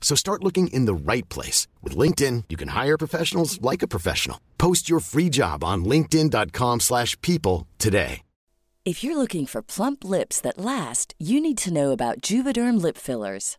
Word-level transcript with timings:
So 0.00 0.16
start 0.16 0.42
looking 0.42 0.66
in 0.72 0.86
the 0.86 1.12
right 1.12 1.28
place. 1.28 1.68
With 1.84 1.96
LinkedIn, 1.96 2.44
you 2.48 2.56
can 2.56 2.68
hire 2.68 2.98
professionals 2.98 3.62
like 3.62 3.82
a 3.82 3.92
professional. 3.96 4.40
Post 4.58 4.90
your 4.90 5.00
free 5.00 5.28
job 5.28 5.62
on 5.62 5.84
linkedin.com/people 5.84 6.80
slash 6.80 7.16
people 7.20 7.68
today. 7.78 8.22
If 8.82 9.04
you're 9.04 9.16
looking 9.16 9.46
for 9.46 9.60
plump 9.62 10.04
lips 10.04 10.40
that 10.40 10.58
last, 10.58 11.14
you 11.18 11.38
need 11.40 11.58
to 11.58 11.72
know 11.72 11.92
about 11.92 12.22
Juvederm 12.22 12.80
lip 12.82 12.96
fillers. 12.96 13.58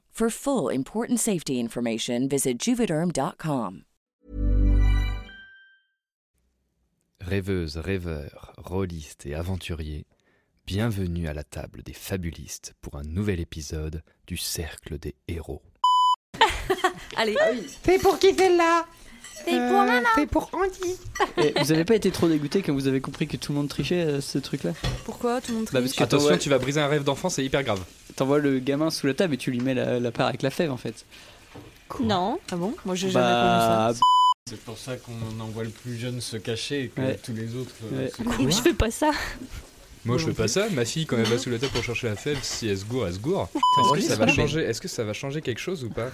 For 0.21 0.29
full 0.29 0.69
important 0.69 1.19
safety 1.19 1.59
information, 1.59 2.27
visit 2.27 2.59
juvederm.com. 2.59 3.85
Rêveuses, 7.19 7.77
rêveurs, 7.77 8.53
rôlistes 8.59 9.25
et 9.25 9.33
aventuriers, 9.33 10.05
bienvenue 10.67 11.27
à 11.27 11.33
la 11.33 11.43
table 11.43 11.81
des 11.81 11.93
fabulistes 11.93 12.75
pour 12.81 12.97
un 12.97 13.01
nouvel 13.01 13.39
épisode 13.39 14.03
du 14.27 14.37
Cercle 14.37 14.99
des 14.99 15.15
Héros. 15.27 15.63
Allez, 17.17 17.35
C'est 17.83 17.99
pour 17.99 18.19
qui 18.19 18.35
celle-là 18.35 18.85
c'est 19.45 19.51
pour 19.51 19.83
maman. 19.83 20.07
C'est 20.15 20.25
pour 20.27 20.49
Andy. 20.53 20.95
Et 21.37 21.53
vous 21.61 21.71
avez 21.71 21.85
pas 21.85 21.95
été 21.95 22.11
trop 22.11 22.27
dégoûté 22.27 22.61
quand 22.61 22.73
vous 22.73 22.87
avez 22.87 23.01
compris 23.01 23.27
que 23.27 23.37
tout 23.37 23.51
le 23.51 23.57
monde 23.59 23.69
trichait 23.69 24.01
euh, 24.01 24.21
ce 24.21 24.37
truc-là? 24.37 24.71
Pourquoi 25.05 25.41
tout 25.41 25.51
le 25.51 25.57
monde 25.59 25.65
Bah, 25.71 25.79
parce 25.79 25.85
triche 25.93 25.97
que 25.99 26.03
Attention, 26.03 26.37
tu 26.37 26.49
vas 26.49 26.57
briser 26.59 26.79
un 26.81 26.87
rêve 26.87 27.03
d'enfant, 27.03 27.29
c'est 27.29 27.43
hyper 27.43 27.63
grave. 27.63 27.81
T'envoies 28.15 28.39
le 28.39 28.59
gamin 28.59 28.89
sous 28.89 29.07
la 29.07 29.13
table 29.13 29.33
et 29.33 29.37
tu 29.37 29.51
lui 29.51 29.59
mets 29.59 29.73
la, 29.73 29.99
la 29.99 30.11
part 30.11 30.27
avec 30.27 30.41
la 30.41 30.49
fève 30.49 30.71
en 30.71 30.77
fait. 30.77 31.05
Non. 31.99 32.39
Ah 32.51 32.55
bon? 32.55 32.73
Moi 32.85 32.95
j'ai 32.95 33.09
jamais 33.09 33.25
Bah, 33.25 33.87
connu 33.89 33.99
C'est 34.49 34.59
pour 34.61 34.77
ça 34.77 34.95
qu'on 34.97 35.39
envoie 35.43 35.63
le 35.63 35.69
plus 35.69 35.97
jeune 35.97 36.21
se 36.21 36.37
cacher 36.37 36.83
et 36.83 36.87
que 36.89 37.01
Ouais. 37.01 37.19
tous 37.21 37.33
les 37.33 37.55
autres. 37.55 37.71
euh, 37.93 38.05
Ouais. 38.05 38.11
ça. 38.15 38.23
Je 38.49 38.61
fais 38.61 38.73
pas 38.73 38.91
ça. 38.91 39.11
Moi, 40.03 40.17
je 40.17 40.25
fais 40.25 40.33
pas 40.33 40.47
ça. 40.47 40.67
Ma 40.71 40.83
fille, 40.83 41.05
quand 41.05 41.15
elle 41.17 41.25
va 41.25 41.37
sous 41.37 41.51
la 41.51 41.59
table 41.59 41.73
pour 41.73 41.83
chercher 41.83 42.07
la 42.07 42.15
fève, 42.15 42.39
si 42.41 42.67
elle 42.67 42.77
se 42.77 42.85
gourre, 42.85 43.05
elle 43.07 43.13
se 43.13 43.19
gourre. 43.19 43.49
Est-ce 43.53 43.93
que 43.93 44.01
ça 44.01 44.15
va 44.15 44.27
changer 44.27 44.61
Est-ce 44.61 44.81
que 44.81 44.87
ça 44.87 45.03
va 45.03 45.13
changer 45.13 45.41
quelque 45.41 45.59
chose 45.61 45.83
ou 45.83 45.89
pas? 45.89 46.09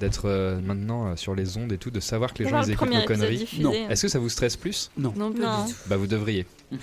D'être 0.00 0.22
euh, 0.28 0.58
maintenant 0.60 1.06
euh, 1.08 1.16
sur 1.16 1.34
les 1.34 1.56
ondes 1.56 1.70
et 1.72 1.78
tout, 1.78 1.90
de 1.90 2.00
savoir 2.00 2.34
que 2.34 2.42
les 2.42 2.46
On 2.48 2.50
gens 2.50 2.62
ils 2.64 2.72
écoutent 2.72 2.92
nos 2.92 3.02
conneries. 3.04 3.38
diffusé. 3.38 3.62
Non. 3.62 3.72
Est-ce 3.88 4.02
que 4.02 4.08
ça 4.08 4.18
vous 4.18 4.28
stresse 4.28 4.56
plus? 4.56 4.90
Non, 4.98 5.10
pas 5.12 5.24
du 5.28 5.40
tout. 5.40 5.76
Bah, 5.86 5.96
vous 5.96 6.06
devriez. 6.08 6.46
Vous 6.72 6.78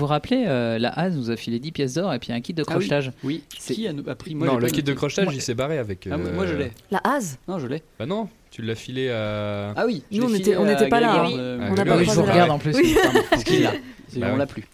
vous 0.00 0.06
rappelez, 0.06 0.44
euh, 0.46 0.78
la 0.78 0.90
Haz 0.90 1.16
nous 1.16 1.30
a 1.30 1.36
filé 1.36 1.58
10 1.58 1.72
pièces 1.72 1.94
d'or 1.94 2.12
et 2.12 2.18
puis 2.18 2.30
un 2.30 2.42
kit 2.42 2.52
de 2.52 2.60
Ah 2.60 2.64
oui. 2.68 2.74
crochetage. 2.74 3.12
oui. 3.24 3.42
C'est- 3.58 3.72
Qui 3.72 3.88
a, 3.88 3.92
a 4.06 4.14
pris 4.14 4.34
moi, 4.34 4.46
non, 4.46 4.52
j'ai 4.54 4.60
le 4.60 4.66
pas 4.66 4.70
kit 4.72 4.82
de 4.82 4.88
noté. 4.90 4.96
crochetage, 4.98 5.24
Moi- 5.24 5.32
il 5.34 5.40
s'est 5.40 5.54
barré 5.54 5.78
avec. 5.78 6.06
Ah, 6.12 6.18
moi- 6.18 6.30
moi 6.32 6.46
je 6.46 6.54
l'ai. 6.54 6.72
La 6.90 7.00
hase 7.02 7.38
Non, 7.48 7.58
je 7.58 7.66
l'ai. 7.66 7.82
Bah 7.98 8.04
non, 8.04 8.28
tu 8.50 8.60
l'as 8.60 8.74
filé 8.74 9.08
à. 9.08 9.72
Ah 9.74 9.84
oui. 9.86 10.02
je 10.12 10.20
Nous, 10.20 10.28
l'ai 10.28 10.34
on 10.34 10.36
filé 10.36 10.56
on 10.58 10.64
à 10.64 10.66
n'était 10.66 10.88
pas 10.90 11.00
là, 11.00 11.06
Grégoire, 11.20 11.26
hein. 11.32 11.38
euh, 11.38 11.68
On 11.70 11.74
n'a 11.74 11.82
oui, 11.84 11.88
pas 11.88 11.96
oui, 11.96 12.04
je 12.04 12.10
vous 12.10 12.22
regarde 12.22 12.48
la- 12.48 12.54
en 12.54 12.58
plus. 12.58 12.76
Oui. 12.76 12.94
pardon. 13.02 13.20
Parce 13.30 13.44
qu'il. 13.44 13.70
C'est- 14.08 14.18
Bah 14.20 14.26
on 14.28 14.32
oui. 14.34 14.38
l'a 14.38 14.46
plus. 14.46 14.64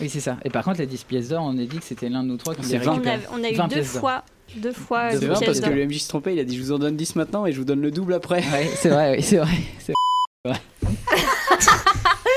Oui, 0.00 0.08
c'est 0.08 0.18
ça. 0.20 0.38
Et 0.44 0.50
par 0.50 0.64
contre, 0.64 0.80
les 0.80 0.86
10 0.86 1.04
pièces 1.04 1.28
d'or, 1.28 1.44
on 1.44 1.56
a 1.56 1.64
dit 1.64 1.78
que 1.78 1.84
c'était 1.84 2.08
l'un 2.08 2.24
de 2.24 2.28
nous 2.28 2.36
trois 2.36 2.56
qui 2.56 2.64
C'est 2.64 2.78
les. 2.78 2.88
On 2.88 2.94
a, 2.94 2.98
on 3.32 3.44
a 3.44 3.48
eu 3.48 3.54
20 3.54 3.68
deux 3.68 3.74
pièces 3.76 3.92
d'or. 3.92 4.00
fois, 4.00 4.24
deux 4.56 4.72
fois 4.72 5.10
C'est 5.12 5.26
vrai 5.26 5.44
parce 5.44 5.60
que 5.60 5.70
le 5.70 5.86
MJ 5.86 5.98
se 5.98 6.08
trompait, 6.08 6.34
il 6.34 6.40
a 6.40 6.44
dit 6.44 6.56
je 6.56 6.62
vous 6.62 6.72
en 6.72 6.78
donne 6.78 6.96
10 6.96 7.16
maintenant 7.16 7.46
et 7.46 7.52
je 7.52 7.58
vous 7.58 7.64
donne 7.64 7.80
le 7.80 7.90
double 7.90 8.14
après. 8.14 8.40
Ouais, 8.52 8.68
c'est 8.76 8.88
vrai, 8.88 9.16
oui, 9.16 9.22
c'est 9.22 9.36
vrai. 9.38 9.48
c'est 9.78 9.92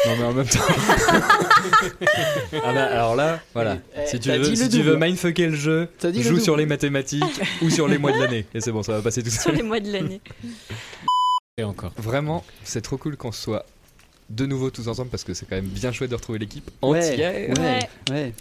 Non, 0.08 0.16
mais 0.20 0.24
en 0.24 0.34
même 0.34 0.46
temps. 0.48 0.60
ah 2.64 2.74
bah, 2.74 2.84
alors 2.86 3.16
là, 3.16 3.40
voilà. 3.54 3.78
Eh, 3.98 4.06
Si 4.08 4.20
tu 4.20 4.30
veux, 4.32 4.56
si 4.56 4.70
tu 4.70 4.82
veux 4.82 4.98
mindfucker 4.98 5.48
le 5.48 5.56
jeu, 5.56 5.88
le 6.04 6.12
joue 6.14 6.30
double. 6.32 6.42
sur 6.42 6.58
les 6.58 6.66
mathématiques 6.68 7.24
ou 7.62 7.70
sur 7.70 7.88
les 7.88 7.98
mois 7.98 8.12
de 8.12 8.20
l'année. 8.20 8.46
Et 8.54 8.62
c'est 8.62 8.72
bon, 8.72 8.84
ça 8.84 8.94
va 8.94 9.02
passer 9.02 9.24
tout 9.24 9.30
Sur 9.32 9.42
seul. 9.44 9.56
les 9.56 9.64
mois 9.64 9.80
de 9.80 9.92
l'année. 9.92 10.22
Et 11.58 11.64
encore. 11.64 11.92
Vraiment, 11.98 12.44
c'est 12.64 12.82
trop 12.82 12.98
cool 12.98 13.18
qu'on 13.18 13.32
soit 13.32 13.66
de 14.30 14.46
nouveau 14.46 14.70
tous 14.70 14.88
ensemble 14.88 15.10
parce 15.10 15.24
que 15.24 15.34
c'est 15.34 15.48
quand 15.48 15.56
même 15.56 15.66
bien 15.66 15.92
chouette 15.92 16.10
de 16.12 16.16
retrouver 16.16 16.40
l'équipe 16.40 16.70
Ouais, 16.84 17.00
entière. 17.00 17.50
ouais, 17.60 17.90
ouais. 18.12 18.34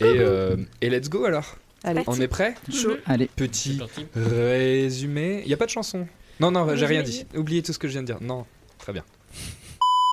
Et, 0.00 0.04
euh, 0.04 0.56
et 0.80 0.88
let's 0.90 1.08
go 1.10 1.24
alors. 1.24 1.56
Allez. 1.84 2.04
On 2.06 2.20
est 2.20 2.28
prêt 2.28 2.54
Chaud. 2.72 2.96
Allez, 3.06 3.26
Petit 3.26 3.80
résumé. 4.14 5.42
Il 5.44 5.48
y 5.48 5.54
a 5.54 5.56
pas 5.56 5.66
de 5.66 5.70
chanson. 5.70 6.06
Non, 6.40 6.50
non, 6.50 6.74
j'ai 6.76 6.86
rien 6.86 7.02
dit. 7.02 7.26
Oubliez 7.34 7.62
tout 7.62 7.72
ce 7.72 7.78
que 7.78 7.88
je 7.88 7.92
viens 7.92 8.02
de 8.02 8.06
dire. 8.06 8.20
Non, 8.20 8.46
très 8.78 8.92
bien. 8.92 9.04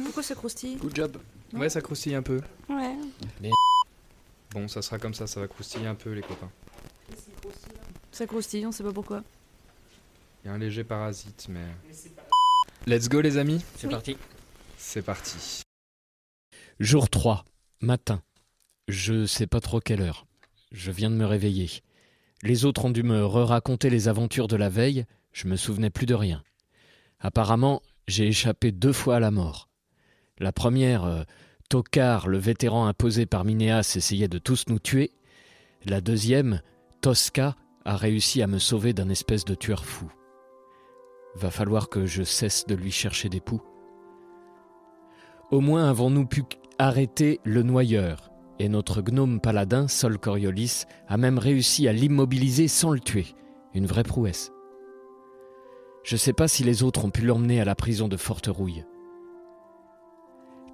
Pourquoi 0.04 0.24
ça 0.24 0.36
croustille 0.36 0.78
Good 0.78 0.96
job. 0.96 1.18
Ouais, 1.54 1.70
ça 1.70 1.82
croustille 1.82 2.16
un 2.16 2.22
peu. 2.22 2.42
Ouais. 2.70 2.96
Bon, 4.52 4.68
ça 4.68 4.82
sera 4.82 4.98
comme 4.98 5.14
ça, 5.14 5.28
ça 5.28 5.40
va 5.40 5.48
croustiller 5.48 5.88
un 5.88 5.96
peu 5.96 6.12
les 6.12 6.22
copains. 6.22 6.50
Ça 8.12 8.26
croustille, 8.26 8.66
on 8.66 8.72
sait 8.72 8.84
pas 8.84 8.94
pourquoi. 8.94 9.24
Il 10.44 10.48
y 10.48 10.52
a 10.52 10.54
un 10.54 10.58
léger 10.58 10.84
parasite, 10.84 11.48
mais. 11.50 11.66
Let's 12.88 13.10
go 13.10 13.22
les 13.22 13.38
amis. 13.38 13.64
C'est 13.76 13.90
parti. 13.90 14.18
C'est 14.78 15.02
parti. 15.02 15.62
Jour 16.80 17.10
3, 17.10 17.44
matin. 17.82 18.22
Je 18.88 19.26
sais 19.26 19.48
pas 19.48 19.60
trop 19.60 19.80
quelle 19.80 20.02
heure. 20.02 20.26
Je 20.72 20.92
viens 20.92 21.10
de 21.10 21.16
me 21.16 21.26
réveiller. 21.26 21.70
Les 22.44 22.66
autres 22.66 22.86
ont 22.86 22.92
dû 22.92 23.04
me 23.04 23.26
re-raconter 23.26 23.90
les 23.90 24.08
aventures 24.08 24.48
de 24.48 24.56
la 24.56 24.70
veille, 24.70 25.06
je 25.34 25.48
me 25.48 25.56
souvenais 25.56 25.90
plus 25.90 26.06
de 26.06 26.14
rien. 26.14 26.44
Apparemment, 27.20 27.82
j'ai 28.08 28.28
échappé 28.28 28.72
deux 28.72 28.94
fois 28.94 29.18
à 29.18 29.20
la 29.20 29.32
mort. 29.32 29.68
La 30.38 30.52
première, 30.52 31.04
euh, 31.04 31.24
le 31.72 32.38
vétéran 32.38 32.88
imposé 32.88 33.26
par 33.26 33.46
Minéas, 33.46 33.94
essayait 33.96 34.28
de 34.28 34.40
tous 34.40 34.66
nous 34.68 34.80
tuer. 34.80 35.12
La 35.86 36.02
deuxième, 36.02 36.62
Tosca, 37.02 37.56
a 37.86 37.98
réussi 37.98 38.42
à 38.42 38.48
me 38.48 38.60
sauver 38.60 38.94
d'un 38.94 39.10
espèce 39.10 39.46
de 39.46 39.56
tueur 39.56 39.86
fou. 39.86 40.12
Va 41.36 41.52
falloir 41.52 41.90
que 41.90 42.06
je 42.06 42.24
cesse 42.24 42.66
de 42.68 42.76
lui 42.76 42.92
chercher 42.92 43.30
des 43.30 43.40
poux. 43.40 43.62
Au 45.52 45.62
moins 45.62 45.90
avons-nous 45.90 46.26
pu 46.26 46.44
arrêter 46.78 47.40
le 47.44 47.64
noyeur, 47.64 48.29
et 48.60 48.70
notre 48.70 49.02
gnome 49.02 49.40
paladin, 49.40 49.88
Sol 49.88 50.18
Coriolis, 50.18 50.84
a 51.08 51.18
même 51.18 51.40
réussi 51.40 51.88
à 51.88 51.94
l'immobiliser 51.94 52.68
sans 52.68 52.92
le 52.92 53.00
tuer. 53.00 53.28
Une 53.74 53.86
vraie 53.86 54.04
prouesse. 54.04 54.52
Je 56.04 56.18
sais 56.18 56.34
pas 56.34 56.48
si 56.48 56.64
les 56.64 56.84
autres 56.84 57.06
ont 57.06 57.10
pu 57.10 57.26
l'emmener 57.26 57.62
à 57.62 57.66
la 57.66 57.76
prison 57.76 58.08
de 58.08 58.18
Forterouille. 58.18 58.86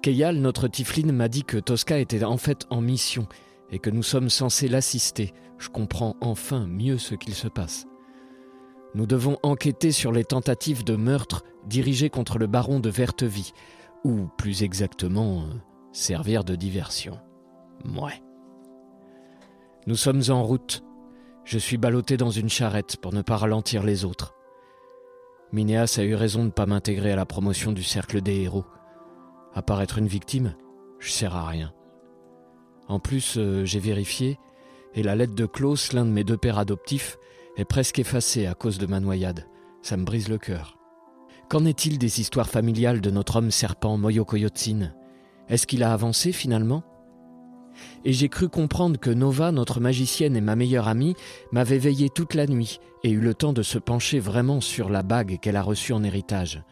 Keyal, 0.02 0.38
notre 0.38 0.68
Tifline, 0.68 1.12
m'a 1.12 1.28
dit 1.28 1.44
que 1.44 1.58
Tosca 1.58 1.98
était 1.98 2.24
en 2.24 2.36
fait 2.36 2.66
en 2.70 2.80
mission, 2.80 3.26
et 3.70 3.78
que 3.78 3.90
nous 3.90 4.02
sommes 4.02 4.30
censés 4.30 4.68
l'assister, 4.68 5.32
je 5.58 5.68
comprends 5.68 6.16
enfin 6.20 6.66
mieux 6.66 6.98
ce 6.98 7.14
qu'il 7.14 7.34
se 7.34 7.48
passe. 7.48 7.86
Nous 8.94 9.06
devons 9.06 9.36
enquêter 9.42 9.92
sur 9.92 10.12
les 10.12 10.24
tentatives 10.24 10.84
de 10.84 10.96
meurtre 10.96 11.44
dirigées 11.66 12.10
contre 12.10 12.38
le 12.38 12.46
baron 12.46 12.80
de 12.80 12.88
Vertevie, 12.88 13.52
ou 14.04 14.28
plus 14.38 14.62
exactement, 14.62 15.42
euh, 15.42 15.54
servir 15.92 16.44
de 16.44 16.54
diversion. 16.54 17.18
Mouais. 17.84 18.22
Nous 19.86 19.96
sommes 19.96 20.22
en 20.28 20.42
route. 20.42 20.82
Je 21.44 21.58
suis 21.58 21.76
ballotté 21.76 22.16
dans 22.16 22.30
une 22.30 22.48
charrette 22.48 22.96
pour 22.96 23.12
ne 23.12 23.22
pas 23.22 23.36
ralentir 23.36 23.84
les 23.84 24.04
autres. 24.04 24.34
Minéas 25.52 25.96
a 25.98 26.02
eu 26.02 26.14
raison 26.14 26.40
de 26.40 26.46
ne 26.46 26.50
pas 26.50 26.66
m'intégrer 26.66 27.12
à 27.12 27.16
la 27.16 27.26
promotion 27.26 27.72
du 27.72 27.84
cercle 27.84 28.20
des 28.20 28.40
héros. 28.42 28.64
Être 29.80 29.98
une 29.98 30.08
victime, 30.08 30.54
je 30.98 31.10
sers 31.10 31.34
à 31.34 31.46
rien. 31.46 31.72
En 32.88 32.98
plus, 32.98 33.36
euh, 33.36 33.64
j'ai 33.64 33.78
vérifié, 33.78 34.38
et 34.94 35.02
la 35.02 35.16
lettre 35.16 35.34
de 35.34 35.46
Klaus, 35.46 35.92
l'un 35.92 36.04
de 36.04 36.10
mes 36.10 36.24
deux 36.24 36.36
pères 36.36 36.58
adoptifs, 36.58 37.16
est 37.56 37.64
presque 37.64 37.98
effacée 37.98 38.46
à 38.46 38.54
cause 38.54 38.78
de 38.78 38.86
ma 38.86 39.00
noyade. 39.00 39.46
Ça 39.82 39.96
me 39.96 40.04
brise 40.04 40.28
le 40.28 40.38
cœur. 40.38 40.76
Qu'en 41.48 41.64
est-il 41.64 41.98
des 41.98 42.20
histoires 42.20 42.48
familiales 42.48 43.00
de 43.00 43.10
notre 43.10 43.36
homme 43.36 43.50
serpent 43.50 43.96
Moyokoyotsin 43.96 44.92
Est-ce 45.48 45.66
qu'il 45.66 45.82
a 45.82 45.92
avancé 45.92 46.32
finalement? 46.32 46.82
Et 48.04 48.12
j'ai 48.12 48.28
cru 48.28 48.48
comprendre 48.48 48.98
que 48.98 49.10
Nova, 49.10 49.52
notre 49.52 49.80
magicienne 49.80 50.36
et 50.36 50.40
ma 50.40 50.56
meilleure 50.56 50.88
amie, 50.88 51.14
m'avait 51.52 51.78
veillé 51.78 52.08
toute 52.08 52.34
la 52.34 52.46
nuit 52.46 52.80
et 53.04 53.10
eu 53.10 53.20
le 53.20 53.34
temps 53.34 53.52
de 53.52 53.62
se 53.62 53.78
pencher 53.78 54.18
vraiment 54.18 54.60
sur 54.60 54.88
la 54.88 55.02
bague 55.02 55.38
qu'elle 55.40 55.56
a 55.56 55.62
reçue 55.62 55.92
en 55.92 56.02
héritage. 56.02 56.62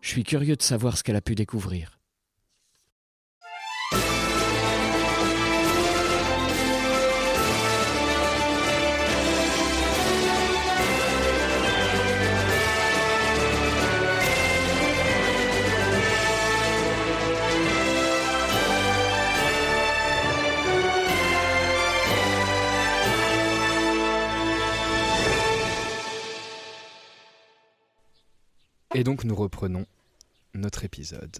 Je 0.00 0.10
suis 0.10 0.24
curieux 0.24 0.56
de 0.56 0.62
savoir 0.62 0.96
ce 0.96 1.02
qu'elle 1.02 1.16
a 1.16 1.20
pu 1.20 1.34
découvrir. 1.34 1.97
Et 28.98 29.04
donc 29.04 29.22
nous 29.22 29.36
reprenons 29.36 29.86
notre 30.54 30.84
épisode. 30.84 31.36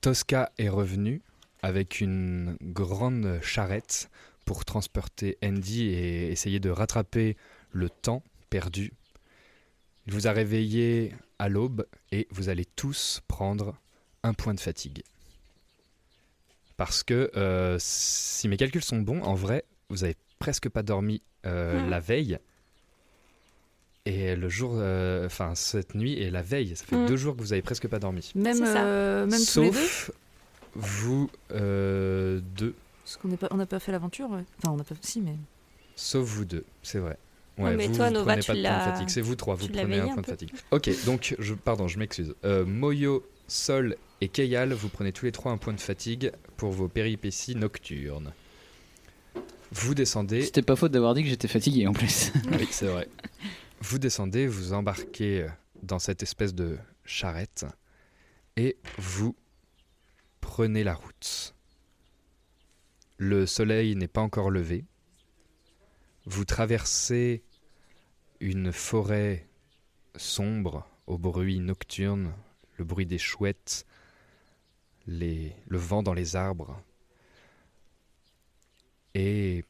Tosca 0.00 0.50
est 0.58 0.68
revenu 0.68 1.22
avec 1.62 2.00
une 2.00 2.56
grande 2.60 3.38
charrette 3.42 4.10
pour 4.44 4.64
transporter 4.64 5.38
Andy 5.40 5.90
et 5.90 6.32
essayer 6.32 6.58
de 6.58 6.68
rattraper 6.68 7.36
le 7.70 7.90
temps 7.90 8.24
perdu. 8.48 8.92
Il 10.08 10.14
vous 10.14 10.26
a 10.26 10.32
réveillé 10.32 11.14
à 11.38 11.48
l'aube 11.48 11.86
et 12.10 12.26
vous 12.32 12.48
allez 12.48 12.64
tous 12.64 13.22
prendre 13.28 13.76
un 14.24 14.34
point 14.34 14.54
de 14.54 14.58
fatigue. 14.58 15.04
Parce 16.76 17.04
que 17.04 17.30
euh, 17.36 17.76
si 17.78 18.48
mes 18.48 18.56
calculs 18.56 18.82
sont 18.82 18.98
bons, 18.98 19.22
en 19.22 19.34
vrai, 19.34 19.64
vous 19.90 20.02
avez 20.02 20.16
presque 20.40 20.68
pas 20.68 20.82
dormi 20.82 21.22
euh, 21.46 21.88
la 21.88 22.00
veille. 22.00 22.40
Et 24.12 24.34
le 24.34 24.48
jour, 24.48 24.72
euh, 24.74 25.26
enfin 25.26 25.54
cette 25.54 25.94
nuit 25.94 26.14
et 26.14 26.30
la 26.30 26.42
veille, 26.42 26.74
ça 26.74 26.84
fait 26.84 26.96
Mm. 26.96 27.06
deux 27.06 27.16
jours 27.16 27.36
que 27.36 27.40
vous 27.42 27.52
avez 27.52 27.62
presque 27.62 27.86
pas 27.86 28.00
dormi. 28.00 28.32
Même, 28.34 28.62
euh, 28.66 29.24
même 29.26 29.40
tous 29.40 29.60
les 29.62 29.70
deux 29.70 29.76
Sauf 29.78 30.10
vous 30.74 31.30
euh, 31.52 32.40
deux. 32.56 32.74
Parce 33.04 33.16
qu'on 33.18 33.28
n'est 33.28 33.36
pas, 33.36 33.48
on 33.52 33.56
n'a 33.56 33.66
pas 33.66 33.78
fait 33.78 33.92
l'aventure, 33.92 34.28
ouais. 34.30 34.44
Enfin, 34.58 34.72
on 34.72 34.76
n'a 34.76 34.84
pas 34.84 34.94
si, 35.00 35.20
mais. 35.20 35.36
Sauf 35.94 36.26
vous 36.26 36.44
deux, 36.44 36.64
c'est 36.82 36.98
vrai. 36.98 37.16
Non, 37.58 37.64
Ouais, 37.66 37.76
mais 37.76 37.86
vous, 37.88 37.96
toi, 37.96 38.08
vous 38.08 38.14
Nova, 38.14 38.32
prenez 38.32 38.42
tu 38.42 38.46
pas 38.48 38.54
de 38.54 38.62
point 38.62 38.70
de 38.70 38.76
l'as- 38.78 38.92
fatigue. 38.92 39.08
C'est 39.10 39.20
vous 39.20 39.34
trois, 39.36 39.54
vous 39.54 39.68
prenez 39.68 40.00
un 40.00 40.08
point 40.08 40.22
de 40.22 40.26
fatigue. 40.26 40.52
Ok, 40.70 40.90
donc, 41.04 41.36
je, 41.38 41.54
pardon, 41.54 41.86
je 41.88 41.98
m'excuse. 41.98 42.34
Euh, 42.44 42.64
Moyo, 42.64 43.24
Sol 43.48 43.96
et 44.20 44.28
Keyal, 44.28 44.72
vous 44.72 44.88
prenez 44.88 45.12
tous 45.12 45.24
les 45.26 45.32
trois 45.32 45.52
un 45.52 45.56
point 45.58 45.72
de 45.74 45.80
fatigue 45.80 46.32
pour 46.56 46.70
vos 46.72 46.88
péripéties 46.88 47.54
nocturnes. 47.56 48.32
Vous 49.72 49.94
descendez. 49.94 50.42
C'était 50.42 50.62
pas 50.62 50.74
faute 50.76 50.90
d'avoir 50.92 51.14
dit 51.14 51.22
que 51.22 51.28
j'étais 51.28 51.48
fatigué 51.48 51.86
en 51.86 51.92
plus. 51.92 52.32
Oui, 52.52 52.66
c'est 52.70 52.86
vrai. 52.86 53.08
Vous 53.82 53.98
descendez, 53.98 54.46
vous 54.46 54.74
embarquez 54.74 55.48
dans 55.82 55.98
cette 55.98 56.22
espèce 56.22 56.54
de 56.54 56.78
charrette 57.06 57.64
et 58.56 58.76
vous 58.98 59.34
prenez 60.42 60.84
la 60.84 60.94
route. 60.94 61.54
Le 63.16 63.46
soleil 63.46 63.96
n'est 63.96 64.06
pas 64.06 64.20
encore 64.20 64.50
levé. 64.50 64.84
Vous 66.26 66.44
traversez 66.44 67.42
une 68.40 68.70
forêt 68.70 69.48
sombre 70.14 70.86
au 71.06 71.16
bruit 71.16 71.58
nocturne, 71.58 72.34
le 72.76 72.84
bruit 72.84 73.06
des 73.06 73.18
chouettes, 73.18 73.86
le 75.06 75.52
vent 75.70 76.02
dans 76.02 76.14
les 76.14 76.36
arbres. 76.36 76.82
Et 79.14 79.64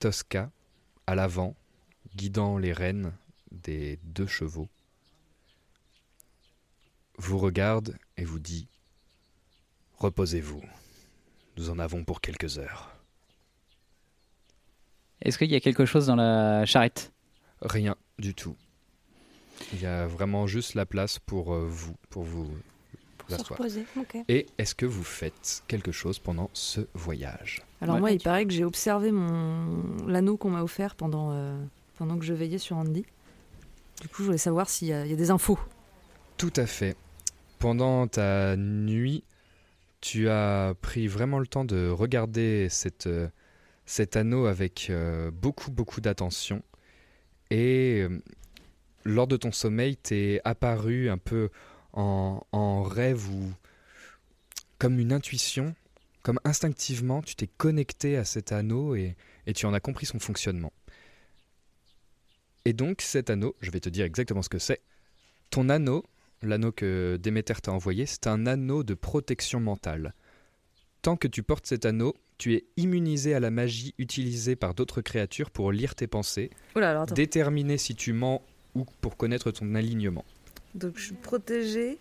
Tosca, 0.00 0.50
à 1.06 1.14
l'avant, 1.14 1.54
guidant 2.14 2.56
les 2.56 2.72
rênes 2.72 3.12
des 3.62 3.98
deux 4.04 4.26
chevaux, 4.26 4.68
vous 7.18 7.38
regarde 7.38 7.96
et 8.16 8.24
vous 8.24 8.38
dit 8.38 8.68
Reposez-vous, 9.98 10.62
nous 11.56 11.70
en 11.70 11.78
avons 11.78 12.04
pour 12.04 12.20
quelques 12.20 12.58
heures. 12.58 12.92
Est-ce 15.22 15.38
qu'il 15.38 15.50
y 15.50 15.54
a 15.56 15.60
quelque 15.60 15.86
chose 15.86 16.06
dans 16.06 16.16
la 16.16 16.66
charrette? 16.66 17.12
Rien 17.62 17.96
du 18.18 18.34
tout. 18.34 18.54
Il 19.72 19.80
y 19.80 19.86
a 19.86 20.06
vraiment 20.06 20.46
juste 20.46 20.74
la 20.74 20.84
place 20.84 21.18
pour 21.18 21.54
euh, 21.54 21.66
vous, 21.66 21.96
pour 22.10 22.24
vous 22.24 22.46
Pour 23.16 23.30
se 23.30 23.42
reposer. 23.42 23.86
Et 24.28 24.46
est-ce 24.58 24.74
que 24.74 24.84
vous 24.84 25.02
faites 25.02 25.62
quelque 25.66 25.92
chose 25.92 26.18
pendant 26.18 26.50
ce 26.52 26.82
voyage? 26.92 27.62
Alors, 27.80 27.94
Ouais. 27.94 28.00
moi, 28.00 28.10
il 28.10 28.20
paraît 28.22 28.44
que 28.44 28.52
j'ai 28.52 28.64
observé 28.64 29.10
mon 29.12 30.06
l'anneau 30.06 30.36
qu'on 30.36 30.50
m'a 30.50 30.62
offert 30.62 30.94
pendant, 30.94 31.30
euh, 31.32 31.58
pendant 31.96 32.18
que 32.18 32.24
je 32.26 32.34
veillais 32.34 32.58
sur 32.58 32.76
Andy. 32.76 33.06
Du 34.00 34.08
coup, 34.08 34.16
je 34.18 34.24
voulais 34.24 34.38
savoir 34.38 34.68
s'il 34.68 34.88
y, 34.88 34.92
a 34.92 35.04
des 35.04 35.30
infos. 35.30 35.58
Tout 36.36 36.52
à 36.56 36.66
fait. 36.66 36.96
Pendant 37.58 38.06
ta 38.06 38.56
nuit, 38.56 39.24
tu 40.00 40.28
as 40.28 40.74
pris 40.82 41.08
vraiment 41.08 41.38
le 41.38 41.46
temps 41.46 41.64
de 41.64 41.88
regarder 41.88 42.68
cet 42.68 44.16
anneau 44.16 44.46
avec 44.46 44.88
euh, 44.90 45.30
beaucoup, 45.30 45.70
beaucoup 45.70 46.00
d'attention. 46.00 46.62
Et 47.50 48.02
euh, 48.02 48.20
lors 49.04 49.26
de 49.26 49.36
ton 49.36 49.52
sommeil, 49.52 49.96
t'es 49.96 50.40
apparu 50.44 51.08
un 51.08 51.18
peu 51.18 51.48
en, 51.92 52.42
en 52.52 52.82
rêve 52.82 53.30
ou 53.30 53.50
comme 54.78 54.98
une 54.98 55.12
intuition, 55.12 55.74
comme 56.22 56.40
instinctivement, 56.44 57.22
tu 57.22 57.34
t'es 57.34 57.46
connecté 57.46 58.16
à 58.16 58.24
cet 58.24 58.52
anneau 58.52 58.94
et 58.94 59.16
tu 59.54 59.64
en 59.64 59.72
as 59.72 59.80
compris 59.80 60.06
son 60.06 60.18
fonctionnement. 60.18 60.72
Et 62.66 62.72
donc 62.72 63.00
cet 63.00 63.30
anneau, 63.30 63.54
je 63.60 63.70
vais 63.70 63.78
te 63.78 63.88
dire 63.88 64.04
exactement 64.04 64.42
ce 64.42 64.48
que 64.48 64.58
c'est. 64.58 64.80
Ton 65.50 65.68
anneau, 65.68 66.04
l'anneau 66.42 66.72
que 66.72 67.16
Déméter 67.22 67.54
t'a 67.62 67.70
envoyé, 67.70 68.06
c'est 68.06 68.26
un 68.26 68.44
anneau 68.44 68.82
de 68.82 68.94
protection 68.94 69.60
mentale. 69.60 70.14
Tant 71.00 71.16
que 71.16 71.28
tu 71.28 71.44
portes 71.44 71.64
cet 71.64 71.86
anneau, 71.86 72.16
tu 72.38 72.54
es 72.54 72.64
immunisé 72.76 73.34
à 73.34 73.40
la 73.40 73.52
magie 73.52 73.94
utilisée 73.98 74.56
par 74.56 74.74
d'autres 74.74 75.00
créatures 75.00 75.52
pour 75.52 75.70
lire 75.70 75.94
tes 75.94 76.08
pensées, 76.08 76.50
Oh 76.74 76.80
là, 76.80 76.90
alors 76.90 77.02
attends. 77.04 77.14
déterminer 77.14 77.78
si 77.78 77.94
tu 77.94 78.12
mens 78.12 78.42
ou 78.74 78.84
pour 79.00 79.16
connaître 79.16 79.52
ton 79.52 79.76
alignement. 79.76 80.24
Donc, 80.74 80.98
je 80.98 81.04
suis 81.04 81.14
protégée. 81.14 81.98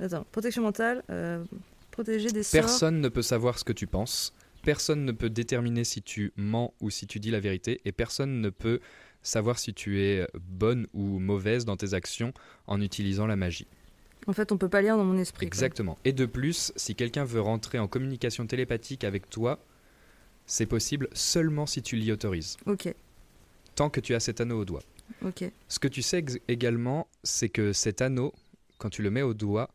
Attends, 0.00 0.24
protection 0.32 0.62
mentale, 0.62 1.04
euh, 1.10 1.44
protégée 1.90 2.30
des 2.30 2.42
sorts. 2.42 2.62
Personne 2.62 3.02
ne 3.02 3.08
peut 3.10 3.20
savoir 3.20 3.58
ce 3.58 3.64
que 3.64 3.74
tu 3.74 3.86
penses, 3.86 4.32
personne 4.62 5.04
ne 5.04 5.12
peut 5.12 5.28
déterminer 5.28 5.84
si 5.84 6.00
tu 6.00 6.32
mens 6.36 6.72
ou 6.80 6.88
si 6.88 7.06
tu 7.06 7.20
dis 7.20 7.30
la 7.30 7.40
vérité, 7.40 7.82
et 7.84 7.92
personne 7.92 8.40
ne 8.40 8.48
peut 8.48 8.80
savoir 9.22 9.58
si 9.58 9.74
tu 9.74 10.00
es 10.02 10.26
bonne 10.40 10.86
ou 10.94 11.18
mauvaise 11.18 11.64
dans 11.64 11.76
tes 11.76 11.94
actions 11.94 12.32
en 12.66 12.80
utilisant 12.80 13.26
la 13.26 13.36
magie. 13.36 13.66
En 14.26 14.32
fait, 14.32 14.52
on 14.52 14.58
peut 14.58 14.68
pas 14.68 14.82
lire 14.82 14.96
dans 14.96 15.04
mon 15.04 15.16
esprit. 15.18 15.46
quoi. 15.46 15.48
Exactement. 15.48 15.98
Et 16.04 16.12
de 16.12 16.26
plus, 16.26 16.72
si 16.76 16.94
quelqu'un 16.94 17.24
veut 17.24 17.40
rentrer 17.40 17.78
en 17.78 17.88
communication 17.88 18.46
télépathique 18.46 19.04
avec 19.04 19.30
toi, 19.30 19.58
c'est 20.46 20.66
possible 20.66 21.08
seulement 21.12 21.66
si 21.66 21.82
tu 21.82 21.96
l'y 21.96 22.10
autorises, 22.12 22.56
Ok, 22.66 22.92
tant 23.74 23.90
que 23.90 24.00
tu 24.00 24.14
as 24.14 24.20
cet 24.20 24.40
anneau 24.40 24.60
au 24.60 24.64
doigt. 24.64 24.82
ok. 25.22 25.44
Ce 25.68 25.78
que 25.78 25.88
tu 25.88 26.02
sais 26.02 26.24
également, 26.48 27.06
c'est 27.22 27.48
que 27.48 27.72
cet 27.72 28.02
anneau, 28.02 28.32
quand 28.78 28.90
tu 28.90 29.02
le 29.02 29.10
mets 29.10 29.22
au 29.22 29.34
doigt, 29.34 29.70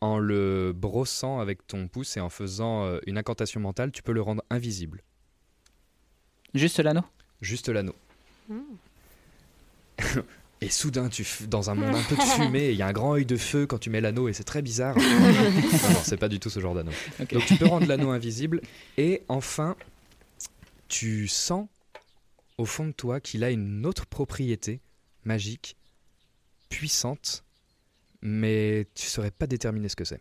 en 0.00 0.18
le 0.18 0.72
brossant 0.74 1.38
avec 1.38 1.64
ton 1.66 1.86
pouce 1.86 2.16
et 2.16 2.20
en 2.20 2.28
faisant 2.28 2.84
euh, 2.86 2.98
une 3.06 3.18
incantation 3.18 3.60
mentale, 3.60 3.92
tu 3.92 4.02
peux 4.02 4.12
le 4.12 4.22
rendre 4.22 4.42
invisible. 4.50 5.02
Juste 6.54 6.80
l'anneau? 6.80 7.02
Juste 7.40 7.68
l'anneau. 7.68 7.94
Et 10.60 10.68
soudain, 10.68 11.08
tu 11.08 11.26
dans 11.48 11.70
un 11.70 11.74
monde 11.74 11.94
un 11.94 12.02
peu 12.04 12.14
de 12.16 12.20
fumée, 12.20 12.70
il 12.70 12.76
y 12.76 12.82
a 12.82 12.86
un 12.86 12.92
grand 12.92 13.14
œil 13.14 13.26
de 13.26 13.36
feu 13.36 13.66
quand 13.66 13.78
tu 13.78 13.90
mets 13.90 14.00
l'anneau 14.00 14.28
et 14.28 14.32
c'est 14.32 14.44
très 14.44 14.62
bizarre. 14.62 14.96
non, 14.98 15.32
non, 15.32 16.00
c'est 16.04 16.16
pas 16.16 16.28
du 16.28 16.38
tout 16.38 16.50
ce 16.50 16.60
genre 16.60 16.74
d'anneau. 16.74 16.92
Donc 17.18 17.44
tu 17.46 17.56
peux 17.56 17.66
rendre 17.66 17.86
l'anneau 17.86 18.10
invisible. 18.10 18.60
Et 18.96 19.22
enfin, 19.28 19.74
tu 20.86 21.26
sens 21.26 21.66
au 22.58 22.64
fond 22.64 22.86
de 22.86 22.92
toi 22.92 23.18
qu'il 23.18 23.42
a 23.42 23.50
une 23.50 23.84
autre 23.86 24.06
propriété 24.06 24.80
magique, 25.24 25.76
puissante, 26.68 27.44
mais 28.20 28.86
tu 28.94 29.06
saurais 29.06 29.32
pas 29.32 29.48
déterminer 29.48 29.88
ce 29.88 29.96
que 29.96 30.04
c'est. 30.04 30.20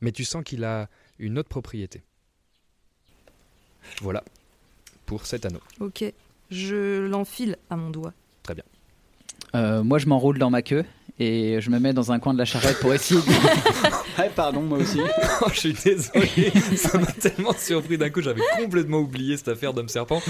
Mais 0.00 0.12
tu 0.12 0.24
sens 0.24 0.44
qu'il 0.44 0.64
a 0.64 0.88
une 1.18 1.38
autre 1.38 1.48
propriété. 1.48 2.02
Voilà 4.00 4.22
pour 5.06 5.26
cet 5.26 5.44
anneau. 5.44 5.60
Ok, 5.80 6.04
je 6.52 7.06
l'enfile 7.06 7.56
à 7.70 7.76
mon 7.76 7.90
doigt. 7.90 8.12
Euh, 9.54 9.82
moi, 9.82 9.98
je 9.98 10.06
m'enroule 10.06 10.38
dans 10.38 10.48
ma 10.48 10.62
queue 10.62 10.84
et 11.18 11.60
je 11.60 11.70
me 11.70 11.78
mets 11.78 11.92
dans 11.92 12.10
un 12.10 12.18
coin 12.18 12.32
de 12.32 12.38
la 12.38 12.46
charrette 12.46 12.80
pour 12.80 12.94
essayer 12.94 13.20
de... 13.20 13.26
Ouais, 14.18 14.30
pardon, 14.34 14.60
moi 14.60 14.78
aussi. 14.78 15.00
Oh, 15.40 15.46
je 15.52 15.58
suis 15.58 15.72
désolé, 15.72 16.52
ça 16.76 16.98
m'a 16.98 17.06
tellement 17.06 17.54
surpris 17.56 17.96
d'un 17.96 18.10
coup, 18.10 18.20
j'avais 18.20 18.42
complètement 18.58 18.98
oublié 18.98 19.36
cette 19.38 19.48
affaire 19.48 19.72
d'homme 19.72 19.88
serpent. 19.88 20.20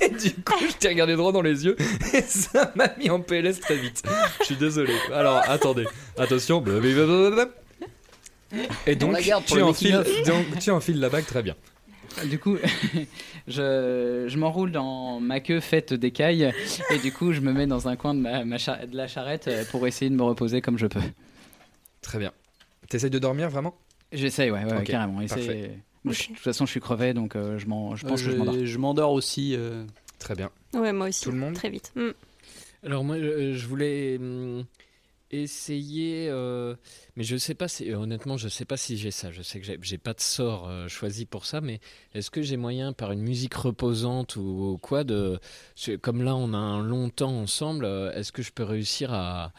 Et 0.00 0.08
du 0.08 0.32
coup, 0.34 0.64
je 0.68 0.74
t'ai 0.76 0.88
regardé 0.88 1.16
droit 1.16 1.32
dans 1.32 1.42
les 1.42 1.64
yeux 1.64 1.76
et 2.12 2.22
ça 2.22 2.72
m'a 2.76 2.88
mis 2.96 3.10
en 3.10 3.20
PLS 3.20 3.58
très 3.60 3.76
vite. 3.76 4.02
Je 4.40 4.44
suis 4.44 4.56
désolé. 4.56 4.94
Alors, 5.12 5.42
attendez, 5.48 5.86
attention. 6.16 6.60
blablabla. 6.60 7.48
Et 8.86 8.94
donc, 8.94 9.16
tu 9.46 9.62
enfiles, 9.62 10.04
donc, 10.26 10.58
tu 10.60 10.70
enfiles 10.70 11.00
la 11.00 11.08
bague 11.08 11.26
très 11.26 11.42
bien. 11.42 11.56
Du 12.28 12.38
coup, 12.38 12.56
je, 13.48 14.24
je 14.28 14.38
m'enroule 14.38 14.70
dans 14.72 15.20
ma 15.20 15.40
queue 15.40 15.60
faite 15.60 15.92
d'écailles 15.94 16.52
et 16.90 16.98
du 16.98 17.12
coup, 17.12 17.32
je 17.32 17.40
me 17.40 17.52
mets 17.52 17.66
dans 17.66 17.88
un 17.88 17.96
coin 17.96 18.14
de, 18.14 18.20
ma, 18.20 18.44
ma 18.44 18.58
char- 18.58 18.86
de 18.86 18.96
la 18.96 19.06
charrette 19.08 19.48
euh, 19.48 19.64
pour 19.70 19.86
essayer 19.86 20.10
de 20.10 20.14
me 20.16 20.22
reposer 20.22 20.60
comme 20.60 20.78
je 20.78 20.86
peux. 20.86 21.00
Très 22.02 22.18
bien. 22.18 22.32
T'essayes 22.88 23.10
de 23.10 23.18
dormir 23.18 23.48
vraiment? 23.50 23.74
J'essaye, 24.12 24.50
ouais, 24.50 24.62
carrément. 24.84 25.14
Moi, 25.14 25.26
je- 26.12 26.22
De 26.22 26.26
toute 26.28 26.38
façon, 26.38 26.66
je 26.66 26.70
suis 26.70 26.80
crevé, 26.80 27.14
donc 27.14 27.34
euh, 27.34 27.58
je, 27.58 27.66
m'en- 27.66 27.96
je 27.96 28.04
pense 28.06 28.22
Euh, 28.22 28.26
que 28.26 28.30
je 28.32 28.36
m'endors. 28.36 28.54
je 28.62 28.78
m'endors 28.78 29.12
aussi. 29.12 29.54
euh, 29.56 29.84
Très 30.18 30.34
bien. 30.34 30.50
Ouais, 30.74 30.92
moi 30.92 31.08
aussi. 31.08 31.24
Tout 31.24 31.30
le 31.32 31.38
monde? 31.38 31.54
Très 31.54 31.70
vite. 31.70 31.92
Mm. 31.96 32.10
Alors 32.84 33.04
moi, 33.04 33.18
je, 33.18 33.54
je 33.54 33.66
voulais 33.66 34.18
essayer, 35.42 36.28
euh, 36.30 36.74
mais 37.16 37.24
je 37.24 37.36
sais 37.36 37.54
pas 37.54 37.68
si, 37.68 37.90
euh, 37.90 37.98
honnêtement, 37.98 38.36
je 38.36 38.48
sais 38.48 38.64
pas 38.64 38.76
si 38.76 38.96
j'ai 38.96 39.10
ça. 39.10 39.30
Je 39.32 39.42
sais 39.42 39.60
que 39.60 39.66
j'ai- 39.82 39.98
pas 39.98 40.14
de 40.14 40.20
sort 40.20 40.68
euh, 40.68 40.88
choisi 40.88 41.26
pour 41.26 41.46
ça, 41.46 41.60
mais 41.60 41.80
est-ce 42.14 42.30
que 42.30 42.42
j'ai 42.42 42.56
moyen, 42.56 42.92
par 42.92 43.12
une 43.12 43.22
musique 43.22 43.54
reposante 43.54 44.36
ou, 44.36 44.78
quoi, 44.82 45.04
de, 45.04 45.38
comme 46.02 46.22
là, 46.22 46.34
on 46.36 46.52
a 46.54 46.58
un 46.58 46.82
long 46.82 47.08
temps 47.10 47.36
ensemble, 47.38 47.84
euh, 47.84 48.12
est-ce 48.12 48.32
que 48.32 48.42
je 48.42 48.52
peux 48.52 48.64
réussir 48.64 49.12
à, 49.12 49.52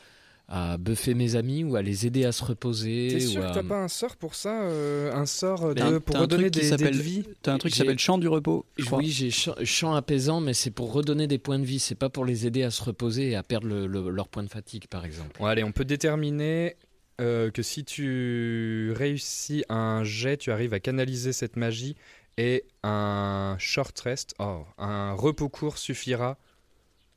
à 0.48 0.78
buffer 0.78 1.16
mes 1.16 1.36
amis 1.36 1.64
ou 1.64 1.76
à 1.76 1.82
les 1.82 2.06
aider 2.06 2.24
à 2.24 2.32
se 2.32 2.44
reposer 2.44 3.08
T'es 3.10 3.26
ou 3.26 3.30
sûr 3.30 3.46
à- 3.46 3.50
que 3.50 3.54
t'as 3.56 3.64
pas 3.64 3.82
un 3.84 3.88
sort 3.88 4.16
pour 4.16 4.36
ça 4.36 4.62
euh, 4.64 5.12
Un 5.14 5.26
sort 5.26 5.66
un- 5.66 5.74
de, 5.74 5.98
pour 5.98 6.14
t'as 6.14 6.20
un 6.20 6.22
redonner 6.22 6.52
truc 6.52 6.54
qui 6.54 6.60
des, 6.60 6.66
des 6.66 6.70
s'appelle- 6.84 7.02
vies? 7.02 7.24
T'as 7.42 7.54
un 7.54 7.58
truc 7.58 7.72
qui 7.74 7.80
s'appelle 7.80 7.98
chant 7.98 8.18
du 8.20 8.28
repos, 8.28 8.64
je 8.78 8.86
crois. 8.86 9.00
Oui, 9.00 9.10
j'ai 9.10 9.32
chant, 9.32 9.56
chant 9.64 9.96
apaisant, 9.96 10.42
mais 10.42 10.54
c'est 10.54 10.70
pour 10.72 10.94
redonner 10.94 11.26
des 11.28 11.40
points 11.40 11.58
de 11.58 11.66
vie. 11.66 11.80
C'est 11.80 11.96
pas 11.96 12.10
pour 12.10 12.26
les 12.26 12.46
aider 12.46 12.62
à 12.64 12.70
se 12.70 12.84
reposer 12.84 13.32
et 13.32 13.36
à 13.36 13.42
perdre 13.42 13.68
le- 13.68 13.88
le- 13.88 14.10
leur 14.10 14.28
point 14.28 14.44
de 14.44 14.50
fatigue, 14.50 14.88
par 14.88 15.04
exemple. 15.04 15.36
Bon, 15.40 15.46
allez, 15.46 15.64
on 15.64 15.72
peut 15.72 15.86
déterminer 15.86 16.76
euh, 17.22 17.50
que 17.50 17.64
si 17.64 17.84
tu 17.86 18.92
réussis 18.96 19.64
un 19.70 20.04
jet, 20.04 20.38
tu 20.38 20.52
arrives 20.52 20.74
à 20.74 20.80
canaliser 20.82 21.32
cette 21.34 21.56
magie 21.56 21.96
et 22.38 22.66
un 22.84 23.56
short 23.58 23.98
rest, 24.02 24.36
oh, 24.40 24.64
un 24.78 25.14
repos 25.14 25.48
court 25.50 25.78
suffira 25.78 26.38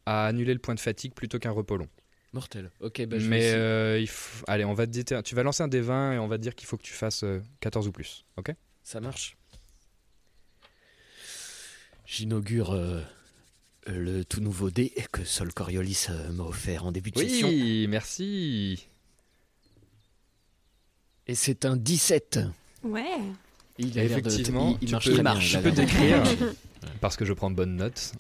à 0.07 0.27
annuler 0.27 0.55
le 0.55 0.61
point 0.61 0.75
de 0.77 0.81
fatigue 0.81 1.13
plutôt 1.15 1.39
qu'un 1.39 1.51
repos 1.51 1.77
long. 1.77 1.89
Mortel. 2.33 2.71
Ok, 2.81 3.05
bah, 3.07 3.19
je 3.19 3.25
vais 3.25 3.29
Mais 3.31 3.53
euh, 3.53 3.99
il 3.99 4.07
faut- 4.09 4.45
allez, 4.49 4.65
on 4.65 4.75
va 4.75 4.87
te 4.87 4.93
déter- 4.93 5.23
tu 5.23 5.35
vas 5.35 5.43
lancer 5.43 5.63
un 5.63 5.69
des 5.69 5.81
20 5.81 6.13
et 6.15 6.19
on 6.19 6.29
va 6.29 6.37
te 6.37 6.43
dire 6.43 6.55
qu'il 6.55 6.67
faut 6.69 6.77
que 6.77 6.83
tu 6.83 6.93
fasses 6.93 7.25
euh, 7.25 7.41
14 7.61 7.89
ou 7.89 7.93
plus. 7.93 8.25
Ok? 8.37 8.53
Ça 8.83 9.01
marche. 9.01 9.37
J'inaugure 12.07 12.73
euh, 12.73 13.03
le 13.87 14.25
tout 14.25 14.41
nouveau 14.41 14.71
dé 14.71 14.93
que 15.13 15.25
Sol 15.25 15.53
Coriolis 15.53 16.07
euh, 16.11 16.33
m'a 16.33 16.45
offert 16.45 16.85
en 16.87 16.93
début 16.93 17.11
de 17.11 17.19
session. 17.19 17.49
Oui, 17.49 17.87
merci. 17.89 18.87
Et 21.27 21.35
c'est 21.35 21.65
un 21.65 21.77
17. 21.77 22.41
Ouais. 22.83 23.05
Il 23.79 23.99
a 23.99 24.05
l'air 24.05 24.21
de- 24.23 24.29
Effectivement, 24.29 24.71
il, 24.81 24.85
il 24.85 24.87
tu 24.89 24.93
marche 24.93 25.07
peux, 25.07 25.13
très 25.15 25.23
bien. 25.23 25.39
tu 25.39 25.59
peux 25.63 25.71
décrire, 25.71 26.23
parce 27.01 27.17
que 27.17 27.25
je 27.25 27.33
prends 27.33 27.51
bonne 27.51 27.77
note, 27.77 28.13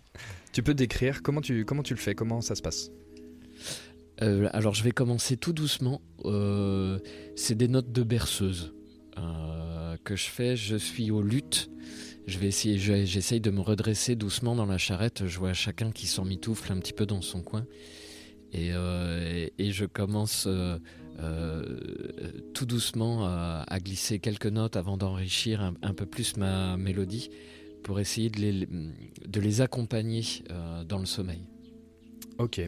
tu 0.52 0.62
peux 0.62 0.74
décrire 0.74 1.22
comment 1.22 1.40
tu, 1.40 1.64
comment 1.64 1.82
tu 1.82 1.94
le 1.94 2.00
fais, 2.00 2.14
comment 2.14 2.40
ça 2.40 2.54
se 2.54 2.62
passe? 2.62 2.90
Euh, 4.22 4.48
alors 4.52 4.74
je 4.74 4.82
vais 4.82 4.90
commencer 4.90 5.36
tout 5.36 5.52
doucement. 5.52 6.00
Euh, 6.24 6.98
c'est 7.36 7.54
des 7.54 7.68
notes 7.68 7.92
de 7.92 8.02
berceuse 8.02 8.72
euh, 9.18 9.96
que 10.04 10.16
je 10.16 10.26
fais. 10.26 10.56
Je 10.56 10.76
suis 10.76 11.10
au 11.10 11.22
luth. 11.22 11.70
Je 12.26 12.38
vais 12.38 12.48
essayer. 12.48 12.78
je- 12.78 13.04
J'essaye 13.04 13.40
de 13.40 13.50
me 13.50 13.60
redresser 13.60 14.16
doucement 14.16 14.54
dans 14.56 14.66
la 14.66 14.78
charrette. 14.78 15.26
Je 15.26 15.38
vois 15.38 15.52
chacun 15.54 15.92
qui 15.92 16.06
s'emmitoufle 16.06 16.72
un 16.72 16.78
petit 16.78 16.92
peu 16.92 17.06
dans 17.06 17.22
son 17.22 17.42
coin. 17.42 17.66
Et, 18.52 18.70
et, 19.58 19.72
je 19.72 19.84
commence 19.84 20.48
tout 22.54 22.64
doucement 22.64 23.26
à, 23.26 23.78
glisser 23.78 24.20
quelques 24.20 24.46
notes 24.46 24.76
avant 24.76 24.96
d'enrichir 24.96 25.60
un, 25.60 25.74
un 25.82 25.92
peu 25.92 26.06
plus 26.06 26.38
ma 26.38 26.78
mélodie 26.78 27.28
pour 27.82 28.00
essayer 28.00 28.30
de 28.30 28.40
les, 28.40 28.66
de 29.26 29.40
les 29.40 29.60
accompagner 29.60 30.22
dans 30.88 30.98
le 30.98 31.04
sommeil. 31.04 31.42
Ok. 32.38 32.62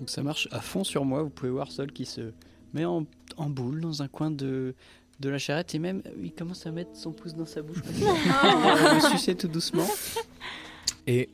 Donc 0.00 0.08
ça 0.08 0.22
marche 0.22 0.48
à 0.50 0.60
fond 0.60 0.82
sur 0.82 1.04
moi. 1.04 1.22
Vous 1.22 1.28
pouvez 1.28 1.50
voir 1.50 1.70
Sol 1.70 1.92
qui 1.92 2.06
se 2.06 2.32
met 2.72 2.86
en, 2.86 3.06
en 3.36 3.50
boule 3.50 3.82
dans 3.82 4.02
un 4.02 4.08
coin 4.08 4.30
de, 4.30 4.74
de 5.20 5.28
la 5.28 5.38
charrette 5.38 5.74
et 5.74 5.78
même 5.78 6.02
euh, 6.06 6.10
il 6.22 6.32
commence 6.32 6.66
à 6.66 6.72
mettre 6.72 6.96
son 6.96 7.12
pouce 7.12 7.34
dans 7.34 7.44
sa 7.44 7.60
bouche 7.60 7.82
comme 7.82 7.94
ça. 7.94 8.94
le 8.94 9.00
sucer 9.10 9.34
tout 9.34 9.46
doucement. 9.46 9.86
Et 11.06 11.28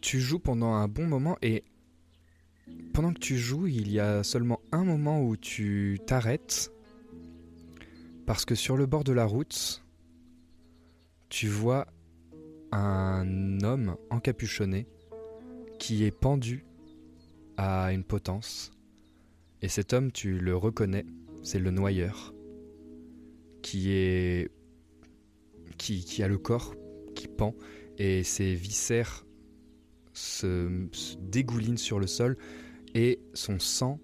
tu 0.00 0.18
joues 0.18 0.40
pendant 0.40 0.72
un 0.72 0.88
bon 0.88 1.06
moment 1.06 1.36
et 1.42 1.62
pendant 2.92 3.12
que 3.12 3.20
tu 3.20 3.38
joues, 3.38 3.68
il 3.68 3.90
y 3.92 4.00
a 4.00 4.24
seulement 4.24 4.58
un 4.72 4.82
moment 4.82 5.22
où 5.22 5.36
tu 5.36 6.00
t'arrêtes 6.04 6.72
parce 8.26 8.44
que 8.44 8.56
sur 8.56 8.76
le 8.76 8.86
bord 8.86 9.04
de 9.04 9.12
la 9.12 9.26
route, 9.26 9.84
tu 11.28 11.46
vois 11.46 11.86
un 12.72 13.60
homme 13.62 13.96
encapuchonné 14.10 14.88
qui 15.78 16.04
est 16.04 16.10
pendu 16.10 16.64
à 17.58 17.92
une 17.92 18.04
potence. 18.04 18.70
Et 19.60 19.68
cet 19.68 19.92
homme, 19.92 20.12
tu 20.12 20.38
le 20.38 20.56
reconnais, 20.56 21.04
c'est 21.42 21.58
le 21.58 21.70
noyeur 21.70 22.32
qui 23.60 23.90
est 23.90 24.50
qui, 25.76 26.04
qui 26.04 26.22
a 26.22 26.28
le 26.28 26.38
corps 26.38 26.74
qui 27.14 27.28
pend 27.28 27.54
et 27.98 28.22
ses 28.22 28.54
viscères 28.54 29.26
se, 30.12 30.86
dégoulinent 31.18 31.78
sur 31.78 31.98
le 31.98 32.06
sol 32.06 32.36
et 32.94 33.20
son 33.34 33.58
sang 33.58 34.00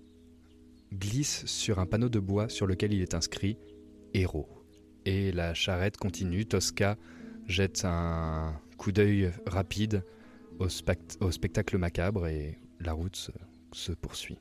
glisse 0.92 1.46
sur 1.46 1.78
un 1.78 1.86
panneau 1.86 2.08
de 2.08 2.18
bois 2.18 2.48
sur 2.48 2.66
lequel 2.66 2.92
il 2.92 3.02
est 3.02 3.14
inscrit 3.14 3.56
héros. 4.12 4.48
Et 5.04 5.32
la 5.32 5.54
charrette 5.54 5.96
continue, 5.96 6.46
Tosca 6.46 6.96
jette 7.46 7.84
un 7.84 8.60
coup 8.78 8.90
d'œil 8.90 9.30
rapide 9.46 10.04
au, 10.58 10.66
au 11.20 11.30
spectacle 11.30 11.78
macabre 11.78 12.26
et 12.26 12.58
la 12.80 12.92
route 12.92 13.16
se, 13.16 13.30
se 13.72 13.92
poursuit. 13.92 14.38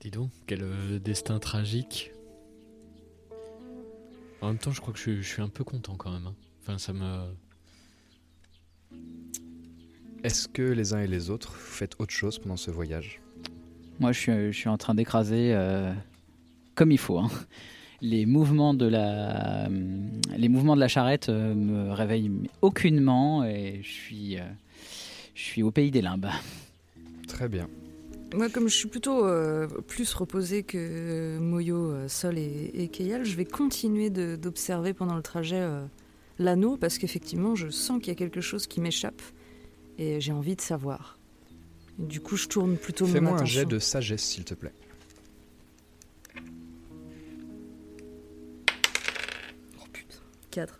Dis 0.00 0.10
donc, 0.10 0.30
quel 0.46 0.62
euh, 0.62 0.98
destin 0.98 1.38
tragique. 1.38 2.10
En 4.40 4.48
même 4.48 4.58
temps, 4.58 4.72
je 4.72 4.80
crois 4.80 4.92
que 4.92 4.98
je, 4.98 5.02
suis- 5.04 5.22
je 5.22 5.28
suis 5.28 5.42
un 5.42 5.48
peu 5.48 5.64
content 5.64 5.96
quand 5.96 6.12
même. 6.12 6.26
hein. 6.26 6.34
Enfin, 6.62 6.78
ça 6.78 6.92
me. 6.92 7.26
Est-ce 10.22 10.48
que 10.48 10.62
les 10.62 10.94
uns 10.94 11.00
et 11.00 11.06
les 11.06 11.30
autres 11.30 11.52
vous 11.52 11.58
faites 11.58 11.94
autre 11.98 12.12
chose 12.12 12.38
pendant 12.38 12.56
ce 12.56 12.70
voyage? 12.70 13.20
Moi, 14.00 14.12
je 14.12 14.18
suis, 14.20 14.32
je 14.52 14.56
suis 14.58 14.68
en 14.68 14.78
train 14.78 14.94
d'écraser 14.94 15.52
euh, 15.54 15.92
comme 16.74 16.90
il 16.90 16.98
faut. 16.98 17.18
hein. 17.18 17.30
Les 18.00 18.26
mouvements 18.26 18.74
de 18.74 18.86
la, 18.86 19.68
les 20.36 20.48
mouvements 20.48 20.74
de 20.74 20.80
la 20.80 20.88
charrette 20.88 21.28
euh, 21.30 21.54
me 21.54 21.90
réveillent 21.92 22.30
aucunement 22.60 23.44
et 23.44 23.80
je 23.82 23.88
suis, 23.90 24.36
je 25.34 25.42
suis 25.42 25.62
au 25.62 25.70
pays 25.70 25.90
des 25.90 26.02
limbes. 26.02 26.28
Très 27.34 27.48
bien. 27.48 27.68
Moi, 28.32 28.48
comme 28.48 28.68
je 28.68 28.76
suis 28.76 28.88
plutôt 28.88 29.26
euh, 29.26 29.66
plus 29.66 30.14
reposée 30.14 30.62
que 30.62 31.36
Moyo, 31.38 31.90
euh, 31.90 32.08
Sol 32.08 32.38
et, 32.38 32.70
et 32.74 32.86
Keyal, 32.86 33.24
je 33.24 33.34
vais 33.34 33.44
continuer 33.44 34.08
d'observer 34.08 34.94
pendant 34.94 35.16
le 35.16 35.22
trajet 35.22 35.60
euh, 35.60 35.84
l'anneau 36.38 36.76
parce 36.76 36.96
qu'effectivement, 36.96 37.56
je 37.56 37.70
sens 37.70 37.98
qu'il 37.98 38.08
y 38.08 38.12
a 38.12 38.14
quelque 38.14 38.40
chose 38.40 38.68
qui 38.68 38.80
m'échappe 38.80 39.20
et 39.98 40.20
j'ai 40.20 40.30
envie 40.30 40.54
de 40.54 40.60
savoir. 40.60 41.18
Et 42.00 42.06
du 42.06 42.20
coup, 42.20 42.36
je 42.36 42.46
tourne 42.46 42.76
plutôt 42.76 43.04
mon 43.06 43.12
Fais-moi 43.12 43.40
un 43.40 43.44
jet 43.44 43.64
de 43.64 43.80
sagesse, 43.80 44.22
s'il 44.22 44.44
te 44.44 44.54
plaît. 44.54 44.72
Quatre. 50.52 50.78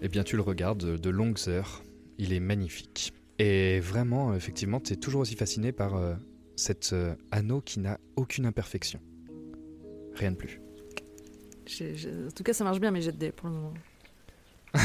Eh 0.00 0.08
bien, 0.08 0.24
tu 0.24 0.36
le 0.36 0.42
regardes 0.42 0.98
de 0.98 1.10
longues 1.10 1.40
heures. 1.46 1.82
Il 2.16 2.32
est 2.32 2.40
magnifique. 2.40 3.12
Et 3.42 3.80
vraiment, 3.80 4.34
effectivement, 4.34 4.80
tu 4.80 4.92
es 4.92 4.96
toujours 4.96 5.22
aussi 5.22 5.34
fasciné 5.34 5.72
par 5.72 5.96
euh, 5.96 6.14
cet 6.56 6.92
euh, 6.92 7.14
anneau 7.30 7.62
qui 7.62 7.80
n'a 7.80 7.98
aucune 8.16 8.44
imperfection. 8.44 9.00
Rien 10.14 10.32
de 10.32 10.36
plus. 10.36 10.60
J'ai- 11.64 11.96
j'ai- 11.96 12.10
En 12.26 12.30
tout 12.34 12.42
cas, 12.42 12.52
ça 12.52 12.64
marche 12.64 12.80
bien, 12.80 12.90
mais 12.90 13.00
j'ai 13.00 13.12
de 13.12 13.16
dés 13.16 13.32
pour 13.32 13.48
le 13.48 13.54
moment. 13.54 13.74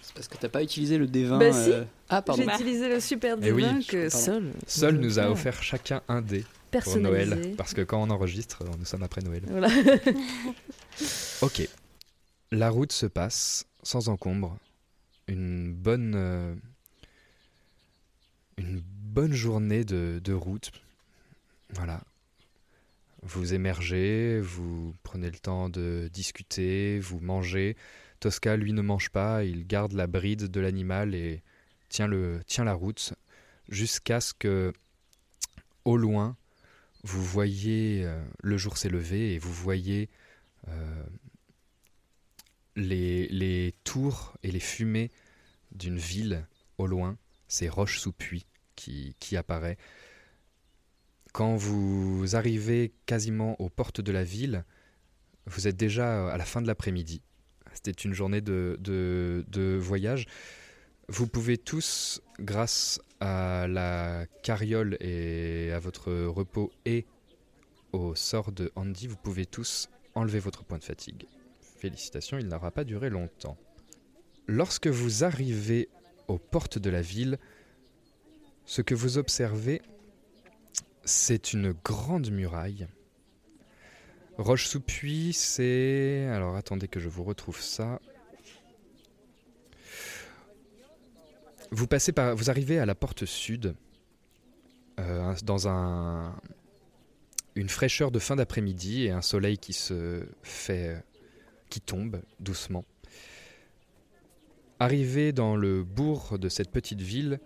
C'est 0.00 0.14
parce 0.14 0.28
que 0.28 0.36
t'as 0.38 0.48
pas 0.48 0.62
utilisé 0.62 0.96
le 0.98 1.06
D20. 1.06 1.38
Bah 1.38 1.52
si. 1.52 1.70
euh, 1.70 1.84
Ah, 2.08 2.22
pardon. 2.22 2.42
J'ai 2.46 2.54
utilisé 2.54 2.88
le 2.88 3.00
super 3.00 3.36
Eh 3.42 3.52
oui, 3.52 3.62
divin 3.64 3.80
que 3.86 4.08
pardon. 4.10 4.24
Sol. 4.24 4.50
Sol 4.66 4.94
nous 4.96 5.18
a 5.18 5.22
offert. 5.30 5.32
offert 5.52 5.62
chacun 5.62 6.02
un 6.08 6.22
dé 6.22 6.40
pour 6.40 6.48
personnalisé. 6.70 7.26
Noël, 7.36 7.54
parce 7.56 7.74
que 7.74 7.82
quand 7.82 8.02
on 8.02 8.10
enregistre, 8.10 8.64
nous 8.78 8.84
sommes 8.84 9.02
après 9.02 9.20
Noël. 9.22 9.42
Voilà. 9.48 9.68
Ok. 11.42 11.68
La 12.50 12.70
route 12.70 12.92
se 12.92 13.06
passe 13.06 13.66
sans 13.84 14.08
encombre. 14.08 14.56
Une 15.28 15.72
bonne, 15.72 16.14
euh, 16.16 16.54
une 18.56 18.80
bonne 18.80 19.32
journée 19.32 19.84
de, 19.84 20.32
route. 20.32 20.72
Voilà. 21.70 22.02
Vous 23.22 23.52
émergez, 23.52 24.40
vous 24.40 24.94
prenez 25.02 25.30
le 25.30 25.38
temps 25.38 25.68
de 25.68 26.08
discuter, 26.12 26.98
vous 26.98 27.20
mangez. 27.20 27.76
Tosca, 28.20 28.56
lui, 28.56 28.72
ne 28.72 28.82
mange 28.82 29.10
pas, 29.10 29.44
il 29.44 29.66
garde 29.66 29.92
la 29.92 30.06
bride 30.06 30.44
de 30.44 30.60
l'animal 30.60 31.14
et 31.14 31.42
tient 31.88 32.08
la 32.08 32.74
route 32.74 33.12
jusqu'à 33.68 34.20
ce 34.20 34.32
que, 34.34 34.72
au 35.84 35.96
loin, 35.96 36.36
vous 37.04 37.22
voyez 37.22 38.04
euh, 38.04 38.22
le 38.42 38.56
jour 38.56 38.76
s'élever 38.76 39.34
et 39.34 39.38
vous 39.38 39.52
voyez 39.52 40.08
euh, 40.68 41.02
les, 42.78 43.74
tours 43.84 44.36
et 44.42 44.50
les 44.50 44.60
fumées 44.60 45.10
d'une 45.72 45.98
ville 45.98 46.46
au 46.78 46.86
loin. 46.86 47.16
C'est 47.48 47.68
Roche 47.68 47.98
sous 47.98 48.12
Puy 48.12 48.46
qui, 48.76 49.14
qui 49.18 49.36
apparaît. 49.36 49.76
Quand 51.32 51.56
vous 51.56 52.36
arrivez 52.36 52.92
quasiment 53.06 53.60
aux 53.60 53.68
portes 53.68 54.00
de 54.00 54.12
la 54.12 54.24
ville, 54.24 54.64
vous 55.46 55.66
êtes 55.68 55.76
déjà 55.76 56.28
à 56.30 56.36
la 56.36 56.44
fin 56.44 56.62
de 56.62 56.66
l'après-midi. 56.66 57.22
C'était 57.74 57.90
une 57.90 58.12
journée 58.12 58.40
de, 58.40 58.76
de, 58.80 59.44
de 59.48 59.76
voyage. 59.76 60.26
Vous 61.08 61.26
pouvez 61.26 61.58
tous, 61.58 62.20
grâce 62.38 63.00
à 63.20 63.66
la 63.68 64.26
carriole 64.42 64.96
et 65.00 65.70
à 65.72 65.78
votre 65.78 66.12
repos 66.12 66.70
et 66.84 67.06
au 67.92 68.14
sort 68.14 68.52
de 68.52 68.70
Andy, 68.76 69.06
vous 69.06 69.16
pouvez 69.16 69.46
tous 69.46 69.88
enlever 70.14 70.38
votre 70.38 70.64
point 70.64 70.78
de 70.78 70.84
fatigue. 70.84 71.26
Félicitations, 71.78 72.38
il 72.38 72.48
n'aura 72.48 72.72
pas 72.72 72.82
duré 72.82 73.08
longtemps. 73.08 73.56
Lorsque 74.48 74.88
vous 74.88 75.22
arrivez 75.22 75.88
aux 76.26 76.38
portes 76.38 76.78
de 76.78 76.90
la 76.90 77.02
ville, 77.02 77.38
ce 78.66 78.82
que 78.82 78.94
vous 78.96 79.16
observez, 79.16 79.80
c'est 81.04 81.52
une 81.52 81.72
grande 81.72 82.30
muraille. 82.30 82.88
Roche-sous-Puy, 84.38 85.32
c'est... 85.32 86.26
Alors 86.32 86.56
attendez 86.56 86.88
que 86.88 86.98
je 86.98 87.08
vous 87.08 87.22
retrouve 87.22 87.60
ça. 87.60 88.00
Vous 91.70 91.86
arrivez 92.48 92.78
à 92.78 92.86
la 92.86 92.94
porte 92.94 93.24
sud, 93.24 93.76
euh, 94.98 95.34
dans 95.44 95.68
un... 95.68 96.34
une 97.54 97.68
fraîcheur 97.68 98.10
de 98.10 98.18
fin 98.18 98.36
d'après-midi 98.36 99.04
et 99.04 99.10
un 99.12 99.22
soleil 99.22 99.58
qui 99.58 99.72
se 99.72 100.26
fait... 100.42 101.04
qui 101.68 101.80
tombe 101.80 102.20
doucement. 102.40 102.84
Arrivé 104.80 105.32
dans 105.32 105.56
le 105.56 105.82
bourg 105.82 106.38
de 106.38 106.48
cette 106.48 106.70
petite 106.70 107.00
ville, 107.00 107.40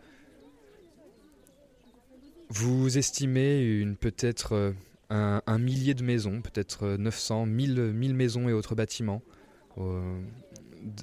vous 2.51 2.99
estimez 2.99 3.63
une 3.63 3.97
peut-être 3.97 4.53
euh, 4.53 4.73
un, 5.47 5.59
millier 5.59 5.95
de 5.95 6.05
maisons, 6.05 6.43
peut-être 6.43 6.85
euh, 6.85 6.97
900, 6.99 7.47
1000, 7.47 7.93
1000 7.95 8.15
maisons 8.15 8.49
et 8.49 8.53
autres 8.53 8.75
bâtiments. 8.75 9.23
Euh, 9.79 10.21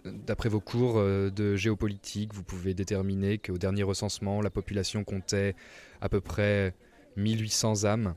D'après 0.06 0.50
vos 0.50 0.60
cours 0.60 0.98
euh, 0.98 1.30
de 1.30 1.56
géopolitique, 1.56 2.34
vous 2.34 2.44
pouvez 2.44 2.74
déterminer 2.74 3.38
qu'au 3.38 3.58
dernier 3.58 3.84
recensement, 3.84 4.42
la 4.42 4.50
population 4.50 5.06
comptait 5.06 5.56
à 6.02 6.10
peu 6.10 6.20
près 6.20 6.74
1800 7.16 7.86
âmes. 7.86 8.16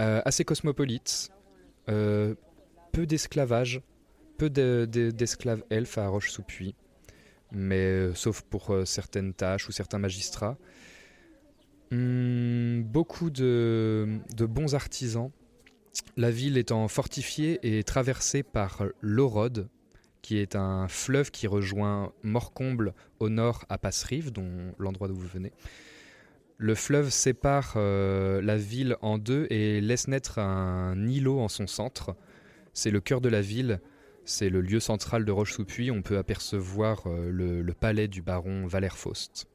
Euh, 0.00 0.20
assez 0.26 0.44
cosmopolite, 0.44 1.30
euh, 1.88 2.34
peu 2.92 3.06
d'esclavage, 3.06 3.80
peu 4.38 4.48
de- 4.48 4.88
de- 4.90 5.10
d'esclaves 5.10 5.62
elfes 5.70 5.98
à 5.98 6.08
Roche-sous-Puy, 6.08 6.74
mais 7.52 7.76
euh, 7.76 8.14
sauf 8.14 8.42
pour 8.42 8.70
euh, 8.70 8.84
certaines 8.84 9.34
tâches 9.34 9.68
ou 9.68 9.72
certains 9.72 9.98
magistrats. 9.98 10.56
Hum, 11.92 12.82
beaucoup 12.84 13.30
de, 13.30 14.18
de 14.36 14.46
bons 14.46 14.74
artisans. 14.74 15.30
La 16.16 16.30
ville 16.30 16.56
étant 16.58 16.86
fortifiée 16.88 17.58
et 17.62 17.82
traversée 17.82 18.42
par 18.42 18.84
l'Orode, 19.00 19.68
qui 20.22 20.38
est 20.38 20.54
un 20.54 20.86
fleuve 20.88 21.30
qui 21.30 21.46
rejoint 21.46 22.12
Morcomble 22.22 22.92
au 23.18 23.28
nord 23.30 23.64
à 23.68 23.78
Passerive, 23.78 24.30
dont 24.32 24.74
l'endroit 24.78 25.08
d'où 25.08 25.14
vous 25.14 25.26
venez. 25.26 25.52
Le 26.58 26.74
fleuve 26.74 27.10
sépare 27.10 27.74
euh, 27.76 28.42
la 28.42 28.56
ville 28.56 28.96
en 29.00 29.16
deux 29.16 29.46
et 29.48 29.80
laisse 29.80 30.08
naître 30.08 30.38
un 30.38 31.06
îlot 31.08 31.40
en 31.40 31.48
son 31.48 31.66
centre. 31.66 32.16
C'est 32.74 32.90
le 32.90 33.00
cœur 33.00 33.20
de 33.20 33.28
la 33.28 33.40
ville, 33.40 33.80
c'est 34.28 34.50
le 34.50 34.60
lieu 34.60 34.78
central 34.78 35.24
de 35.24 35.32
Roche-sous-Puy. 35.32 35.90
On 35.90 36.02
peut 36.02 36.18
apercevoir 36.18 37.06
euh, 37.06 37.30
le, 37.30 37.72
palais 37.72 38.08
du 38.08 38.20
baron 38.20 38.66
Valère 38.66 38.96
Faust. 38.96 39.48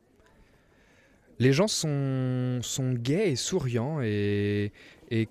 Les 1.40 1.54
gens 1.54 1.68
sont, 1.68 2.60
sont 2.64 2.94
gais 2.94 3.32
et 3.32 3.36
souriants 3.36 4.02
et, 4.02 4.72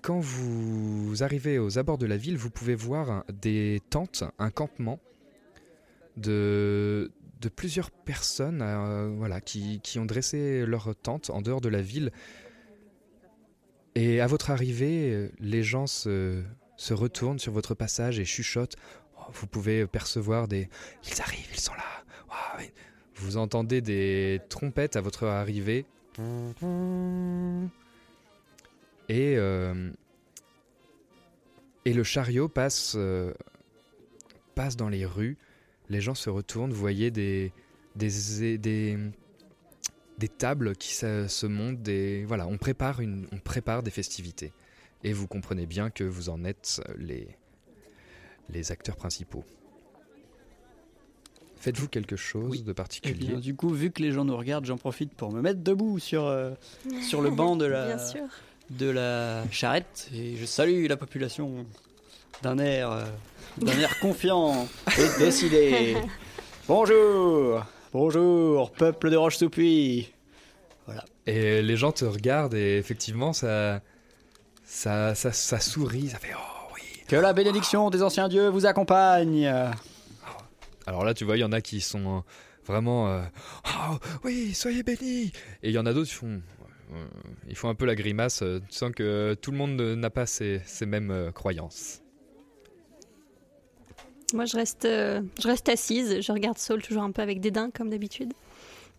quand 0.01 0.19
vous 0.19 1.23
arrivez 1.23 1.59
aux 1.59 1.77
abords 1.77 1.97
de 1.97 2.05
la 2.05 2.15
ville, 2.15 2.37
vous 2.37 2.49
pouvez 2.49 2.75
voir 2.75 3.25
des 3.41 3.81
tentes, 3.89 4.23
un 4.39 4.49
campement 4.49 4.99
de, 6.15 7.11
plusieurs 7.57 7.91
personnes 7.91 8.61
euh, 8.61 9.39
qui, 9.41 9.99
ont 9.99 10.05
dressé 10.05 10.65
leur 10.65 10.95
tente 10.95 11.29
en 11.29 11.41
dehors 11.41 11.59
de 11.59 11.67
la 11.67 11.81
ville. 11.81 12.11
Et 13.95 14.21
à 14.21 14.27
votre 14.27 14.51
arrivée, 14.51 15.11
euh, 15.11 15.29
les 15.39 15.63
gens 15.63 15.85
se 15.87 16.43
retournent 16.91 17.39
sur 17.39 17.51
votre 17.51 17.75
passage 17.75 18.19
et 18.19 18.25
chuchotent. 18.25 18.77
Vous 19.33 19.47
pouvez 19.47 19.87
percevoir 19.87 20.47
des... 20.47 20.69
Ils 21.09 21.21
arrivent, 21.21 21.49
ils 21.53 21.59
sont 21.59 21.73
là. 21.73 21.83
Vous 23.15 23.37
entendez 23.37 23.79
des 23.79 24.41
trompettes 24.49 24.95
à 24.95 25.01
votre 25.01 25.27
arrivée. 25.27 25.85
Et, 29.07 29.35
euh, 29.37 29.91
et 31.85 31.93
le 31.93 32.03
chariot 32.03 32.49
passe, 32.49 32.95
euh, 32.97 33.33
passe 34.55 34.75
dans 34.75 34.89
les 34.89 35.05
rues. 35.05 35.37
Les 35.89 36.01
gens 36.01 36.15
se 36.15 36.29
retournent. 36.29 36.71
Vous 36.71 36.79
voyez 36.79 37.11
des, 37.11 37.53
des, 37.95 38.57
des, 38.57 38.97
des 40.17 40.27
tables 40.27 40.75
qui 40.75 40.93
se, 40.93 41.27
se 41.27 41.45
montent. 41.45 41.81
Des, 41.81 42.25
voilà, 42.25 42.47
on 42.47 42.57
prépare, 42.57 42.99
une, 42.99 43.27
on 43.31 43.37
prépare 43.37 43.83
des 43.83 43.91
festivités. 43.91 44.51
Et 45.03 45.13
vous 45.13 45.27
comprenez 45.27 45.65
bien 45.65 45.89
que 45.89 46.03
vous 46.03 46.29
en 46.29 46.43
êtes 46.43 46.81
les, 46.97 47.37
les 48.49 48.71
acteurs 48.71 48.95
principaux. 48.95 49.43
Faites-vous 51.57 51.87
quelque 51.87 52.17
chose 52.17 52.49
Oui. 52.51 52.61
de 52.61 52.73
particulier? 52.73 53.27
bien, 53.27 53.39
du 53.39 53.55
coup, 53.55 53.69
vu 53.69 53.89
que 53.91 54.01
les 54.01 54.11
gens 54.11 54.25
nous 54.25 54.35
regardent, 54.35 54.65
j'en 54.65 54.77
profite 54.77 55.13
pour 55.13 55.31
me 55.31 55.41
mettre 55.41 55.61
debout 55.61 55.97
sur, 55.97 56.25
euh, 56.25 56.51
sur 57.01 57.21
le 57.21 57.29
banc 57.29 57.55
de 57.55 57.65
la, 57.65 57.95
de 58.69 58.89
la 58.89 59.43
charrette 59.49 60.09
et 60.13 60.35
je 60.35 60.45
salue 60.45 60.87
la 60.87 60.97
population 60.97 61.65
d'un 62.41 62.57
air, 62.57 62.91
euh, 62.91 63.05
d'un 63.59 63.79
air 63.79 63.97
confiant 63.99 64.67
et 64.97 65.07
décidé. 65.19 65.95
Bonjour, 66.67 67.63
bonjour, 67.93 68.71
peuple 68.71 69.09
de 69.09 69.15
Roche-sous-Puy. 69.15 70.11
Et 71.25 71.61
les 71.61 71.77
gens 71.77 71.93
te 71.93 72.03
regardent 72.03 72.55
et 72.55 72.77
effectivement, 72.77 73.31
ça, 73.31 73.81
ça, 74.65 75.15
ça, 75.15 75.31
ça 75.31 75.59
sourit, 75.61 76.09
ça 76.09 76.19
fait 76.19 76.33
oh. 76.35 76.52
Que 77.07 77.15
la 77.15 77.33
bénédiction 77.33 77.89
des 77.89 78.01
anciens 78.01 78.27
dieux 78.27 78.47
vous 78.47 78.65
accompagne. 78.65 79.45
Alors 80.85 81.05
là, 81.05 81.13
tu 81.13 81.25
vois, 81.25 81.37
il 81.37 81.41
y 81.41 81.43
en 81.43 81.51
a 81.51 81.61
qui 81.61 81.79
sont 81.81 82.17
euh, 82.17 82.19
vraiment 82.65 83.07
euh, 83.07 83.21
oh 83.65 83.97
oui, 84.23 84.53
soyez 84.53 84.83
bénis. 84.83 85.31
Et 85.61 85.69
il 85.69 85.71
y 85.71 85.77
en 85.77 85.85
a 85.85 85.93
d'autres 85.93 86.09
qui 86.09 86.15
font, 86.15 86.41
euh, 86.93 87.05
ils 87.47 87.55
font 87.55 87.69
un 87.69 87.75
peu 87.75 87.85
la 87.85 87.95
grimace. 87.95 88.43
tu 88.69 88.75
sens 88.75 88.91
que 88.93 89.35
tout 89.41 89.51
le 89.51 89.57
monde 89.57 89.79
n'a 89.79 90.09
pas 90.09 90.25
ces, 90.25 90.61
ces 90.65 90.85
mêmes 90.85 91.11
euh, 91.11 91.31
croyances. 91.31 92.01
Moi, 94.33 94.45
je 94.45 94.57
reste, 94.57 94.85
euh, 94.85 95.21
je 95.39 95.47
reste 95.47 95.69
assise. 95.69 96.19
Je 96.19 96.31
regarde 96.31 96.57
Saul 96.57 96.81
toujours 96.81 97.03
un 97.03 97.11
peu 97.11 97.21
avec 97.21 97.39
dédain, 97.39 97.69
comme 97.69 97.89
d'habitude. 97.89 98.33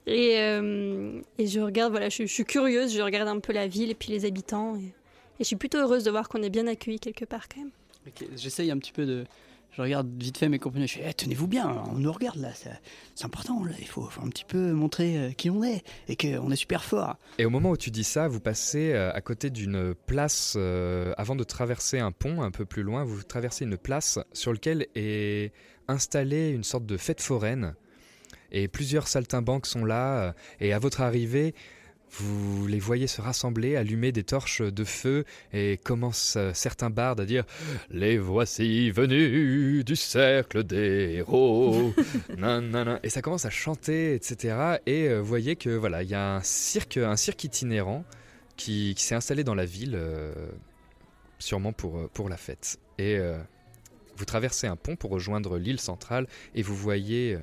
Et, 0.07 0.38
euh, 0.38 1.21
et 1.38 1.47
je 1.47 1.61
regarde, 1.61 1.90
voilà, 1.90 2.09
je, 2.09 2.23
je 2.23 2.33
suis 2.33 2.45
curieuse. 2.45 2.95
Je 2.95 3.03
regarde 3.03 3.29
un 3.29 3.40
peu 3.40 3.53
la 3.53 3.67
ville 3.67 3.90
et 3.90 3.95
puis 3.95 4.12
les 4.12 4.25
habitants. 4.25 4.77
Et, 4.77 4.85
et 4.85 4.93
je 5.40 5.45
suis 5.45 5.57
plutôt 5.57 5.79
heureuse 5.79 6.05
de 6.05 6.11
voir 6.11 6.29
qu'on 6.29 6.43
est 6.43 6.51
bien 6.51 6.67
accueillis 6.67 7.01
quelque 7.01 7.25
part, 7.25 7.49
quand 7.49 7.61
même. 7.61 7.73
J'essaye 8.37 8.71
un 8.71 8.79
petit 8.79 8.93
peu 8.93 9.07
de. 9.07 9.25
je 9.73 9.83
regarde 9.83 10.09
vite 10.21 10.38
fait 10.38 10.49
mes 10.49 10.59
compagnons. 10.59 10.87
Je 10.87 10.95
fais, 10.95 11.05
eh, 11.09 11.14
tenez-vous 11.14 11.47
bien, 11.47 11.83
on 11.90 11.99
nous 11.99 12.12
regarde 12.12 12.38
là. 12.38 12.51
C'est 12.55 13.25
important. 13.25 13.62
Il 13.79 13.87
faut, 13.87 14.09
un 14.23 14.29
petit 14.29 14.45
peu 14.45 14.73
montrer 14.73 15.19
euh, 15.19 15.31
qui 15.33 15.51
on 15.51 15.62
est 15.64 15.83
et 16.09 16.17
qu'on 16.17 16.51
est 16.51 16.57
super 16.57 16.85
fort. 16.85 17.17
Et 17.38 17.45
au 17.45 17.51
moment 17.51 17.71
où 17.71 17.77
tu 17.77 17.90
dis 17.90 18.05
ça, 18.05 18.29
vous 18.29 18.40
passez 18.40 18.93
euh, 18.93 19.12
à 19.12 19.21
côté 19.21 19.51
d'une 19.51 19.95
place, 20.07 20.55
euh, 20.57 21.12
avant 21.17 21.37
de 21.37 21.45
traverser 21.45 21.99
un 21.99 22.12
pont 22.12 22.43
un 22.43 22.51
peu 22.51 22.64
plus 22.64 22.83
loin, 22.83 23.05
vous 23.05 23.23
traversez 23.23 23.64
une 23.64 23.77
place 23.77 24.19
sur 24.33 24.53
laquelle 24.53 24.87
est 24.95 25.53
installée 25.88 26.51
une 26.51 26.64
sorte 26.64 26.87
de 26.87 26.97
fête 26.97 27.21
foraine. 27.21 27.75
Et 28.53 28.69
plusieurs 28.69 29.09
saltimbanques 29.09 29.67
sont 29.67 29.85
là. 29.85 30.35
Et 30.61 30.73
à 30.73 30.79
votre 30.79 31.01
arrivée, 31.01 31.55
vous 32.18 32.66
les 32.66 32.79
voyez 32.79 33.07
se 33.07 33.20
rassembler, 33.20 33.77
allumer 33.77 34.12
des 34.12 34.22
torches 34.22 34.62
de 34.62 34.85
feu 34.85 35.24
et 35.53 35.79
commencent 35.83 36.37
euh, 36.37 36.53
certains 36.55 36.90
bardes 36.90 37.20
à 37.20 37.24
dire 37.24 37.44
Les 37.90 38.18
voici 38.18 38.90
venus 38.90 39.85
du 39.85 39.96
cercle 39.96 40.64
des 40.64 41.14
héros. 41.16 41.92
Nanana. 42.37 43.00
Et 43.03 43.09
ça 43.09 43.22
commence 43.22 43.44
à 43.44 43.50
chanter, 43.50 44.14
etc. 44.14 44.79
Et 44.87 45.09
euh, 45.09 45.20
vous 45.20 45.27
voyez 45.27 45.57
que 45.57 45.70
voilà, 45.70 46.03
il 46.03 46.09
y 46.09 46.14
a 46.14 46.37
un 46.37 46.42
cirque, 46.42 46.98
un 46.98 47.16
cirque 47.16 47.42
itinérant 47.44 48.05
qui, 48.57 48.94
qui 48.96 49.03
s'est 49.03 49.16
installé 49.16 49.42
dans 49.42 49.55
la 49.55 49.64
ville, 49.64 49.94
euh, 49.96 50.33
sûrement 51.38 51.72
pour, 51.72 52.09
pour 52.11 52.29
la 52.29 52.37
fête. 52.37 52.79
Et 52.98 53.16
euh, 53.16 53.38
vous 54.16 54.24
traversez 54.24 54.66
un 54.66 54.77
pont 54.77 54.94
pour 54.96 55.11
rejoindre 55.11 55.59
l'île 55.59 55.81
centrale 55.81 56.29
et 56.55 56.62
vous 56.62 56.77
voyez 56.77 57.38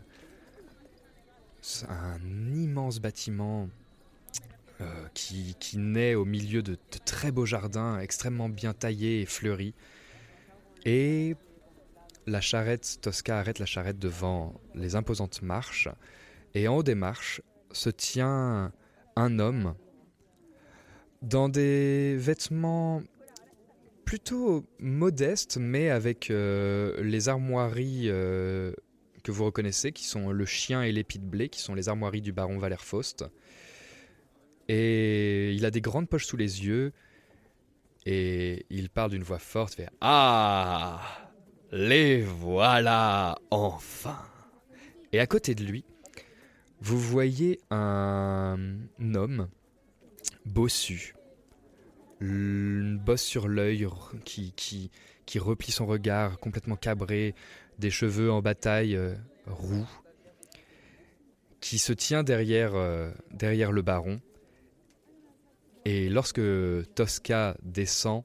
un 1.89 2.53
immense 2.53 2.99
bâtiment 2.99 3.69
euh, 4.81 5.07
qui, 5.13 5.77
naît 5.77 6.15
au 6.15 6.25
milieu 6.25 6.61
de, 6.61 6.77
très 7.05 7.31
beaux 7.31 7.45
jardins 7.45 7.99
extrêmement 7.99 8.49
bien 8.49 8.73
taillés 8.73 9.21
et 9.21 9.25
fleuris. 9.25 9.73
Et 10.85 11.35
la 12.27 12.41
charrette, 12.41 12.99
Tosca 13.01 13.39
arrête 13.39 13.59
la 13.59 13.65
charrette 13.65 13.99
devant 13.99 14.53
les 14.75 14.95
imposantes 14.95 15.41
marches. 15.41 15.89
Et 16.53 16.67
en 16.67 16.77
haut 16.77 16.83
des 16.83 16.95
marches 16.95 17.41
se 17.71 17.89
tient 17.89 18.71
un 19.15 19.39
homme 19.39 19.75
dans 21.21 21.49
des 21.49 22.15
vêtements 22.17 23.03
plutôt 24.05 24.65
modestes, 24.79 25.57
mais 25.57 25.89
avec 25.89 26.31
euh, 26.31 27.01
les 27.03 27.29
armoiries 27.29 28.09
euh, 28.09 28.73
que 29.23 29.31
vous 29.31 29.45
reconnaissez, 29.45 29.91
qui 29.91 30.05
sont 30.05 30.31
le 30.31 30.45
chien 30.45 30.81
et 30.81 30.91
l'épi 30.91 31.19
de 31.19 31.25
blé, 31.25 31.49
qui 31.49 31.59
sont 31.61 31.75
les 31.75 31.89
armoiries 31.89 32.21
du 32.21 32.31
baron 32.31 32.57
Valerfaust. 32.57 33.25
Et 34.73 35.51
il 35.51 35.65
a 35.65 35.69
des 35.69 35.81
grandes 35.81 36.07
poches 36.07 36.25
sous 36.25 36.37
les 36.37 36.65
yeux, 36.65 36.93
et 38.05 38.65
il 38.69 38.89
parle 38.89 39.11
d'une 39.11 39.21
voix 39.21 39.37
forte, 39.37 39.73
fait 39.73 39.89
Ah 39.99 41.01
Les 41.73 42.21
voilà 42.21 43.37
enfin 43.49 44.17
Et 45.11 45.19
à 45.19 45.27
côté 45.27 45.55
de 45.55 45.65
lui, 45.65 45.83
vous 46.79 46.97
voyez 46.97 47.59
un 47.69 48.57
homme 49.13 49.49
bossu, 50.45 51.15
une 52.21 52.97
bosse 52.97 53.23
sur 53.23 53.49
l'œil 53.49 53.85
qui, 54.23 54.53
qui, 54.53 54.89
qui 55.25 55.37
replie 55.37 55.73
son 55.73 55.85
regard, 55.85 56.39
complètement 56.39 56.77
cabré, 56.77 57.35
des 57.77 57.91
cheveux 57.91 58.31
en 58.31 58.41
bataille 58.41 58.95
euh, 58.95 59.15
roux, 59.47 59.89
qui 61.59 61.77
se 61.77 61.91
tient 61.91 62.23
derrière, 62.23 62.73
euh, 62.75 63.11
derrière 63.31 63.73
le 63.73 63.81
baron. 63.81 64.21
Et 65.85 66.09
lorsque 66.09 66.41
Tosca 66.95 67.57
descend 67.63 68.23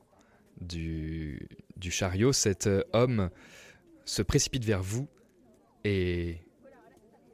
du, 0.60 1.48
chariot, 1.80 2.32
cet 2.32 2.66
euh, 2.66 2.82
homme 2.92 3.30
se 4.04 4.22
précipite 4.22 4.64
vers 4.64 4.82
vous 4.82 5.08
et 5.84 6.38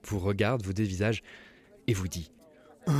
vous 0.04 0.18
regarde, 0.18 0.64
vous 0.64 0.72
dévisage 0.72 1.22
et 1.86 1.94
vous 1.94 2.08
dit 2.08 2.30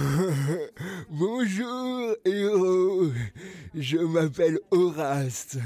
Bonjour, 1.11 2.15
héros. 2.25 3.11
Je 3.75 3.99
m'appelle 3.99 4.61
Horace. 4.71 5.59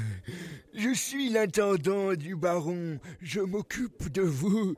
Je 0.73 0.91
suis 0.93 1.29
l'intendant 1.29 2.15
du 2.15 2.35
baron. 2.35 2.99
Je 3.21 3.41
m'occupe 3.41 4.11
de 4.11 4.23
vous. 4.23 4.75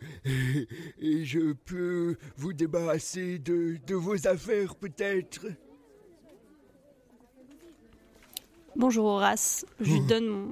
Et 0.99 1.23
je 1.23 1.53
peux 1.53 2.17
vous 2.35 2.51
débarrasser 2.51 3.39
de 3.39 3.95
vos 3.95 4.27
affaires, 4.27 4.75
peut-être? 4.75 5.45
Bonjour 8.79 9.05
Horace, 9.05 9.65
je 9.81 9.91
lui 9.91 9.99
donne 10.01 10.25
mon, 10.27 10.47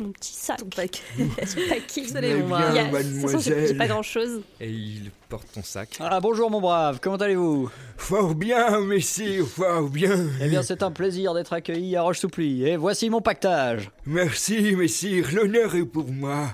mon 0.00 0.10
petit 0.10 0.32
sac. 0.32 0.58
Ton 0.58 0.66
paquet. 0.66 1.00
Salut, 1.46 2.42
mon 2.42 2.58
Il 2.58 2.74
y 2.74 2.78
a- 2.80 2.84
brave. 2.88 3.04
de 3.06 3.12
toute 3.12 3.20
façon, 3.30 3.38
j'ai- 3.38 3.44
j'ai 3.44 3.50
mademoiselle. 3.50 3.76
pas 3.78 3.86
grand 3.86 4.02
chose. 4.02 4.42
Et 4.60 4.70
il 4.70 5.10
porte 5.28 5.46
ton 5.52 5.62
sac. 5.62 5.96
Ah, 6.00 6.18
bonjour 6.20 6.50
mon 6.50 6.60
brave, 6.60 6.98
comment 7.00 7.14
allez-vous? 7.16 7.70
Fort 7.96 8.34
bien, 8.34 8.80
messire, 8.80 9.46
fort 9.46 9.88
bien. 9.88 10.26
Eh 10.42 10.48
bien, 10.48 10.62
c'est 10.64 10.82
un 10.82 10.90
plaisir 10.90 11.32
d'être 11.32 11.52
accueilli 11.52 11.94
à 11.94 12.02
Roche-Soupli. 12.02 12.64
Et 12.66 12.76
voici 12.76 13.08
mon 13.08 13.20
pactage. 13.20 13.90
Merci, 14.04 14.74
messire, 14.74 15.28
l'honneur 15.32 15.76
est 15.76 15.84
pour 15.84 16.10
moi. 16.10 16.48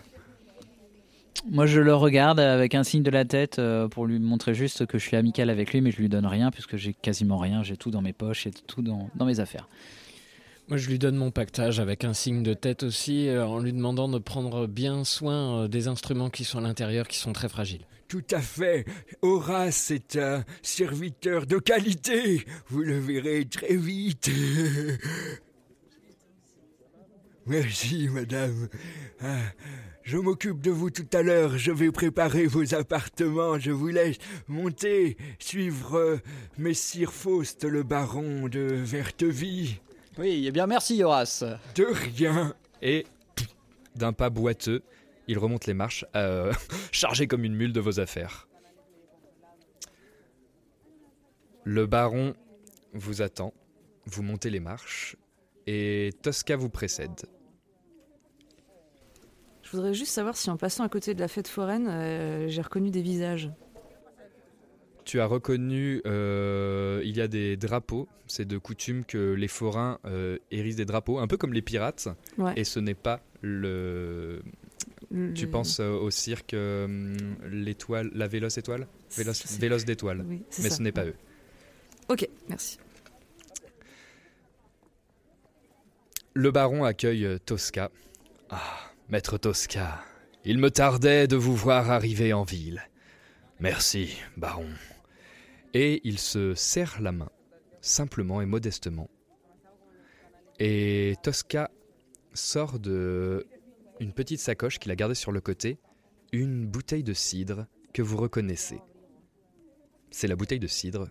Moi, 1.50 1.64
je 1.64 1.80
le 1.80 1.94
regarde 1.94 2.38
avec 2.38 2.74
un 2.74 2.82
signe 2.84 3.02
de 3.02 3.10
la 3.10 3.24
tête 3.24 3.58
euh, 3.58 3.88
pour 3.88 4.04
lui 4.04 4.18
montrer 4.18 4.52
juste 4.52 4.84
que 4.84 4.98
je 4.98 5.04
suis 5.06 5.16
amical 5.16 5.48
avec 5.48 5.72
lui, 5.72 5.80
mais 5.80 5.90
je 5.90 5.96
lui 5.96 6.10
donne 6.10 6.26
rien 6.26 6.50
puisque 6.50 6.76
j'ai 6.76 6.92
quasiment 6.92 7.38
rien. 7.38 7.62
J'ai 7.62 7.78
tout 7.78 7.90
dans 7.90 8.02
mes 8.02 8.12
poches 8.12 8.46
et 8.46 8.50
tout 8.50 8.82
dans, 8.82 9.08
dans 9.14 9.24
mes 9.24 9.40
affaires. 9.40 9.66
Moi, 10.70 10.76
je 10.76 10.88
lui 10.88 11.00
donne 11.00 11.16
mon 11.16 11.32
pactage 11.32 11.80
avec 11.80 12.04
un 12.04 12.14
signe 12.14 12.44
de 12.44 12.54
tête 12.54 12.84
aussi, 12.84 13.26
euh, 13.26 13.44
en 13.44 13.58
lui 13.58 13.72
demandant 13.72 14.08
de 14.08 14.20
prendre 14.20 14.68
bien 14.68 15.02
soin 15.02 15.64
euh, 15.64 15.68
des 15.68 15.88
instruments 15.88 16.30
qui 16.30 16.44
sont 16.44 16.58
à 16.58 16.60
l'intérieur, 16.60 17.08
qui 17.08 17.18
sont 17.18 17.32
très 17.32 17.48
fragiles. 17.48 17.84
Tout 18.06 18.22
à 18.30 18.40
fait. 18.40 18.84
Horace 19.20 19.90
est 19.90 20.16
un 20.16 20.44
serviteur 20.62 21.46
de 21.46 21.58
qualité. 21.58 22.44
Vous 22.68 22.82
le 22.82 23.00
verrez 23.00 23.46
très 23.46 23.74
vite. 23.74 24.30
Merci, 27.46 28.08
madame. 28.08 28.68
Ah, 29.20 29.40
je 30.04 30.18
m'occupe 30.18 30.60
de 30.60 30.70
vous 30.70 30.90
tout 30.90 31.08
à 31.12 31.22
l'heure. 31.22 31.58
Je 31.58 31.72
vais 31.72 31.90
préparer 31.90 32.46
vos 32.46 32.76
appartements. 32.76 33.58
Je 33.58 33.72
vous 33.72 33.88
laisse 33.88 34.18
monter, 34.46 35.16
suivre 35.40 35.96
euh, 35.96 36.18
Messire 36.58 37.12
Faust, 37.12 37.64
le 37.64 37.82
baron 37.82 38.46
de 38.46 38.60
Vertevie. 38.60 39.80
Oui, 40.18 40.44
eh 40.46 40.50
bien, 40.50 40.66
merci 40.66 41.02
Horace. 41.02 41.44
De 41.74 41.84
rien. 41.84 42.54
Et 42.82 43.06
d'un 43.94 44.12
pas 44.12 44.30
boiteux, 44.30 44.82
il 45.28 45.38
remonte 45.38 45.66
les 45.66 45.74
marches, 45.74 46.04
euh, 46.16 46.52
chargé 46.92 47.26
comme 47.26 47.44
une 47.44 47.54
mule 47.54 47.72
de 47.72 47.80
vos 47.80 48.00
affaires. 48.00 48.48
Le 51.64 51.86
baron 51.86 52.34
vous 52.94 53.22
attend, 53.22 53.52
vous 54.06 54.22
montez 54.22 54.50
les 54.50 54.60
marches, 54.60 55.16
et 55.66 56.10
Tosca 56.22 56.56
vous 56.56 56.70
précède. 56.70 57.20
Je 59.62 59.76
voudrais 59.76 59.94
juste 59.94 60.12
savoir 60.12 60.36
si 60.36 60.50
en 60.50 60.56
passant 60.56 60.82
à 60.82 60.88
côté 60.88 61.14
de 61.14 61.20
la 61.20 61.28
fête 61.28 61.46
foraine, 61.46 61.86
euh, 61.88 62.48
j'ai 62.48 62.62
reconnu 62.62 62.90
des 62.90 63.02
visages. 63.02 63.50
Tu 65.10 65.18
as 65.20 65.26
reconnu, 65.26 66.00
euh, 66.06 67.02
il 67.04 67.16
y 67.16 67.20
a 67.20 67.26
des 67.26 67.56
drapeaux, 67.56 68.06
c'est 68.28 68.44
de 68.46 68.58
coutume 68.58 69.04
que 69.04 69.32
les 69.32 69.48
forains 69.48 69.98
euh, 70.04 70.38
hérissent 70.52 70.76
des 70.76 70.84
drapeaux, 70.84 71.18
un 71.18 71.26
peu 71.26 71.36
comme 71.36 71.52
les 71.52 71.62
pirates, 71.62 72.06
Ouais. 72.38 72.52
et 72.54 72.62
ce 72.62 72.78
n'est 72.78 72.94
pas 72.94 73.20
le... 73.40 74.40
Le- 75.10 75.34
Tu 75.34 75.48
penses 75.48 75.80
euh, 75.80 75.90
au 75.90 76.12
cirque, 76.12 76.54
euh, 76.54 77.16
l'étoile, 77.50 78.12
la 78.14 78.28
Véloce 78.28 78.56
étoile? 78.56 78.86
Véloce, 79.16 79.84
d'étoile, 79.84 80.24
Oui, 80.28 80.44
mais 80.62 80.68
ça. 80.68 80.76
ce 80.76 80.80
n'est 80.82 80.92
pas 80.92 81.04
eux. 81.06 81.16
Ok, 82.08 82.28
merci. 82.48 82.78
Le 86.34 86.52
baron 86.52 86.84
accueille 86.84 87.26
Tosca. 87.44 87.90
Ah, 88.48 88.62
maître 89.08 89.38
Tosca, 89.38 90.04
il 90.44 90.58
me 90.58 90.70
tardait 90.70 91.26
de 91.26 91.34
vous 91.34 91.56
voir 91.56 91.90
arriver 91.90 92.32
en 92.32 92.44
ville. 92.44 92.80
Merci, 93.58 94.16
baron. 94.36 94.66
Et 95.74 96.00
il 96.04 96.18
se 96.18 96.54
serre 96.54 97.00
la 97.00 97.12
main, 97.12 97.30
simplement 97.80 98.40
et 98.42 98.46
modestement. 98.46 99.08
Et 100.58 101.14
Tosca 101.22 101.70
sort 102.34 102.78
de 102.78 103.46
une 104.00 104.12
petite 104.12 104.40
sacoche 104.40 104.78
qu'il 104.78 104.90
a 104.90 104.96
gardée 104.96 105.14
sur 105.14 105.32
le 105.32 105.40
côté, 105.40 105.78
une 106.32 106.66
bouteille 106.66 107.04
de 107.04 107.12
cidre 107.12 107.66
que 107.92 108.02
vous 108.02 108.16
reconnaissez. 108.16 108.80
C'est 110.10 110.28
la 110.28 110.36
bouteille 110.36 110.58
de 110.58 110.66
cidre 110.66 111.08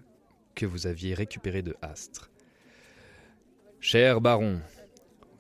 que 0.55 0.65
vous 0.65 0.87
aviez 0.87 1.13
récupérée 1.13 1.61
de 1.61 1.75
Astre. 1.81 2.29
Cher 3.79 4.19
baron, 4.19 4.59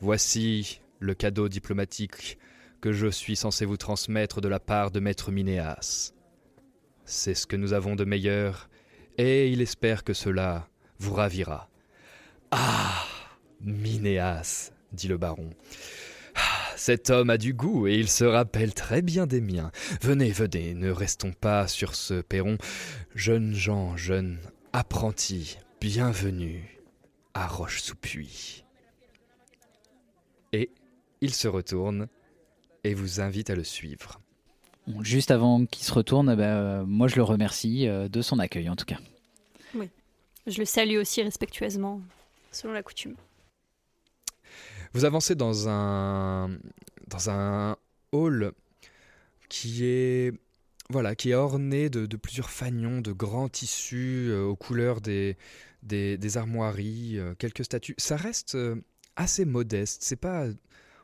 Voici 0.01 0.79
le 0.99 1.13
cadeau 1.13 1.49
diplomatique 1.49 2.37
que 2.79 2.93
je 2.93 3.07
suis 3.07 3.35
censé 3.35 3.65
vous 3.65 3.75
transmettre 3.75 4.39
de 4.39 4.47
la 4.47 4.61
part 4.61 4.91
de 4.91 5.01
maître 5.01 5.29
Minéas. 5.29 6.13
C'est 7.03 7.33
ce 7.33 7.45
que 7.45 7.57
nous 7.57 7.73
avons 7.73 7.97
de 7.97 8.05
meilleur, 8.05 8.69
et 9.19 9.49
il 9.49 9.61
espère 9.61 10.05
que 10.05 10.13
cela 10.13 10.69
vous 10.97 11.13
ravira. 11.13 11.69
Ah, 12.51 13.05
Minéas, 13.59 14.71
dit 14.93 15.09
le 15.09 15.17
baron. 15.17 15.49
Ah, 16.35 16.73
cet 16.77 17.09
homme 17.09 17.29
a 17.29 17.37
du 17.37 17.53
goût 17.53 17.85
et 17.85 17.95
il 17.95 18.07
se 18.07 18.23
rappelle 18.23 18.73
très 18.73 19.01
bien 19.01 19.27
des 19.27 19.41
miens. 19.41 19.71
Venez, 20.01 20.31
venez, 20.31 20.73
ne 20.73 20.89
restons 20.89 21.33
pas 21.33 21.67
sur 21.67 21.95
ce 21.95 22.21
perron. 22.21 22.57
Jeunes 23.13 23.53
gens, 23.53 23.97
jeunes 23.97 24.39
apprentis, 24.71 25.57
bienvenue 25.81 26.79
à 27.33 27.45
Roche-sous-Puy. 27.45 28.63
Et 30.53 30.71
il 31.19 31.33
se 31.33 31.49
retourne 31.49 32.07
et 32.85 32.93
vous 32.93 33.19
invite 33.19 33.49
à 33.49 33.55
le 33.55 33.65
suivre. 33.65 34.21
Juste 35.01 35.31
avant 35.31 35.65
qu'il 35.65 35.83
se 35.83 35.93
retourne, 35.93 36.35
bah, 36.35 36.43
euh, 36.43 36.85
moi 36.85 37.07
je 37.07 37.15
le 37.15 37.23
remercie 37.23 37.87
euh, 37.87 38.09
de 38.09 38.21
son 38.21 38.39
accueil 38.39 38.69
en 38.69 38.75
tout 38.75 38.85
cas. 38.85 38.97
Je 40.47 40.57
le 40.57 40.65
salue 40.65 40.97
aussi 40.97 41.21
respectueusement, 41.21 42.01
selon 42.51 42.73
la 42.73 42.81
coutume. 42.81 43.15
Vous 44.93 45.05
avancez 45.05 45.35
dans 45.35 45.69
un 45.69 46.49
dans 47.07 47.29
un 47.29 47.77
hall 48.11 48.53
qui 49.47 49.85
est 49.85 50.33
voilà 50.89 51.13
qui 51.15 51.31
est 51.31 51.35
orné 51.35 51.89
de, 51.89 52.07
de 52.07 52.17
plusieurs 52.17 52.49
fanions 52.49 53.01
de 53.01 53.11
grands 53.11 53.49
tissus 53.49 54.29
euh, 54.29 54.43
aux 54.45 54.55
couleurs 54.55 55.01
des 55.01 55.37
des, 55.83 56.17
des 56.17 56.37
armoiries, 56.37 57.19
euh, 57.19 57.35
quelques 57.35 57.65
statues. 57.65 57.95
Ça 57.99 58.15
reste 58.15 58.55
euh, 58.55 58.75
assez 59.15 59.45
modeste. 59.45 60.01
C'est 60.03 60.15
pas 60.15 60.47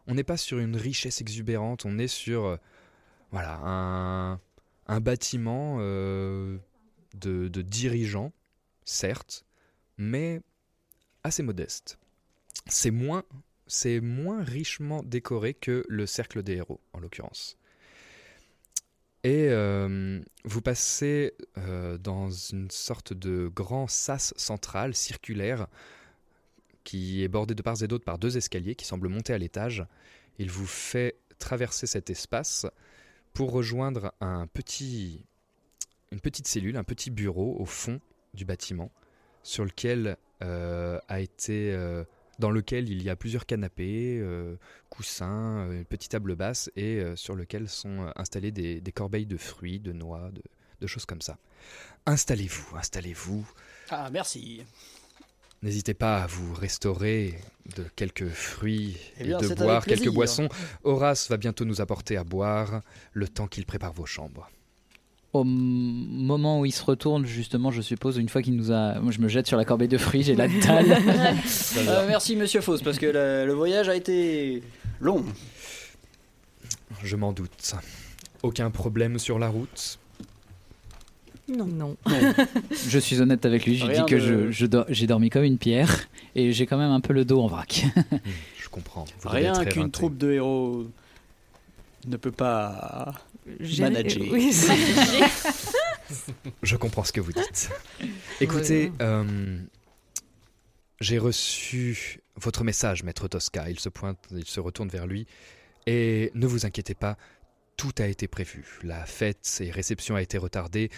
on 0.08 0.16
n'est 0.16 0.24
pas 0.24 0.38
sur 0.38 0.58
une 0.58 0.76
richesse 0.76 1.22
exubérante. 1.22 1.86
On 1.86 2.00
est 2.00 2.08
sur 2.08 2.46
euh, 2.46 2.58
voilà 3.32 4.40
un 4.88 5.00
bâtiment 5.00 5.78
euh, 5.80 6.58
de, 7.16 7.48
dirigeants, 7.62 8.32
certes, 8.84 9.46
mais 9.98 10.42
assez 11.24 11.44
modeste. 11.44 11.98
C'est 12.68 12.92
moins 12.92 13.24
c'est 13.68 14.00
moins 14.00 14.44
richement 14.44 15.02
décoré 15.02 15.56
que 15.56 15.86
le 15.90 16.06
cercle 16.06 16.44
des 16.44 16.58
héros, 16.58 16.80
en 16.94 17.00
l'occurrence. 17.00 17.58
Et 19.24 19.48
euh, 19.50 20.22
vous 20.44 20.62
passez 20.62 21.34
euh, 21.58 21.98
dans 21.98 22.30
une 22.30 22.70
sorte 22.70 23.12
de 23.12 23.48
grand 23.48 23.88
sas 23.88 24.36
central, 24.38 24.94
circulaire, 24.94 25.66
qui 26.84 27.24
est 27.24 27.28
bordé 27.28 27.56
de 27.56 27.64
part 27.64 27.82
et 27.82 27.88
d'autre 27.88 28.06
par 28.06 28.20
deux 28.20 28.38
escaliers 28.38 28.76
qui 28.76 28.86
semblent 28.86 29.10
monter 29.10 29.34
à 29.34 29.40
l'étage. 29.40 29.84
Il 30.38 30.52
vous 30.52 30.68
fait 30.68 31.18
traverser 31.40 31.88
cet 31.88 32.12
espace 32.12 32.68
pour 33.36 33.52
rejoindre 33.52 34.14
une 34.22 34.48
petite 36.22 36.48
cellule, 36.48 36.78
un 36.78 36.86
petit 36.86 37.12
bureau 37.12 37.58
au 37.60 37.66
fond 37.66 38.00
du 38.34 38.46
bâtiment, 38.46 38.92
sur 39.44 39.66
lequel 39.66 40.18
euh, 40.42 41.00
a 41.10 41.20
été 41.20 41.74
euh, 41.74 42.06
dans 42.40 42.50
lequel 42.50 42.90
il 42.90 43.04
y 43.04 43.10
a 43.10 43.18
plusieurs 43.18 43.46
canapés, 43.46 44.18
euh, 44.22 44.56
coussins, 44.90 45.70
une 45.70 45.86
petite 45.86 46.12
table 46.12 46.36
basse 46.36 46.72
et 46.78 47.04
sur 47.16 47.36
lequel 47.36 47.68
sont 47.68 48.10
installées 48.16 48.52
des, 48.52 48.92
corbeilles 48.94 49.28
de 49.28 49.38
fruits, 49.38 49.80
de 49.80 49.92
noix, 49.92 50.32
de 50.80 50.88
choses 50.88 51.06
comme 51.06 51.22
ça. 51.22 51.38
Installez-vous, 52.06 52.78
installez-vous. 52.78 53.46
Ah, 53.90 54.10
merci. 54.12 54.64
N'hésitez 55.66 55.96
pas 55.96 56.22
à 56.22 56.28
vous 56.28 56.54
restaurer 56.54 57.34
de 57.76 57.84
quelques 57.96 58.28
fruits 58.28 58.98
Eh 59.20 59.24
et 59.24 59.28
de 59.30 59.56
boire 59.56 59.84
quelques 59.84 60.12
boissons. 60.12 60.48
Horace 60.84 61.28
va 61.28 61.38
bientôt 61.38 61.66
nous 61.66 61.82
apporter 61.82 62.18
à 62.18 62.24
boire 62.24 62.82
le 63.14 63.28
temps 63.28 63.48
qu'il 63.48 63.66
prépare 63.66 63.92
vos 63.92 64.06
chambres. 64.06 64.48
Au 65.34 65.44
moment 65.44 66.60
où 66.60 66.68
il 66.68 66.72
se 66.72 66.84
retourne, 66.84 67.26
justement, 67.26 67.72
je 67.72 67.82
suppose, 67.82 68.18
une 68.18 68.30
fois 68.30 68.44
qu'il 68.44 68.56
nous 68.56 68.72
a. 68.72 69.00
Moi 69.00 69.12
je 69.12 69.20
me 69.20 69.28
jette 69.28 69.48
sur 69.48 69.58
la 69.58 69.66
corbeille 69.66 69.88
de 69.88 69.98
fruits, 69.98 70.22
j'ai 70.22 70.36
la 70.36 70.48
dalle. 70.66 70.92
Euh, 71.78 72.06
merci, 72.08 72.36
monsieur 72.36 72.62
Fauss, 72.62 72.84
parce 72.84 73.00
que 73.00 73.08
le, 73.08 73.48
le 73.48 73.54
voyage 73.54 73.90
a 73.90 73.96
été 73.96 74.62
long. 75.00 75.26
Je 77.04 77.16
m'en 77.16 77.34
doute. 77.34 77.74
Aucun 78.44 78.70
problème 78.70 79.18
sur 79.18 79.40
la 79.40 79.48
route 79.50 79.98
Non. 81.48 81.66
Non. 81.68 81.96
je 82.88 83.00
suis 83.00 83.22
honnête 83.22 83.46
avec 83.46 83.66
lui, 83.66 83.78
je 83.78 83.86
lui 83.86 83.94
Rien 83.94 84.06
dis 84.06 84.12
que 84.12 84.16
de- 84.16 84.48
je- 84.48 84.52
je 84.52 84.66
dors- 84.66 84.86
j'ai 84.90 85.06
dormi 85.08 85.30
comme 85.30 85.44
une 85.44 85.58
pierre 85.60 86.08
et 86.36 86.52
j'ai 86.52 86.66
quand 86.66 86.78
même 86.78 86.92
un 86.92 87.02
peu 87.02 87.14
le 87.14 87.24
dos 87.26 87.42
en 87.42 87.48
vrac. 87.48 87.86
Je 88.58 88.68
comprends. 88.70 89.06
Vous 89.22 89.30
Rien 89.30 89.64
qu'une 89.66 89.92
troupe 89.92 90.18
de 90.18 90.32
héros 90.34 90.86
ne 92.08 92.18
peut 92.18 92.32
pas 92.32 93.14
Gérer- 93.62 93.92
manager. 93.92 94.24
Oui, 94.32 94.52
Je 96.64 96.76
comprends 96.76 97.04
ce 97.04 97.12
que 97.12 97.22
vous 97.22 97.32
dites. 97.32 97.70
Écoutez, 98.42 98.92
euh, 99.02 99.58
j'ai 101.00 101.18
reçu 101.20 102.20
votre 102.36 102.64
message, 102.64 103.04
maître 103.04 103.28
Tosca. 103.28 103.70
Il 103.70 103.80
se 103.80 103.90
pointe, 103.90 104.18
il 104.32 104.46
se 104.46 104.60
retourne 104.60 104.90
vers 104.90 105.08
lui. 105.08 105.26
Et 105.88 106.32
ne 106.34 106.48
vous 106.48 106.66
inquiétez 106.66 106.96
pas, 106.96 107.18
tout 107.78 107.92
a 108.00 108.08
été 108.08 108.28
prévu. 108.28 108.66
La 108.84 109.06
fête 109.06 109.60
et 109.62 109.72
réception 109.72 110.16
a 110.16 110.22
été 110.22 110.38
retardée 110.38 110.90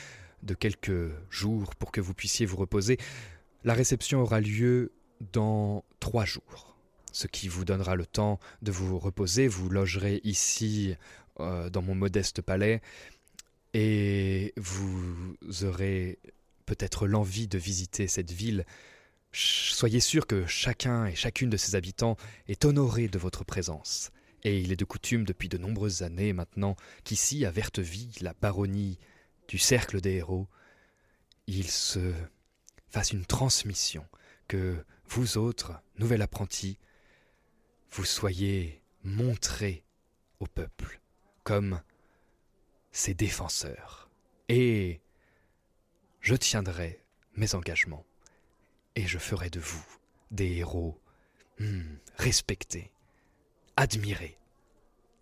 de 0.43 0.54
quelques 0.54 1.12
jours 1.30 1.76
pour 1.76 1.91
que 1.91 2.02
vous 2.02 2.13
puissiez 2.13 2.45
vous 2.45 2.58
reposer. 2.58 2.97
La 3.63 3.73
réception 3.73 4.21
aura 4.21 4.39
lieu 4.39 4.91
dans 5.34 5.84
trois 6.00 6.26
jours, 6.26 6.78
ce 7.12 7.28
qui 7.28 7.47
vous 7.47 7.65
donnera 7.65 7.95
le 7.95 8.06
temps 8.06 8.39
de 8.62 8.71
vous 8.71 9.00
reposer. 9.00 9.47
Vous 9.47 9.69
logerez 9.69 10.21
ici, 10.23 10.95
euh, 11.39 11.69
dans 11.69 11.82
mon 11.82 11.95
modeste 11.95 12.41
palais, 12.41 12.82
et 13.73 14.54
vous 14.58 15.36
aurez 15.63 16.19
peut-être 16.65 17.08
l'envie 17.08 17.47
de 17.47 17.58
visiter 17.58 18.08
cette 18.08 18.32
ville. 18.32 18.65
Soyez 19.32 20.00
sûr 20.00 20.28
que 20.28 20.45
chacun 20.45 21.06
et 21.06 21.15
chacune 21.15 21.50
de 21.50 21.58
ses 21.58 21.76
habitants 21.76 22.17
est 22.47 22.65
honoré 22.65 23.08
de 23.08 23.19
votre 23.19 23.43
présence. 23.43 24.12
Et 24.43 24.60
il 24.60 24.71
est 24.71 24.78
de 24.78 24.86
coutume 24.86 25.26
depuis 25.26 25.50
de 25.50 25.58
nombreuses 25.58 26.04
années 26.04 26.34
maintenant 26.34 26.76
qu'ici, 27.04 27.45
à 27.45 27.52
Verteville, 27.52 28.13
la 28.21 28.34
baronnie 28.39 29.00
du 29.47 29.57
cercle 29.57 30.01
des 30.01 30.15
héros, 30.15 30.47
il 31.47 31.69
se 31.69 32.13
fasse 32.89 33.12
une 33.12 33.25
transmission, 33.25 34.05
que 34.47 34.83
vous 35.05 35.38
autres, 35.38 35.73
nouvel 35.97 36.21
apprenti, 36.21 36.77
vous 37.91 38.05
soyez 38.05 38.81
montrés 39.03 39.83
au 40.39 40.45
peuple 40.45 40.99
comme 41.43 41.81
ses 42.91 43.13
défenseurs. 43.13 44.10
Et 44.49 45.01
je 46.21 46.36
tiendrai 46.36 47.01
mes 47.36 47.55
engagements 47.55 48.05
et 48.95 49.07
je 49.07 49.17
ferai 49.17 49.49
de 49.49 49.60
vous 49.60 49.86
des 50.31 50.57
héros 50.57 50.99
hmm, 51.60 51.95
respectés, 52.17 52.91
admirés. 53.75 54.38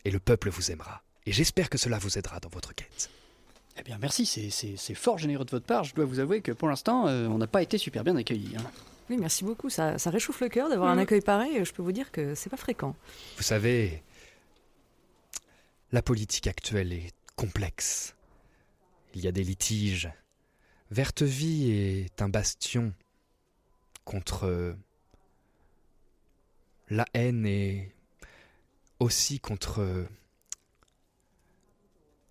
Et 0.03 0.11
le 0.11 0.19
peuple 0.19 0.49
vous 0.49 0.71
aimera. 0.71 1.03
Et 1.25 1.31
j'espère 1.31 1.69
que 1.69 1.77
cela 1.77 1.97
vous 1.97 2.17
aidera 2.17 2.39
dans 2.39 2.49
votre 2.49 2.73
quête. 2.73 3.09
Eh 3.77 3.83
bien, 3.83 3.97
merci, 3.99 4.25
c'est- 4.25 4.93
fort 4.95 5.17
généreux 5.17 5.45
de 5.45 5.51
votre 5.51 5.65
part. 5.65 5.83
Je 5.83 5.93
dois 5.95 6.05
vous 6.05 6.19
avouer 6.19 6.41
que 6.41 6.51
pour 6.51 6.69
l'instant, 6.69 7.07
euh, 7.07 7.27
on 7.27 7.37
n'a 7.37 7.47
pas 7.47 7.61
été 7.61 7.77
super 7.77 8.03
bien 8.03 8.15
accueillis. 8.15 8.55
hein. 8.57 8.63
Oui, 9.09 9.17
merci 9.17 9.43
beaucoup. 9.43 9.69
Ça, 9.69 9.97
ça 9.99 10.09
réchauffe 10.09 10.39
le 10.39 10.49
cœur 10.49 10.69
d'avoir 10.69 10.89
un 10.89 10.95
Mhm. 10.95 11.01
accueil 11.01 11.21
pareil. 11.21 11.63
Je 11.63 11.71
peux 11.73 11.81
vous 11.83 11.91
dire 11.91 12.11
que 12.11 12.33
c'est 12.35 12.49
pas 12.49 12.57
fréquent. 12.57 12.95
Vous 13.37 13.43
savez, 13.43 14.01
la 15.91 16.01
politique 16.01 16.47
actuelle 16.47 16.91
est 16.93 17.13
complexe. 17.35 18.15
Il 19.13 19.21
y 19.23 19.27
a 19.27 19.31
des 19.31 19.43
litiges. 19.43 20.09
Verteville 20.89 21.69
est 21.71 22.21
un 22.21 22.29
bastion 22.29 22.93
contre 24.05 24.75
la 26.89 27.05
haine 27.13 27.45
et 27.45 27.91
aussi 28.99 29.39
contre 29.39 30.05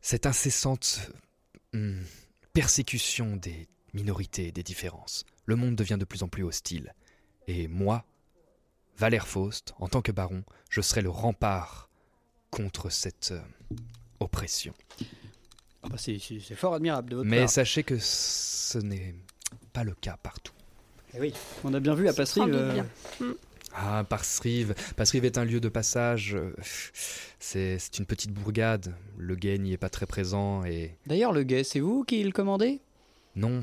cette 0.01 0.27
incessante 0.27 1.11
hum, 1.75 2.03
persécution 2.53 3.37
des 3.37 3.69
minorités 3.93 4.49
et 4.49 4.53
des 4.53 4.63
différences. 4.63 5.25
Le 5.47 5.57
monde 5.57 5.77
devient 5.77 5.97
de 5.99 6.05
plus 6.05 6.23
en 6.23 6.29
plus 6.29 6.43
hostile. 6.45 6.95
Et 7.47 7.69
moi, 7.69 8.05
Valère 8.97 9.27
Faust, 9.29 9.75
en 9.79 9.89
tant 9.89 10.01
que 10.03 10.13
baron, 10.13 10.45
je 10.71 10.81
serai 10.81 11.03
le 11.03 11.11
rempart 11.11 11.91
contre 12.51 12.89
cette 12.91 13.33
euh, 13.33 13.41
oppression. 14.21 14.73
Ah 15.83 15.89
bah, 15.91 15.97
c'est 15.99 16.19
c'est- 16.19 16.41
c'est 16.41 16.55
fort 16.55 16.75
admirable 16.75 17.11
de 17.11 17.17
votre 17.17 17.29
Mais 17.29 17.41
part. 17.41 17.51
sachez 17.51 17.83
que 17.83 17.99
ce 17.99 18.79
n'est 18.79 19.15
pas 19.73 19.85
le 19.85 19.95
cas 19.95 20.17
partout. 20.23 20.55
Eh 21.15 21.21
oui, 21.21 21.35
on 21.65 21.75
a 21.75 21.81
bien 21.81 21.95
vu 21.95 22.09
à 22.09 22.13
Sans 22.13 22.17
Passerie. 22.17 22.51
euh, 22.51 22.73
bien. 22.73 22.87
Ah, 23.75 24.05
Parsrive. 24.09 24.75
Parsrive 24.97 25.25
est 25.25 25.37
un 25.37 25.45
lieu 25.45 25.61
de 25.61 25.69
passage. 25.69 26.35
euh, 26.37 26.53
C'est 27.41 27.79
c'est 27.79 27.99
une 27.99 28.07
petite 28.07 28.31
bourgade. 28.33 28.95
Le 29.19 29.35
guet 29.35 29.59
n'y 29.59 29.73
est 29.73 29.77
pas 29.79 29.89
très 29.89 30.07
présent 30.07 30.65
et 30.65 30.95
D'ailleurs, 31.07 31.33
le 31.33 31.43
guet, 31.43 31.65
c'est 31.65 31.81
vous 31.81 32.05
qui 32.05 32.23
le 32.23 32.31
commandez? 32.33 32.81
Non. 33.37 33.63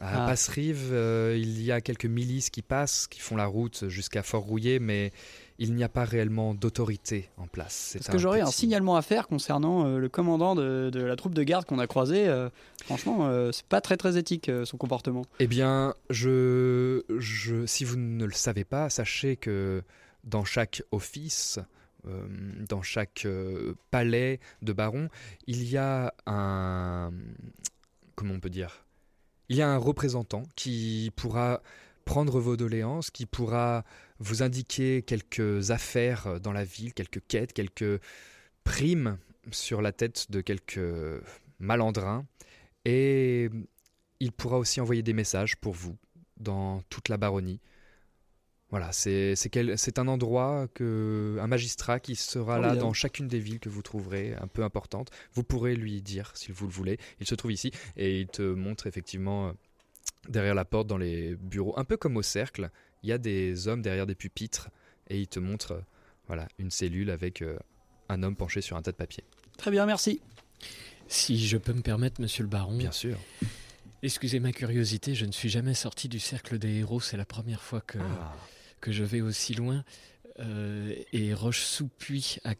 À 0.00 0.24
Ah. 0.24 0.26
Passerive, 0.26 0.88
euh, 0.92 1.36
il 1.38 1.60
y 1.62 1.72
a 1.72 1.82
quelques 1.82 2.06
milices 2.06 2.48
qui 2.48 2.62
passent, 2.62 3.06
qui 3.06 3.20
font 3.20 3.36
la 3.36 3.44
route 3.44 3.86
jusqu'à 3.88 4.22
Fort-Rouillé, 4.22 4.78
mais 4.78 5.12
il 5.60 5.74
n'y 5.74 5.84
a 5.84 5.90
pas 5.90 6.04
réellement 6.04 6.54
d'autorité 6.54 7.28
en 7.36 7.46
place. 7.46 7.90
C'est 7.92 7.98
Parce 7.98 8.08
que 8.08 8.18
j'aurais 8.18 8.40
un 8.40 8.46
signalement 8.46 8.96
à 8.96 9.02
faire 9.02 9.28
concernant 9.28 9.86
euh, 9.86 9.98
le 9.98 10.08
commandant 10.08 10.54
de, 10.54 10.88
de 10.90 11.02
la 11.02 11.16
troupe 11.16 11.34
de 11.34 11.42
garde 11.42 11.66
qu'on 11.66 11.78
a 11.78 11.86
croisé. 11.86 12.26
euh, 12.26 12.48
franchement, 12.82 13.28
euh, 13.28 13.52
c'est 13.52 13.66
pas 13.66 13.82
très 13.82 13.98
très 13.98 14.16
éthique 14.16 14.48
euh, 14.48 14.64
son 14.64 14.78
comportement. 14.78 15.22
Eh 15.38 15.46
bien, 15.46 15.94
je, 16.08 17.02
je, 17.18 17.66
si 17.66 17.84
vous 17.84 17.96
ne 17.96 18.24
le 18.24 18.32
savez 18.32 18.64
pas, 18.64 18.88
sachez 18.88 19.36
que 19.36 19.82
dans 20.24 20.44
chaque 20.44 20.82
office, 20.92 21.58
dans 22.68 22.80
chaque 22.80 23.26
palais 23.90 24.40
de 24.62 24.72
baron, 24.72 25.10
il 25.46 25.62
y 25.64 25.76
a 25.76 26.14
un... 26.26 27.12
Comment 28.14 28.34
on 28.34 28.40
peut 28.40 28.48
dire? 28.48 28.86
Il 29.50 29.56
y 29.56 29.62
a 29.62 29.68
un 29.68 29.76
représentant 29.76 30.44
qui 30.56 31.12
pourra 31.16 31.60
prendre 32.06 32.40
vos 32.40 32.56
doléances, 32.56 33.10
qui 33.10 33.26
pourra 33.26 33.84
vous 34.20 34.42
indiquer 34.42 35.02
quelques 35.02 35.70
affaires 35.70 36.40
dans 36.40 36.52
la 36.52 36.64
ville, 36.64 36.94
quelques 36.94 37.22
quêtes, 37.26 37.52
quelques 37.52 38.00
primes 38.64 39.18
sur 39.50 39.82
la 39.82 39.92
tête 39.92 40.30
de 40.30 40.40
quelques 40.40 40.80
malandrins. 41.58 42.26
Et 42.84 43.50
il 44.20 44.32
pourra 44.32 44.58
aussi 44.58 44.80
envoyer 44.80 45.02
des 45.02 45.14
messages 45.14 45.56
pour 45.56 45.72
vous 45.72 45.96
dans 46.36 46.82
toute 46.88 47.08
la 47.08 47.16
baronnie. 47.16 47.60
Voilà, 48.70 48.92
c'est 48.92 49.98
un 49.98 50.06
endroit, 50.06 50.68
que, 50.74 51.36
un 51.40 51.48
magistrat 51.48 51.98
qui 51.98 52.14
sera 52.14 52.60
là 52.60 52.76
dans 52.76 52.92
chacune 52.92 53.26
des 53.26 53.40
villes 53.40 53.58
que 53.58 53.68
vous 53.68 53.82
trouverez, 53.82 54.36
un 54.40 54.46
peu 54.46 54.62
importantes. 54.62 55.10
Vous 55.32 55.42
pourrez 55.42 55.74
lui 55.74 56.00
dire, 56.02 56.30
si 56.36 56.52
vous 56.52 56.66
le 56.66 56.72
voulez. 56.72 56.98
Il 57.18 57.26
se 57.26 57.34
trouve 57.34 57.50
ici 57.50 57.72
et 57.96 58.20
il 58.20 58.28
te 58.28 58.42
montre 58.42 58.86
effectivement 58.86 59.48
euh, 59.48 59.52
derrière 60.28 60.54
la 60.54 60.64
porte, 60.64 60.86
dans 60.86 60.98
les 60.98 61.34
bureaux, 61.34 61.74
un 61.78 61.84
peu 61.84 61.96
comme 61.96 62.16
au 62.16 62.22
cercle, 62.22 62.70
il 63.02 63.08
y 63.08 63.12
a 63.12 63.18
des 63.18 63.68
hommes 63.68 63.82
derrière 63.82 64.06
des 64.06 64.14
pupitres 64.14 64.70
et 65.08 65.20
il 65.20 65.28
te 65.28 65.40
montre 65.40 65.72
euh, 65.72 65.80
voilà, 66.26 66.48
une 66.58 66.70
cellule 66.70 67.10
avec 67.10 67.42
euh, 67.42 67.58
un 68.08 68.22
homme 68.22 68.36
penché 68.36 68.60
sur 68.60 68.76
un 68.76 68.82
tas 68.82 68.92
de 68.92 68.96
papier. 68.96 69.24
Très 69.56 69.70
bien, 69.70 69.86
merci. 69.86 70.20
Si 71.08 71.46
je 71.46 71.56
peux 71.56 71.72
me 71.72 71.82
permettre, 71.82 72.20
monsieur 72.20 72.44
le 72.44 72.48
baron. 72.48 72.76
Bien 72.76 72.92
sûr. 72.92 73.18
Excusez 74.02 74.40
ma 74.40 74.52
curiosité, 74.52 75.14
je 75.14 75.26
ne 75.26 75.32
suis 75.32 75.50
jamais 75.50 75.74
sorti 75.74 76.08
du 76.08 76.20
cercle 76.20 76.58
des 76.58 76.76
héros, 76.76 77.00
c'est 77.00 77.16
la 77.16 77.26
première 77.26 77.62
fois 77.62 77.80
que. 77.80 77.98
Ah 77.98 78.34
que 78.80 78.92
je 78.92 79.04
vais 79.04 79.20
aussi 79.20 79.54
loin. 79.54 79.84
Euh, 80.38 80.94
et 81.12 81.34
Roche 81.34 81.82
euh, 81.82 82.54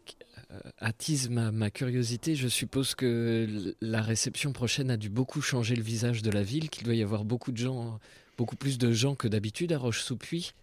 attise 0.77 1.29
ma, 1.29 1.51
ma, 1.51 1.71
curiosité. 1.71 2.35
Je 2.35 2.47
suppose 2.47 2.95
que 2.95 3.75
la 3.81 4.01
réception 4.01 4.53
prochaine 4.53 4.91
a 4.91 4.97
dû 4.97 5.09
beaucoup 5.09 5.41
changer 5.41 5.75
le 5.75 5.81
visage 5.81 6.21
de 6.21 6.29
la 6.29 6.43
ville, 6.43 6.69
qu'il 6.69 6.83
doit 6.83 6.95
y 6.95 7.01
avoir 7.01 7.25
beaucoup 7.25 7.51
de 7.51 7.57
gens, 7.57 7.99
beaucoup 8.41 8.55
plus 8.55 8.79
de 8.79 8.91
gens 8.91 9.13
que 9.13 9.27
d'habitude 9.27 9.71
à 9.71 9.77
Roche 9.77 10.01
sous 10.01 10.17
puits. 10.17 10.53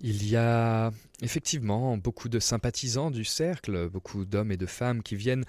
Il 0.00 0.28
y 0.28 0.34
a 0.34 0.90
effectivement 1.22 1.96
beaucoup 1.96 2.28
de 2.28 2.40
sympathisants 2.40 3.12
du 3.12 3.24
cercle, 3.24 3.88
beaucoup 3.88 4.24
d'hommes 4.24 4.50
et 4.50 4.56
de 4.56 4.66
femmes 4.66 5.04
qui 5.04 5.14
viennent 5.14 5.44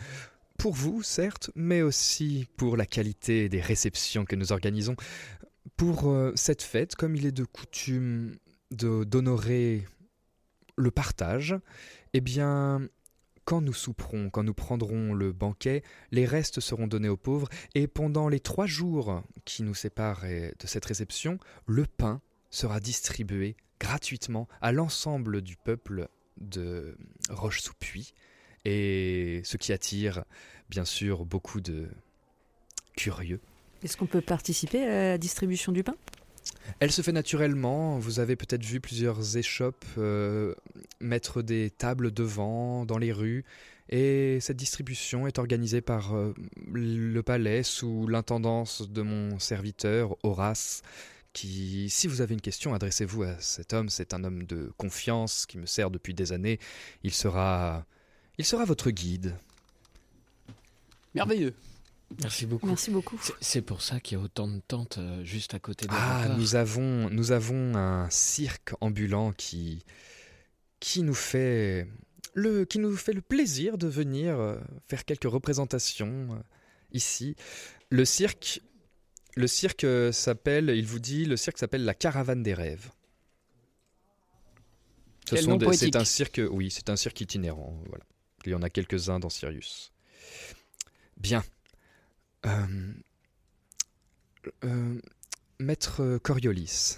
pour 0.60 0.76
vous, 0.76 1.02
certes, 1.02 1.50
mais 1.56 1.82
aussi 1.82 2.46
pour 2.56 2.78
la 2.78 2.86
qualité 2.86 3.50
des 3.50 3.62
réceptions 3.62 4.26
que 4.26 4.36
nous 4.36 4.52
organisons. 4.52 4.96
Pour 5.76 6.08
euh, 6.08 6.34
cette 6.36 6.62
fête, 6.62 6.94
comme 6.96 7.16
il 7.16 7.26
est 7.26 7.32
de 7.32 7.46
coutume 7.46 8.36
d'honorer 8.70 9.88
le 10.78 10.92
partage, 10.92 11.56
eh 12.14 12.22
bien, 12.22 12.88
quand 13.50 13.62
nous 13.62 13.74
souperons, 13.74 14.30
quand 14.30 14.44
nous 14.44 14.54
prendrons 14.54 15.16
le 15.16 15.32
banquet, 15.32 15.82
les 16.12 16.28
restes 16.28 16.60
seront 16.60 16.86
donnés 16.86 17.10
aux 17.10 17.18
pauvres, 17.18 17.50
et 17.74 17.88
pendant 17.88 18.30
les 18.30 18.40
trois 18.40 18.68
jours 18.68 19.24
qui 19.44 19.64
nous 19.64 19.74
séparent 19.74 20.22
de 20.22 20.68
cette 20.68 20.86
réception, 20.86 21.40
le 21.66 21.88
pain 21.88 22.22
sera 22.52 22.80
distribué 22.80 23.56
gratuitement 23.80 24.48
à 24.62 24.72
l'ensemble 24.72 25.42
du 25.42 25.56
peuple 25.56 26.10
de 26.40 26.96
Roche-sous-Puy, 27.32 28.14
et 28.66 29.42
ce 29.44 29.58
qui 29.58 29.74
attire 29.74 30.26
bien 30.70 30.86
sûr 30.86 31.26
beaucoup 31.26 31.60
de 31.60 31.90
curieux. 32.96 33.40
Est-ce 33.82 33.98
qu'on 33.98 34.06
peut 34.06 34.22
participer 34.22 34.84
à 34.84 35.10
la 35.10 35.18
distribution 35.18 35.72
du 35.72 35.84
pain? 35.84 35.96
Elle 36.80 36.92
se 36.92 37.02
fait 37.02 37.12
naturellement. 37.12 37.98
Vous 37.98 38.20
avez 38.20 38.36
peut-être 38.36 38.64
vu 38.64 38.80
plusieurs 38.80 39.38
échoppes 39.38 39.86
euh, 39.98 40.54
mettre 41.00 41.42
des 41.42 41.70
tables 41.70 42.12
devant, 42.12 42.86
dans 42.86 42.98
les 42.98 43.12
rues. 43.12 43.46
Et 43.90 44.40
cette 44.40 44.58
distribution 44.58 45.26
est 45.26 45.40
organisée 45.40 45.82
par 45.82 46.16
euh, 46.16 46.34
le 46.72 47.22
palais 47.22 47.64
sous 47.64 48.08
l'intendance 48.08 48.88
de 48.88 49.02
mon 49.02 49.40
serviteur 49.40 50.16
Horace, 50.24 50.84
qui, 51.34 51.90
si 51.90 52.08
vous 52.08 52.22
avez 52.22 52.36
une 52.36 52.42
question, 52.42 52.74
adressez-vous 52.74 53.24
à 53.24 53.40
cet 53.40 53.74
homme. 53.74 53.90
C'est 53.90 54.14
un 54.14 54.24
homme 54.24 54.44
de 54.44 54.72
confiance 54.78 55.46
qui 55.48 55.58
me 55.58 55.66
sert 55.66 55.90
depuis 55.90 56.14
des 56.14 56.34
années. 56.34 56.60
Il 57.04 57.14
sera, 57.14 57.86
il 58.38 58.46
sera 58.46 58.64
votre 58.66 58.92
guide. 58.92 59.36
Merveilleux. 61.16 61.56
Merci 62.22 62.46
beaucoup. 62.46 62.68
Merci 62.68 62.92
beaucoup. 62.92 63.20
C'est 63.40 63.62
pour 63.62 63.82
ça 63.82 64.00
qu'il 64.00 64.18
y 64.18 64.22
a 64.22 64.24
autant 64.24 64.48
de 64.48 64.60
tentes 64.68 64.98
euh, 64.98 65.24
juste 65.24 65.54
à 65.54 65.60
côté 65.60 65.86
de 65.86 65.92
Ah, 65.94 66.28
nous 66.38 66.56
avons, 66.56 67.10
nous 67.10 67.32
avons 67.32 67.76
un 67.76 68.10
cirque 68.10 68.74
ambulant 68.82 69.32
qui, 69.32 69.84
qui, 70.80 71.04
nous 71.04 71.13
fait 71.13 71.88
le, 72.34 72.65
qui 72.65 72.80
nous 72.80 72.96
fait 72.96 73.13
le 73.13 73.22
plaisir 73.22 73.78
de 73.78 73.88
venir 73.88 74.39
euh, 74.39 74.58
faire 74.88 75.06
quelques 75.06 75.30
représentations 75.30 76.30
euh, 76.32 76.39
ici. 76.92 77.36
Le 77.89 78.06
cirque, 78.06 78.62
le 79.36 79.48
cirque 79.48 79.86
s'appelle, 80.12 80.70
il 80.70 80.86
vous 80.86 81.00
dit, 81.00 81.26
le 81.26 81.38
cirque 81.38 81.58
s'appelle 81.58 81.86
la 81.86 81.94
Caravane 81.94 82.44
des 82.44 82.54
rêves. 82.54 82.89
C'est 85.26 85.96
un 85.96 86.06
cirque, 86.06 86.42
oui, 86.50 86.72
c'est 86.72 86.89
un 86.89 86.96
cirque 86.96 87.22
itinérant. 87.22 87.80
Voilà. 87.88 88.04
Il 88.46 88.52
y 88.52 88.56
en 88.56 88.63
a 88.63 88.70
quelques-uns 88.70 89.20
dans 89.20 89.30
Sirius. 89.30 89.92
Bien. 91.18 91.44
Euh, 92.46 92.94
euh, 94.63 95.02
Maître 95.60 96.18
Coriolis, 96.24 96.98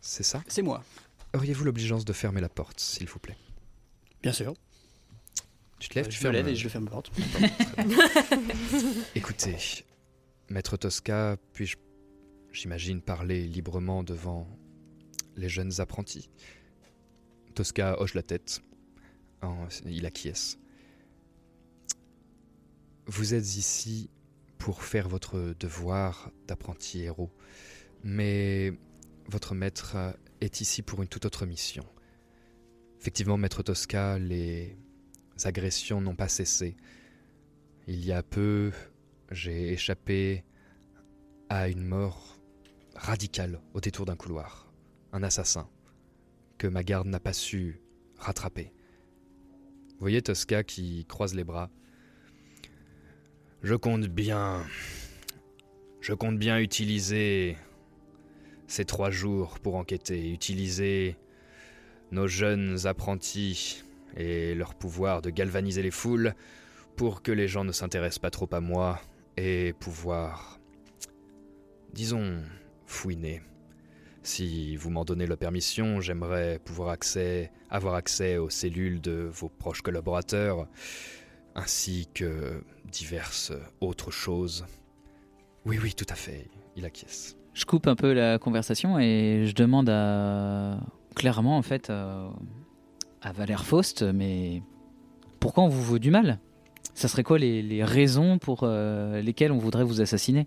c'est 0.00 0.22
ça? 0.22 0.44
C'est 0.46 0.62
moi. 0.62 0.84
Auriez-vous 1.34 1.64
l'obligeance 1.64 2.04
de 2.04 2.12
fermer 2.12 2.40
la 2.40 2.48
porte, 2.48 2.78
s'il 2.78 3.08
vous 3.08 3.18
plaît? 3.18 3.36
Bien 4.22 4.32
sûr. 4.32 4.54
Tu 5.80 5.88
te 5.88 5.96
lèves, 5.96 6.06
euh, 6.06 6.08
tu 6.08 6.16
je 6.16 6.20
fermes. 6.20 6.48
et 6.48 6.54
je 6.54 6.68
ferme 6.68 6.84
la 6.84 6.90
porte. 6.92 7.10
Écoutez, 9.16 9.56
Maître 10.48 10.76
Tosca, 10.76 11.36
puis-je, 11.52 11.76
j'imagine, 12.52 13.02
parler 13.02 13.46
librement 13.48 14.04
devant 14.04 14.46
les 15.36 15.48
jeunes 15.48 15.80
apprentis? 15.80 16.30
Tosca 17.54 18.00
hoche 18.00 18.14
la 18.14 18.22
tête. 18.22 18.62
il 19.86 20.06
acquiesce. 20.06 20.58
Vous 23.06 23.34
êtes 23.34 23.56
ici 23.56 24.08
pour 24.58 24.84
faire 24.84 25.08
votre 25.08 25.54
devoir 25.58 26.30
d'apprenti 26.46 27.02
héros. 27.02 27.32
Mais 28.04 28.72
votre 29.26 29.54
maître 29.54 29.96
est 30.44 30.60
ici 30.60 30.82
pour 30.82 31.02
une 31.02 31.08
toute 31.08 31.24
autre 31.24 31.46
mission. 31.46 31.84
Effectivement, 33.00 33.36
maître 33.36 33.62
Tosca, 33.62 34.18
les 34.18 34.76
agressions 35.44 36.00
n'ont 36.00 36.14
pas 36.14 36.28
cessé. 36.28 36.76
Il 37.86 38.04
y 38.04 38.12
a 38.12 38.22
peu, 38.22 38.72
j'ai 39.30 39.72
échappé 39.72 40.44
à 41.48 41.68
une 41.68 41.84
mort 41.84 42.38
radicale 42.94 43.60
au 43.74 43.80
détour 43.80 44.06
d'un 44.06 44.16
couloir. 44.16 44.72
Un 45.12 45.22
assassin 45.22 45.68
que 46.58 46.66
ma 46.66 46.82
garde 46.82 47.08
n'a 47.08 47.20
pas 47.20 47.32
su 47.32 47.80
rattraper. 48.18 48.72
Voyez 49.98 50.22
Tosca 50.22 50.62
qui 50.64 51.04
croise 51.06 51.34
les 51.34 51.44
bras 51.44 51.70
je 53.64 53.74
compte 53.74 54.08
bien. 54.08 54.62
Je 56.02 56.12
compte 56.12 56.38
bien 56.38 56.58
utiliser 56.58 57.56
ces 58.66 58.84
trois 58.84 59.10
jours 59.10 59.58
pour 59.60 59.76
enquêter, 59.76 60.30
utiliser 60.30 61.16
nos 62.10 62.26
jeunes 62.26 62.86
apprentis 62.86 63.82
et 64.16 64.54
leur 64.54 64.74
pouvoir 64.74 65.22
de 65.22 65.30
galvaniser 65.30 65.82
les 65.82 65.90
foules 65.90 66.34
pour 66.96 67.22
que 67.22 67.32
les 67.32 67.48
gens 67.48 67.64
ne 67.64 67.72
s'intéressent 67.72 68.20
pas 68.20 68.30
trop 68.30 68.48
à 68.52 68.60
moi 68.60 69.00
et 69.36 69.72
pouvoir, 69.80 70.60
disons, 71.92 72.42
fouiner. 72.86 73.42
Si 74.22 74.76
vous 74.76 74.90
m'en 74.90 75.04
donnez 75.04 75.26
la 75.26 75.36
permission, 75.36 76.00
j'aimerais 76.00 76.58
pouvoir 76.64 76.90
accès, 76.90 77.50
avoir 77.68 77.94
accès 77.94 78.38
aux 78.38 78.48
cellules 78.48 79.00
de 79.00 79.28
vos 79.30 79.48
proches 79.48 79.82
collaborateurs, 79.82 80.66
ainsi 81.54 82.08
que 82.14 82.62
diverses 82.86 83.52
autres 83.80 84.10
choses. 84.10 84.64
Oui, 85.66 85.78
oui, 85.82 85.94
tout 85.94 86.06
à 86.08 86.14
fait, 86.14 86.48
il 86.76 86.84
acquiesce. 86.84 87.36
Je 87.54 87.64
coupe 87.64 87.86
un 87.86 87.94
peu 87.94 88.12
la 88.12 88.38
conversation 88.38 88.98
et 88.98 89.44
je 89.46 89.54
demande 89.54 89.88
à 89.88 90.80
clairement 91.14 91.56
en 91.56 91.62
fait 91.62 91.90
à, 91.90 93.32
Valère 93.32 93.64
Faust, 93.64 94.02
mais 94.02 94.62
pourquoi 95.40 95.64
on 95.64 95.68
vous 95.68 95.82
veut 95.82 95.98
du 95.98 96.10
mal? 96.10 96.40
Ça 96.94 97.08
serait 97.08 97.22
quoi 97.22 97.38
les, 97.38 97.84
raisons 97.84 98.38
pour 98.38 98.60
euh, 98.62 99.20
lesquelles 99.22 99.52
on 99.52 99.58
voudrait 99.58 99.84
vous 99.84 100.00
assassiner? 100.00 100.46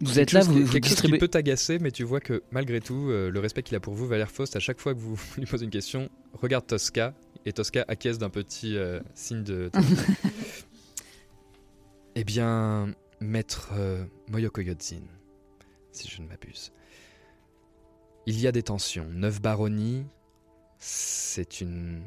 Vous 0.00 0.18
êtes 0.18 0.32
là, 0.32 0.40
vous, 0.40 0.68
quelque 0.68 0.88
chose 0.88 1.00
qui 1.00 1.16
peut 1.16 1.28
t'agacer, 1.28 1.78
mais 1.78 1.90
tu 1.90 2.04
vois 2.04 2.20
que 2.20 2.42
malgré 2.50 2.80
tout, 2.80 3.08
euh, 3.08 3.30
le 3.30 3.40
respect 3.40 3.62
qu'il 3.62 3.76
a 3.76 3.80
pour 3.80 3.94
vous, 3.94 4.06
Valère 4.06 4.30
Faust, 4.30 4.54
à 4.54 4.60
chaque 4.60 4.80
fois 4.80 4.92
que 4.92 4.98
vous 4.98 5.18
lui 5.38 5.46
posez 5.46 5.64
une 5.64 5.70
question, 5.70 6.10
regarde 6.34 6.66
Tosca 6.66 7.14
et 7.46 7.52
Tosca 7.52 7.84
acquiesce 7.88 8.18
d'un 8.18 8.28
petit 8.28 8.76
euh, 8.76 9.00
signe 9.14 9.42
de. 9.42 9.70
eh 12.16 12.24
bien, 12.24 12.94
maître 13.20 13.70
euh, 13.74 14.04
si 15.92 16.08
je 16.08 16.22
ne 16.22 16.26
m'abuse. 16.26 16.72
Il 18.26 18.40
y 18.40 18.46
a 18.46 18.52
des 18.52 18.62
tensions. 18.62 19.06
Neuf 19.10 19.40
baronnies, 19.40 20.06
C'est 20.78 21.60
une 21.60 22.04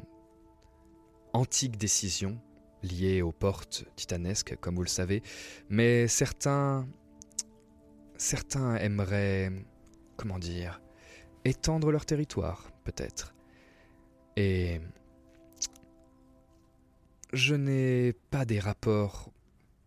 antique 1.32 1.76
décision 1.76 2.40
liée 2.82 3.22
aux 3.22 3.32
portes 3.32 3.84
titanesques, 3.96 4.56
comme 4.60 4.76
vous 4.76 4.82
le 4.82 4.88
savez, 4.88 5.22
mais 5.68 6.06
certains 6.08 6.86
certains 8.16 8.76
aimeraient 8.76 9.52
comment 10.16 10.38
dire 10.38 10.80
étendre 11.44 11.90
leur 11.90 12.04
territoire, 12.04 12.70
peut-être. 12.84 13.34
Et 14.36 14.80
je 17.32 17.54
n'ai 17.54 18.12
pas 18.30 18.44
des 18.44 18.58
rapports 18.60 19.30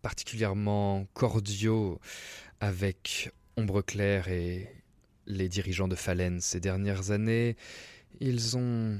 particulièrement 0.02 1.06
cordiaux 1.14 2.00
avec 2.60 3.32
Ombre 3.56 3.82
Claire 3.82 4.28
et 4.28 4.68
les 5.26 5.48
dirigeants 5.48 5.88
de 5.88 5.94
Falen 5.94 6.40
ces 6.40 6.60
dernières 6.60 7.10
années. 7.10 7.56
Ils 8.20 8.56
ont 8.56 8.98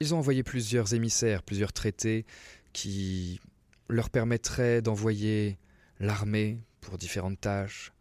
ils 0.00 0.14
ont 0.14 0.18
envoyé 0.18 0.42
plusieurs 0.42 0.94
émissaires, 0.94 1.42
plusieurs 1.44 1.72
traités 1.72 2.26
qui 2.72 3.40
leur 3.88 4.10
permettraient 4.10 4.82
d'envoyer 4.82 5.58
l'armée 6.00 6.58
pour 6.80 6.98
différentes 6.98 7.40
tâches, 7.40 7.92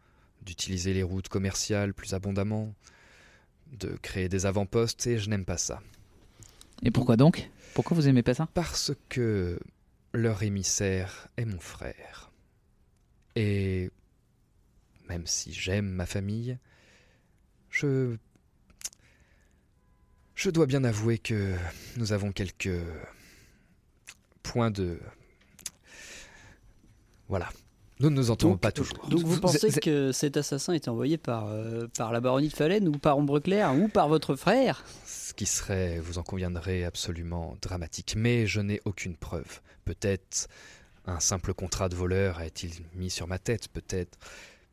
d'utiliser 0.41 0.93
les 0.93 1.03
routes 1.03 1.27
commerciales 1.27 1.93
plus 1.93 2.15
abondamment, 2.15 2.73
de 3.79 3.89
créer 4.01 4.29
des 4.29 4.47
avant-postes, 4.47 5.05
et 5.05 5.19
je 5.19 5.29
n'aime 5.29 5.45
pas 5.45 5.57
ça. 5.57 5.81
Et 6.81 6.89
pourquoi 6.89 7.17
donc? 7.17 7.51
Pourquoi 7.75 7.95
vous 7.95 8.07
aimez 8.07 8.23
pas 8.23 8.33
ça? 8.33 8.47
Parce 8.53 8.91
que 9.07 9.59
leur 10.13 10.43
émissaire 10.43 11.27
est 11.37 11.45
mon 11.45 11.59
frère. 11.59 12.31
Et 13.35 13.91
même 15.07 15.27
si 15.27 15.53
j'aime 15.53 15.89
ma 15.89 16.05
famille, 16.05 16.57
je... 17.69 18.17
Je 20.33 20.49
dois 20.49 20.65
bien 20.65 20.83
avouer 20.83 21.19
que 21.19 21.55
nous 21.97 22.13
avons 22.13 22.31
quelques 22.31 22.79
points 24.41 24.71
de... 24.71 24.99
Voilà. 27.27 27.49
Nous 28.01 28.09
ne 28.09 28.15
nous 28.15 28.31
entendons 28.31 28.53
Donc- 28.53 28.61
pas 28.61 28.71
toujours. 28.71 28.97
Donc 29.09 29.21
vous 29.21 29.39
pensez 29.39 29.71
que 29.79 30.11
cet 30.11 30.35
assassin 30.37 30.73
était 30.73 30.89
envoyé 30.89 31.17
par, 31.17 31.47
euh, 31.47 31.87
par 31.97 32.11
la 32.11 32.19
baronnie 32.19 32.47
de 32.49 32.53
Falaine 32.53 32.87
ou 32.87 32.93
par 32.93 33.17
Ombre 33.17 33.39
Claire 33.39 33.75
ou 33.75 33.87
par 33.87 34.09
votre 34.09 34.35
frère? 34.35 34.83
Ce 35.05 35.33
qui 35.33 35.45
serait, 35.45 35.99
vous 35.99 36.17
en 36.17 36.23
conviendrez, 36.23 36.83
absolument 36.83 37.55
dramatique. 37.61 38.15
Mais 38.17 38.47
je 38.47 38.59
n'ai 38.59 38.81
aucune 38.85 39.15
preuve. 39.15 39.61
Peut-être 39.85 40.47
un 41.05 41.19
simple 41.19 41.53
contrat 41.53 41.89
de 41.89 41.95
voleur 41.95 42.39
a-t-il 42.39 42.73
mis 42.95 43.09
sur 43.09 43.27
ma 43.27 43.39
tête, 43.39 43.67
peut-être. 43.69 44.17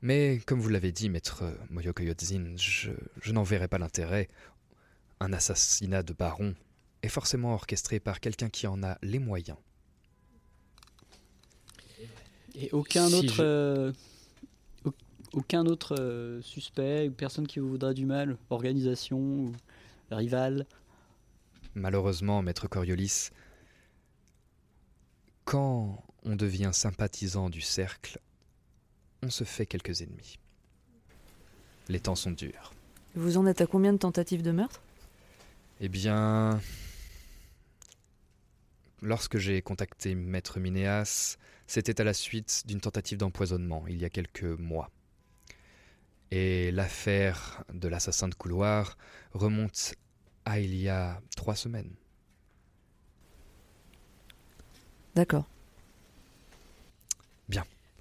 Mais 0.00 0.40
comme 0.46 0.60
vous 0.60 0.68
l'avez 0.68 0.92
dit, 0.92 1.10
maître 1.10 1.44
Moyoko 1.70 2.02
Yodzin, 2.02 2.54
je, 2.56 2.90
je 3.20 3.32
n'en 3.32 3.42
verrai 3.42 3.68
pas 3.68 3.78
l'intérêt. 3.78 4.28
Un 5.20 5.32
assassinat 5.32 6.02
de 6.02 6.12
baron 6.12 6.54
est 7.02 7.08
forcément 7.08 7.52
orchestré 7.54 8.00
par 8.00 8.20
quelqu'un 8.20 8.48
qui 8.48 8.66
en 8.66 8.82
a 8.82 8.96
les 9.02 9.18
moyens. 9.18 9.58
Et 12.61 12.70
aucun 12.72 13.06
Si 13.09 13.14
autre, 13.14 13.34
je- 13.34 13.42
euh, 13.42 13.92
au- 14.84 14.94
aucun 15.32 15.64
autre 15.66 15.94
euh, 15.98 16.42
suspect 16.42 17.09
ou 17.09 17.12
personne 17.12 17.46
qui 17.46 17.61
vous 17.61 17.68
voudra 17.68 17.94
du 17.94 18.04
mal, 18.04 18.36
organisation 18.50 19.18
ou 19.18 19.52
rival. 20.11 20.66
Malheureusement, 21.74 22.42
maître 22.42 22.66
Coriolis, 22.66 23.30
quand 25.44 26.02
on 26.24 26.36
devient 26.36 26.70
sympathisant 26.72 27.48
du 27.48 27.61
cercle, 27.61 28.18
on 29.22 29.30
se 29.30 29.44
fait 29.44 29.66
quelques 29.66 30.02
ennemis. 30.02 30.38
Les 31.88 32.00
temps 32.00 32.16
sont 32.16 32.32
durs. 32.32 32.72
Vous 33.14 33.36
en 33.38 33.46
êtes 33.46 33.61
à 33.61 33.66
combien 33.66 33.92
de 33.92 33.98
tentatives 33.98 34.42
de 34.42 34.50
meurtre? 34.50 34.80
Eh 35.80 35.88
bien, 35.88 36.61
lorsque 39.00 39.38
j'ai 39.38 39.62
contacté 39.62 40.14
maître 40.14 40.59
Minéas, 40.61 41.36
c'était 41.68 42.00
à 42.00 42.04
la 42.04 42.14
suite 42.14 42.64
d'une 42.66 42.80
tentative 42.80 43.18
d'empoisonnement 43.18 43.86
il 43.86 44.00
y 44.00 44.04
a 44.04 44.10
quelques 44.10 44.42
mois. 44.42 44.90
Et 46.32 46.72
l'affaire 46.72 47.62
de 47.72 47.86
l'assassin 47.86 48.26
de 48.26 48.34
couloir 48.34 48.98
remonte 49.32 49.94
à 50.44 50.58
il 50.58 50.74
y 50.74 50.88
a 50.88 51.22
trois 51.36 51.54
semaines. 51.54 51.94
D'accord. 55.14 55.46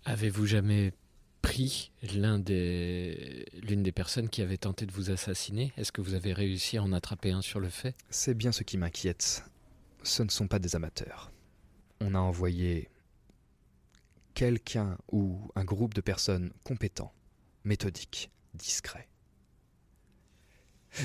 Avez-vous 0.08 0.46
jamais 0.46 0.94
pris 1.42 1.92
l'un 2.16 2.40
des 2.40 3.46
l'une 3.62 3.84
des 3.84 3.92
personnes 3.92 4.30
qui 4.30 4.42
avait 4.42 4.56
tenté 4.56 4.86
de 4.86 4.94
vous 4.94 5.12
assassiner? 5.12 5.74
Est-ce 5.76 5.92
que 5.92 6.00
vous 6.00 6.14
avez 6.14 6.32
réussi 6.32 6.78
à 6.78 6.84
en 6.84 6.94
attraper 6.94 7.32
un 7.32 7.42
sur 7.42 7.60
le 7.60 7.68
fait? 7.68 7.94
C'est 8.10 8.34
bien 8.34 8.54
ce 8.54 8.64
qui 8.64 8.78
m'inquiète. 8.78 9.44
Ce 10.04 10.24
ne 10.24 10.30
sont 10.30 10.48
pas 10.48 10.60
des 10.60 10.78
amateurs. 10.78 11.30
On 12.00 12.16
a 12.16 12.20
envoyé 12.20 12.88
quelqu'un 14.38 15.00
ou 15.12 15.50
un 15.56 15.64
groupe 15.64 15.96
de 15.96 16.02
personnes 16.02 16.54
compétents, 16.64 17.12
méthodiques, 17.64 18.30
discrets. 18.54 19.08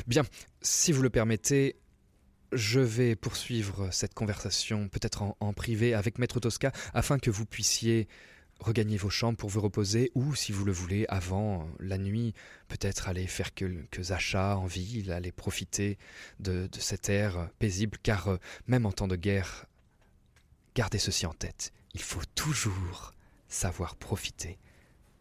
Bien, 0.06 0.22
si 0.60 0.92
vous 0.92 1.00
le 1.00 1.08
permettez, 1.08 1.80
je 2.52 2.80
vais 2.80 3.16
poursuivre 3.16 3.90
cette 3.90 4.12
conversation 4.12 4.90
peut-être 4.90 5.34
en, 5.40 5.52
privé 5.54 5.94
avec 5.94 6.18
Maître 6.18 6.40
Tosca 6.40 6.72
afin 6.92 7.18
que 7.18 7.30
vous 7.30 7.46
puissiez 7.46 8.06
regagner 8.60 8.98
vos 8.98 9.08
chambres 9.08 9.38
pour 9.38 9.48
vous 9.48 9.62
reposer 9.62 10.12
ou, 10.14 10.34
si 10.34 10.52
vous 10.52 10.66
le 10.66 10.72
voulez, 10.72 11.06
avant 11.08 11.66
la 11.80 11.96
nuit, 11.96 12.34
peut-être 12.68 13.08
aller 13.08 13.26
faire 13.26 13.54
quelques 13.54 14.10
achats 14.10 14.58
en 14.58 14.66
ville, 14.66 15.10
aller 15.10 15.32
profiter 15.32 15.96
de, 16.38 16.68
de 16.70 16.80
cet 16.80 17.08
air 17.08 17.48
paisible, 17.58 17.96
car 18.02 18.28
euh, 18.28 18.36
même 18.66 18.84
en 18.84 18.92
temps 18.92 19.08
de 19.08 19.16
guerre, 19.16 19.64
gardez 20.74 20.98
ceci 20.98 21.24
en 21.24 21.32
tête, 21.32 21.72
il 21.94 22.02
faut 22.02 22.20
toujours 22.34 23.14
savoir 23.52 23.96
profiter 23.96 24.58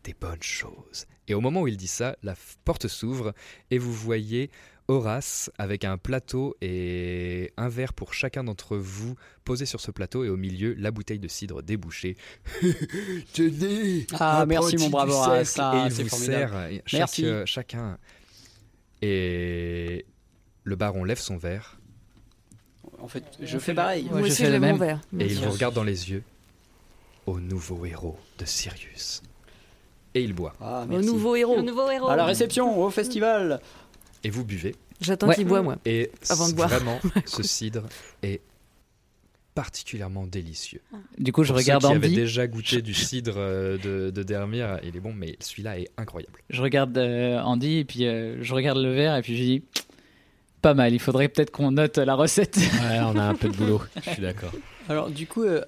des 0.03 0.13
bonnes 0.19 0.41
choses. 0.41 1.05
Et 1.27 1.34
au 1.34 1.41
moment 1.41 1.61
où 1.61 1.67
il 1.67 1.77
dit 1.77 1.88
ça, 1.88 2.15
la 2.23 2.34
porte 2.65 2.88
s'ouvre 2.88 3.34
et 3.69 3.77
vous 3.77 3.93
voyez 3.93 4.49
Horace 4.88 5.51
avec 5.57 5.86
un 5.86 5.97
plateau 5.97 6.57
et 6.59 7.53
un 7.55 7.69
verre 7.69 7.93
pour 7.93 8.13
chacun 8.13 8.43
d'entre 8.43 8.75
vous 8.77 9.15
posé 9.45 9.65
sur 9.65 9.79
ce 9.79 9.91
plateau 9.91 10.23
et 10.25 10.29
au 10.29 10.38
milieu 10.38 10.73
la 10.73 10.91
bouteille 10.91 11.19
de 11.19 11.27
cidre 11.27 11.61
débouchée. 11.61 12.17
Tenez 13.34 14.07
Ah, 14.19 14.45
merci, 14.47 14.75
mon 14.77 14.89
brave 14.89 15.09
Horace. 15.11 15.55
Ah, 15.59 15.84
et 15.84 15.88
il 15.88 15.91
c'est 15.95 16.03
vous 16.03 16.09
formidable. 16.09 16.51
sert 16.51 16.55
euh, 16.57 16.71
chaque- 16.86 16.93
Merci. 16.99 17.25
euh, 17.25 17.45
chacun. 17.45 17.97
Et 19.01 20.05
le 20.63 20.75
baron 20.75 21.03
lève 21.03 21.19
son 21.19 21.38
verre 21.38 21.79
En 22.99 23.07
fait, 23.07 23.23
je 23.41 23.57
fais 23.59 23.73
pareil. 23.73 24.05
Ouais, 24.05 24.09
Moi 24.11 24.19
je 24.21 24.25
aussi, 24.27 24.36
fais 24.38 24.43
je 24.45 24.47
le 24.47 24.53
lève 24.53 24.61
même. 24.61 24.71
mon 24.73 24.77
verre. 24.79 25.01
et 25.19 25.25
il 25.27 25.39
vous 25.39 25.51
regarde 25.51 25.73
dans 25.75 25.84
les 25.84 26.09
yeux 26.11 26.23
au 27.26 27.39
nouveau 27.39 27.86
héros 27.86 28.17
de 28.39 28.45
Sirius. 28.45 29.22
Et 30.13 30.22
il 30.24 30.34
boit. 30.34 30.55
Ah, 30.59 30.86
Au 30.89 31.01
nouveau 31.01 31.36
héros. 31.36 31.55
Le 31.57 31.61
nouveau 31.61 31.89
héros. 31.89 32.09
À 32.09 32.15
la 32.15 32.26
réception, 32.26 32.82
au 32.82 32.89
festival. 32.89 33.61
Et 34.24 34.30
vous 34.30 34.43
buvez. 34.43 34.76
J'attends 34.99 35.28
Ouais. 35.30 35.36
qu'il 35.36 35.47
boit, 35.47 35.61
moi. 35.61 35.78
Et 35.86 36.11
Avant 36.30 36.49
de 36.49 36.53
boire. 36.53 36.67
vraiment, 36.69 36.99
ce 37.26 37.41
cidre 37.43 37.84
est 38.22 38.41
particulièrement 39.55 40.28
délicieux. 40.28 40.82
Du 41.17 41.32
coup, 41.32 41.43
je 41.43 41.49
Pour 41.49 41.57
regarde 41.57 41.82
ceux 41.84 41.89
qui 41.89 41.95
Andy. 42.07 42.15
déjà 42.15 42.47
goûté 42.47 42.82
du 42.82 42.93
cidre 42.93 43.34
euh, 43.38 43.78
de, 43.78 44.09
de 44.11 44.24
Dermir, 44.24 44.80
il 44.84 44.95
est 44.95 44.99
bon, 44.99 45.13
mais 45.13 45.36
celui-là 45.39 45.80
est 45.80 45.89
incroyable. 45.97 46.39
Je 46.49 46.61
regarde 46.61 46.97
euh, 46.97 47.39
Andy 47.41 47.78
et 47.80 47.86
puis 47.86 48.05
euh, 48.05 48.41
je 48.41 48.53
regarde 48.53 48.78
le 48.78 48.93
verre 48.93 49.15
et 49.17 49.22
puis 49.22 49.36
je 49.38 49.43
dis 49.43 49.63
pas 50.61 50.74
mal. 50.74 50.93
Il 50.93 50.99
faudrait 50.99 51.28
peut-être 51.28 51.51
qu'on 51.51 51.72
note 51.72 51.97
la 51.97 52.15
recette. 52.15 52.57
Ouais, 52.57 52.99
on 53.03 53.17
a 53.17 53.24
un 53.24 53.36
peu 53.36 53.49
de 53.49 53.55
boulot. 53.57 53.82
Je 54.05 54.09
suis 54.11 54.22
d'accord. 54.22 54.51
Alors, 54.89 55.09
du 55.09 55.27
coup, 55.27 55.43
euh, 55.43 55.63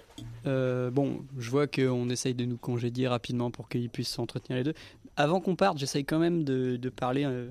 euh, 0.48 0.90
bon, 0.90 1.24
je 1.38 1.50
vois 1.50 1.68
qu'on 1.68 2.10
essaye 2.10 2.34
de 2.34 2.46
nous 2.46 2.58
congédier 2.58 3.08
rapidement 3.08 3.52
pour 3.52 3.70
qu'ils 3.70 3.90
puissent 3.90 4.10
s'entretenir 4.10 4.58
les 4.58 4.64
deux. 4.64 4.74
Avant 5.16 5.40
qu'on 5.40 5.56
parte, 5.56 5.78
j'essaye 5.78 6.06
quand 6.06 6.20
même 6.20 6.44
de, 6.44 6.90
parler 6.90 7.24
euh, 7.26 7.50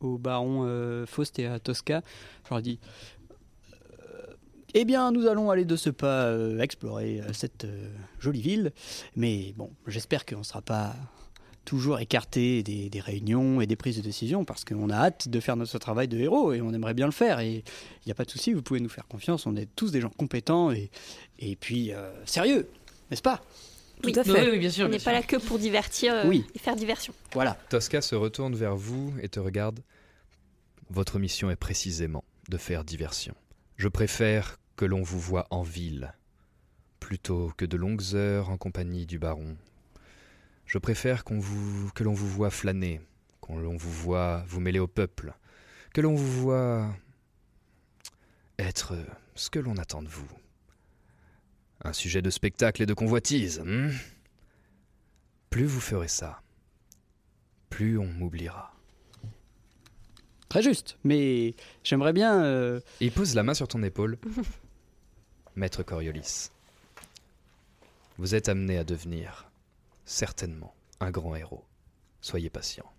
au 0.00 0.18
baron 0.18 1.06
Faust 1.06 1.38
et 1.38 1.46
à 1.46 1.58
Tosca. 1.58 2.02
Je 2.44 2.50
leur 2.50 2.62
dis 2.62 2.78
Eh 4.74 4.84
bien, 4.84 5.12
nous 5.12 5.26
allons 5.26 5.50
aller 5.50 5.64
de 5.64 5.76
ce 5.76 5.90
pas 5.90 6.34
explorer 6.58 7.22
cette 7.32 7.66
jolie 8.18 8.42
ville. 8.42 8.72
Mais 9.14 9.54
bon, 9.56 9.70
j'espère 9.86 10.26
qu'on 10.26 10.38
ne 10.38 10.42
sera 10.42 10.62
pas 10.62 10.94
toujours 11.66 11.98
écarté 12.00 12.62
des, 12.62 12.88
des 12.88 13.00
réunions 13.00 13.60
et 13.60 13.66
des 13.66 13.76
prises 13.76 13.98
de 13.98 14.02
décision 14.02 14.46
parce 14.46 14.64
qu'on 14.64 14.88
a 14.88 14.94
hâte 14.96 15.28
de 15.28 15.40
faire 15.40 15.56
notre 15.56 15.78
travail 15.78 16.08
de 16.08 16.16
héros 16.18 16.54
et 16.54 16.62
on 16.62 16.72
aimerait 16.72 16.94
bien 16.94 17.04
le 17.06 17.12
faire. 17.12 17.40
Et 17.40 17.56
il 17.56 18.06
n'y 18.06 18.12
a 18.12 18.14
pas 18.14 18.24
de 18.24 18.30
souci, 18.30 18.54
vous 18.54 18.62
pouvez 18.62 18.80
nous 18.80 18.88
faire 18.88 19.06
confiance. 19.06 19.44
On 19.46 19.54
est 19.56 19.68
tous 19.76 19.90
des 19.90 20.00
gens 20.00 20.08
compétents 20.08 20.70
et, 20.72 20.90
et 21.38 21.56
puis 21.56 21.92
euh, 21.92 22.10
sérieux, 22.24 22.70
n'est-ce 23.10 23.20
pas? 23.22 23.42
Tout 24.02 24.12
à 24.14 24.24
fait. 24.24 24.58
bien 24.58 24.70
sûr. 24.70 24.86
On 24.86 24.88
n'est 24.88 24.98
pas 24.98 25.12
là 25.12 25.22
que 25.22 25.36
pour 25.36 25.58
divertir 25.58 26.14
euh, 26.14 26.26
Oui. 26.28 26.44
et 26.54 26.58
faire 26.58 26.76
diversion. 26.76 27.12
Voilà. 27.34 27.58
Tosca 27.68 28.00
se 28.00 28.14
retourne 28.14 28.54
vers 28.54 28.76
vous 28.76 29.12
et 29.22 29.28
te 29.28 29.40
regarde. 29.40 29.80
Votre 30.88 31.18
mission 31.18 31.50
est 31.50 31.56
précisément 31.56 32.22
de 32.48 32.56
faire 32.58 32.84
diversion. 32.84 33.34
Je 33.76 33.88
préfère 33.88 34.58
que 34.76 34.84
l'on 34.84 35.02
vous 35.02 35.18
voie 35.18 35.46
en 35.50 35.62
ville, 35.62 36.14
plutôt 37.00 37.52
que 37.56 37.64
de 37.64 37.76
longues 37.76 38.14
heures 38.14 38.50
en 38.50 38.56
compagnie 38.56 39.06
du 39.06 39.18
baron. 39.18 39.56
Je 40.66 40.78
préfère 40.78 41.24
qu'on 41.24 41.38
vous, 41.38 41.90
que 41.94 42.02
l'on 42.04 42.12
vous 42.12 42.28
voie 42.28 42.50
flâner, 42.50 43.00
qu'on 43.40 43.58
l'on 43.58 43.76
vous 43.76 43.90
voit 43.92 44.44
vous 44.48 44.60
mêler 44.60 44.78
au 44.80 44.88
peuple, 44.88 45.32
que 45.94 46.00
l'on 46.00 46.14
vous 46.14 46.42
voit 46.42 46.92
être 48.58 48.94
ce 49.34 49.48
que 49.50 49.58
l'on 49.58 49.76
attend 49.76 50.02
de 50.02 50.08
vous. 50.08 50.28
Un 51.84 51.92
sujet 51.92 52.22
de 52.22 52.30
spectacle 52.30 52.82
et 52.82 52.86
de 52.86 52.94
convoitise. 52.94 53.60
hmm? 53.64 53.90
Plus 55.50 55.64
vous 55.66 55.80
ferez 55.80 56.08
ça, 56.08 56.42
plus 57.70 57.98
on 57.98 58.06
m'oubliera. 58.06 58.74
Très 60.48 60.62
juste, 60.62 60.98
mais 61.04 61.54
j'aimerais 61.84 62.12
bien. 62.12 62.42
euh, 62.44 62.80
il 63.00 63.12
pose 63.12 63.34
la 63.34 63.42
main 63.42 63.54
sur 63.54 63.68
ton 63.68 63.82
épaule. 63.82 64.18
Maître 65.56 65.82
Coriolis, 65.82 66.50
vous 68.18 68.34
êtes 68.34 68.48
amené 68.48 68.78
à 68.78 68.84
devenir, 68.84 69.45
certainement, 70.06 70.74
un 71.00 71.10
grand 71.10 71.36
héros. 71.36 71.64
Soyez 72.22 72.48
patient. 72.48 72.90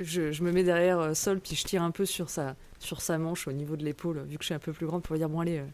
Je, 0.00 0.42
me 0.42 0.50
mets 0.50 0.64
derrière 0.64 0.98
euh, 0.98 1.14
Sol, 1.14 1.38
puis 1.38 1.54
je 1.54 1.64
tire 1.64 1.82
un 1.82 1.92
peu 1.92 2.04
sur 2.04 2.28
sa, 2.28 2.56
sur 2.80 3.00
sa 3.00 3.18
manche 3.18 3.46
au 3.46 3.52
niveau 3.52 3.76
de 3.76 3.84
l'épaule, 3.84 4.24
vu 4.24 4.36
que 4.36 4.42
je 4.42 4.46
suis 4.46 4.54
un 4.54 4.58
peu 4.58 4.72
plus 4.72 4.86
grande, 4.86 5.04
pour 5.04 5.14
dire 5.14 5.28
Bon, 5.28 5.38
allez, 5.38 5.58
euh, 5.58 5.66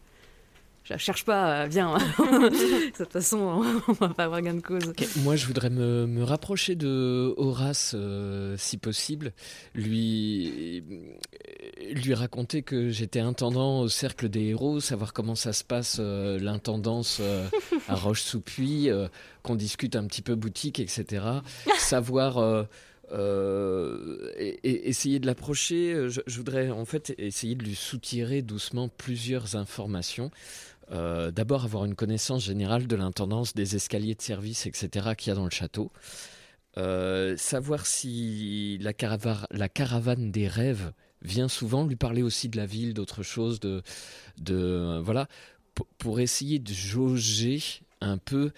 je 0.87 0.93
la 0.93 0.99
cherche 0.99 1.24
pas, 1.24 1.62
euh, 1.64 1.66
viens. 1.66 1.95
de 2.18 2.97
toute 2.97 3.12
façon, 3.12 3.64
on 3.89 3.93
va 3.93 4.09
pas 4.11 4.24
avoir 4.24 4.41
gain 4.41 4.55
de 4.55 4.61
cause. 4.61 4.93
Moi, 5.16 5.34
je 5.34 5.47
voudrais 5.47 5.68
me, 5.70 6.07
me 6.07 6.22
rapprocher 6.22 6.76
de 6.76 7.34
Horace, 7.37 7.95
euh, 7.97 8.55
si 8.57 8.76
possible, 8.78 9.32
lui, 9.74 10.84
lui 11.91 12.14
raconter 12.14 12.62
que 12.62 12.89
j'étais 12.91 13.18
intendant 13.18 13.80
au 13.80 13.89
cercle 13.89 14.28
des 14.28 14.45
héros, 14.45 14.78
savoir 14.78 15.12
comment 15.12 15.34
ça 15.34 15.53
se 15.53 15.64
passe, 15.64 15.97
euh, 15.99 16.39
l'intendance 16.39 17.18
euh, 17.20 17.49
à 17.89 17.97
Roche-sous-Puy, 17.97 18.89
euh, 18.89 19.09
qu'on 19.43 19.57
discute 19.57 19.97
un 19.97 20.07
petit 20.07 20.22
peu 20.22 20.37
boutique, 20.37 20.78
etc. 20.78 21.24
savoir. 21.78 22.39
euh, 22.39 22.62
euh, 23.12 24.32
et, 24.37 24.59
et 24.64 24.89
essayer 24.89 25.20
de 25.20 25.26
l'approcher, 25.26 26.09
je, 26.09 26.20
je 26.26 26.37
voudrais 26.39 26.70
en 26.70 26.84
fait 26.84 27.14
essayer 27.18 27.55
de 27.55 27.62
lui 27.62 27.76
soutirer 27.76 28.43
doucement 28.43 28.89
plusieurs 28.89 29.55
informations. 29.55 30.32
Euh, 30.93 31.30
D'abord 31.30 31.64
avoir 31.64 31.84
une 31.84 31.95
connaissance 31.95 32.45
générale 32.45 32.87
de 32.87 32.97
l'intendance 32.97 33.55
des 33.55 33.76
escaliers 33.76 34.14
de 34.14 34.22
service, 34.22 34.66
etc. 34.66 35.14
qu'il 35.16 35.28
y 35.28 35.32
a 35.32 35.34
dans 35.34 35.45
le 35.45 35.51
château. 35.51 35.93
Euh, 36.78 37.37
savoir 37.37 37.87
si 37.87 38.78
la, 38.80 38.93
carava- 38.93 39.47
la 39.51 39.68
caravane 39.68 40.30
des 40.30 40.47
rêves 40.47 40.93
vient 41.22 41.49
souvent, 41.49 41.87
lui 41.87 41.97
parler 41.97 42.22
aussi 42.22 42.49
de 42.49 42.57
la 42.57 42.66
ville, 42.66 42.95
d'autres 42.95 43.22
choses, 43.22 43.59
de, 43.61 43.82
de 44.41 44.55
euh, 44.55 45.01
voilà, 45.03 45.28
pour, 45.99 46.20
essayer 46.20 46.59
de 46.59 46.72
jauger 46.72 47.62
un 48.01 48.18
peu 48.18 48.53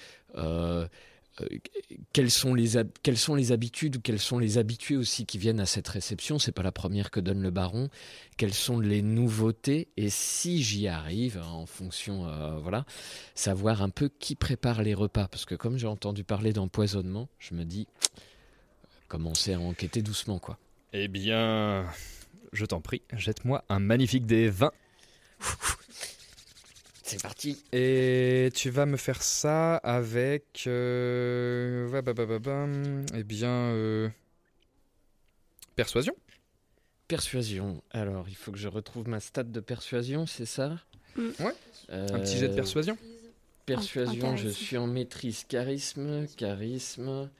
quelles 2.13 2.31
sont 2.31 2.55
les 2.55 2.77
hab- 2.77 2.91
quelles 3.03 3.19
sont 3.19 3.35
les 3.35 3.53
habitudes 3.53 3.97
ou 3.97 4.01
quels 4.01 4.19
sont 4.19 4.39
les 4.39 4.59
habitués 4.59 4.97
aussi 4.97 5.27
qui 5.27 5.39
viennent 5.39 5.61
à 5.61 5.67
cette 5.67 5.89
réception? 5.89 6.39
C'est 6.39 6.53
pas 6.53 6.63
la 6.63 6.73
première 6.73 7.11
que 7.11 7.21
donne 7.21 7.43
le 7.43 7.51
baron. 7.51 7.89
Quelles 8.37 8.55
sont 8.55 8.81
les 8.81 9.03
nouveautés? 9.03 9.89
Et 9.97 10.11
si 10.11 10.63
j'y 10.63 10.89
arrive 10.89 11.41
en 11.43 11.67
fonction, 11.67 12.27
euh, 12.29 12.59
voilà, 12.59 12.85
savoir 13.35 13.83
un 13.83 13.91
peu 13.91 14.11
qui 14.19 14.35
prépare 14.35 14.83
les 14.83 14.95
repas 14.95 15.29
parce 15.29 15.45
que 15.45 15.55
comme 15.55 15.79
j'ai 15.79 15.87
entendu 15.87 16.25
parler 16.25 16.53
d'empoisonnement, 16.53 17.29
je 17.39 17.55
me 17.55 17.65
dis 17.65 17.87
commencer 19.09 19.55
à 19.55 19.61
enquêter 19.61 20.03
doucement 20.03 20.39
quoi. 20.39 20.59
Eh 20.93 21.09
bien, 21.09 21.87
je 22.53 22.65
t'en 22.65 22.81
prie, 22.81 23.03
jette-moi 23.13 23.65
un 23.69 23.79
magnifique 23.79 24.27
des 24.27 24.49
20. 24.51 24.73
C'est 27.09 27.23
parti. 27.23 27.65
Et 27.73 28.51
tu 28.55 28.69
vas 28.71 28.85
me 28.87 28.97
faire 28.99 29.23
ça 29.23 29.77
avec. 29.77 30.65
Euh, 30.67 31.87
va, 31.91 32.03
ba, 32.03 32.13
ba, 32.13 32.27
ba, 32.27 32.39
bam, 32.39 33.05
eh 33.15 33.25
bien. 33.25 33.49
euh, 33.49 34.09
persuasion 35.75 36.15
Persuasion. 37.07 37.83
Alors, 37.91 38.29
il 38.29 38.37
faut 38.37 38.53
que 38.53 38.59
je 38.59 38.69
retrouve 38.69 39.09
ma 39.09 39.21
stat 39.21 39.45
de 39.45 39.61
persuasion, 39.61 40.27
c'est 40.27 40.45
ça? 40.45 40.79
Mm. 41.17 41.29
Ouais. 41.41 41.55
Un 41.89 42.21
petit 42.21 42.37
jet 42.37 42.49
de 42.49 42.53
Euh, 42.53 42.57
persuasion 42.57 42.99
Persuasion, 43.65 44.37
je 44.37 44.49
suis 44.49 44.77
en 44.77 44.87
maîtrise 44.87 45.45
charisme, 45.45 46.27
charisme. 46.37 47.31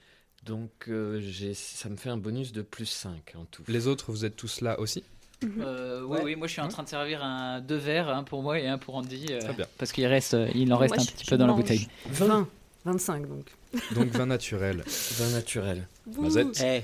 Donc, 0.45 0.71
euh, 0.87 1.19
j'ai- 1.19 1.53
ça 1.53 1.89
me 1.89 1.97
fait 1.97 2.09
un 2.09 2.17
bonus 2.17 2.51
de 2.51 2.61
plus 2.61 2.85
5 2.85 3.33
en 3.35 3.45
tout. 3.45 3.63
Les 3.67 3.87
autres, 3.87 4.11
vous 4.11 4.25
êtes 4.25 4.35
tous 4.35 4.61
là 4.61 4.79
aussi? 4.79 5.03
Euh, 5.43 6.01
oui, 6.05 6.17
Ouais. 6.17 6.23
oui, 6.23 6.35
moi 6.35 6.47
je 6.47 6.51
suis 6.53 6.61
en 6.61 6.67
train 6.67 6.83
de 6.83 6.89
servir 6.89 7.23
un, 7.23 7.61
deux 7.61 7.77
verres, 7.77 8.09
un 8.09 8.23
pour 8.23 8.41
moi 8.43 8.59
et 8.59 8.67
un 8.67 8.77
pour 8.77 8.95
Andy. 8.95 9.27
euh, 9.31 9.39
Très 9.39 9.53
bien. 9.53 9.67
Parce 9.77 9.91
qu'il 9.93 10.05
reste, 10.05 10.33
euh, 10.33 10.49
il 10.53 10.73
en 10.73 10.77
reste 10.77 10.95
Moi, 10.95 11.01
un 11.03 11.05
je- 11.07 11.11
petit 11.13 11.25
je 11.25 11.29
peu 11.29 11.37
dans 11.37 11.47
la 11.47 11.53
bouteille. 11.53 11.87
20, 12.09 12.47
25 12.85 13.27
donc. 13.27 13.45
Donc 13.93 14.07
20 14.09 14.25
naturel. 14.25 14.83
20 14.87 15.29
naturel. 15.31 15.87
Mazette. 16.17 16.61
Eh, 16.63 16.81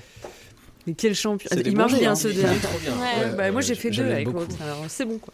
Mais 0.88 0.93
quel 0.93 1.16
champion 1.16 1.49
Il 1.66 1.76
marche 1.76 1.93
bons 1.93 1.97
bien 1.99 2.12
hein. 2.12 2.16
ce 2.16 2.28
dé. 2.30 2.41
Ouais. 2.43 2.49
Ouais, 2.49 3.36
bah, 3.36 3.51
moi 3.51 3.62
j'ai 3.62 3.76
fait 3.76 3.89
deux 3.91 4.03
avec 4.06 4.28
l'autre, 4.28 4.56
alors 4.62 4.86
c'est 4.88 5.06
bon 5.06 5.18
quoi. 5.20 5.34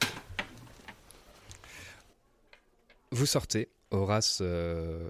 Vous 3.12 3.26
sortez. 3.26 3.70
Horace 3.92 4.40
euh, 4.42 5.10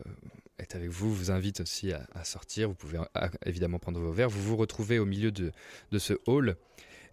est 0.58 0.74
avec 0.76 0.90
vous, 0.90 1.14
vous 1.14 1.30
invite 1.30 1.62
aussi 1.62 1.94
à, 1.94 2.08
à 2.16 2.24
sortir. 2.24 2.68
Vous 2.68 2.74
pouvez 2.74 2.98
évidemment 3.46 3.78
prendre 3.78 4.00
vos 4.00 4.12
verres. 4.12 4.30
Vous 4.30 4.42
vous 4.42 4.58
retrouvez 4.58 4.98
au 4.98 5.06
milieu 5.06 5.32
de, 5.32 5.52
de 5.92 6.00
ce 6.00 6.14
hall. 6.26 6.56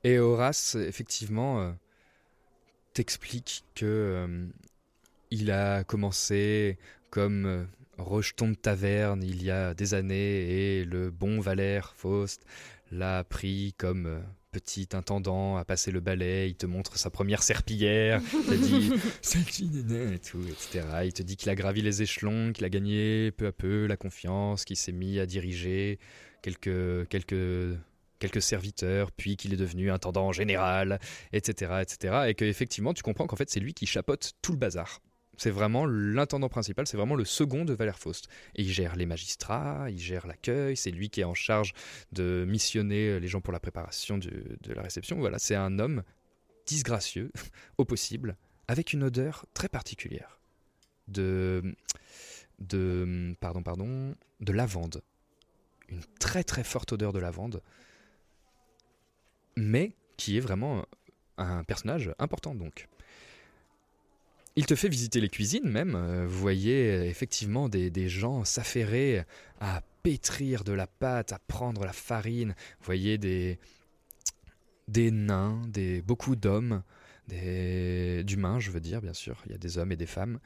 Et 0.04 0.18
Horace, 0.18 0.76
effectivement, 0.76 1.60
euh, 1.60 1.72
t'explique 2.94 3.64
que 3.74 3.86
euh, 3.86 4.46
il 5.30 5.50
a 5.50 5.84
commencé 5.84 6.78
comme 7.10 7.46
euh, 7.46 7.64
rejeton 7.98 8.48
de 8.48 8.54
taverne 8.54 9.22
il 9.22 9.42
y 9.42 9.50
a 9.50 9.74
des 9.74 9.94
années 9.94 10.78
et 10.78 10.84
le 10.84 11.10
bon 11.10 11.40
Valère 11.40 11.94
Faust 11.96 12.44
l'a 12.92 13.24
pris 13.24 13.74
comme 13.76 14.22
petit 14.50 14.88
intendant 14.92 15.56
à 15.56 15.64
passer 15.64 15.90
le 15.90 16.00
balai. 16.00 16.48
Il 16.48 16.54
te 16.54 16.66
montre 16.66 16.96
sa 16.96 17.10
première 17.10 17.42
serpillière. 17.42 18.22
Il 18.32 18.44
te 18.44 18.54
dit 18.54 18.92
et 20.14 20.18
tout, 20.18 20.42
etc. 20.48 20.86
Il 21.04 21.12
te 21.12 21.22
dit 21.22 21.36
qu'il 21.36 21.50
a 21.50 21.54
gravi 21.54 21.82
les 21.82 22.02
échelons, 22.02 22.52
qu'il 22.52 22.64
a 22.64 22.70
gagné 22.70 23.30
peu 23.32 23.46
à 23.46 23.52
peu 23.52 23.86
la 23.86 23.96
confiance, 23.96 24.64
qu'il 24.64 24.76
s'est 24.76 24.92
mis 24.92 25.18
à 25.18 25.26
diriger 25.26 25.98
quelques, 26.42 27.08
quelques, 27.08 27.76
quelques 28.18 28.42
serviteurs, 28.42 29.12
puis 29.12 29.36
qu'il 29.36 29.52
est 29.52 29.56
devenu 29.56 29.90
intendant 29.90 30.32
général, 30.32 30.98
etc. 31.32 31.82
etc. 31.82 32.24
et 32.28 32.34
que 32.34 32.44
effectivement, 32.44 32.94
tu 32.94 33.02
comprends 33.02 33.26
qu'en 33.26 33.36
fait, 33.36 33.50
c'est 33.50 33.60
lui 33.60 33.74
qui 33.74 33.86
chapeaute 33.86 34.32
tout 34.42 34.52
le 34.52 34.58
bazar. 34.58 35.00
C'est 35.36 35.50
vraiment 35.50 35.86
l'intendant 35.86 36.48
principal, 36.48 36.88
c'est 36.88 36.96
vraiment 36.96 37.14
le 37.14 37.24
second 37.24 37.64
de 37.64 37.72
Valère 37.72 38.00
Faust. 38.00 38.28
Et 38.56 38.62
il 38.62 38.72
gère 38.72 38.96
les 38.96 39.06
magistrats, 39.06 39.86
il 39.88 39.98
gère 39.98 40.26
l'accueil, 40.26 40.76
c'est 40.76 40.90
lui 40.90 41.10
qui 41.10 41.20
est 41.20 41.24
en 41.24 41.34
charge 41.34 41.74
de 42.10 42.44
missionner 42.48 43.20
les 43.20 43.28
gens 43.28 43.40
pour 43.40 43.52
la 43.52 43.60
préparation 43.60 44.18
de 44.18 44.72
la 44.74 44.82
réception. 44.82 45.16
Voilà, 45.18 45.38
c'est 45.38 45.54
un 45.54 45.78
homme 45.78 46.02
disgracieux 46.66 47.30
au 47.78 47.84
possible, 47.84 48.36
avec 48.66 48.92
une 48.92 49.04
odeur 49.04 49.46
très 49.54 49.68
particulière 49.68 50.38
de 51.08 51.62
de 52.58 53.34
pardon 53.40 53.62
pardon 53.62 54.14
de 54.40 54.52
lavande, 54.52 55.02
une 55.88 56.02
très 56.20 56.44
très 56.44 56.64
forte 56.64 56.92
odeur 56.92 57.12
de 57.12 57.18
lavande, 57.18 57.62
mais 59.58 59.92
qui 60.16 60.36
est 60.36 60.40
vraiment 60.40 60.84
un 61.36 61.62
personnage 61.64 62.12
important 62.18 62.54
donc. 62.54 62.88
Il 64.56 64.66
te 64.66 64.74
fait 64.74 64.88
visiter 64.88 65.20
les 65.20 65.28
cuisines 65.28 65.68
même. 65.68 65.94
euh, 65.94 66.26
Vous 66.26 66.38
voyez 66.38 66.90
euh, 66.90 67.04
effectivement 67.04 67.68
des, 67.68 67.90
des 67.90 68.08
gens 68.08 68.44
s'affairer 68.44 69.24
à 69.60 69.82
pétrir 70.02 70.64
de 70.64 70.72
la 70.72 70.86
pâte, 70.86 71.32
à 71.32 71.38
prendre 71.38 71.84
la 71.84 71.92
farine. 71.92 72.54
Vous 72.80 72.86
voyez 72.86 73.18
des, 73.18 73.58
des 74.88 75.12
nains, 75.12 75.62
des, 75.68 76.02
beaucoup 76.02 76.34
d'hommes, 76.34 76.82
des, 77.28 78.24
d'humains, 78.24 78.58
je 78.58 78.72
veux 78.72 78.80
dire, 78.80 79.00
bien 79.00 79.12
sûr. 79.12 79.40
Il 79.46 79.52
y 79.52 79.54
a 79.54 79.58
des 79.58 79.78
hommes 79.78 79.92
et 79.92 79.96
des 79.96 80.06
femmes. 80.06 80.40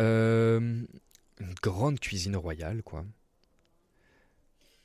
Euh, 0.00 0.60
une 1.40 1.54
grande 1.62 1.98
cuisine 1.98 2.36
royale, 2.36 2.82
quoi. 2.84 3.04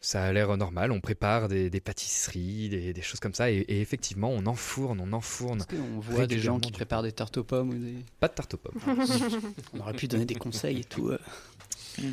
Ça 0.04 0.24
a 0.24 0.32
l'air 0.34 0.58
normal, 0.58 0.92
on 0.92 1.00
prépare 1.00 1.48
des, 1.48 1.70
des 1.70 1.80
pâtisseries, 1.80 2.70
des, 2.70 2.92
des 2.92 3.02
choses 3.04 3.20
comme 3.20 3.36
ça, 3.36 3.52
et, 3.52 3.58
et 3.58 3.82
effectivement, 3.82 4.30
on 4.32 4.48
enfourne, 4.48 5.00
on 5.00 5.14
enfourne. 5.14 5.60
est-ce 5.60 5.68
qu'on 5.78 6.00
voit 6.00 6.26
des 6.26 6.40
gens 6.40 6.60
qui 6.60 6.72
préparent 6.72 7.04
des 7.04 7.12
tartes 7.12 7.38
aux 7.38 7.44
pommes 7.44 7.70
ou 7.70 7.74
des... 7.76 7.96
Pas 8.20 8.28
de 8.28 8.34
tarte 8.34 8.56
aux 8.56 8.58
pommes. 8.58 8.82
On 9.74 9.80
aurait 9.80 9.94
pu 9.94 10.08
donner 10.08 10.26
des 10.26 10.34
conseils 10.36 10.80
et 10.80 10.84
tout. 10.84 11.10
euh. 11.10 11.20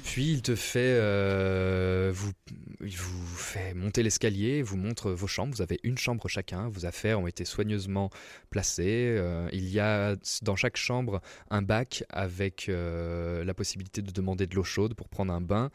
Puis 0.05 0.33
il 0.33 0.43
te 0.43 0.55
fait, 0.55 0.99
euh, 1.01 2.11
vous, 2.15 2.33
il 2.81 2.97
vous 2.97 3.27
fait 3.27 3.75
monter 3.75 4.03
l'escalier, 4.03 4.63
vous 4.63 4.77
montre 4.77 5.11
vos 5.11 5.27
chambres. 5.27 5.55
Vous 5.55 5.63
avez 5.63 5.79
une 5.83 5.99
chambre 5.99 6.29
chacun. 6.29 6.69
Vos 6.69 6.87
affaires 6.87 7.21
ont 7.21 7.27
été 7.27 7.45
soigneusement 7.45 8.11
placées. 8.51 9.15
Euh, 9.17 9.49
il 9.53 9.69
y 9.69 9.81
a 9.81 10.17
dans 10.43 10.57
chaque 10.57 10.77
chambre 10.77 11.21
un 11.51 11.63
bac 11.63 12.05
avec 12.09 12.69
euh, 12.69 13.45
la 13.45 13.55
possibilité 13.55 14.03
de 14.03 14.11
demander 14.11 14.47
de 14.47 14.55
l'eau 14.55 14.65
chaude 14.65 14.95
pour 14.95 15.09
prendre 15.09 15.33
un 15.33 15.41
bain. 15.41 15.71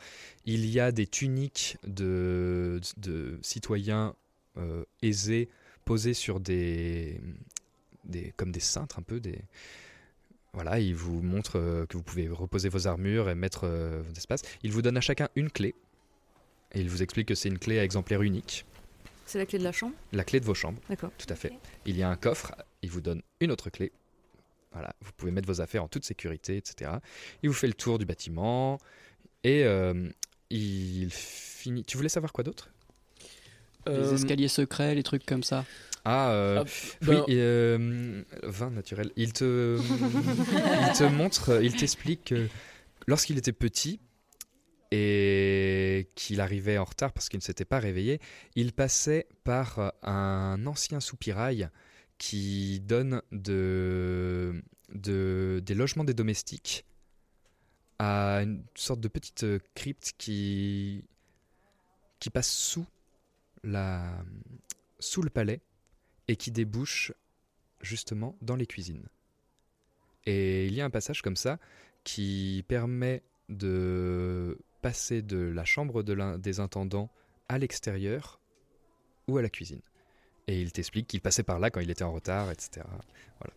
Il 0.45 0.65
y 0.65 0.79
a 0.79 0.91
des 0.91 1.07
tuniques 1.07 1.77
de, 1.85 2.79
citoyens 3.41 4.15
aisés 5.01 5.49
posées 5.85 6.13
sur 6.13 6.39
des, 6.39 7.19
des 8.05 8.33
comme 8.37 8.51
des 8.51 8.59
cintres 8.59 8.99
un 8.99 9.01
peu 9.01 9.19
des 9.19 9.39
voilà, 10.53 10.79
il 10.79 10.95
vous 10.95 11.21
montre 11.21 11.57
euh, 11.57 11.85
que 11.87 11.97
vous 11.97 12.03
pouvez 12.03 12.27
reposer 12.27 12.69
vos 12.69 12.87
armures 12.87 13.29
et 13.29 13.35
mettre 13.35 13.61
euh, 13.63 14.01
vos 14.05 14.13
espaces. 14.13 14.43
Il 14.61 14.71
vous 14.71 14.81
donne 14.81 14.97
à 14.97 15.01
chacun 15.01 15.29
une 15.35 15.49
clé. 15.49 15.73
Et 16.73 16.81
il 16.81 16.89
vous 16.89 17.01
explique 17.01 17.27
que 17.27 17.35
c'est 17.35 17.49
une 17.49 17.59
clé 17.59 17.79
à 17.79 17.83
exemplaire 17.83 18.21
unique. 18.21 18.65
C'est 19.25 19.39
la 19.39 19.45
clé 19.45 19.57
de 19.57 19.63
la 19.63 19.71
chambre? 19.71 19.95
La 20.11 20.23
clé 20.23 20.39
de 20.39 20.45
vos 20.45 20.53
chambres. 20.53 20.79
D'accord. 20.89 21.11
Tout 21.17 21.27
à 21.29 21.35
fait. 21.35 21.53
Il 21.85 21.97
y 21.97 22.03
a 22.03 22.09
un 22.09 22.15
coffre, 22.15 22.53
il 22.81 22.89
vous 22.91 23.01
donne 23.01 23.21
une 23.39 23.51
autre 23.51 23.69
clé. 23.69 23.91
Voilà, 24.73 24.93
vous 25.01 25.11
pouvez 25.15 25.31
mettre 25.31 25.47
vos 25.47 25.61
affaires 25.61 25.83
en 25.83 25.87
toute 25.87 26.03
sécurité, 26.03 26.57
etc. 26.57 26.91
Il 27.43 27.49
vous 27.49 27.55
fait 27.55 27.67
le 27.67 27.73
tour 27.73 27.99
du 27.99 28.05
bâtiment 28.05 28.79
et 29.43 29.63
euh, 29.63 30.09
il 30.49 31.11
finit. 31.11 31.83
Tu 31.83 31.95
voulais 31.95 32.09
savoir 32.09 32.33
quoi 32.33 32.43
d'autre? 32.43 32.72
Les 33.87 33.93
Euh, 33.93 34.13
escaliers 34.15 34.47
secrets, 34.47 34.95
les 34.95 35.03
trucs 35.03 35.25
comme 35.25 35.43
ça. 35.43 35.65
Ah, 36.05 36.31
euh, 36.31 36.63
Ah, 36.65 36.69
oui, 37.01 37.07
ben- 37.07 37.23
et, 37.27 37.37
euh, 37.37 38.23
vin 38.43 38.69
naturel. 38.71 39.11
Il 39.15 39.31
te, 39.33 39.77
il 40.91 40.97
te 40.97 41.03
montre, 41.03 41.61
il 41.63 41.75
t'explique 41.75 42.25
que 42.25 42.47
lorsqu'il 43.07 43.37
était 43.37 43.53
petit 43.53 43.99
et 44.91 46.07
qu'il 46.15 46.39
arrivait 46.41 46.77
en 46.77 46.83
retard 46.83 47.11
parce 47.13 47.29
qu'il 47.29 47.39
ne 47.39 47.43
s'était 47.43 47.65
pas 47.65 47.79
réveillé, 47.79 48.19
il 48.55 48.73
passait 48.73 49.27
par 49.43 49.93
un 50.03 50.65
ancien 50.67 50.99
soupirail 50.99 51.69
qui 52.17 52.79
donne 52.81 53.21
de, 53.31 54.61
de, 54.93 55.61
des 55.65 55.73
logements 55.73 56.03
des 56.03 56.13
domestiques 56.13 56.85
à 57.99 58.41
une 58.43 58.63
sorte 58.75 58.99
de 58.99 59.07
petite 59.07 59.45
crypte 59.75 60.13
qui, 60.17 61.05
qui 62.19 62.29
passe 62.29 62.49
sous, 62.51 62.85
la, 63.63 64.23
sous 64.99 65.21
le 65.21 65.29
palais 65.29 65.61
et 66.27 66.35
qui 66.35 66.51
débouche 66.51 67.11
justement 67.81 68.37
dans 68.41 68.55
les 68.55 68.65
cuisines. 68.67 69.07
Et 70.25 70.67
il 70.67 70.73
y 70.73 70.81
a 70.81 70.85
un 70.85 70.89
passage 70.89 71.21
comme 71.21 71.35
ça 71.35 71.59
qui 72.03 72.63
permet 72.67 73.23
de 73.49 74.57
passer 74.81 75.21
de 75.21 75.37
la 75.37 75.65
chambre 75.65 76.03
de 76.03 76.13
l'un 76.13 76.37
des 76.37 76.59
intendants 76.59 77.09
à 77.49 77.57
l'extérieur 77.57 78.39
ou 79.27 79.37
à 79.37 79.41
la 79.41 79.49
cuisine. 79.49 79.81
Et 80.47 80.61
il 80.61 80.71
t'explique 80.71 81.07
qu'il 81.07 81.21
passait 81.21 81.43
par 81.43 81.59
là 81.59 81.69
quand 81.69 81.79
il 81.79 81.89
était 81.89 82.03
en 82.03 82.11
retard, 82.13 82.51
etc. 82.51 82.85
Voilà. 83.39 83.53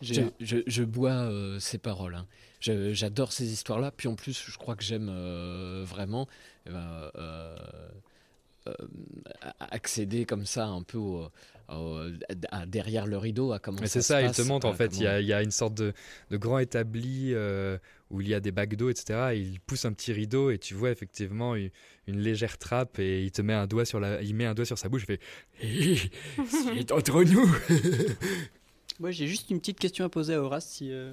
Je, 0.00 0.22
je- 0.40 0.62
je 0.66 0.82
bois 0.84 1.10
euh, 1.12 1.58
ces 1.60 1.78
paroles. 1.78 2.14
hein. 2.14 2.26
J'adore 2.60 3.32
ces 3.32 3.52
histoires-là. 3.52 3.90
Puis 3.92 4.08
en 4.08 4.14
plus, 4.14 4.44
je 4.48 4.56
crois 4.58 4.74
que 4.76 4.82
j'aime 4.84 5.08
euh, 5.10 5.84
vraiment 5.86 6.28
eh 6.66 6.70
ben, 6.70 6.76
euh, 6.80 7.10
euh, 7.16 7.56
accéder 9.60 10.24
comme 10.24 10.46
ça 10.46 10.66
un 10.66 10.82
peu 10.82 10.98
au- 10.98 11.28
au- 11.70 12.00
à- 12.50 12.66
derrière 12.66 13.06
le 13.06 13.18
rideau 13.18 13.52
à 13.52 13.58
comment 13.58 13.80
Mais 13.80 13.88
c'est 13.88 14.02
ça, 14.02 14.22
il 14.22 14.30
te 14.32 14.42
montre 14.42 14.66
en 14.66 14.70
euh, 14.72 14.74
fait, 14.74 14.96
il 14.96 15.02
y, 15.02 15.06
a, 15.06 15.10
comment- 15.12 15.20
il 15.20 15.26
y 15.26 15.32
a 15.32 15.42
une 15.42 15.50
sorte 15.50 15.74
de, 15.74 15.92
de 16.30 16.36
grand 16.36 16.58
établi 16.58 17.32
euh, 17.34 17.76
où 18.10 18.20
il 18.22 18.28
y 18.28 18.34
a 18.34 18.40
des 18.40 18.52
bacs 18.52 18.74
d'eau, 18.74 18.88
etc. 18.88 19.30
Et 19.34 19.38
il 19.40 19.60
pousse 19.60 19.84
un 19.84 19.92
petit 19.92 20.12
rideau 20.12 20.50
et 20.50 20.58
tu 20.58 20.72
vois 20.74 20.90
effectivement 20.90 21.54
une, 21.56 21.70
une 22.06 22.20
légère 22.20 22.56
trappe 22.58 22.98
et 22.98 23.22
il 23.24 23.30
te 23.32 23.42
met 23.42 23.52
un 23.52 23.66
doigt 23.66 23.84
sur 23.84 24.00
la, 24.00 24.22
il 24.22 24.34
met 24.34 24.46
un 24.46 24.54
doigt 24.54 24.64
sur 24.64 24.78
sa 24.78 24.88
bouche 24.88 25.04
et 25.08 25.18
fait 25.18 25.20
C'est 26.46 26.92
entre 26.92 27.22
nous. 27.24 27.46
Moi, 29.00 29.10
j'ai 29.10 29.26
juste 29.26 29.50
une 29.50 29.60
petite 29.60 29.78
question 29.78 30.04
à 30.04 30.08
poser 30.08 30.34
à 30.34 30.42
Horace. 30.42 30.66
Si, 30.66 30.90
euh, 30.90 31.12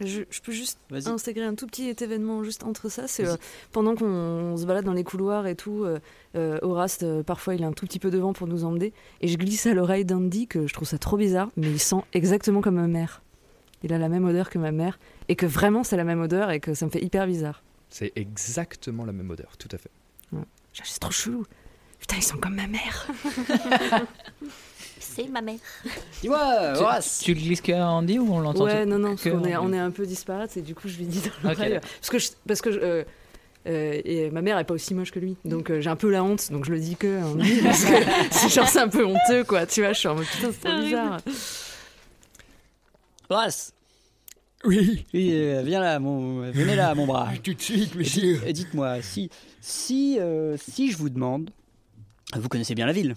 Je, 0.00 0.22
je 0.30 0.40
peux 0.40 0.52
juste 0.52 0.78
intégrer 1.06 1.44
un 1.44 1.54
tout 1.54 1.66
petit 1.66 1.88
événement 2.02 2.42
juste 2.42 2.64
entre 2.64 2.88
ça. 2.88 3.06
C'est 3.06 3.26
euh, 3.26 3.36
pendant 3.72 3.94
qu'on 3.94 4.56
se 4.56 4.64
balade 4.64 4.84
dans 4.84 4.92
les 4.94 5.04
couloirs 5.04 5.46
et 5.46 5.54
tout. 5.54 5.84
euh, 5.84 5.98
euh, 6.36 6.58
Horace, 6.62 7.00
euh, 7.02 7.22
parfois, 7.22 7.54
il 7.54 7.62
est 7.62 7.66
un 7.66 7.72
tout 7.72 7.84
petit 7.86 7.98
peu 7.98 8.10
devant 8.10 8.32
pour 8.32 8.46
nous 8.46 8.64
emmener. 8.64 8.92
Et 9.20 9.28
je 9.28 9.36
glisse 9.36 9.66
à 9.66 9.74
l'oreille 9.74 10.04
d'Andy 10.04 10.46
que 10.46 10.66
je 10.66 10.72
trouve 10.72 10.88
ça 10.88 10.96
trop 10.98 11.16
bizarre, 11.16 11.50
mais 11.56 11.70
il 11.70 11.78
sent 11.80 12.02
exactement 12.14 12.60
comme 12.62 12.76
ma 12.76 12.86
mère. 12.86 13.22
Il 13.82 13.92
a 13.92 13.98
la 13.98 14.08
même 14.08 14.24
odeur 14.24 14.50
que 14.50 14.58
ma 14.58 14.72
mère. 14.72 14.98
Et 15.28 15.36
que 15.36 15.46
vraiment, 15.46 15.84
c'est 15.84 15.96
la 15.96 16.04
même 16.04 16.20
odeur 16.20 16.50
et 16.50 16.60
que 16.60 16.74
ça 16.74 16.86
me 16.86 16.90
fait 16.90 17.02
hyper 17.02 17.26
bizarre. 17.26 17.62
C'est 17.88 18.12
exactement 18.16 19.04
la 19.04 19.12
même 19.12 19.30
odeur, 19.30 19.56
tout 19.58 19.68
à 19.72 19.78
fait. 19.78 19.90
C'est 20.72 21.00
trop 21.00 21.10
chelou. 21.10 21.44
Putain, 21.98 22.16
ils 22.16 22.22
sont 22.22 22.38
comme 22.38 22.54
ma 22.54 22.66
mère. 22.66 23.06
C'est 25.14 25.28
ma 25.28 25.40
mère. 25.42 25.58
Dis-moi, 26.22 26.72
Tu- 26.76 26.82
Horace 26.82 27.20
Tu 27.24 27.34
le 27.34 27.40
glisses 27.40 27.60
qu'à 27.60 27.86
Andy 27.86 28.18
ou 28.18 28.32
on 28.32 28.40
l'entend 28.40 28.64
Ouais, 28.64 28.86
non, 28.86 28.98
non, 28.98 29.10
parce 29.10 29.22
que 29.22 29.30
qu'on 29.30 29.44
est, 29.44 29.56
on 29.56 29.72
est 29.72 29.78
un 29.78 29.90
peu 29.90 30.06
disparates 30.06 30.56
et 30.56 30.62
du 30.62 30.74
coup, 30.74 30.88
je 30.88 30.96
lui 30.98 31.06
dis 31.06 31.20
dans 31.20 31.48
l'oreille. 31.50 31.74
euh, 31.76 31.80
Parce 32.00 32.10
que, 32.10 32.18
je- 32.18 32.30
parce 32.46 32.60
que 32.60 32.72
je- 32.72 32.78
euh, 32.78 33.04
euh, 33.66 34.00
et 34.04 34.30
ma 34.30 34.40
mère 34.42 34.58
est 34.58 34.64
pas 34.64 34.74
aussi 34.74 34.94
moche 34.94 35.10
que 35.10 35.18
lui. 35.18 35.36
Donc 35.44 35.70
euh, 35.70 35.80
j'ai 35.80 35.90
un 35.90 35.96
peu 35.96 36.10
la 36.10 36.22
honte, 36.24 36.50
donc 36.52 36.64
je 36.64 36.70
le 36.72 36.78
dis 36.80 36.96
que 36.96 37.22
Andy, 37.22 37.60
parce 37.62 37.84
que 37.84 37.92
c'est 38.30 38.48
genre, 38.48 38.68
c'est 38.68 38.80
un 38.80 38.88
peu 38.88 39.04
honteux, 39.04 39.44
quoi. 39.44 39.66
Tu 39.66 39.80
vois, 39.82 39.92
je 39.92 39.98
suis 39.98 40.08
en 40.08 40.14
mode 40.14 40.24
putain, 40.26 40.50
c'est 40.52 40.68
trop 40.68 40.80
bizarre. 40.80 41.20
Horace 43.28 43.72
Oui, 44.64 45.06
Oui, 45.14 45.30
euh, 45.34 45.62
viens 45.64 45.80
là, 45.80 45.98
mon... 45.98 46.50
venez 46.50 46.74
là, 46.76 46.94
mon 46.94 47.06
bras. 47.06 47.28
tout 47.42 47.54
de 47.54 47.60
suite, 47.62 47.94
Et 47.94 47.98
monsieur. 47.98 48.40
et 48.46 48.52
Dites-moi, 48.52 49.02
si, 49.02 49.30
si, 49.60 50.18
euh, 50.20 50.56
si 50.58 50.90
je 50.90 50.96
vous 50.98 51.10
demande, 51.10 51.50
vous 52.34 52.48
connaissez 52.48 52.74
bien 52.74 52.86
la 52.86 52.92
ville. 52.92 53.14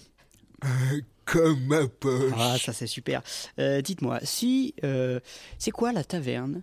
Comme 1.26 1.66
ma 1.66 1.88
poche. 1.88 2.34
Ah, 2.38 2.58
ça 2.60 2.74
c'est 2.74 2.88
super. 2.88 3.22
Euh, 3.60 3.82
Dites-moi, 3.82 4.20
si, 4.24 4.74
euh, 4.84 5.20
c'est 5.58 5.72
quoi 5.72 5.92
la 5.92 6.04
taverne 6.04 6.62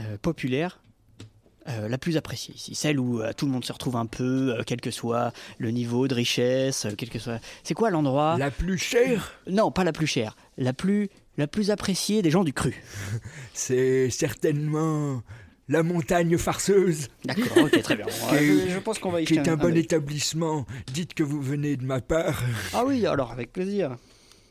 euh, 0.00 0.16
populaire 0.20 0.80
la 1.66 1.96
plus 1.96 2.18
appréciée 2.18 2.54
ici? 2.54 2.74
Celle 2.74 3.00
où 3.00 3.22
tout 3.38 3.46
le 3.46 3.52
monde 3.52 3.64
se 3.64 3.72
retrouve 3.72 3.96
un 3.96 4.04
peu, 4.04 4.54
quel 4.66 4.82
que 4.82 4.90
soit 4.90 5.32
le 5.56 5.70
niveau 5.70 6.06
de 6.08 6.14
richesse, 6.14 6.86
quel 6.98 7.08
que 7.08 7.18
soit? 7.18 7.40
C'est 7.62 7.72
quoi 7.72 7.88
l'endroit? 7.88 8.36
La 8.38 8.50
plus 8.50 8.76
chère, 8.76 9.32
Non, 9.46 9.70
pas 9.70 9.82
la 9.82 9.92
plus 9.92 10.06
chère, 10.06 10.36
la 10.58 10.74
plus, 10.74 11.08
la 11.38 11.46
plus 11.46 11.70
appréciée 11.70 12.20
des 12.20 12.30
gens 12.30 12.44
du 12.44 12.52
cru. 12.52 12.84
c'est 13.54 14.10
certainement 14.10 15.22
la 15.68 15.82
montagne 15.82 16.36
farceuse, 16.36 17.08
D'accord, 17.24 17.64
ok, 17.64 17.82
très 17.82 17.96
bien. 17.96 18.06
Qui 18.28 18.34
est- 18.36 18.68
je 18.70 18.78
pense 18.78 18.98
qu'on 18.98 19.10
va 19.10 19.20
y 19.22 19.24
qui 19.24 19.34
est 19.34 19.48
un 19.48 19.56
bon 19.56 19.74
établissement. 19.76 20.66
Dites 20.92 21.14
que 21.14 21.22
vous 21.22 21.40
venez 21.40 21.76
de 21.76 21.84
ma 21.84 22.00
part. 22.00 22.42
Ah 22.74 22.84
oui, 22.86 23.06
alors 23.06 23.32
avec 23.32 23.52
plaisir. 23.52 23.96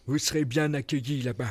Vous 0.08 0.18
serez 0.18 0.44
bien 0.46 0.74
accueillis 0.74 1.22
là-bas. 1.22 1.48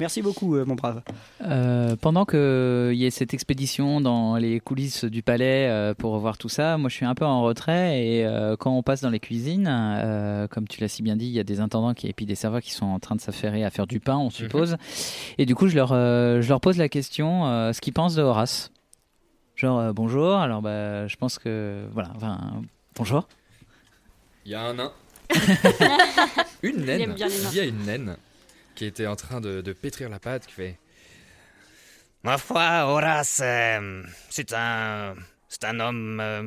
Merci 0.00 0.22
beaucoup, 0.22 0.54
euh, 0.54 0.64
mon 0.64 0.76
brave. 0.76 1.02
Euh, 1.42 1.96
pendant 1.96 2.24
qu'il 2.24 2.94
y 2.94 3.04
ait 3.04 3.10
cette 3.10 3.34
expédition 3.34 4.00
dans 4.00 4.36
les 4.36 4.60
coulisses 4.60 5.04
du 5.04 5.22
palais 5.24 5.68
euh, 5.68 5.92
pour 5.92 6.16
voir 6.18 6.38
tout 6.38 6.48
ça, 6.48 6.78
moi 6.78 6.88
je 6.88 6.94
suis 6.94 7.04
un 7.04 7.16
peu 7.16 7.24
en 7.24 7.42
retrait 7.42 8.04
et 8.06 8.24
euh, 8.24 8.56
quand 8.56 8.70
on 8.70 8.82
passe 8.84 9.00
dans 9.00 9.10
les 9.10 9.18
cuisines, 9.18 9.68
euh, 9.68 10.46
comme 10.46 10.68
tu 10.68 10.80
l'as 10.80 10.88
si 10.88 11.02
bien 11.02 11.16
dit, 11.16 11.26
il 11.26 11.32
y 11.32 11.40
a 11.40 11.44
des 11.44 11.58
intendants 11.58 11.94
qui, 11.94 12.06
et 12.06 12.12
puis 12.12 12.26
des 12.26 12.36
serveurs 12.36 12.60
qui 12.60 12.70
sont 12.72 12.86
en 12.86 13.00
train 13.00 13.16
de 13.16 13.20
s'affairer 13.20 13.64
à 13.64 13.70
faire 13.70 13.88
du 13.88 13.98
pain, 13.98 14.16
on 14.16 14.30
suppose. 14.30 14.76
Et 15.36 15.46
du 15.46 15.56
coup, 15.56 15.66
je 15.66 15.74
leur, 15.74 15.90
euh, 15.92 16.40
je 16.42 16.48
leur 16.48 16.60
pose 16.60 16.76
la 16.76 16.88
question 16.88 17.46
euh, 17.46 17.72
ce 17.72 17.80
qu'ils 17.80 17.92
pensent 17.92 18.14
de 18.14 18.22
Horace. 18.22 18.70
Genre, 19.56 19.80
euh, 19.80 19.92
bonjour, 19.92 20.36
alors 20.36 20.62
bah, 20.62 21.08
je 21.08 21.16
pense 21.16 21.40
que. 21.40 21.86
Voilà, 21.92 22.10
enfin, 22.14 22.38
bonjour. 22.94 23.26
Il 24.44 24.52
y 24.52 24.54
a 24.54 24.62
un 24.62 24.74
nain. 24.74 24.92
une 26.62 26.76
Il 26.78 26.84
naine. 26.84 27.00
aime 27.00 27.14
bien 27.14 27.26
les 27.26 27.42
nains. 27.42 27.48
Il 27.50 27.56
y 27.56 27.60
a 27.60 27.64
une 27.64 27.84
naine 27.84 28.16
qui 28.78 28.84
était 28.84 29.08
en 29.08 29.16
train 29.16 29.40
de, 29.40 29.60
de 29.60 29.72
pétrir 29.72 30.08
la 30.08 30.20
pâte 30.20 30.46
qui 30.46 30.52
fait 30.52 30.78
Ma 32.22 32.38
foi, 32.38 32.84
Horace, 32.86 33.40
euh, 33.42 34.04
c'est 34.30 34.52
un. 34.52 35.16
C'est 35.48 35.64
un 35.64 35.80
homme. 35.80 36.20
euh, 36.20 36.46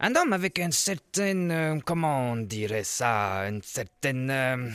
un 0.00 0.14
homme 0.14 0.32
avec 0.32 0.58
une 0.58 0.72
certaine. 0.72 1.50
euh, 1.50 1.78
comment 1.84 2.32
on 2.32 2.36
dirait 2.36 2.84
ça 2.84 3.46
Une 3.48 3.62
certaine. 3.62 4.30
euh, 4.30 4.70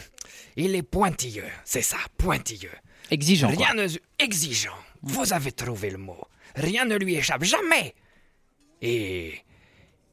il 0.55 0.75
est 0.75 0.83
pointilleux, 0.83 1.49
c'est 1.63 1.81
ça, 1.81 1.97
pointilleux. 2.17 2.77
Exigeant. 3.09 3.51
quoi. 3.51 3.65
Rien 3.65 3.73
ne. 3.73 3.87
exigeant. 4.19 4.77
Vous 5.01 5.33
avez 5.33 5.51
trouvé 5.51 5.89
le 5.89 5.97
mot. 5.97 6.21
Rien 6.55 6.85
ne 6.85 6.95
lui 6.97 7.15
échappe, 7.15 7.43
jamais. 7.43 7.95
Et. 8.81 9.41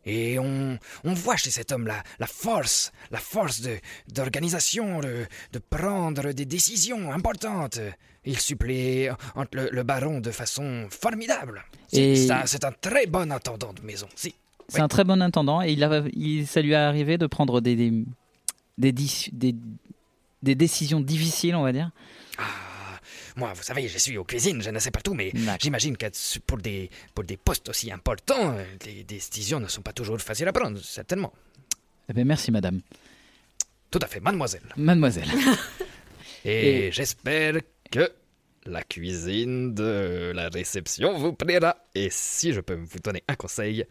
Et 0.05 0.39
on, 0.39 0.79
on 1.05 1.15
voit 1.15 1.37
chez 1.37 1.51
cet 1.51 1.71
homme 1.73 1.87
la, 1.87 2.03
la 2.19 2.27
force, 2.27 2.93
la 3.11 3.19
force 3.19 3.63
d'organisation, 4.09 5.01
de, 5.01 5.27
de 5.53 5.59
prendre 5.59 6.33
des 6.33 6.45
décisions 6.45 7.13
importantes. 7.13 7.79
Il 8.25 8.39
supplée 8.39 9.11
le, 9.53 9.69
le 9.71 9.83
baron 9.83 10.21
de 10.21 10.31
façon 10.31 10.87
formidable. 10.91 11.65
C'est, 11.93 12.31
un, 12.31 12.43
un 12.43 12.73
très 12.81 13.07
bon 13.07 13.31
intendant 13.33 13.73
de 13.73 13.83
maison. 13.83 14.09
Si. 14.15 14.35
C'est 14.69 14.81
un 14.81 14.89
très 14.89 15.05
bon 15.05 15.21
intendant 15.21 15.61
et 15.61 15.73
il 15.73 15.83
a, 15.85 16.03
il, 16.15 16.47
ça 16.47 16.63
lui 16.63 16.73
est 16.73 16.77
arrivé 16.77 17.19
de 17.19 17.27
prendre 17.27 17.61
des, 17.61 17.75
des, 18.79 18.93
des, 18.93 19.55
des 20.43 20.55
décisions 20.55 21.01
difficiles, 21.01 21.55
on 21.55 21.63
va 21.63 21.73
dire. 21.73 21.91
Ah, 22.39 22.43
moi, 23.37 23.53
vous 23.55 23.63
savez, 23.63 23.89
je 23.89 23.99
suis 23.99 24.17
aux 24.19 24.25
cuisines, 24.25 24.63
je 24.63 24.71
ne 24.71 24.79
sais 24.79 24.91
pas 24.91 25.01
tout, 25.01 25.15
mais 25.15 25.33
j'imagine 25.61 25.97
que 25.97 26.07
pour 26.47 26.59
des, 26.59 26.91
pour 27.15 27.25
des 27.25 27.37
postes 27.37 27.69
aussi 27.69 27.91
importants, 27.93 28.57
les 28.87 29.05
décisions 29.05 29.61
ne 29.61 29.69
sont 29.69 29.83
pas 29.83 29.93
toujours 29.93 30.21
faciles 30.21 30.49
à 30.49 30.53
prendre, 30.53 30.79
certainement. 30.83 31.33
Eh 32.09 32.13
bien, 32.13 32.25
merci, 32.25 32.51
madame. 32.51 32.81
Tout 33.91 34.01
à 34.03 34.07
fait, 34.07 34.21
mademoiselle. 34.21 34.63
Mademoiselle. 34.77 35.29
Et, 36.45 36.87
Et- 36.89 36.93
j'espère 36.93 37.55
que 37.91 38.11
la 38.67 38.83
cuisine 38.83 39.75
de 39.75 40.33
la 40.35 40.49
réception 40.49 41.19
vous 41.19 41.33
plaira. 41.33 41.77
Et 41.95 42.09
si 42.11 42.53
je 42.53 42.61
peux 42.61 42.75
vous 42.75 42.99
donner 43.01 43.23
un 43.29 43.35
conseil, 43.37 43.85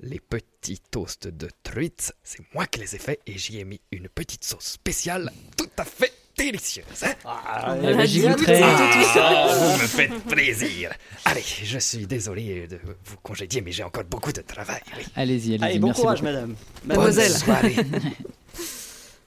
les 0.00 0.18
petits 0.20 0.80
toasts 0.90 1.28
de 1.28 1.48
truite, 1.62 2.12
c'est 2.24 2.40
moi 2.54 2.66
qui 2.66 2.80
les 2.80 2.94
ai 2.96 2.98
faits 2.98 3.20
et 3.26 3.38
j'y 3.38 3.58
ai 3.60 3.64
mis 3.64 3.80
une 3.92 4.08
petite 4.08 4.42
sauce 4.44 4.64
spéciale 4.64 5.30
tout 5.56 5.68
à 5.76 5.84
fait 5.84 6.12
délicieuse. 6.44 6.84
Hein 7.04 7.12
Ah, 7.24 7.76
ben, 7.80 8.04
j'y 8.06 8.20
goûterai. 8.20 8.60
Ah, 8.62 9.46
vous 9.58 9.82
me 9.82 9.86
faites 9.86 10.14
plaisir. 10.24 10.92
Allez, 11.24 11.42
je 11.64 11.78
suis 11.78 12.06
désolé 12.06 12.66
de 12.66 12.78
vous 13.04 13.16
congédier, 13.22 13.60
mais 13.60 13.72
j'ai 13.72 13.82
encore 13.84 14.04
beaucoup 14.04 14.32
de 14.32 14.40
travail. 14.40 14.80
oui. 14.96 15.04
Allez-y, 15.16 15.54
allez-y. 15.54 15.64
Allez, 15.64 15.78
bon 15.78 15.88
merci 15.88 16.00
courage, 16.02 16.20
beaucoup. 16.20 16.32
madame. 16.32 16.54
Mademoiselle. 16.84 17.30
Bonne 17.32 17.40
soirée. 17.40 17.76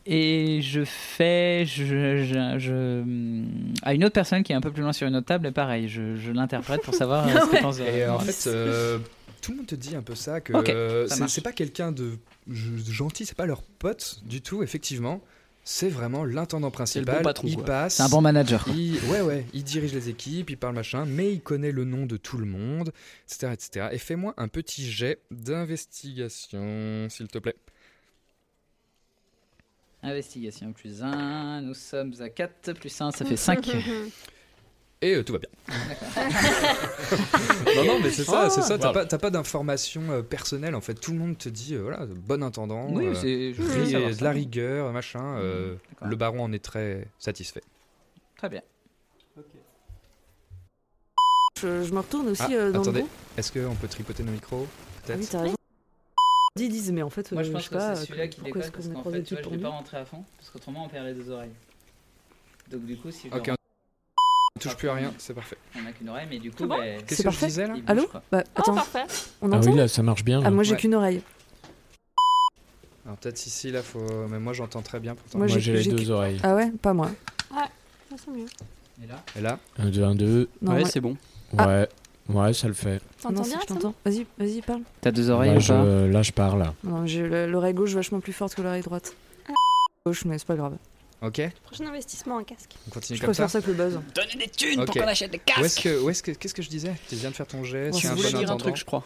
Et 0.07 0.61
je 0.61 0.83
fais, 0.85 1.65
je, 1.65 1.83
je- 2.23 2.55
je- 2.59 3.43
à 3.81 3.93
une 3.95 4.03
autre 4.05 4.13
personne 4.13 4.43
qui 4.43 4.51
est 4.51 4.55
un 4.55 4.61
peu 4.61 4.71
plus 4.71 4.83
loin 4.83 4.93
sur 4.93 5.07
une 5.07 5.15
autre 5.15 5.25
table, 5.25 5.47
et 5.47 5.51
pareil, 5.51 5.87
je, 5.89 6.15
je 6.15 6.31
l'interprète 6.31 6.83
pour 6.83 6.93
savoir 6.93 7.27
euh, 7.27 7.31
ce 7.41 7.49
que 7.57 7.57
pense. 7.61 7.79
Et 7.79 8.05
en 8.05 8.19
fait, 8.19 8.47
euh, 8.47 8.99
tout 9.41 9.51
le 9.51 9.57
monde 9.57 9.65
te 9.65 9.73
dit 9.73 9.95
un 9.95 10.03
peu 10.03 10.13
ça, 10.13 10.41
que 10.41 10.53
c'est- 11.27 11.41
pas 11.41 11.53
quelqu'un 11.53 11.91
de 11.91 12.19
gentil, 12.47 13.25
c'est 13.25 13.35
pas 13.35 13.47
leur 13.47 13.63
pote 13.63 14.19
du 14.25 14.41
tout, 14.41 14.61
effectivement. 14.61 15.21
C'est 15.67 15.89
vraiment 15.89 16.23
l'intendant 16.25 16.69
principal. 16.69 17.23
patron, 17.23 17.47
il 17.47 17.55
quoi. 17.55 17.65
passe. 17.65 17.95
c'est 17.95 18.03
un 18.03 18.07
bon 18.09 18.21
manager. 18.21 18.63
quoi. 18.63 18.73
Il, 18.75 18.99
ouais, 19.09 19.21
ouais, 19.21 19.47
il 19.51 19.63
dirige 19.63 19.93
les 19.93 20.09
équipes, 20.09 20.51
il 20.51 20.57
parle 20.57 20.75
machin, 20.75 21.05
mais 21.07 21.33
il 21.33 21.41
connaît 21.41 21.71
le 21.71 21.85
nom 21.85 22.05
de 22.05 22.17
tout 22.17 22.37
le 22.37 22.45
monde, 22.45 22.91
etc. 23.27 23.51
etc. 23.51 23.87
Et 23.91 23.97
fais-moi 23.97 24.35
un 24.37 24.47
petit 24.47 24.89
jet 24.89 25.19
d'investigation, 25.31 27.07
s'il 27.09 27.27
te 27.29 27.39
plaît. 27.39 27.55
Investigation 30.03 30.71
plus 30.71 31.01
1, 31.01 31.61
nous 31.61 31.73
sommes 31.73 32.13
à 32.19 32.29
4 32.29 32.73
plus 32.73 33.01
1, 33.01 33.09
ça 33.09 33.25
fait 33.25 33.35
5. 33.35 33.67
Et 35.05 35.13
euh, 35.17 35.23
tout 35.23 35.33
va 35.33 35.39
bien. 35.39 35.49
non, 37.75 37.85
non, 37.85 37.99
mais 38.01 38.09
c'est 38.09 38.23
ça, 38.23 38.45
Ah, 38.45 38.49
c'est 38.49 38.63
ça. 38.63 38.79
T'as 38.79 38.91
voilà. 38.91 39.05
pas, 39.19 39.29
d'informations 39.29 40.09
euh, 40.09 40.21
personnelles 40.23 40.73
en 40.73 40.81
fait. 40.81 40.95
Tout 40.95 41.11
le 41.11 41.19
monde 41.19 41.37
te 41.37 41.47
dit, 41.47 41.75
euh, 41.75 41.81
voilà, 41.81 42.07
bon 42.07 42.41
intendant, 42.41 42.87
oui, 42.91 43.05
euh, 43.23 43.53
de 43.53 44.13
ça. 44.13 44.23
la 44.23 44.31
rigueur, 44.31 44.91
machin. 44.93 45.37
euh, 45.37 45.75
D'accord. 45.91 46.07
le 46.07 46.15
baron 46.15 46.43
en 46.45 46.51
est 46.53 46.63
très 46.63 47.07
satisfait. 47.19 47.61
Très 48.35 48.49
bien. 48.49 48.61
Je, 51.61 51.83
je 51.83 51.93
me 51.93 51.99
retourne 51.99 52.29
aussi 52.29 52.41
Ah, 52.43 52.51
euh, 52.51 52.71
dans 52.71 52.81
attendez, 52.81 53.05
est-ce 53.37 53.51
qu'on 53.51 53.75
peut 53.75 53.87
tripoter 53.87 54.23
nos 54.23 54.31
micros 54.31 54.65
Ah 54.67 55.01
Peut-être 55.13 55.37
oui. 55.43 55.51
Ils 56.57 56.69
disent, 56.69 56.91
mais 56.91 57.03
en 57.03 57.09
fait, 57.11 57.31
Moi, 57.31 57.43
je 57.43 57.51
pense 57.51 57.63
sais 57.63 57.69
que 57.69 57.75
pas, 57.75 57.95
c'est 57.95 58.05
celui-là 58.07 58.27
qui 58.27 58.39
pourquoi 58.39 58.61
déconne 58.61 58.81
est-ce 58.81 58.89
parce 58.91 59.03
qu'en 59.03 59.11
fait, 59.11 59.23
tu 59.23 59.35
vois, 59.35 59.43
je 59.43 59.49
vais 59.49 59.57
pas 59.57 59.69
rentrer 59.69 59.97
à 59.97 60.05
fond 60.05 60.23
parce 60.37 60.49
qu'autrement, 60.49 60.85
on 60.85 60.89
perd 60.89 61.05
les 61.05 61.13
deux 61.13 61.29
oreilles. 61.29 61.51
Donc, 62.71 62.85
du 62.85 62.97
coup, 62.97 63.11
si 63.11 63.29
je 63.29 63.35
on 64.57 64.59
touche 64.61 64.77
plus 64.77 64.87
à 64.87 64.93
rien, 64.93 65.13
c'est 65.17 65.33
parfait. 65.33 65.57
on 65.77 65.81
n'a 65.81 65.91
qu'une 65.91 66.07
oreille, 66.07 66.27
mais 66.29 66.39
du 66.39 66.49
coup, 66.49 66.57
C'est 66.59 66.65
bon 66.67 66.77
ben, 66.77 67.01
Qu'est-ce 67.05 67.09
que 67.09 67.23
je 67.23 67.23
parfait. 67.23 67.45
disais 67.47 67.67
là 67.67 67.73
il 67.75 67.81
bouge 67.83 67.89
Allô. 67.91 68.07
Bah, 68.31 68.43
Oh, 68.55 68.59
attends, 68.61 68.75
parfait. 68.75 69.03
on 69.41 69.51
Ah 69.51 69.59
oui, 69.59 69.75
là, 69.75 69.87
ça 69.89 70.01
marche 70.01 70.23
bien. 70.23 70.41
Ah, 70.45 70.49
moi 70.49 70.63
j'ai 70.63 70.71
Ouais. 70.71 70.77
qu'une 70.77 70.95
oreille. 70.95 71.21
Alors 73.05 73.17
peut-être 73.17 73.45
ici, 73.45 73.69
là, 73.69 73.83
faut. 73.83 73.99
Mais 74.29 74.39
moi, 74.39 74.53
j'entends 74.53 74.81
très 74.81 74.99
bien 75.01 75.13
pourtant. 75.13 75.37
Moi, 75.39 75.47
Moi, 75.47 75.57
j'ai- 75.59 75.73
les 75.73 75.91
deux 75.91 76.09
oreilles. 76.09 76.39
Ah 76.41 76.55
ouais, 76.55 76.71
pas 76.81 76.93
moi. 76.93 77.11
Ça, 77.51 77.67
c'est 78.17 78.31
mieux. 78.31 78.45
Et 79.03 79.07
là 79.07 79.19
Et 79.37 79.41
là, 79.41 79.59
1, 79.77 79.89
2, 79.89 80.03
1, 80.03 80.15
2. 80.15 80.49
Non, 80.61 80.71
ouais, 80.71 80.79
moi- 80.79 80.89
c'est 80.89 81.01
bon. 81.01 81.17
Ah. 81.57 81.67
Ouais. 81.67 81.89
Ouais, 82.29 82.53
ça 82.53 82.67
le 82.67 82.73
fait. 82.73 83.01
T'entends 83.21 83.43
si, 83.43 83.49
bien 83.51 83.59
je 83.61 83.65
t'entends. 83.67 83.93
Vas-y, 84.05 84.25
vas-y, 84.39 84.61
parle. 84.61 84.81
T'as 85.01 85.11
deux 85.11 85.29
oreilles 85.29 85.51
Là, 85.51 85.57
ou 85.57 85.59
pas 85.59 85.83
je, 85.83 86.05
là, 86.11 86.21
je 86.23 86.31
parle. 86.31 86.71
Non, 86.83 87.05
j'ai 87.05 87.21
le- 87.27 87.45
l'oreille 87.45 87.73
gauche 87.75 87.93
vachement 87.93 88.19
plus 88.21 88.33
forte 88.33 88.55
que 88.55 88.61
l'oreille 88.61 88.81
droite. 88.81 89.13
Gauche, 90.05 90.23
mais 90.25 90.37
c'est 90.39 90.47
pas 90.47 90.55
grave. 90.55 90.77
Ok, 91.21 91.41
Prochain 91.63 91.85
investissement, 91.87 92.37
un 92.37 92.43
casque. 92.43 92.75
on 92.87 92.91
continue 92.91 93.17
Je 93.17 93.23
comme 93.25 93.33
ça. 93.33 93.43
préfère 93.45 93.61
ça 93.61 93.65
que 93.65 93.71
le 93.71 93.77
buzz. 93.77 93.99
Donnez 94.13 94.35
des 94.45 94.49
thunes 94.49 94.79
Ok. 94.81 94.85
pour 94.87 94.95
qu'on 94.95 95.07
achète 95.07 95.31
des 95.31 95.37
Où 95.39 95.63
est-ce 95.65 95.75
casques. 95.75 95.83
que, 95.83 95.99
où 96.01 96.09
est-ce 96.09 96.23
que, 96.23 96.31
qu'est-ce 96.31 96.53
que 96.53 96.61
je 96.61 96.69
disais? 96.69 96.93
Tu 97.09 97.15
viens 97.15 97.29
de 97.31 97.35
faire 97.35 97.47
ton 97.47 97.63
jet. 97.63 97.89
Bon, 97.89 97.97
tu 97.97 97.97
es 97.97 98.01
si 98.01 98.07
un 98.07 98.11
vous 98.15 98.17
voulez 98.21 98.31
bon 98.33 98.37
dire 98.39 98.49
un 98.49 98.53
intendant. 98.53 98.63
truc, 98.63 98.75
je 98.77 98.85
crois. 98.85 99.03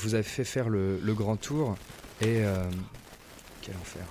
Vous 0.00 0.14
avez 0.14 0.22
fait 0.22 0.44
faire 0.44 0.68
le, 0.68 0.98
le 1.02 1.14
grand 1.14 1.36
tour 1.36 1.76
et 2.20 2.44
euh, 2.44 2.62
quel 3.62 3.74
enfer. 3.76 4.02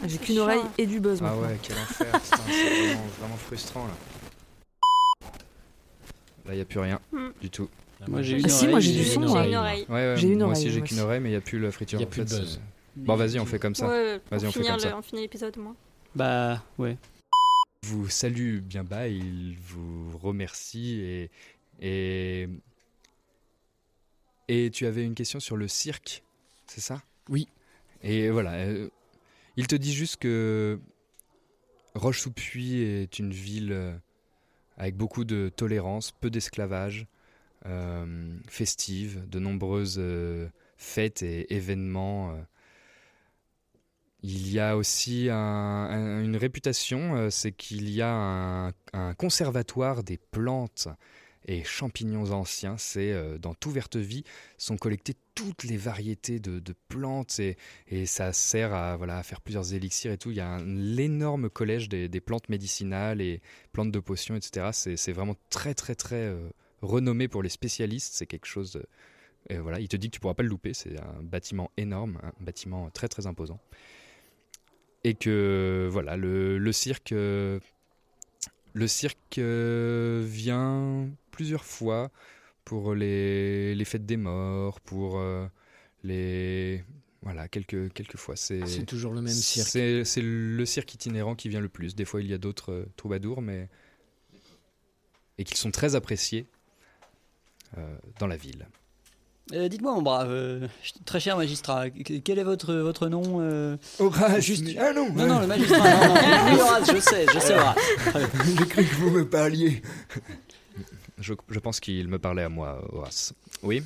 Ah, 0.00 0.04
J'ai 0.04 0.10
C'est 0.16 0.18
qu'une 0.24 0.34
chiant, 0.36 0.44
oreille 0.44 0.60
hein. 0.64 0.72
et 0.78 0.86
du 0.86 0.98
buzz 0.98 1.18
Ah 1.20 1.24
maintenant. 1.24 1.42
ouais, 1.42 1.58
quel 1.62 1.76
enfer. 1.76 2.06
Putain, 2.22 2.38
c'est 2.48 2.86
vraiment, 2.86 3.06
vraiment 3.20 3.36
frustrant 3.36 3.86
là. 3.86 3.92
Là, 6.46 6.54
il 6.54 6.58
y 6.58 6.62
a 6.62 6.64
plus 6.64 6.80
rien 6.80 6.98
Hmm. 7.12 7.28
du 7.40 7.50
tout. 7.50 7.68
Moi, 8.08 8.22
j'ai 8.22 8.36
Ah 8.36 8.38
une 8.38 8.48
si, 8.48 8.66
moi, 8.66 8.80
j'ai 8.80 8.92
du 8.92 8.98
une 9.02 9.04
son, 9.04 9.22
oreille. 9.24 9.42
J'ai 9.44 9.50
une 9.50 9.56
oreille. 9.56 9.86
Ouais, 9.90 9.94
ouais, 9.94 10.14
J'ai 10.16 10.28
une 10.28 10.38
moi 10.38 10.46
oreille, 10.48 10.58
aussi 10.58 10.70
j'ai 10.70 10.78
moi 10.78 10.86
qu'une 10.88 10.96
aussi. 10.96 11.04
oreille, 11.04 11.20
mais 11.20 11.28
il 11.28 11.32
n'y 11.32 11.36
a 11.38 11.40
plus 11.42 11.58
la 11.58 11.70
friture. 11.70 11.98
Il 11.98 12.02
y 12.02 12.04
a 12.04 12.08
en 12.08 12.10
plus 12.10 12.24
de 12.24 12.28
buzz. 12.38 12.60
Bon, 12.96 13.16
vas-y, 13.16 13.38
on 13.38 13.46
fait 13.46 13.58
comme 13.58 13.74
ça. 13.74 13.88
Ouais, 13.88 14.20
Vas-y, 14.30 14.46
on 14.46 14.52
fait 14.52 14.62
comme 14.64 14.72
le- 14.74 14.78
ça. 14.80 14.96
on 14.96 15.02
finit 15.02 15.22
l'épisode, 15.22 15.56
moi. 15.56 15.74
Bah, 16.14 16.62
ouais. 16.78 16.96
vous 17.84 18.08
salue 18.08 18.58
bien 18.58 18.84
bas, 18.84 19.08
il 19.08 19.56
vous 19.58 20.18
remercie 20.18 21.00
et, 21.00 21.30
et 21.80 22.48
et 24.48 24.70
tu 24.70 24.86
avais 24.86 25.04
une 25.04 25.14
question 25.14 25.38
sur 25.40 25.56
le 25.56 25.68
cirque, 25.68 26.22
c'est 26.66 26.80
ça? 26.80 27.02
Oui. 27.28 27.46
Et 28.02 28.30
voilà, 28.30 28.54
euh, 28.54 28.88
il 29.56 29.66
te 29.68 29.76
dit 29.76 29.94
juste 29.94 30.16
que 30.16 30.80
Roche-sous-Puy 31.94 32.80
est 32.82 33.18
une 33.18 33.32
ville 33.32 33.72
euh, 33.72 33.96
avec 34.76 34.96
beaucoup 34.96 35.24
de 35.24 35.50
tolérance, 35.54 36.10
peu 36.10 36.30
d'esclavage, 36.30 37.06
euh, 37.66 38.36
festive, 38.48 39.28
de 39.28 39.38
nombreuses 39.38 39.96
euh, 39.98 40.48
fêtes 40.76 41.22
et 41.22 41.54
événements. 41.54 42.34
Euh, 44.22 44.28
il 44.28 44.52
y 44.52 44.58
a 44.60 44.76
aussi 44.76 45.28
un- 45.30 45.36
un- 45.36 46.22
une 46.24 46.36
réputation, 46.36 47.16
euh, 47.16 47.30
c'est 47.30 47.52
qu'il 47.52 47.90
y 47.90 48.02
a 48.02 48.72
un, 48.92 49.14
conservatoire 49.14 50.02
des 50.02 50.18
plantes 50.18 50.88
et 51.46 51.64
champignons 51.64 52.32
anciens. 52.32 52.76
C'est 52.76 53.12
euh, 53.12 53.38
dans 53.38 53.54
tout 53.54 53.70
Vertevie 53.70 54.24
sont 54.58 54.76
collectées 54.76 55.14
toutes 55.34 55.64
les 55.64 55.76
variétés 55.76 56.38
de, 56.38 56.60
plantes 56.88 57.40
et, 57.40 57.56
ça 58.06 58.32
sert 58.32 58.74
à, 58.74 59.22
faire 59.22 59.40
plusieurs 59.40 59.72
élixirs 59.74 60.12
et 60.12 60.18
tout. 60.18 60.30
Il 60.30 60.36
y 60.36 60.40
a 60.40 60.48
un 60.48 60.64
l'énorme 60.64 61.48
collège 61.48 61.88
des, 61.88 62.20
plantes 62.20 62.48
médicinales 62.48 63.20
et 63.20 63.40
plantes 63.72 63.92
de 63.92 64.00
potions, 64.00 64.36
etc. 64.36 64.70
C'est 64.72 65.12
vraiment 65.12 65.36
très 65.48 65.74
très 65.74 65.94
très 65.94 66.16
euh, 66.16 66.50
renommé 66.82 67.28
pour 67.28 67.42
les 67.42 67.48
spécialistes. 67.48 68.14
C'est 68.14 68.26
quelque 68.26 68.46
chose. 68.46 68.82
et 69.48 69.58
voilà, 69.58 69.80
il 69.80 69.88
te 69.88 69.96
dit 69.96 70.10
que 70.10 70.14
tu 70.16 70.20
pourras 70.20 70.34
pas 70.34 70.42
le 70.42 70.50
louper. 70.50 70.74
C'est 70.74 70.98
un 71.00 71.22
bâtiment 71.22 71.70
énorme, 71.76 72.18
un 72.22 72.44
bâtiment 72.44 72.90
très 72.90 73.08
très 73.08 73.26
imposant 73.26 73.60
et 75.04 75.14
que 75.14 75.88
voilà 75.90 76.16
le, 76.16 76.58
le 76.58 76.72
cirque 76.72 77.12
euh, 77.12 77.58
le 78.74 78.86
cirque 78.86 79.38
euh, 79.38 80.22
vient 80.26 81.08
plusieurs 81.30 81.64
fois 81.64 82.10
pour 82.64 82.94
les, 82.94 83.74
les 83.74 83.84
fêtes 83.84 84.06
des 84.06 84.16
morts 84.16 84.80
pour 84.80 85.18
euh, 85.18 85.46
les 86.04 86.84
voilà 87.22 87.48
quelques 87.48 87.92
quelques 87.92 88.16
fois. 88.16 88.36
C'est 88.36 88.66
C'est 88.66 88.84
toujours 88.86 89.12
le 89.12 89.20
même 89.22 89.32
cirque. 89.34 89.68
c'est 89.68 90.22
le 90.22 90.64
cirque 90.66 90.94
itinérant 90.94 91.34
qui 91.34 91.48
vient 91.48 91.60
le 91.60 91.68
plus. 91.68 91.94
Des 91.94 92.04
fois 92.04 92.20
il 92.20 92.28
y 92.28 92.34
a 92.34 92.38
d'autres 92.38 92.72
euh, 92.72 92.86
troubadours 92.96 93.42
mais 93.42 93.68
et 95.38 95.44
qui 95.44 95.56
sont 95.56 95.70
très 95.70 95.94
appréciés 95.94 96.46
euh, 97.78 97.96
dans 98.18 98.26
la 98.26 98.36
ville 98.36 98.68
Euh, 99.52 99.68
Dites-moi, 99.68 99.94
mon 99.94 100.02
brave, 100.02 100.28
euh, 100.30 100.68
très 101.04 101.18
cher 101.18 101.36
magistrat, 101.36 101.90
quel 101.90 102.38
est 102.38 102.44
votre, 102.44 102.72
votre 102.74 103.08
nom 103.08 103.40
euh 103.40 103.76
Horace, 103.98 104.40
Juste- 104.44 104.64
ah 104.78 104.92
non, 104.92 105.12
Non, 105.12 105.26
non, 105.26 105.40
le 105.40 105.46
magistrat, 105.48 105.78
non, 105.78 106.14
non. 106.14 106.20
Oui, 106.54 106.60
Horace, 106.60 106.90
je 106.94 107.00
sais, 107.00 107.26
je 107.34 107.38
sais, 107.40 107.54
Horace. 107.54 107.76
j'ai 108.58 108.66
cru 108.66 108.84
que 108.84 108.94
vous 108.96 109.10
me 109.10 109.28
parliez. 109.28 109.82
je, 111.18 111.34
je 111.48 111.58
pense 111.58 111.80
qu'il 111.80 112.06
me 112.08 112.18
parlait 112.18 112.42
à 112.44 112.48
moi 112.48 112.80
Horace 112.92 113.32
oui? 113.62 113.82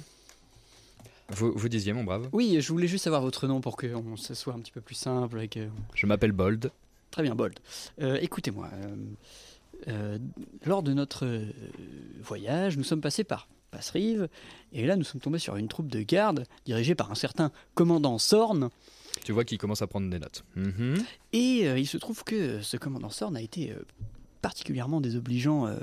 Vous, 1.31 1.53
vous 1.57 1.69
disiez 1.71 1.95
mon 1.95 2.05
brave? 2.05 2.29
Oui, 2.33 2.59
je 2.61 2.69
voulais 2.71 2.87
juste 2.87 3.05
savoir 3.05 3.23
votre 3.23 3.47
nom 3.47 3.61
pour 3.63 3.77
que 3.79 3.87
on- 3.95 4.17
ce 4.17 4.35
soit 4.35 4.53
un 4.53 4.59
petit 4.59 4.71
peu 4.73 4.83
plus 4.83 4.95
simple. 4.95 5.39
Avec, 5.39 5.57
euh, 5.57 5.69
je 5.95 6.07
m'appelle 6.07 6.33
Bold 6.33 6.71
Très 7.11 7.23
bien, 7.23 7.35
Bold. 7.35 7.59
Euh, 8.03 8.19
Écoutez-moi, 8.21 8.69
euh, 8.75 8.97
euh, 9.89 10.19
lors 10.67 10.83
de 10.83 10.93
notre 10.93 11.27
voyage, 12.23 12.77
nous 12.77 12.85
sommes 12.85 13.01
passés 13.01 13.25
par 13.25 13.49
Passerive, 13.75 14.29
et 14.73 14.87
là 14.87 14.95
nous 14.97 15.05
sommes 15.05 15.21
tombés 15.21 15.39
sur 15.41 15.57
une 15.57 15.69
troupe 15.69 15.89
de 15.89 16.01
gardes 16.03 16.45
dirigée 16.65 16.95
par 16.95 17.11
un 17.11 17.15
certain 17.17 17.51
commandant 17.75 18.19
Sorn, 18.19 18.71
Tu 19.25 19.33
vois 19.33 19.45
qu'il 19.45 19.59
commence 19.59 19.83
à 19.83 19.87
prendre 19.87 20.09
des 20.11 20.19
notes. 20.19 20.45
Mhm. 20.57 20.97
et 21.33 21.67
euh, 21.69 21.79
il 21.79 21.87
se 21.87 21.97
trouve 21.99 22.23
que 22.25 22.61
ce 22.63 22.77
commandant 22.77 23.11
Sorn 23.11 23.37
a 23.37 23.41
été 23.43 23.73
euh, 23.73 23.83
particulièrement 24.43 25.01
désobligeant 25.01 25.67
euh, 25.67 25.77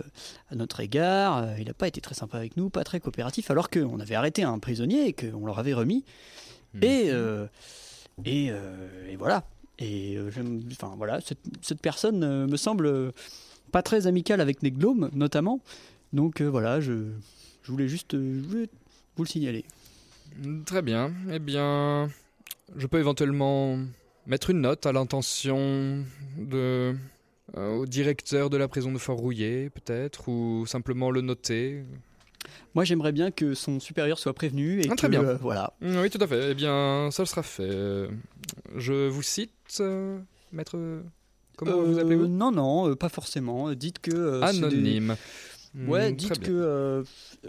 à 0.52 0.56
notre 0.56 0.80
égard, 0.80 1.58
il 1.60 1.66
n'a 1.66 1.74
pas 1.74 1.88
été 1.88 2.00
très 2.00 2.16
sympa 2.16 2.38
avec 2.38 2.56
nous, 2.58 2.70
pas 2.70 2.84
très 2.84 3.00
coopératif, 3.00 3.52
alors 3.52 3.70
qu'on 3.70 4.00
avait 4.00 4.16
arrêté 4.16 4.44
un 4.44 4.60
prisonnier 4.60 5.08
et 5.08 5.14
qu'on 5.14 5.46
leur 5.46 5.60
avait 5.60 5.74
remis, 5.74 6.04
Mhm. 6.74 6.84
et, 6.84 7.12
et, 8.26 8.46
et 9.10 9.16
voilà. 9.18 9.44
Et 9.80 10.18
enfin 10.72 10.94
voilà, 10.96 11.20
cette, 11.22 11.40
cette 11.62 11.82
personne 11.82 12.46
me 12.46 12.56
semble 12.58 13.12
pas 13.72 13.82
très 13.82 14.06
amicale 14.08 14.40
avec 14.40 14.62
Neglome, 14.64 15.10
notamment. 15.14 15.60
Donc 16.14 16.42
voilà, 16.42 16.80
je, 16.82 16.94
je 17.72 17.74
voulais 17.74 17.88
juste 17.88 18.16
euh, 18.16 18.68
vous 19.16 19.24
le 19.24 19.30
signaler. 19.30 19.64
Très 20.66 20.82
bien. 20.82 21.14
Eh 21.32 21.40
bien, 21.40 22.10
je 22.76 22.86
peux 22.86 23.00
éventuellement 23.00 23.80
mettre 24.28 24.50
une 24.50 24.60
note 24.60 24.86
à 24.86 24.92
l'intention 24.92 26.04
de 26.38 26.94
euh, 27.58 27.76
au 27.78 27.86
directeur 27.86 28.50
de 28.50 28.58
la 28.58 28.68
prison 28.68 28.92
de 28.92 28.98
Fort-Rouillé, 28.98 29.70
peut-être, 29.70 30.28
ou 30.28 30.66
simplement 30.66 31.12
le 31.12 31.22
noter. 31.22 31.84
Moi, 32.76 32.84
j'aimerais 32.84 33.14
bien 33.14 33.32
que 33.32 33.54
son 33.54 33.80
supérieur 33.80 34.20
soit 34.20 34.34
prévenu 34.34 34.82
et 34.82 34.88
Ah, 34.88 34.92
que 34.92 34.96
très 34.98 35.08
bien. 35.10 35.24
euh, 35.24 35.38
voilà. 35.40 35.72
Mm, 35.80 35.96
Oui, 36.02 36.10
tout 36.10 36.22
à 36.22 36.28
fait. 36.28 36.52
Eh 36.52 36.54
bien, 36.54 37.08
ça 37.12 37.26
sera 37.26 37.44
fait. 37.44 38.10
Je 38.76 39.08
vous 39.08 39.22
cite, 39.24 39.52
euh, 39.80 40.20
maître. 40.52 40.78
Comment 41.56 41.82
vous 41.84 42.00
appelez-vous? 42.00 42.28
Non, 42.28 42.52
non, 42.52 42.96
pas 42.96 43.10
forcément. 43.10 43.72
Dites 43.74 44.00
que 44.00 44.40
des- 44.40 44.46
Anonyme. 44.46 45.16
Ouais, 45.76 46.12
Mm, 46.12 46.16
dites 46.16 46.34
très 46.34 46.46
que. 46.46 46.52
euh, 46.52 47.04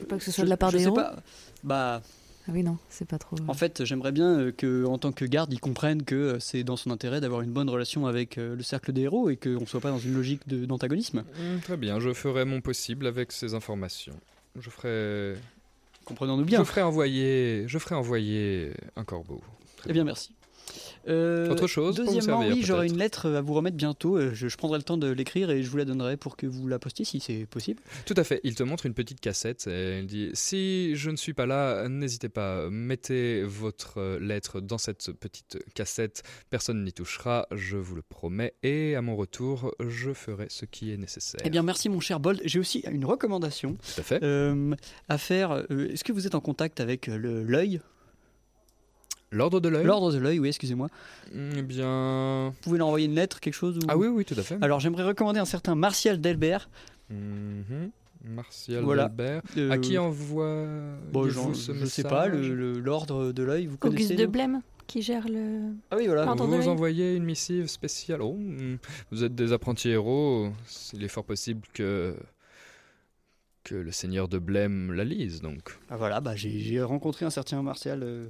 pas 0.08 0.16
que 0.18 0.24
ce 0.24 0.30
soit 0.30 0.42
je- 0.42 0.46
de 0.46 0.50
la 0.50 0.56
part 0.56 0.70
je 0.70 0.78
des 0.78 0.90
pas. 0.92 1.16
Bah, 1.64 2.02
Ah 2.48 2.50
oui, 2.52 2.62
non, 2.62 2.76
c'est 2.88 3.04
pas 3.06 3.18
trop. 3.18 3.36
en 3.48 3.54
fait, 3.54 3.84
j'aimerais 3.84 4.12
bien 4.12 4.38
euh, 4.38 4.52
que, 4.52 4.84
en 4.84 4.98
tant 4.98 5.12
que 5.12 5.24
garde, 5.24 5.52
ils 5.52 5.60
comprennent 5.60 6.02
que 6.04 6.14
euh, 6.14 6.38
c'est 6.40 6.64
dans 6.64 6.76
son 6.76 6.90
intérêt 6.90 7.20
d'avoir 7.20 7.40
une 7.42 7.52
bonne 7.52 7.68
relation 7.70 8.06
avec 8.06 8.38
euh, 8.38 8.54
le 8.56 8.62
cercle 8.62 8.92
des 8.92 9.02
héros 9.02 9.28
et 9.30 9.36
qu'on 9.36 9.66
soit 9.66 9.80
pas 9.80 9.90
dans 9.90 9.98
une 9.98 10.14
logique 10.14 10.46
de- 10.48 10.64
d'antagonisme. 10.64 11.20
Mm, 11.38 11.60
Très 11.62 11.76
bien, 11.76 11.98
je 12.00 12.12
ferai 12.12 12.44
mon 12.44 12.60
possible 12.60 13.06
avec 13.06 13.32
ces 13.32 13.54
informations. 13.54 14.18
Je 14.58 14.70
ferai. 14.70 15.36
Comprenons-nous 16.04 16.44
bien. 16.44 16.58
Je 16.60 16.64
ferai 16.64 16.82
envoyer. 16.82 17.64
Je 17.68 17.78
ferai 17.78 17.94
envoyer 17.94 18.72
un 18.96 19.04
corbeau. 19.04 19.40
Très 19.76 19.90
Eh 19.90 19.92
bien, 19.92 20.04
merci. 20.04 20.32
Euh, 21.08 21.50
Autre 21.50 21.66
chose 21.66 21.96
Deuxièmement, 21.96 22.40
servir, 22.42 22.54
oui, 22.56 22.62
j'aurai 22.62 22.86
une 22.86 22.96
lettre 22.96 23.28
à 23.28 23.40
vous 23.40 23.54
remettre 23.54 23.76
bientôt. 23.76 24.20
Je, 24.32 24.46
je 24.46 24.56
prendrai 24.56 24.78
le 24.78 24.84
temps 24.84 24.96
de 24.96 25.10
l'écrire 25.10 25.50
et 25.50 25.62
je 25.62 25.68
vous 25.68 25.76
la 25.76 25.84
donnerai 25.84 26.16
pour 26.16 26.36
que 26.36 26.46
vous 26.46 26.68
la 26.68 26.78
postiez 26.78 27.04
si 27.04 27.18
c'est 27.18 27.44
possible. 27.46 27.82
Tout 28.06 28.14
à 28.16 28.22
fait. 28.22 28.40
Il 28.44 28.54
te 28.54 28.62
montre 28.62 28.86
une 28.86 28.94
petite 28.94 29.20
cassette 29.20 29.66
et 29.66 29.98
il 29.98 30.06
dit 30.06 30.30
Si 30.34 30.94
je 30.94 31.10
ne 31.10 31.16
suis 31.16 31.34
pas 31.34 31.46
là, 31.46 31.88
n'hésitez 31.88 32.28
pas, 32.28 32.70
mettez 32.70 33.42
votre 33.42 33.98
euh, 33.98 34.20
lettre 34.20 34.60
dans 34.60 34.78
cette 34.78 35.10
petite 35.12 35.58
cassette. 35.74 36.22
Personne 36.50 36.84
n'y 36.84 36.92
touchera, 36.92 37.48
je 37.50 37.76
vous 37.76 37.96
le 37.96 38.02
promets. 38.02 38.54
Et 38.62 38.94
à 38.94 39.02
mon 39.02 39.16
retour, 39.16 39.74
je 39.84 40.12
ferai 40.12 40.46
ce 40.50 40.66
qui 40.66 40.92
est 40.92 40.96
nécessaire. 40.96 41.40
Eh 41.44 41.50
bien, 41.50 41.62
merci 41.64 41.88
mon 41.88 41.98
cher 41.98 42.20
Bold. 42.20 42.40
J'ai 42.44 42.60
aussi 42.60 42.84
une 42.88 43.04
recommandation 43.04 43.74
Tout 43.74 44.00
à 44.00 44.04
fait. 44.04 44.22
euh, 44.22 44.74
à 45.08 45.18
faire. 45.18 45.64
Est-ce 45.70 46.04
que 46.04 46.12
vous 46.12 46.28
êtes 46.28 46.36
en 46.36 46.40
contact 46.40 46.78
avec 46.78 47.08
l'œil? 47.08 47.80
L'ordre 49.32 49.60
de 49.60 49.68
l'œil 49.68 49.84
L'ordre 49.84 50.12
de 50.12 50.18
l'œil, 50.18 50.38
oui, 50.38 50.48
excusez-moi. 50.48 50.88
Eh 51.34 51.62
bien. 51.62 52.50
Vous 52.50 52.60
pouvez 52.60 52.78
leur 52.78 52.86
envoyer 52.88 53.06
une 53.06 53.14
lettre, 53.14 53.40
quelque 53.40 53.54
chose 53.54 53.78
ou... 53.78 53.80
Ah 53.88 53.96
oui, 53.96 54.06
oui, 54.08 54.24
tout 54.24 54.34
à 54.38 54.42
fait. 54.42 54.58
Alors, 54.60 54.78
j'aimerais 54.78 55.04
recommander 55.04 55.40
un 55.40 55.44
certain 55.46 55.74
Martial 55.74 56.20
Delbert. 56.20 56.68
Mhm. 57.10 57.90
Martial 58.24 58.84
Voilà. 58.84 59.08
Delbert. 59.08 59.42
Euh, 59.56 59.70
À 59.70 59.78
qui 59.78 59.98
envoie 59.98 60.64
Bon, 61.12 61.26
vous 61.26 61.54
ce 61.54 61.72
je 61.74 61.84
sais 61.86 62.02
pas, 62.04 62.28
le- 62.28 62.54
le- 62.54 62.78
l'ordre 62.78 63.32
de 63.32 63.42
l'œil, 63.42 63.66
vous 63.66 63.76
connaissez 63.78 64.04
Auguste 64.04 64.20
de 64.20 64.26
Blême 64.26 64.60
qui 64.86 65.00
gère 65.02 65.26
le. 65.28 65.72
Ah 65.90 65.96
oui, 65.96 66.06
voilà. 66.06 66.24
L'ordre 66.26 66.44
de 66.46 66.50
Vous 66.52 66.58
l'œil. 66.58 66.68
envoyez 66.68 67.16
une 67.16 67.24
missive 67.24 67.66
spéciale. 67.68 68.20
Oh, 68.22 68.34
hmm, 68.38 68.76
vous 69.10 69.24
êtes 69.24 69.34
des 69.34 69.52
apprentis 69.52 69.88
héros. 69.88 70.50
Il 70.92 71.02
est 71.02 71.08
fort 71.08 71.24
possible 71.24 71.62
que 71.72 72.14
que 73.64 73.74
le 73.76 73.92
seigneur 73.92 74.28
de 74.28 74.38
Blême 74.38 74.92
la 74.92 75.04
lise. 75.04 75.40
Donc, 75.40 75.78
Ah 75.88 75.96
voilà, 75.96 76.20
bah, 76.20 76.34
j'ai 76.36 76.58
j'ai 76.58 76.82
rencontré 76.82 77.24
un 77.24 77.30
certain 77.30 77.62
Martial. 77.62 78.02
euh, 78.02 78.26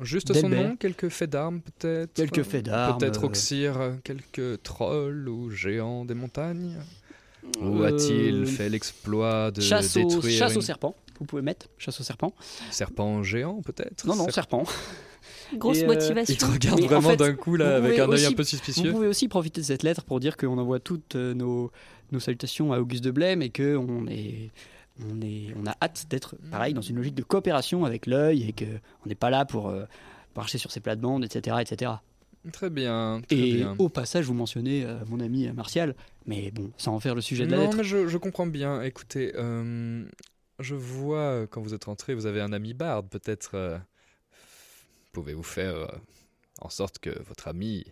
juste 0.00 0.32
son 0.34 0.48
nom, 0.48 0.76
quelques 0.76 1.08
faits 1.08 1.30
d'armes 1.30 1.60
peut-être. 1.60 2.12
Quelques 2.14 2.42
faits 2.42 2.64
d'armes, 2.66 2.98
Peut-être 2.98 3.22
euh. 3.22 3.26
Oxyr, 3.26 3.78
quelques 4.04 4.62
trolls 4.62 5.28
ou 5.28 5.50
géants 5.50 6.04
des 6.04 6.14
montagnes. 6.14 6.76
Ou 7.60 7.82
Euh, 7.82 7.88
a-t-il 7.88 8.46
fait 8.46 8.68
l'exploit 8.70 9.50
de 9.50 9.60
chasse, 9.60 9.96
au, 9.96 10.00
détruire 10.08 10.38
chasse 10.38 10.56
au 10.56 10.60
serpent. 10.62 10.94
Vous 11.18 11.26
pouvez 11.26 11.42
mettre 11.42 11.68
chasse 11.78 12.00
au 12.00 12.02
serpent. 12.02 12.32
serpent 12.70 13.22
géant 13.22 13.60
peut-être 13.62 14.06
Non, 14.06 14.16
non, 14.16 14.24
Serp- 14.26 14.32
serpent. 14.32 14.64
Grosse 15.54 15.78
Et, 15.78 15.84
euh, 15.84 15.86
motivation. 15.86 16.34
Il 16.34 16.38
te 16.38 16.44
regarde 16.46 16.78
Mais 16.80 16.86
en 16.86 16.88
vraiment 16.88 17.10
fait, 17.10 17.16
d'un 17.16 17.34
coup 17.34 17.56
là 17.56 17.78
vous 17.78 17.86
avec 17.86 17.98
pouvez 18.00 18.00
un 18.02 18.16
œil 18.16 18.24
un 18.24 18.28
aussi- 18.28 18.34
peu 18.34 18.42
Vous 18.42 18.48
suspicieux. 18.48 18.90
pouvez 18.92 19.06
aussi 19.06 19.28
profiter 19.28 19.60
de 19.60 19.66
cette 19.66 19.82
lettre 19.82 20.04
pour 20.04 20.18
dire 20.20 20.36
qu'on 20.36 20.56
envoie 20.58 20.80
toutes 20.80 21.16
euh, 21.16 21.34
nos, 21.34 21.70
nos 22.12 22.18
salutations 22.18 22.72
à 22.72 22.78
Auguste 22.80 23.04
de 23.04 23.10
Blême 23.10 23.42
et 23.42 23.50
qu'on 23.50 24.06
est, 24.08 24.50
on 25.00 25.20
est, 25.22 25.52
on 25.56 25.66
a 25.66 25.74
hâte 25.82 26.06
d'être 26.08 26.36
pareil 26.50 26.74
dans 26.74 26.80
une 26.80 26.96
logique 26.96 27.14
de 27.14 27.22
coopération 27.22 27.84
avec 27.84 28.06
l'œil 28.06 28.48
et 28.48 28.52
qu'on 28.52 29.08
n'est 29.08 29.14
pas 29.14 29.30
là 29.30 29.44
pour 29.44 29.68
euh, 29.68 29.84
marcher 30.36 30.58
sur 30.58 30.70
ses 30.70 30.80
plates-bandes, 30.80 31.24
etc., 31.24 31.56
etc. 31.60 31.92
Très 32.52 32.70
bien. 32.70 33.22
Très 33.26 33.36
Et 33.38 33.52
bien. 33.54 33.74
au 33.78 33.88
passage, 33.88 34.26
vous 34.26 34.34
mentionnez 34.34 34.84
euh, 34.84 34.98
mon 35.08 35.18
ami 35.20 35.48
Martial, 35.52 35.94
mais 36.26 36.50
bon, 36.50 36.70
sans 36.76 36.94
en 36.94 37.00
faire 37.00 37.14
le 37.14 37.20
sujet 37.22 37.46
de 37.46 37.50
la 37.50 37.56
non, 37.56 37.62
lettre. 37.64 37.76
mais 37.78 37.84
je, 37.84 38.06
je 38.06 38.18
comprends 38.18 38.46
bien. 38.46 38.82
Écoutez, 38.82 39.32
euh, 39.34 40.04
je 40.60 40.74
vois 40.74 41.46
quand 41.48 41.60
vous 41.62 41.74
êtes 41.74 41.84
rentré, 41.84 42.14
vous 42.14 42.26
avez 42.26 42.40
un 42.40 42.52
ami 42.52 42.74
barde. 42.74 43.08
Peut-être 43.08 43.80
pouvez-vous 45.12 45.42
faire 45.42 45.90
en 46.60 46.68
sorte 46.68 46.98
que 46.98 47.10
votre 47.24 47.48
ami 47.48 47.84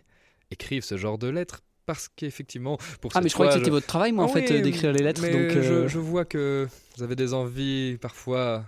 écrive 0.51 0.83
ce 0.83 0.97
genre 0.97 1.17
de 1.17 1.27
lettres 1.27 1.63
parce 1.85 2.09
qu'effectivement, 2.15 2.77
pour 3.01 3.11
Ah, 3.15 3.21
mais 3.21 3.29
je 3.29 3.33
croyais 3.33 3.51
que 3.51 3.57
c'était 3.59 3.69
votre 3.71 3.87
travail, 3.87 4.11
moi, 4.11 4.25
en 4.25 4.27
Ah 4.27 4.33
fait, 4.33 4.49
oui, 4.49 4.57
euh, 4.57 4.61
d'écrire 4.61 4.91
les 4.93 5.03
lettres. 5.03 5.21
mais 5.21 5.31
donc, 5.31 5.61
je, 5.61 5.73
euh, 5.73 5.87
je 5.87 5.99
vois 5.99 6.25
que 6.25 6.67
vous 6.97 7.03
avez 7.03 7.15
des 7.15 7.33
envies 7.33 7.97
parfois 8.01 8.65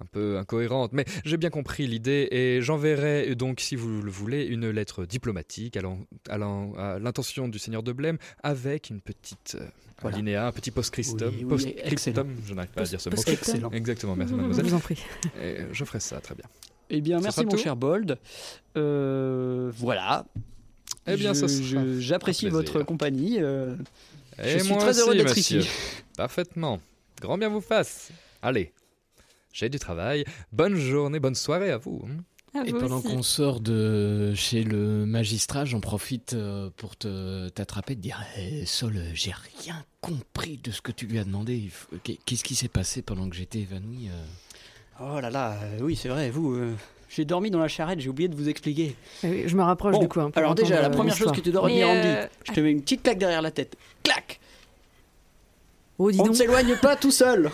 un 0.00 0.06
peu 0.06 0.38
incohérentes. 0.38 0.92
Mais 0.92 1.04
j'ai 1.24 1.36
bien 1.36 1.50
compris 1.50 1.86
l'idée 1.86 2.28
et 2.32 2.60
j'enverrai 2.60 3.34
donc, 3.36 3.60
si 3.60 3.76
vous 3.76 4.02
le 4.02 4.10
voulez, 4.10 4.44
une 4.44 4.68
lettre 4.70 5.04
diplomatique 5.04 5.76
allant, 5.76 6.00
allant 6.28 6.74
à 6.76 6.98
l'intention 6.98 7.46
du 7.48 7.58
seigneur 7.58 7.82
de 7.82 7.92
Blême 7.92 8.18
avec 8.42 8.90
une 8.90 9.00
petite 9.00 9.56
euh, 9.60 9.66
Voilà. 10.00 10.16
alinéa, 10.16 10.46
un 10.48 10.52
petit 10.52 10.72
post-scriptum. 10.72 11.28
Oui, 11.28 11.36
oui, 11.42 11.44
Post-scriptum, 11.44 11.92
excellent. 11.92 12.26
je 12.44 12.54
n'arrive 12.54 12.70
pas 12.72 12.82
à 12.82 12.84
dire 12.84 13.00
ce 13.00 13.08
mot. 13.08 13.16
Excellent. 13.26 13.70
Exactement, 13.70 14.16
merci 14.16 14.32
Je 14.32 14.36
mademoiselle. 14.36 14.64
vous 14.66 14.74
en 14.74 14.80
prie. 14.80 14.98
Et 15.40 15.58
je 15.72 15.84
ferai 15.84 16.00
ça, 16.00 16.20
très 16.20 16.34
bien. 16.34 16.44
Eh 16.90 17.00
bien, 17.00 17.20
merci 17.20 17.44
mon 17.44 17.50
tout 17.52 17.56
cher 17.56 17.76
Bold. 17.76 18.18
Euh, 18.76 19.70
voilà. 19.76 20.26
Eh 21.06 21.16
bien, 21.16 21.32
J'apprécie 21.98 22.48
votre 22.48 22.82
compagnie. 22.82 23.36
euh, 23.40 23.76
Et 24.42 24.58
je 24.58 24.58
suis 24.64 24.68
moi 24.72 24.78
très 24.82 24.90
aussi, 24.90 25.00
heureux 25.00 25.14
d'être 25.16 25.36
ici. 25.38 25.68
Parfaitement. 26.16 26.80
Grand 27.20 27.38
bien 27.38 27.48
vous 27.48 27.60
fasse. 27.60 28.10
Allez, 28.42 28.72
j'ai 29.52 29.68
du 29.68 29.78
travail. 29.78 30.24
Bonne 30.52 30.76
journée, 30.76 31.20
bonne 31.20 31.34
soirée 31.34 31.70
à 31.70 31.78
vous. 31.78 32.02
hein. 32.08 32.22
À 32.56 32.64
Et 32.66 32.70
vous 32.70 32.78
pendant 32.78 33.02
qu'on 33.02 33.22
sort 33.22 33.58
de 33.60 34.32
chez 34.36 34.62
le 34.62 35.04
magistrat, 35.06 35.64
j'en 35.64 35.80
profite 35.80 36.34
euh, 36.34 36.70
pour 36.76 36.96
te 36.96 37.48
t'attraper, 37.48 37.96
de 37.96 38.00
dire 38.00 38.22
Eh, 38.38 38.64
Sol, 38.64 38.96
j'ai 39.12 39.32
rien 39.64 39.84
compris 40.00 40.58
de 40.62 40.70
ce 40.70 40.80
que 40.80 40.92
tu 40.92 41.06
lui 41.06 41.18
as 41.18 41.24
demandé. 41.24 41.68
Qu'est-ce 42.24 42.44
qui 42.44 42.54
s'est 42.54 42.68
passé 42.68 43.02
pendant 43.02 43.28
que 43.28 43.34
j'étais 43.34 43.58
évanoui 43.60 44.08
euh? 44.08 44.24
Oh 45.00 45.20
là 45.20 45.30
là, 45.30 45.58
euh, 45.64 45.78
oui, 45.80 45.96
c'est 45.96 46.08
vrai, 46.08 46.30
vous. 46.30 46.54
euh, 46.54 46.74
J'ai 47.14 47.24
dormi 47.24 47.50
dans 47.50 47.60
la 47.60 47.68
charrette, 47.68 48.00
j'ai 48.00 48.08
oublié 48.08 48.28
de 48.28 48.34
vous 48.34 48.48
expliquer. 48.48 48.96
Oui, 49.22 49.44
Je 49.46 49.56
me 49.56 49.62
rapproche 49.62 49.92
Bon, 49.94 50.00
du 50.00 50.08
coup. 50.08 50.20
hein, 50.20 50.30
alors 50.34 50.54
déjà, 50.54 50.80
la 50.80 50.88
euh, 50.88 50.90
première 50.90 51.14
chose 51.16 51.30
que 51.32 51.40
tu 51.40 51.50
dois 51.52 51.66
Mais, 51.66 51.84
retenir, 51.84 51.88
euh, 51.88 52.22
Andy, 52.24 52.28
je 52.44 52.52
te 52.52 52.60
mets 52.60 52.70
une 52.72 52.82
petite 52.82 53.02
claque 53.04 53.18
derrière 53.18 53.42
la 53.42 53.50
tête. 53.52 53.76
Clac 54.02 54.40
Oh, 55.96 56.10
dis 56.10 56.20
On 56.20 56.26
ne 56.26 56.32
s'éloigne 56.32 56.74
pas 56.82 56.96
tout 56.96 57.12
seul 57.12 57.52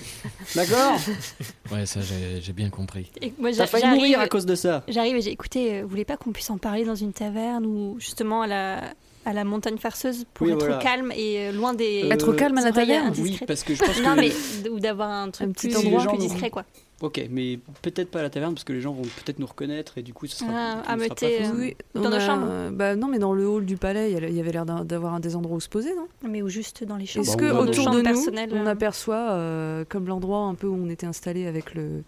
D'accord 0.55 0.99
Ouais, 1.73 1.85
ça 1.85 2.01
j'ai 2.01 2.53
bien 2.55 2.71
compris. 2.71 3.11
Et 3.21 3.35
moi, 3.39 3.51
T'as 3.55 3.67
failli 3.67 3.87
mourir 3.95 4.19
à 4.19 4.29
cause 4.29 4.47
de 4.47 4.55
ça. 4.55 4.83
J'arrive 4.89 5.17
et 5.17 5.21
j'ai 5.21 5.31
écouté, 5.31 5.75
euh, 5.75 5.83
vous 5.83 5.89
voulez 5.89 6.07
pas 6.07 6.17
qu'on 6.17 6.33
puisse 6.33 6.49
en 6.49 6.57
parler 6.57 6.87
dans 6.87 6.95
une 6.95 7.13
taverne 7.13 7.67
ou 7.67 7.97
justement 8.01 8.41
à 8.41 8.47
la, 8.47 8.81
à 9.27 9.35
la 9.35 9.45
montagne 9.45 9.77
farceuse 9.77 10.25
pour 10.33 10.47
Oui, 10.47 10.55
être 10.55 10.61
voilà. 10.61 10.79
calme 10.79 11.13
et 11.15 11.49
euh, 11.49 11.53
loin 11.53 11.75
des. 11.75 12.05
Euh, 12.05 12.11
Être 12.13 12.33
calme 12.33 12.57
à 12.57 12.63
la 12.65 12.73
taverne 12.73 13.13
Oui, 13.19 13.39
parce 13.47 13.63
que 13.63 13.75
je 13.75 13.81
pense 13.85 14.01
Non, 14.01 14.15
que... 14.17 14.21
mais 14.21 14.31
d- 14.63 14.71
ou 14.71 14.81
d'avoir 14.81 15.11
un 15.11 15.31
truc 15.31 15.47
Un 15.49 15.53
petit 15.53 15.69
plus, 15.69 15.77
endroit. 15.77 16.07
plus 16.07 16.17
discret, 16.19 16.49
quoi. 16.49 16.65
Ok, 17.01 17.19
mais 17.31 17.59
peut-être 17.81 18.11
pas 18.11 18.19
à 18.21 18.23
la 18.23 18.29
taverne, 18.31 18.53
parce 18.53 18.65
que 18.65 18.75
les 18.75 18.83
gens 18.83 18.93
vont 18.93 19.03
peut-être 19.03 19.39
nous 19.39 19.47
reconnaître, 19.47 19.97
et 19.97 20.03
du 20.03 20.13
coup, 20.13 20.27
ce 20.27 20.37
sera... 20.37 20.51
Ah, 20.53 20.97
ne 20.97 21.01
à 21.03 21.05
sera 21.07 21.15
pas 21.15 21.57
Oui, 21.59 21.75
Dans 21.95 22.05
on 22.05 22.11
nos 22.11 22.21
chambres 22.21 22.71
Bah 22.73 22.95
non, 22.95 23.09
mais 23.09 23.19
dans 23.19 23.33
le 23.33 23.49
hall 23.49 23.65
du 23.65 23.79
palais, 23.79 24.13
il 24.13 24.35
y 24.35 24.41
avait 24.41 24.53
l'air 24.53 24.67
d'avoir 24.67 25.15
un 25.15 25.21
des 25.21 25.35
endroits 25.35 25.57
où 25.57 25.61
se 25.61 25.69
poser, 25.71 25.95
non? 25.95 26.07
Mais 26.29 26.43
ou 26.43 26.49
juste 26.51 26.85
dans 26.85 26.97
les 26.97 27.07
chambres. 27.07 27.27
Est-ce 27.27 27.37
que 27.39 27.51
autour 27.51 27.87
nos 27.91 28.03
de 28.03 28.09
nous, 28.09 28.55
on 28.55 28.67
euh, 28.67 28.71
aperçoit 28.71 29.31
euh, 29.31 29.85
comme 29.89 30.07
l'endroit 30.07 30.41
un 30.41 30.55
peu 30.55 30.67
où 30.67 30.75
on 30.75 30.91
était 30.91 31.07
installé 31.07 31.47
avec 31.47 31.75
le, 31.75 32.03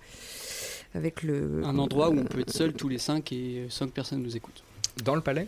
avec 0.94 1.22
le. 1.22 1.62
Un 1.64 1.78
endroit 1.78 2.10
où 2.10 2.18
on 2.18 2.24
peut 2.24 2.40
être 2.40 2.52
seul 2.52 2.74
tous 2.74 2.88
les 2.88 2.98
cinq 2.98 3.32
et 3.32 3.66
cinq 3.70 3.90
personnes 3.92 4.22
nous 4.22 4.36
écoutent. 4.36 4.62
Dans 5.04 5.14
le 5.14 5.22
palais? 5.22 5.46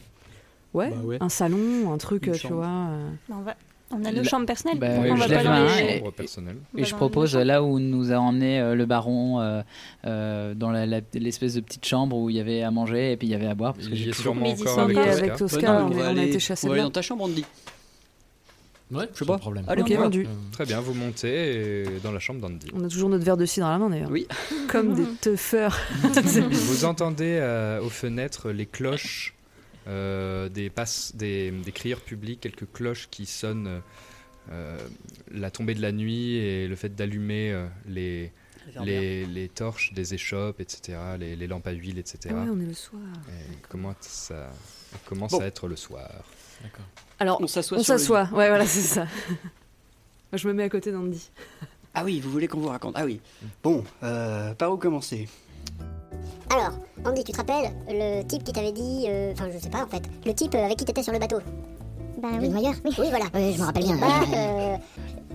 Ouais, 0.72 0.90
Bah 0.90 0.96
ouais. 1.04 1.18
un 1.20 1.28
salon, 1.28 1.92
un 1.92 1.98
truc, 1.98 2.26
Une 2.26 2.32
tu 2.32 2.38
chambre. 2.40 2.56
vois. 2.56 2.66
euh, 2.66 3.10
On, 3.30 3.40
va- 3.42 3.56
on 3.90 4.04
a 4.04 4.10
nos 4.12 4.24
chambres 4.24 4.46
personnelles. 4.46 4.78
Bah, 4.78 4.88
on 4.98 5.14
je 5.16 5.20
va 5.20 5.26
lève 5.28 5.38
pas 5.38 5.44
dans 5.44 5.50
ma 5.50 5.58
les- 5.60 5.64
main 5.66 5.88
et- 5.88 5.98
Chambre 5.98 6.12
personnelle. 6.12 6.56
on 6.74 6.78
Et 6.78 6.84
je 6.84 6.94
propose, 6.94 7.36
là 7.36 7.62
où 7.62 7.78
nous 7.78 8.12
a 8.12 8.16
emmené 8.16 8.60
euh, 8.60 8.74
le 8.74 8.86
baron, 8.86 9.40
euh, 9.40 9.62
euh, 10.06 10.54
dans 10.54 10.72
l'espèce 10.72 11.54
de 11.54 11.60
petite 11.60 11.84
chambre 11.86 12.16
où 12.16 12.28
il 12.30 12.36
y 12.36 12.40
avait 12.40 12.62
à 12.62 12.70
manger 12.70 13.12
et 13.12 13.16
puis 13.16 13.28
il 13.28 13.30
y 13.30 13.34
avait 13.34 13.46
à 13.46 13.54
boire. 13.54 13.74
Parce 13.74 13.86
que 13.86 13.92
Il 13.92 14.00
y 14.00 14.04
j'ai 14.04 14.12
sûrement 14.12 14.46
encore 14.46 14.78
avec 14.80 14.96
avec 14.96 15.36
Tosca, 15.36 15.60
Bah 15.60 15.80
non, 15.82 15.90
on, 15.96 15.98
on 15.98 16.16
a 16.18 16.22
été 16.22 16.38
chassés 16.40 16.66
on 16.66 16.70
va 16.70 16.74
aller 16.74 16.82
dans 16.82 16.90
ta 16.90 17.02
chambre, 17.02 17.24
Andy. 17.24 17.44
Ouais, 18.92 19.08
sais 19.14 19.24
pas 19.24 19.38
problème. 19.38 19.64
Allez, 19.66 19.80
Ok, 19.82 19.88
on 19.88 19.92
y 19.92 19.96
va. 19.96 20.02
vendu. 20.02 20.26
Euh, 20.26 20.28
Très 20.52 20.66
bien, 20.66 20.78
vous 20.80 20.92
montez 20.94 21.84
dans 22.02 22.12
la 22.12 22.18
chambre 22.20 22.40
d'Andy. 22.40 22.66
On 22.74 22.84
a 22.84 22.88
toujours 22.88 23.08
notre 23.08 23.24
verre 23.24 23.36
de 23.38 23.46
cidre 23.46 23.66
à 23.66 23.70
la 23.72 23.78
main 23.78 23.88
d'ailleurs. 23.90 24.10
Oui. 24.10 24.26
Comme 24.68 24.94
des 24.94 25.04
teufeurs. 25.20 25.78
Vous 26.02 26.84
entendez 26.84 27.38
euh, 27.40 27.80
aux 27.80 27.88
fenêtres 27.88 28.50
les 28.50 28.66
cloches 28.66 29.33
des, 29.86 30.70
passes, 30.70 31.14
des, 31.16 31.50
des 31.50 31.72
crieurs 31.72 32.00
publics, 32.00 32.40
quelques 32.40 32.70
cloches 32.72 33.08
qui 33.10 33.26
sonnent 33.26 33.82
euh, 34.50 34.78
la 35.30 35.50
tombée 35.50 35.74
de 35.74 35.82
la 35.82 35.92
nuit 35.92 36.34
et 36.36 36.68
le 36.68 36.76
fait 36.76 36.94
d'allumer 36.94 37.52
euh, 37.52 37.66
les, 37.86 38.30
les, 38.82 39.24
les 39.26 39.48
torches 39.48 39.92
des 39.94 40.14
échoppes, 40.14 40.60
etc., 40.60 40.98
les, 41.18 41.36
les 41.36 41.46
lampes 41.46 41.66
à 41.66 41.72
huile, 41.72 41.98
etc. 41.98 42.18
Ah 42.30 42.34
ouais, 42.44 42.50
on 42.52 42.60
est 42.60 42.66
le 42.66 42.74
soir. 42.74 43.00
Et 43.28 43.56
comment 43.68 43.94
ça 44.00 44.50
commence 45.06 45.32
Bon. 45.32 45.40
à 45.40 45.44
être 45.46 45.66
le 45.68 45.76
soir? 45.76 46.10
D'accord. 46.62 46.84
Alors, 47.18 47.40
On 47.40 47.46
s'assoit 47.46 47.78
on 47.78 47.82
sur 47.82 47.92
le 47.94 47.98
lit. 47.98 48.02
s'assoit. 48.02 48.22
Ouais, 48.32 48.48
voilà, 48.48 48.66
c'est 48.66 48.80
ça. 48.80 49.02
Moi, 50.32 50.38
je 50.38 50.48
me 50.48 50.52
mets 50.52 50.64
à 50.64 50.68
côté 50.68 50.92
d'Andy. 50.92 51.30
Ah 51.94 52.04
oui, 52.04 52.20
vous 52.20 52.30
voulez 52.30 52.48
qu'on 52.48 52.58
vous 52.60 52.68
raconte 52.68 52.94
Ah 52.96 53.04
oui. 53.04 53.20
Bon, 53.62 53.84
euh, 54.02 54.52
par 54.54 54.72
où 54.72 54.76
commencer? 54.76 55.28
Alors, 56.50 56.72
Andy, 57.04 57.24
tu 57.24 57.32
te 57.32 57.36
rappelles 57.38 57.70
le 57.88 58.22
type 58.22 58.44
qui 58.44 58.52
t'avait 58.52 58.72
dit. 58.72 59.06
euh, 59.08 59.32
Enfin, 59.32 59.46
je 59.52 59.58
sais 59.58 59.68
pas 59.70 59.82
en 59.84 59.86
fait. 59.86 60.02
Le 60.24 60.32
type 60.34 60.54
avec 60.54 60.76
qui 60.78 60.84
t'étais 60.84 61.02
sur 61.02 61.12
le 61.12 61.18
bateau? 61.18 61.38
Bah 62.22 62.28
Le 62.34 62.40
oui. 62.42 62.48
noyeur 62.48 62.74
Oui, 62.84 63.06
voilà. 63.10 63.26
Oui, 63.34 63.52
je 63.54 63.60
me 63.60 63.64
rappelle 63.66 63.84
bien. 63.84 63.96
Bah, 63.96 64.06
euh, 64.34 64.76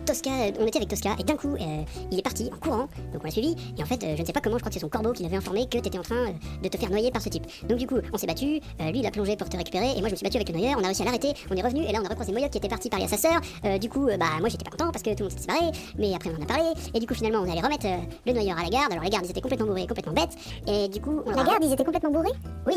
Tosca, 0.09 0.31
euh, 0.31 0.51
on 0.59 0.65
était 0.65 0.77
avec 0.77 0.89
Tosca 0.89 1.11
et 1.19 1.23
d'un 1.23 1.35
coup, 1.35 1.53
euh, 1.53 1.83
il 2.11 2.17
est 2.17 2.23
parti 2.23 2.49
en 2.51 2.57
courant. 2.57 2.87
Donc 3.13 3.21
on 3.21 3.25
l'a 3.25 3.29
suivi. 3.29 3.55
Et 3.77 3.83
en 3.83 3.85
fait, 3.85 4.03
euh, 4.03 4.15
je 4.15 4.21
ne 4.21 4.25
sais 4.25 4.33
pas 4.33 4.41
comment, 4.41 4.57
je 4.57 4.61
crois 4.61 4.69
que 4.69 4.73
c'est 4.73 4.79
son 4.79 4.89
corbeau 4.89 5.11
qui 5.13 5.21
l'avait 5.21 5.35
informé 5.35 5.67
que 5.67 5.77
t'étais 5.77 5.99
en 5.99 6.01
train 6.01 6.33
de 6.63 6.67
te 6.67 6.77
faire 6.77 6.89
noyer 6.89 7.11
par 7.11 7.21
ce 7.21 7.29
type. 7.29 7.45
Donc 7.67 7.77
du 7.77 7.85
coup, 7.85 7.97
on 8.11 8.17
s'est 8.17 8.25
battu. 8.25 8.59
lui, 8.79 8.99
il 8.99 9.05
a 9.05 9.11
plongé 9.11 9.35
pour 9.35 9.47
te 9.49 9.55
récupérer. 9.55 9.91
Et 9.91 9.99
moi, 9.99 10.07
je 10.07 10.13
me 10.13 10.15
suis 10.15 10.23
battu 10.23 10.37
avec 10.37 10.49
le 10.49 10.55
noyeur. 10.55 10.77
On 10.79 10.83
a 10.83 10.87
réussi 10.87 11.03
à 11.03 11.05
l'arrêter. 11.05 11.33
On 11.51 11.55
est 11.55 11.61
revenu. 11.61 11.83
Et 11.83 11.91
là, 11.91 11.99
on 12.01 12.05
a 12.05 12.09
recroisé 12.09 12.31
Moyoc 12.31 12.49
qui 12.49 12.57
était 12.57 12.67
parti 12.67 12.89
parler 12.89 13.05
à 13.05 13.07
sa 13.07 13.17
sœur. 13.17 13.79
Du 13.79 13.87
coup, 13.87 14.07
bah, 14.07 14.39
moi, 14.39 14.49
j'étais 14.49 14.63
pas 14.63 14.71
content 14.71 14.91
parce 14.91 15.03
que 15.03 15.11
tout 15.11 15.19
le 15.19 15.23
monde 15.25 15.31
s'était 15.31 15.53
séparé. 15.53 15.71
Mais 15.99 16.15
après, 16.15 16.31
on 16.35 16.39
en 16.39 16.43
a 16.43 16.47
parlé. 16.47 16.71
Et 16.95 16.99
du 16.99 17.05
coup, 17.05 17.13
finalement, 17.13 17.41
on 17.45 17.51
allait 17.51 17.61
remettre 17.61 17.85
le 18.25 18.33
noyeur 18.33 18.57
à 18.57 18.63
la 18.63 18.69
garde. 18.69 18.91
Alors, 18.91 19.03
les 19.03 19.11
gardes, 19.11 19.25
ils 19.25 19.31
étaient 19.31 19.41
complètement 19.41 19.67
bourrés, 19.67 19.85
complètement 19.85 20.13
bêtes. 20.13 20.35
Et 20.65 20.87
du 20.87 21.01
coup, 21.01 21.21
on 21.23 21.29
La 21.29 21.43
garde, 21.43 21.63
ils 21.63 21.71
étaient 21.71 21.85
complètement 21.85 22.09
bourrés? 22.09 22.33
Oui. 22.65 22.73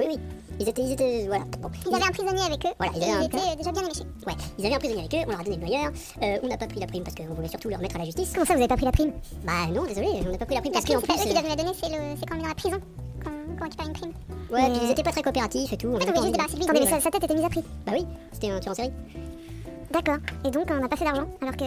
Oui, 0.00 0.06
oui. 0.08 0.18
Ils 0.60 0.68
étaient, 0.68 0.82
ils 0.82 0.92
étaient, 0.92 1.26
voilà. 1.26 1.44
Bon. 1.60 1.70
Ils 1.88 1.94
avaient 1.94 2.04
un 2.04 2.10
prisonnier 2.12 2.42
avec 2.42 2.64
eux. 2.66 2.68
Voilà, 2.78 2.92
ils 2.96 3.02
un- 3.04 3.20
ils 3.22 3.24
étaient 3.26 3.56
déjà 3.56 3.72
bien 3.72 3.82
éméchés. 3.82 4.04
Ouais, 4.26 4.34
ils 4.58 4.66
avaient 4.66 4.74
un 4.74 4.78
prisonnier 4.78 5.00
avec 5.00 5.14
eux, 5.14 5.24
on 5.26 5.30
leur 5.30 5.40
a 5.40 5.44
donné 5.44 5.56
le 5.56 5.66
noyeur. 5.66 5.92
Euh, 6.22 6.38
on 6.42 6.46
n'a 6.48 6.56
pas 6.58 6.66
pris 6.66 6.80
la 6.80 6.86
prime 6.86 7.02
parce 7.02 7.14
qu'on 7.16 7.34
voulait 7.34 7.48
surtout 7.48 7.68
le 7.68 7.76
remettre 7.76 7.96
à 7.96 7.98
la 8.00 8.04
justice. 8.04 8.30
Comment 8.34 8.44
ça, 8.46 8.52
vous 8.54 8.60
avez 8.60 8.68
pas 8.68 8.76
pris 8.76 8.84
la 8.84 8.92
prime? 8.92 9.12
Bah 9.44 9.66
non, 9.72 9.84
désolé, 9.84 10.08
on 10.26 10.30
n'a 10.32 10.38
pas 10.38 10.46
pris 10.46 10.54
la 10.54 10.60
prime 10.60 10.72
La 10.74 10.80
parce 10.80 10.84
qu'en 10.92 11.00
c'est 11.00 11.06
plus. 11.06 11.22
eux 11.22 11.26
qui 11.26 11.32
doivent 11.32 11.42
nous 11.44 11.48
la 11.50 11.56
donner, 11.56 11.72
c'est 11.80 11.88
le- 11.88 12.16
c'est 12.20 12.26
quand 12.26 12.36
on 12.36 12.38
est 12.38 12.42
dans 12.42 12.48
la 12.48 12.54
prison 12.54 12.78
qu'on 13.24 13.64
récupère 13.64 13.86
une 13.86 13.92
prime. 13.92 14.12
Ouais, 14.52 14.68
Mais- 14.68 14.70
puis 14.70 14.80
ils 14.86 14.90
étaient 14.92 15.02
pas 15.02 15.12
très 15.12 15.22
coopératifs 15.22 15.72
et 15.72 15.76
tout. 15.76 15.88
En 15.94 15.98
fait, 15.98 16.04
on 16.04 16.12
voulait 16.12 16.20
juste 16.20 16.32
débarrasser 16.32 16.54
de 16.54 16.58
lui. 16.58 16.64
Attendez, 16.64 16.80
mais 16.84 16.90
sa, 16.90 17.00
sa 17.00 17.10
tête 17.10 17.24
était 17.24 17.34
mise 17.34 17.44
à 17.44 17.48
prix. 17.48 17.64
Bah 17.86 17.92
oui, 17.94 18.06
c'était 18.32 18.50
un 18.50 18.60
tueur 18.60 18.72
en 18.72 18.76
série. 18.76 18.92
D'accord. 19.92 20.16
Et 20.46 20.50
donc, 20.50 20.64
on 20.70 20.80
n'a 20.80 20.88
pas 20.88 20.96
fait 20.96 21.04
d'argent. 21.04 21.26
Alors 21.42 21.56
que. 21.56 21.64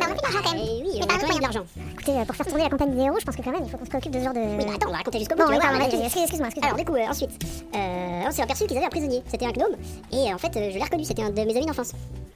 Bah, 0.00 0.06
on 0.08 0.12
a 0.12 0.14
fait 0.14 0.14
de 0.16 0.22
l'argent 0.22 0.38
quand 0.44 0.52
même. 0.54 0.62
Eh 0.64 0.82
oui, 0.82 0.90
Mais 0.98 1.02
on 1.02 1.06
pas 1.06 1.14
a 1.14 1.18
quand 1.18 1.28
même 1.28 1.36
de 1.36 1.42
l'argent. 1.42 1.64
Écoutez, 1.92 2.12
euh, 2.12 2.24
pour 2.24 2.34
faire 2.36 2.46
tourner 2.46 2.64
la 2.64 2.70
campagne 2.70 2.94
des 2.96 3.02
héros, 3.02 3.16
je 3.20 3.24
pense 3.24 3.36
que 3.36 3.42
quand 3.42 3.52
même, 3.52 3.62
il 3.64 3.70
faut 3.70 3.76
qu'on 3.78 3.84
se 3.84 3.90
préoccupe 3.90 4.12
de 4.12 4.18
ce 4.18 4.24
genre 4.24 4.34
de. 4.34 4.40
Oui, 4.40 4.64
bah 4.66 4.72
attends, 4.74 4.88
on 4.88 4.92
va 4.92 4.96
raconter 4.98 5.18
jusqu'au 5.20 5.36
bout. 5.36 5.44
Bon, 5.46 5.52
excuse- 5.52 6.00
excuse-moi, 6.02 6.48
excuse-moi. 6.48 6.64
Alors 6.64 6.76
du 6.78 6.84
coup, 6.84 6.94
euh, 6.96 7.06
ensuite, 7.08 7.30
euh, 7.74 8.22
on 8.26 8.30
s'est 8.32 8.42
aperçu 8.42 8.66
qu'ils 8.66 8.76
avaient 8.76 8.86
un 8.86 8.90
prisonnier. 8.90 9.22
C'était 9.28 9.46
un 9.46 9.52
gnome. 9.52 9.76
Et 10.12 10.30
euh, 10.30 10.34
en 10.34 10.38
fait, 10.38 10.56
euh, 10.56 10.70
je 10.70 10.76
l'ai 10.78 10.82
reconnu, 10.82 11.04
c'était 11.04 11.22
un 11.22 11.30
de 11.30 11.34
mes 11.34 11.56
amis 11.56 11.66
d'enfance. 11.66 11.92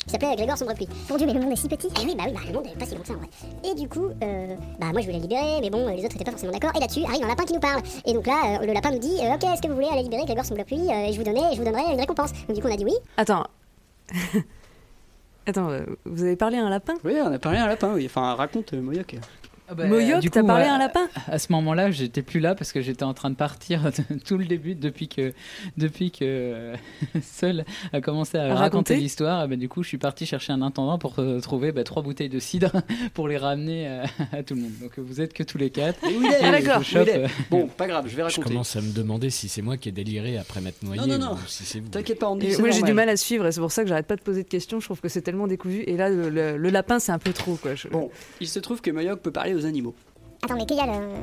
Il 0.07 0.12
s'appelait 0.12 0.37
Grégor 0.37 0.57
Sombrepuis. 0.57 0.89
Mon 1.11 1.16
dieu, 1.16 1.27
mais 1.27 1.35
le 1.35 1.41
monde 1.41 1.53
est 1.53 1.57
si 1.57 1.69
petit. 1.69 1.89
Eh 2.01 2.05
oui, 2.07 2.14
bah 2.16 2.25
oui, 2.27 2.33
bah 2.33 2.41
le 2.47 2.53
monde 2.55 2.66
est 2.66 2.79
pas 2.79 2.87
si 2.87 2.95
long 2.95 3.01
que 3.03 3.09
ça 3.09 3.12
en 3.14 3.16
vrai. 3.19 3.29
Et 3.64 3.75
du 3.75 3.89
coup, 3.89 4.07
euh, 4.23 4.55
bah 4.79 4.87
moi 4.93 5.01
je 5.03 5.07
voulais 5.07 5.19
le 5.19 5.23
libérer, 5.23 5.59
mais 5.61 5.69
bon, 5.71 5.87
euh, 5.87 5.91
les 5.95 6.05
autres 6.05 6.14
étaient 6.14 6.25
pas 6.25 6.31
forcément 6.31 6.53
d'accord. 6.53 6.71
Et 6.77 6.81
là-dessus 6.81 7.05
arrive 7.05 7.25
un 7.25 7.29
lapin 7.29 7.45
qui 7.45 7.53
nous 7.53 7.61
parle. 7.61 7.83
Et 8.07 8.12
donc 8.14 8.27
là, 8.27 8.59
euh, 8.62 8.66
le 8.66 8.73
lapin 8.73 8.91
nous 8.93 8.99
dit 9.01 9.19
euh, 9.21 9.35
Ok, 9.35 9.45
est-ce 9.45 9.61
que 9.61 9.69
vous 9.69 9.75
voulez 9.75 9.89
aller 9.89 10.03
libérer 10.05 10.25
Grégor 10.25 10.45
Sombrepuis 10.47 10.89
euh, 10.89 11.09
Et 11.09 11.12
je 11.12 11.19
vous 11.19 11.25
donnais, 11.25 11.53
je 11.53 11.59
vous 11.59 11.64
donnerai 11.64 11.93
une 11.93 12.01
récompense. 12.01 12.31
Donc 12.47 12.55
du 12.57 12.62
coup, 12.62 12.69
on 12.69 12.73
a 12.73 12.77
dit 12.77 12.85
oui. 12.87 12.95
Attends. 13.19 13.45
Attends, 15.49 15.70
euh, 15.70 15.80
vous 16.05 16.24
avez 16.24 16.36
parlé 16.36 16.59
à 16.59 16.66
un 16.66 16.68
lapin? 16.68 16.92
Oui, 17.05 17.14
on 17.24 17.32
a 17.32 17.38
parlé 17.38 17.57
à 17.57 17.64
un 17.64 17.68
lapin, 17.68 17.94
oui. 17.94 18.05
Enfin, 18.05 18.34
raconte 18.34 18.74
euh, 18.74 18.82
Moyoc. 18.82 19.16
Ah 19.71 19.75
bah, 19.75 19.87
Moyoc, 19.87 20.21
du 20.21 20.31
t'as 20.31 20.43
parlé 20.43 20.64
euh, 20.64 20.71
à 20.71 20.75
un 20.77 20.79
lapin? 20.79 21.09
À 21.27 21.39
ce 21.39 21.53
moment-là, 21.53 21.91
j'étais 21.91 22.23
plus 22.23 22.41
là 22.41 22.55
parce 22.55 22.73
que 22.73 22.81
j'étais 22.81 23.03
en 23.03 23.12
train 23.12 23.29
de 23.29 23.35
partir 23.35 23.91
tout 24.27 24.39
le 24.39 24.47
début 24.47 24.75
depuis 24.75 25.09
que 25.09 25.35
depuis 25.77 26.11
que 26.11 26.19
euh, 26.25 26.75
Seul 27.23 27.64
a 27.93 28.01
commencé 28.01 28.39
à, 28.39 28.45
À 28.45 28.47
raconter, 28.47 28.62
raconter? 28.62 28.97
l'histoire. 28.97 29.47
bah, 29.47 29.57
du 29.57 29.69
coup, 29.69 29.83
je 29.83 29.89
suis 29.89 29.99
parti 29.99 30.25
chercher 30.25 30.55
un 30.55 30.62
intendant 30.62 30.99
pour 30.99 31.19
euh, 31.19 31.41
trouver 31.41 31.73
bah, 31.73 31.85
trois 31.85 32.03
bouteilles 32.03 32.31
de 32.31 32.39
cidre 32.39 32.73
pour 33.14 33.29
les 33.29 33.37
ramener 33.37 33.87
à, 33.89 34.05
à 34.33 34.43
tout 34.43 34.55
le 34.55 34.62
monde. 34.62 34.73
Donc 34.81 34.93
vous 34.99 35.21
êtes 35.21 35.35
que 35.35 35.43
tous 35.43 35.59
les 35.59 35.69
quatre. 35.69 36.03
Et 36.05 36.16
où 36.16 36.23
il 36.23 36.29
est 36.33 36.37
Ah, 36.43 36.59
je 36.59 36.64
d'accord, 36.64 36.83
est 37.07 37.16
euh, 37.25 37.29
Bon, 37.51 37.66
pas 37.69 37.87
grave, 37.87 38.05
je 38.07 38.16
vais 38.16 38.23
Je 38.23 38.29
raconter. 38.37 38.49
commence 38.49 38.75
à 38.75 38.81
me 38.81 38.93
demander 38.93 39.29
si 39.29 39.49
c'est 39.51 39.61
moi 39.62 39.77
qui 39.77 39.91
ai 39.91 39.93
déliré 39.93 40.39
après 40.39 40.62
m'être 40.62 40.83
noyé 40.83 41.01
Non, 41.03 41.07
non, 41.07 41.19
non. 41.19 41.33
ou 41.35 41.39
si 41.47 41.64
c'est 41.64 41.81
vous. 41.81 41.89
T'inquiète 41.89 42.19
pas, 42.19 42.31
on 42.31 42.41
c'est 42.41 42.59
moi 42.59 42.71
j'ai 42.71 42.81
du 42.83 42.95
mal 42.95 43.11
à 43.11 43.16
suivre 43.19 43.47
et 43.47 43.53
c'est 43.53 43.61
pour 43.61 43.73
ça 43.73 43.83
que 43.83 43.89
j'arrête 43.91 44.07
pas 44.07 44.16
de 44.16 44.23
poser 44.23 44.45
de 44.45 44.49
questions. 44.49 44.81
Je 44.81 44.87
trouve 44.87 45.01
que 45.03 45.09
c'est 45.11 45.21
tellement 45.23 45.47
décousu. 45.47 45.83
Et 45.87 45.99
là, 45.99 46.09
le, 46.09 46.31
le- 46.31 46.57
le 46.57 46.71
lapin, 46.71 46.99
c'est 47.01 47.12
un 47.12 47.19
peu 47.19 47.35
trop 47.35 47.57
quoi. 47.57 47.75
Je- 47.75 47.89
Bon, 47.89 48.11
il 48.41 48.49
se 48.49 48.59
trouve 48.61 48.81
que 48.81 48.91
Moyoc 48.91 49.21
peut 49.21 49.31
parler 49.31 49.53
aux 49.59 49.67
animaux. 49.67 49.95
Attends, 50.43 50.55
mais 50.57 50.67
Keyal, 50.67 50.89
euh, 50.89 51.23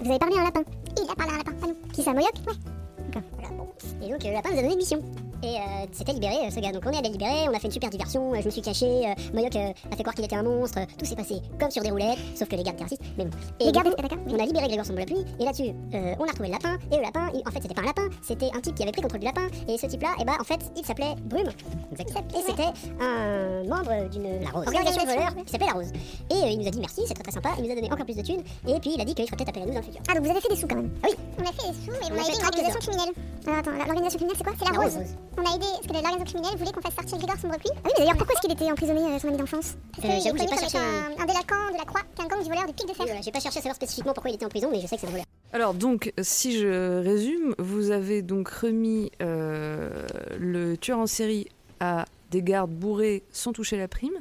vous 0.00 0.10
avez 0.10 0.18
parlé 0.18 0.36
à 0.36 0.40
un 0.40 0.44
lapin 0.44 0.62
Il 0.96 1.10
a 1.10 1.14
parlé 1.14 1.32
à 1.32 1.34
un 1.34 1.38
lapin, 1.38 1.52
pas 1.52 1.66
nous. 1.66 1.76
Qui 1.92 2.02
ça, 2.02 2.12
Moyoc? 2.12 2.32
Ouais. 2.46 3.22
Voilà, 3.34 3.48
bon. 3.50 3.68
Et 4.02 4.10
donc, 4.10 4.24
euh, 4.24 4.28
le 4.28 4.34
lapin 4.34 4.50
nous 4.50 4.58
a 4.58 4.62
donné 4.62 4.72
une 4.72 4.78
mission. 4.78 5.02
Et 5.42 5.56
euh, 5.56 5.86
c'était 5.92 6.12
libéré, 6.12 6.34
euh, 6.46 6.50
ce 6.50 6.60
gars. 6.60 6.70
Donc, 6.72 6.82
on 6.86 6.90
est 6.92 6.98
allé 6.98 7.08
libérer, 7.08 7.48
on 7.48 7.54
a 7.54 7.58
fait 7.58 7.66
une 7.68 7.72
super 7.72 7.88
diversion. 7.90 8.32
euh, 8.34 8.38
je 8.40 8.44
me 8.46 8.50
suis 8.50 8.60
caché. 8.60 8.86
euh, 8.86 9.14
Moyoc 9.32 9.56
euh, 9.56 9.72
a 9.90 9.96
fait 9.96 10.02
croire 10.02 10.14
qu'il 10.14 10.24
était 10.24 10.36
un 10.36 10.42
monstre. 10.42 10.78
euh, 10.80 10.84
tout 10.98 11.06
s'est 11.06 11.16
passé 11.16 11.36
comme 11.58 11.70
sur 11.70 11.82
des 11.82 11.90
roulettes, 11.90 12.18
sauf 12.34 12.46
que 12.48 12.56
les 12.56 12.62
gardes 12.62 12.76
étaient 12.76 12.84
racistes. 12.84 13.02
Mais 13.16 13.24
bon. 13.24 13.30
Et 13.58 13.64
Les 13.66 13.72
gardes 13.72 13.88
étaient 13.88 14.02
d'accord 14.02 14.18
On 14.28 14.38
a 14.38 14.44
libéré 14.44 14.66
Grégor 14.68 14.84
sans 14.84 14.94
pluie. 14.94 15.24
Et 15.38 15.44
là-dessus, 15.44 15.70
euh, 15.94 16.14
on 16.18 16.24
a 16.24 16.28
retrouvé 16.28 16.48
le 16.48 16.52
lapin. 16.52 16.76
Et 16.92 16.96
le 16.96 17.02
lapin, 17.02 17.30
il- 17.34 17.40
en 17.46 17.50
fait, 17.50 17.62
c'était 17.62 17.74
pas 17.74 17.80
un 17.82 17.86
lapin. 17.86 18.08
C'était 18.22 18.50
un 18.54 18.60
type 18.60 18.74
qui 18.74 18.82
avait 18.82 18.92
pris 18.92 19.00
contrôle 19.02 19.20
du 19.20 19.26
lapin. 19.26 19.46
Et 19.68 19.78
ce 19.78 19.86
type-là, 19.86 20.10
et 20.20 20.24
bah, 20.24 20.34
en 20.40 20.44
fait, 20.44 20.60
il 20.76 20.84
s'appelait 20.84 21.14
Brume. 21.24 21.48
Exactement. 21.90 22.20
Et 22.38 22.42
c'était 22.46 22.70
un 23.00 23.64
membre 23.68 24.08
d'une 24.10 24.46
organisation 24.54 25.04
de 25.04 25.08
voleurs 25.08 25.34
qui 25.44 25.50
s'appelait 25.52 25.66
La 25.66 25.72
Rose. 25.72 25.92
Et 26.30 26.34
euh, 26.34 26.48
il 26.50 26.58
nous 26.60 26.66
a 26.68 26.70
dit 26.70 26.80
merci, 26.80 27.00
c'est 27.06 27.14
très 27.14 27.22
très 27.22 27.32
sympa. 27.32 27.50
Il 27.58 27.64
nous 27.64 27.72
a 27.72 27.74
donné 27.74 27.90
encore 27.90 28.04
plus 28.04 28.16
de 28.16 28.22
thunes. 28.22 28.42
Et 28.68 28.78
puis, 28.78 28.92
il 28.94 29.00
a 29.00 29.04
dit 29.04 29.14
qu'il 29.14 29.24
ferait 29.26 29.36
peut-être 29.36 29.48
appel 29.50 29.62
à 29.62 29.66
nous 29.66 29.72
dans 29.72 29.80
le 29.80 29.84
futur. 29.86 30.02
Ah, 30.08 30.14
donc 30.14 30.24
vous 30.24 30.30
avez 30.30 30.40
fait 30.40 30.48
des 30.48 30.56
sous 30.56 30.66
quand 30.68 30.76
même 30.76 30.90
Ah 31.02 31.06
oui. 31.08 31.16
On 31.38 31.42
a 31.42 31.46
fait 31.52 31.68
des 31.68 31.74
sous, 31.74 31.90
mais 31.90 31.98
On 32.10 32.14
on 32.14 32.20
a 32.20 32.24
fait 32.24 32.32
une 32.32 32.38
32 32.38 32.46
organisation 32.46 32.80
criminelle. 32.80 33.14
Alors 33.46 33.58
attends, 33.60 33.70
l'organisation 33.72 34.18
criminelle 34.18 34.36
c'est 34.36 34.44
quoi? 34.44 34.52
C'est 34.58 34.72
La 34.72 34.78
rose. 34.78 34.98
On 35.38 35.42
a 35.44 35.54
aidé, 35.56 35.64
parce 35.76 35.86
que 35.86 35.92
l'organisation 35.92 36.24
criminelle 36.24 36.58
voulait 36.58 36.72
qu'on 36.72 36.80
fasse 36.80 36.94
sortir 36.94 37.18
Grégor 37.18 37.36
Sombrepuis. 37.38 37.70
Ah 37.76 37.80
oui, 37.84 37.90
mais 37.96 38.00
d'ailleurs, 38.04 38.16
pourquoi 38.16 38.34
est-ce 38.34 38.40
qu'il 38.42 38.52
était 38.52 38.70
emprisonné, 38.70 39.00
euh, 39.00 39.18
son 39.18 39.28
ami 39.28 39.36
d'enfance 39.38 39.76
Parce 39.96 40.04
Euh, 40.08 40.10
qu'il 40.14 40.22
j'avoue, 40.24 40.36
est 40.36 40.40
j'ai 40.40 40.46
connu 40.46 40.60
pas 40.60 40.66
comme 40.66 40.80
un, 40.80 41.22
un 41.22 41.26
délinquant 41.26 41.72
de 41.72 41.78
la 41.78 41.84
croix, 41.84 42.00
qui 42.14 42.20
est 42.22 42.24
un 42.24 42.28
gang 42.28 42.42
du 42.42 42.48
voleur 42.48 42.66
de 42.66 42.72
pique 42.72 42.88
de 42.88 42.92
fer. 42.94 43.06
Voilà, 43.06 43.20
j'ai 43.22 43.30
pas 43.32 43.40
cherché 43.40 43.58
à 43.58 43.62
savoir 43.62 43.76
spécifiquement 43.76 44.12
pourquoi 44.12 44.30
il 44.30 44.34
était 44.34 44.44
en 44.44 44.48
prison, 44.48 44.68
mais 44.70 44.80
je 44.80 44.86
sais 44.86 44.96
que 44.96 45.00
c'est 45.02 45.06
un 45.06 45.10
voleur. 45.10 45.24
Alors 45.52 45.74
donc, 45.74 46.12
si 46.20 46.58
je 46.58 47.00
résume, 47.02 47.54
vous 47.58 47.90
avez 47.90 48.22
donc 48.22 48.48
remis 48.48 49.10
euh, 49.22 50.04
le 50.38 50.76
tueur 50.76 50.98
en 50.98 51.06
série 51.06 51.48
à 51.80 52.04
des 52.30 52.42
gardes 52.42 52.70
bourrés 52.70 53.22
sans 53.32 53.52
toucher 53.52 53.76
la 53.76 53.88
prime, 53.88 54.14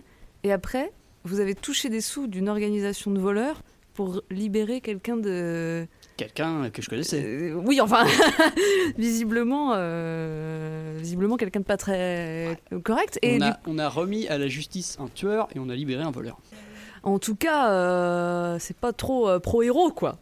et 0.43 0.51
après, 0.51 0.91
vous 1.26 1.39
avez 1.39 1.53
touché 1.55 1.89
des 1.89 2.01
sous 2.01 2.28
d'une 2.28 2.49
organisation 2.49 3.12
de 3.12 3.20
voleurs 3.20 3.62
pour 3.93 4.22
libérer 4.30 4.80
quelqu'un 4.80 5.18
de... 5.18 5.86
Quelqu'un 6.20 6.70
que 6.70 6.82
je 6.82 6.89
connaissais. 6.89 7.24
Euh, 7.26 7.53
oui, 7.65 7.80
enfin, 7.82 8.05
visiblement, 8.97 9.72
euh, 9.76 10.97
visiblement 10.99 11.38
quelqu'un 11.38 11.59
de 11.61 11.65
pas 11.65 11.78
très 11.78 12.59
correct. 12.84 13.20
Et 13.22 13.36
on, 13.36 13.38
du- 13.38 13.43
a, 13.43 13.59
on 13.67 13.78
a 13.78 13.88
remis 13.89 14.28
à 14.28 14.38
la 14.38 14.47
justice 14.47 14.97
un 14.99 15.07
tueur 15.07 15.47
et 15.55 15.59
on 15.59 15.70
a 15.70 15.76
libéré 15.76 16.03
un 16.03 16.11
voleur. 16.11 16.38
en 17.03 17.20
tout 17.20 17.36
cas, 17.36 17.72
euh, 17.72 18.57
c'est 18.59 18.76
pas 18.76 18.91
trop 18.93 19.30
euh, 19.30 19.39
pro-héros, 19.39 19.91
quoi. 19.91 20.17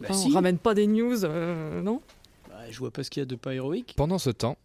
Bah 0.00 0.08
Enfin, 0.10 0.14
si. 0.14 0.28
On 0.30 0.34
ramène 0.34 0.58
pas 0.58 0.74
des 0.74 0.86
news, 0.86 1.24
euh, 1.24 1.80
non? 1.82 2.02
Bah, 2.48 2.56
je 2.70 2.78
vois 2.78 2.90
pas 2.90 3.02
ce 3.02 3.10
qu'il 3.10 3.20
y 3.20 3.22
a 3.22 3.26
de 3.26 3.34
pas 3.36 3.54
héroïque. 3.54 3.94
Pendant 3.96 4.18
ce 4.18 4.30
temps, 4.30 4.56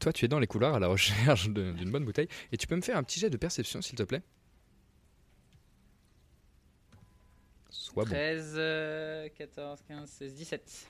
toi, 0.00 0.12
tu 0.12 0.24
es 0.24 0.28
dans 0.28 0.38
les 0.40 0.46
couloirs 0.46 0.74
à 0.74 0.78
la 0.80 0.88
recherche 0.88 1.48
d'une 1.48 1.90
bonne 1.90 2.04
bouteille. 2.04 2.28
Et 2.52 2.56
tu 2.56 2.66
peux 2.66 2.76
me 2.76 2.82
faire 2.82 2.96
un 2.96 3.02
petit 3.02 3.20
jet 3.20 3.30
de 3.30 3.36
perception, 3.36 3.80
s'il 3.82 3.94
te 3.96 4.02
plaît? 4.02 4.20
Sois 7.94 8.04
bon. 8.04 8.10
13, 8.10 8.54
euh, 8.56 9.28
14, 9.38 9.80
15, 9.88 10.08
16, 10.10 10.34
17. 10.34 10.86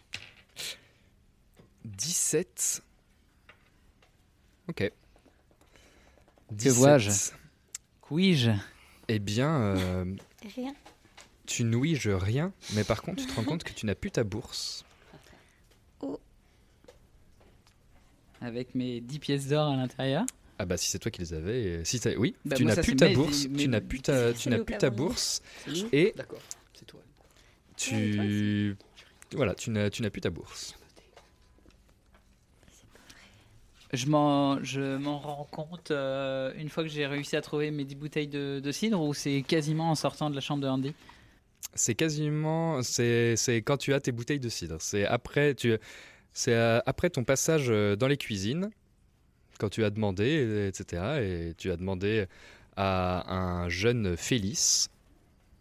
17. 1.84 2.82
Ok. 4.68 4.76
Que 4.78 4.90
17. 6.52 6.72
vois-je 6.78 7.10
Couis-je? 8.00 8.50
Eh 9.08 9.18
bien, 9.18 9.54
euh, 9.76 10.04
Rien. 10.56 10.74
tu 11.46 11.64
nouiges 11.64 12.08
rien, 12.08 12.52
mais 12.74 12.84
par 12.84 13.02
contre, 13.02 13.22
tu 13.22 13.28
te 13.28 13.34
rends 13.34 13.44
compte 13.44 13.64
que 13.64 13.72
tu 13.72 13.84
n'as 13.86 13.94
plus 13.94 14.10
ta 14.10 14.24
bourse. 14.24 14.84
Avec 18.40 18.74
mes 18.74 19.00
10 19.00 19.18
pièces 19.18 19.46
d'or 19.48 19.68
à 19.72 19.76
l'intérieur? 19.76 20.24
Ah 20.58 20.66
bah 20.66 20.76
si 20.76 20.88
c'est 20.90 20.98
toi 20.98 21.10
qui 21.10 21.20
les 21.20 21.32
avais, 21.34 21.84
si 21.84 21.98
t'as- 21.98 22.14
oui, 22.16 22.36
Bah, 22.44 22.56
tu 22.56 22.64
n'as 22.64 22.76
plus 22.76 22.94
ta 22.94 23.08
bourse, 23.08 23.46
tu 23.56 23.68
n'as 23.68 23.80
plus 23.80 24.00
ta, 24.00 24.32
tu 24.32 24.48
n'as 24.50 24.58
plus 24.62 24.76
ta 24.78 24.90
bourse 24.90 25.42
et 25.92 26.14
D'accord, 26.92 27.02
c'est 27.76 28.12
toi. 28.12 28.24
tu, 28.24 28.76
voilà, 29.32 29.54
tu 29.54 29.70
n'as, 29.70 29.90
tu 29.90 30.02
n'as 30.02 30.10
plus 30.10 30.20
ta 30.20 30.30
bourse. 30.30 30.74
Je 33.92 34.06
m'en, 34.06 34.62
je 34.62 34.96
m'en 34.96 35.18
rends 35.18 35.44
compte 35.44 35.90
euh, 35.90 36.52
une 36.56 36.68
fois 36.68 36.82
que 36.82 36.88
j'ai 36.88 37.06
réussi 37.06 37.36
à 37.36 37.40
trouver 37.40 37.70
mes 37.70 37.84
10 37.84 37.94
bouteilles 37.94 38.28
de, 38.28 38.60
de 38.60 38.72
cidre 38.72 39.00
ou 39.00 39.14
c'est 39.14 39.42
quasiment 39.42 39.90
en 39.90 39.94
sortant 39.94 40.30
de 40.30 40.34
la 40.34 40.40
chambre 40.40 40.62
de 40.62 40.68
Andy? 40.68 40.94
C'est 41.74 41.94
quasiment, 41.94 42.82
c'est, 42.82 43.36
c'est 43.36 43.62
quand 43.62 43.76
tu 43.76 43.94
as 43.94 44.00
tes 44.00 44.12
bouteilles 44.12 44.40
de 44.40 44.48
cidre. 44.48 44.76
C'est 44.80 45.06
après, 45.06 45.54
tu, 45.54 45.76
c'est 46.32 46.54
euh, 46.54 46.80
après 46.86 47.10
ton 47.10 47.24
passage 47.24 47.66
euh, 47.70 47.94
dans 47.96 48.08
les 48.08 48.16
cuisines, 48.16 48.70
quand 49.58 49.68
tu 49.68 49.84
as 49.84 49.90
demandé, 49.90 50.68
etc. 50.68 51.20
Et 51.22 51.54
tu 51.56 51.70
as 51.70 51.76
demandé 51.76 52.26
à 52.76 53.32
un 53.32 53.68
jeune 53.68 54.16
Félix 54.16 54.88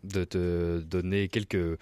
de 0.04 0.24
te 0.24 0.80
donner 0.82 1.28
quelques 1.28 1.78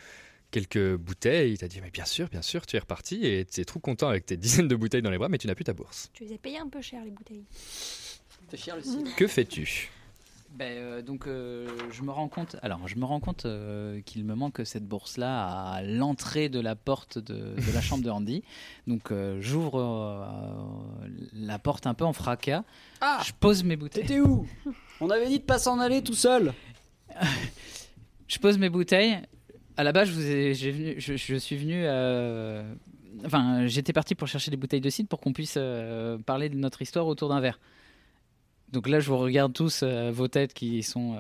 quelques 0.52 0.96
bouteilles. 0.96 1.54
Il 1.54 1.58
t'a 1.58 1.68
dit 1.68 1.80
mais 1.82 1.92
bien 1.92 2.06
sûr, 2.06 2.28
bien 2.30 2.42
sûr, 2.42 2.66
tu 2.66 2.76
es 2.76 2.80
reparti 2.80 3.26
et 3.26 3.46
tu 3.46 3.62
es 3.62 3.66
trop 3.66 3.80
content 3.80 4.10
avec 4.10 4.26
tes 4.26 4.38
dizaines 4.38 4.68
de 4.68 4.76
bouteilles 4.76 5.02
dans 5.02 5.12
les 5.12 5.18
bras, 5.18 5.30
mais 5.30 5.38
tu 5.38 5.48
n'as 5.48 5.56
plus 5.56 5.64
ta 5.64 5.74
bourse. 5.74 6.10
Tu 6.14 6.26
les 6.26 6.34
as 6.34 6.38
payés 6.38 6.60
un 6.60 6.68
peu 6.68 6.82
cher, 6.82 7.04
les 7.04 7.12
bouteilles. 7.12 7.46
T'es 8.50 8.58
fier 8.58 8.76
le 8.76 8.82
cidre 8.84 9.16
Que 9.16 9.28
fais-tu? 9.28 9.90
Ben, 10.54 10.66
euh, 10.78 11.02
donc 11.02 11.28
euh, 11.28 11.70
je 11.94 12.02
me 12.04 12.12
rends 12.12 12.28
compte, 12.28 12.58
alors 12.62 12.86
je 12.86 12.98
me 12.98 13.06
rends 13.06 13.22
compte 13.22 13.46
euh, 13.46 14.02
qu'il 14.02 14.26
me 14.26 14.36
manque 14.36 14.60
cette 14.66 14.86
bourse-là 14.86 15.46
à 15.48 15.82
l'entrée 15.82 16.50
de 16.50 16.60
la 16.60 16.76
porte 16.76 17.18
de, 17.18 17.56
de 17.56 17.72
la 17.74 17.80
chambre 17.80 18.04
de 18.04 18.10
Andy. 18.10 18.44
Donc 18.86 19.12
euh, 19.12 19.40
j'ouvre 19.40 19.80
euh, 19.80 21.08
la 21.32 21.58
porte 21.58 21.88
un 21.88 21.94
peu 21.94 22.04
en 22.04 22.12
fracas. 22.12 22.66
Ah 23.00 23.22
Je 23.26 23.32
pose 23.40 23.64
mes 23.64 23.78
bouteilles. 23.78 24.02
T'étais 24.04 24.20
où? 24.20 24.46
On 25.00 25.10
avait 25.10 25.30
dit 25.30 25.40
de 25.40 25.46
pas 25.46 25.58
s'en 25.58 25.80
aller 25.80 26.04
tout 26.04 26.14
seul. 26.16 26.54
Je 28.32 28.40
pose 28.40 28.58
mes 28.58 28.70
bouteilles. 28.70 29.18
À 29.76 29.84
la 29.84 29.92
base, 29.92 30.08
je, 30.10 30.14
vous 30.14 30.26
ai- 30.26 30.54
j'ai 30.54 30.72
venu- 30.72 30.96
je, 30.98 31.18
je 31.18 31.36
suis 31.36 31.58
venu. 31.58 31.82
euh, 31.84 32.64
Enfin, 33.26 33.68
j'étais 33.68 33.92
parti 33.94 34.16
pour 34.16 34.28
chercher 34.30 34.52
des 34.52 34.58
bouteilles 34.58 34.80
de 34.82 34.90
cidre 34.90 35.10
pour 35.10 35.20
qu'on 35.20 35.34
puisse 35.34 35.56
euh, 35.58 36.18
parler 36.18 36.48
de 36.50 36.56
notre 36.56 36.82
histoire 36.82 37.06
autour 37.08 37.28
d'un 37.30 37.42
verre. 37.42 37.60
Donc 38.72 38.88
là, 38.88 39.02
je 39.02 39.10
vous 39.10 39.18
regarde 39.18 39.52
tous 39.52 39.82
euh, 39.84 40.12
vos 40.14 40.30
têtes 40.30 40.54
qui 40.54 40.82
sont 40.82 41.18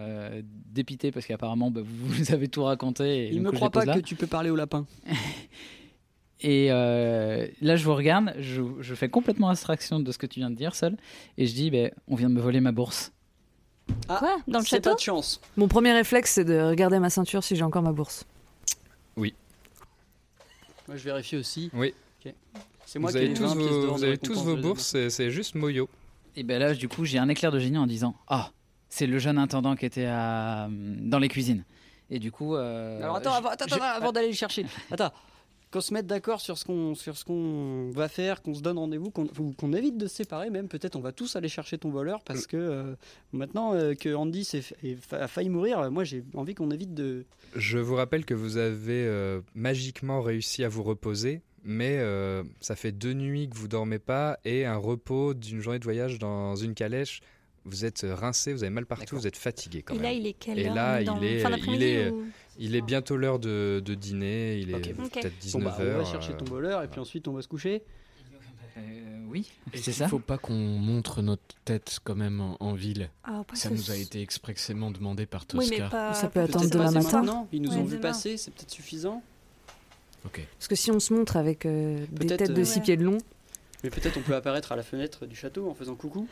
dépitées 0.71 1.11
parce 1.11 1.25
qu'apparemment, 1.25 1.69
bah, 1.69 1.81
vous, 1.83 2.31
avez 2.33 2.47
tout 2.47 2.63
raconté. 2.63 3.25
Et 3.25 3.29
Il 3.33 3.43
donc, 3.43 3.51
me 3.53 3.57
croit 3.57 3.69
pas 3.71 3.83
là. 3.83 3.95
que 3.95 3.99
tu 3.99 4.15
peux 4.15 4.25
parler 4.27 4.49
au 4.49 4.55
lapin. 4.55 4.85
Et 6.43 6.69
là, 6.69 7.75
je 7.75 7.83
vous 7.83 7.93
regarde, 7.93 8.33
je, 8.39 8.61
je 8.79 8.95
fais 8.95 9.09
complètement 9.09 9.49
abstraction 9.49 9.99
de 9.99 10.11
ce 10.11 10.17
que 10.17 10.25
tu 10.25 10.39
viens 10.39 10.49
de 10.49 10.55
dire, 10.55 10.73
seul, 10.75 10.97
et 11.37 11.45
je 11.45 11.53
dis, 11.53 11.69
ben, 11.69 11.91
on 12.07 12.15
vient 12.15 12.29
de 12.29 12.33
me 12.33 12.41
voler 12.41 12.61
ma 12.61 12.71
bourse. 12.71 13.11
Quoi 14.07 14.37
Dans 14.47 14.59
le 14.59 14.63
C'est 14.65 14.71
château 14.77 14.89
pas 14.91 14.95
de 14.95 14.99
chance. 15.01 15.39
Mon 15.57 15.67
premier 15.67 15.93
réflexe, 15.93 16.31
c'est 16.33 16.43
de 16.45 16.59
regarder 16.61 16.99
ma 16.99 17.09
ceinture 17.09 17.43
si 17.43 17.55
j'ai 17.55 17.63
encore 17.63 17.81
ma 17.81 17.91
bourse. 17.91 18.25
Oui. 19.17 19.33
Moi, 20.87 20.97
je 20.97 21.03
vérifie 21.03 21.37
aussi. 21.37 21.69
Oui. 21.73 21.93
Ok. 22.25 22.33
C'est 22.85 22.99
moi 22.99 23.11
vous 23.11 23.17
qui 23.17 23.23
ai 23.23 23.25
avez 23.27 23.33
les 23.33 23.39
tous 23.39 23.47
20 23.47 23.55
pièces 23.55 23.69
vos, 23.69 23.81
d'or 23.85 23.93
vous 23.95 24.01
de 24.01 24.05
avez 24.07 24.17
tous 24.17 24.29
récompense 24.31 24.45
vos 24.45 24.55
de- 24.57 24.61
bourses, 24.61 24.83
c'est- 24.85 25.09
c'est 25.09 25.31
juste 25.31 25.55
Moyo. 25.55 25.87
Et 26.35 26.43
ben 26.43 26.59
là, 26.59 26.73
du 26.73 26.87
coup, 26.89 27.05
j'ai 27.05 27.17
un 27.19 27.29
éclair 27.29 27.51
de 27.51 27.59
génie 27.59 27.77
en 27.77 27.87
disant, 27.87 28.15
ah, 28.27 28.51
c'est 28.89 29.07
le 29.07 29.17
jeune 29.19 29.37
intendant 29.37 29.75
qui 29.75 29.85
était 29.85 30.05
à, 30.05 30.67
dans 30.69 31.19
les 31.19 31.29
cuisines. 31.29 31.63
Et 32.09 32.19
du 32.19 32.31
coup. 32.31 32.55
euh, 32.55 33.01
Alors 33.01 33.15
attends, 33.15 33.31
je- 33.31 33.37
avant, 33.37 33.49
attends, 33.49 33.65
je- 33.69 33.75
attends, 33.75 33.85
avant 33.85 34.11
d'aller 34.11 34.27
le 34.27 34.33
chercher. 34.33 34.65
Attends. 34.91 35.11
Qu'on 35.71 35.79
se 35.81 35.93
mette 35.93 36.05
d'accord 36.05 36.41
sur 36.41 36.57
ce 36.57 36.65
qu'on 36.65 36.95
sur 36.95 37.15
ce 37.17 37.23
qu'on 37.23 37.91
va 37.91 38.09
faire, 38.09 38.41
qu'on 38.41 38.53
se 38.53 38.61
donne 38.61 38.77
rendez-vous, 38.77 39.09
qu'on 39.09 39.23
ou 39.39 39.53
qu'on 39.53 39.71
évite 39.71 39.97
de 39.97 40.07
se 40.07 40.15
séparer 40.17 40.49
même. 40.49 40.67
Peut-être 40.67 40.97
on 40.97 40.99
va 41.01 41.13
tous 41.13 41.35
aller 41.37 41.47
chercher 41.47 41.77
ton 41.77 41.89
voleur 41.91 42.21
parce 42.25 42.45
que 42.45 42.57
euh, 42.57 42.95
maintenant 43.31 43.73
euh, 43.73 43.93
que 43.93 44.13
Andy 44.13 44.43
s'est 44.43 44.61
fa- 44.61 44.75
est 44.83 44.95
fa- 44.95 45.23
a 45.23 45.27
failli 45.29 45.47
mourir, 45.49 45.79
euh, 45.79 45.89
moi 45.89 46.03
j'ai 46.03 46.23
envie 46.33 46.55
qu'on 46.55 46.71
évite 46.71 46.93
de. 46.93 47.25
Je 47.55 47.77
vous 47.77 47.95
rappelle 47.95 48.25
que 48.25 48.33
vous 48.33 48.57
avez 48.57 49.05
euh, 49.05 49.39
magiquement 49.55 50.21
réussi 50.21 50.63
à 50.65 50.67
vous 50.69 50.83
reposer, 50.83 51.41
mais 51.63 51.97
euh, 51.99 52.43
ça 52.59 52.75
fait 52.75 52.91
deux 52.91 53.13
nuits 53.13 53.47
que 53.49 53.55
vous 53.57 53.69
dormez 53.69 53.99
pas 53.99 54.39
et 54.43 54.65
un 54.65 54.75
repos 54.77 55.33
d'une 55.33 55.61
journée 55.61 55.79
de 55.79 55.85
voyage 55.85 56.19
dans 56.19 56.55
une 56.57 56.73
calèche. 56.73 57.21
Vous 57.63 57.85
êtes 57.85 58.03
rincé, 58.09 58.53
vous 58.53 58.63
avez 58.63 58.71
mal 58.71 58.87
partout, 58.87 59.15
vous 59.15 59.27
êtes 59.27 59.37
fatigué 59.37 59.83
quand 59.83 59.93
Et 59.93 59.97
même. 59.97 60.03
là, 60.05 60.13
il 60.13 60.25
est 60.25 60.33
quelle 60.33 60.57
Et 60.57 60.65
heure 60.67 60.73
là, 60.73 61.03
dans 61.03 61.21
il 61.21 61.23
est, 61.25 61.39
fin 61.41 61.51
il 61.55 61.83
est, 61.83 62.09
ou- 62.09 62.25
il 62.61 62.75
est 62.75 62.81
bientôt 62.81 63.17
l'heure 63.17 63.39
de, 63.39 63.81
de 63.83 63.93
dîner. 63.95 64.59
Il 64.59 64.71
est 64.71 64.75
Ok. 64.75 64.93
Ok. 65.03 65.11
peut-être 65.13 65.33
Bon 65.33 65.59
19 65.59 65.63
bah 65.63 65.75
on 65.79 65.97
va 65.97 66.05
chercher 66.05 66.33
ton 66.37 66.45
voleur 66.45 66.81
et 66.83 66.87
puis 66.87 66.99
ensuite 66.99 67.27
on 67.27 67.33
va 67.33 67.41
se 67.41 67.47
coucher. 67.47 67.83
Euh, 68.77 68.81
oui, 69.27 69.51
c'est 69.73 69.91
ça. 69.91 70.07
faut 70.07 70.19
pas 70.19 70.37
qu'on 70.37 70.53
montre 70.53 71.21
notre 71.21 71.43
tête 71.65 71.99
quand 72.05 72.15
même 72.15 72.39
en, 72.39 72.55
en 72.61 72.73
ville 72.73 73.09
Ah, 73.25 73.43
Ça 73.53 73.69
nous 73.69 73.91
a 73.91 73.97
été 73.97 74.21
expressément 74.21 74.91
demandé 74.91 75.25
par 75.25 75.41
Oui, 75.53 75.67
Tosca. 75.69 75.83
mais 75.83 75.89
pas. 75.89 76.13
Ça 76.13 76.29
peut 76.29 76.39
attendre 76.39 76.61
Peut-être 76.69 76.73
demain 76.73 76.91
matin. 76.91 77.17
maintenant. 77.21 77.47
Ils 77.51 77.61
nous 77.61 77.71
Ouais, 77.71 77.77
ont 77.77 77.83
vu 77.83 77.97
demain. 77.97 78.01
passer, 78.09 78.37
c'est 78.37 78.51
peut-être 78.53 78.71
suffisant. 78.71 79.21
Parce 80.23 80.67
que 80.69 80.75
si 80.75 80.91
on 80.91 80.99
se 80.99 81.13
montre 81.13 81.35
avec 81.35 81.65
euh, 81.65 82.05
des 82.11 82.27
Peut-être, 82.27 82.37
têtes 82.45 82.53
de 82.53 82.61
euh, 82.61 82.65
six 82.65 82.77
Ouais. 82.79 82.83
pieds 82.85 82.97
de 82.97 83.03
long, 83.03 83.17
Mais 83.83 83.89
peut-être 83.89 84.17
on 84.17 84.21
peut 84.21 84.35
apparaître 84.35 84.71
à 84.71 84.75
la 84.75 84.83
fenêtre 84.83 85.25
du 85.25 85.35
château 85.35 85.67
en 85.69 85.73
faisant 85.73 85.95
coucou. 85.95 86.27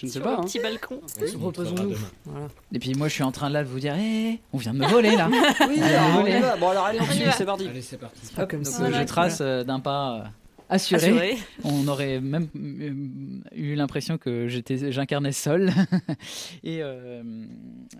Je 0.00 0.06
ne 0.06 0.10
sais 0.10 0.20
pas. 0.20 0.32
le 0.32 0.38
hein. 0.38 0.42
petit 0.44 0.60
balcon. 0.60 1.00
Reposons-nous. 1.40 1.96
Voilà. 2.24 2.48
Et 2.72 2.78
puis 2.78 2.94
moi, 2.94 3.08
je 3.08 3.14
suis 3.14 3.22
en 3.24 3.32
train 3.32 3.48
là 3.50 3.64
de 3.64 3.68
vous 3.68 3.80
dire, 3.80 3.94
hé, 3.96 4.40
on 4.52 4.58
vient 4.58 4.72
de 4.74 4.78
me 4.78 4.86
voler 4.86 5.16
là. 5.16 5.28
Oui, 5.68 5.80
alors, 5.80 6.22
on 6.22 6.26
y 6.26 6.38
va. 6.40 6.56
Bon 6.56 6.68
alors 6.68 6.84
allez, 6.84 7.00
on 7.00 7.32
c'est 7.36 7.44
parti. 7.44 7.66
Allez, 7.68 7.82
c'est 7.82 7.96
parti. 7.98 8.32
pas 8.34 8.46
comme 8.46 8.62
Voilà. 8.62 9.00
je 9.02 9.06
trace 9.06 9.38
euh, 9.40 9.64
d'un 9.64 9.80
pas 9.80 10.20
euh, 10.20 10.24
assuré. 10.68 11.06
Assuré. 11.08 11.38
On 11.64 11.88
aurait 11.88 12.20
même 12.20 12.48
euh, 12.56 13.56
eu 13.56 13.74
l'impression 13.74 14.18
que 14.18 14.46
j'étais, 14.48 14.92
j'incarnais 14.92 15.32
seul. 15.32 15.72
et, 16.62 16.78
euh, 16.82 17.22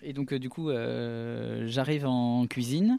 et 0.03 0.13
donc 0.13 0.33
du 0.35 0.49
coup, 0.49 0.71
euh, 0.71 1.65
j'arrive 1.67 2.07
en 2.07 2.47
cuisine 2.47 2.99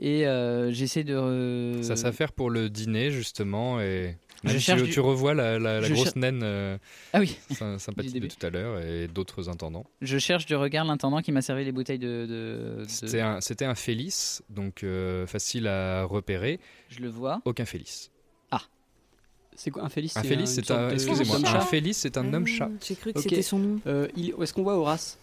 et 0.00 0.26
euh, 0.26 0.72
j'essaie 0.72 1.04
de. 1.04 1.14
euh, 1.14 1.82
Ça 1.82 1.96
s'affaire 1.96 2.32
pour 2.32 2.50
le 2.50 2.68
dîner 2.70 3.10
justement 3.10 3.80
et 3.80 4.16
Je 4.44 4.58
cherche 4.58 4.80
tu, 4.82 4.86
du- 4.88 4.92
tu 4.92 5.00
revois 5.00 5.34
la, 5.34 5.58
la- 5.58 5.80
la 5.80 5.88
Je 5.88 5.92
grosse 5.94 6.04
cher- 6.06 6.12
naine 6.18 6.40
euh, 6.42 6.78
Ah 7.12 7.20
oui. 7.20 7.36
sy- 7.50 7.56
sympathique 7.78 8.20
de 8.20 8.26
tout 8.28 8.46
à 8.46 8.50
l'heure 8.50 8.80
et 8.80 9.08
d'autres 9.08 9.48
intendants. 9.48 9.84
Je 10.02 10.18
cherche 10.18 10.46
du 10.46 10.54
regard 10.54 10.84
l'intendant 10.84 11.20
qui 11.22 11.32
m'a 11.32 11.42
servi 11.42 11.64
les 11.64 11.72
bouteilles 11.72 11.98
de. 11.98 12.26
de- 12.26 12.82
de- 12.82 12.86
C'était 12.88 13.20
un, 13.20 13.40
Félice, 13.74 14.42
donc 14.50 14.82
euh, 14.84 15.26
facile 15.26 15.66
à 15.68 16.04
repérer. 16.04 16.60
Je 16.90 17.00
le 17.00 17.08
vois. 17.08 17.40
Aucun 17.44 17.64
Félice. 17.64 18.10
C'est 19.56 19.70
quoi 19.70 19.84
un 19.84 19.88
Félix 19.88 20.16
Un 20.16 20.22
une 20.22 20.28
c'est 20.46 20.68
un. 20.72 20.90
Excusez-moi, 20.90 21.36
un 21.36 21.60
c'est 21.98 22.16
un 22.18 22.34
homme 22.34 22.44
chat. 22.44 22.68
J'ai 22.84 22.96
cru 22.96 23.12
que 23.12 23.18
Ok. 23.20 23.24
c'était 23.28 23.40
son 23.42 23.58
nom. 23.60 23.80
Euh, 23.86 24.08
il- 24.16 24.34
Est-ce 24.42 24.52
qu'on 24.52 24.64
voit 24.64 24.76
Horace? 24.76 25.16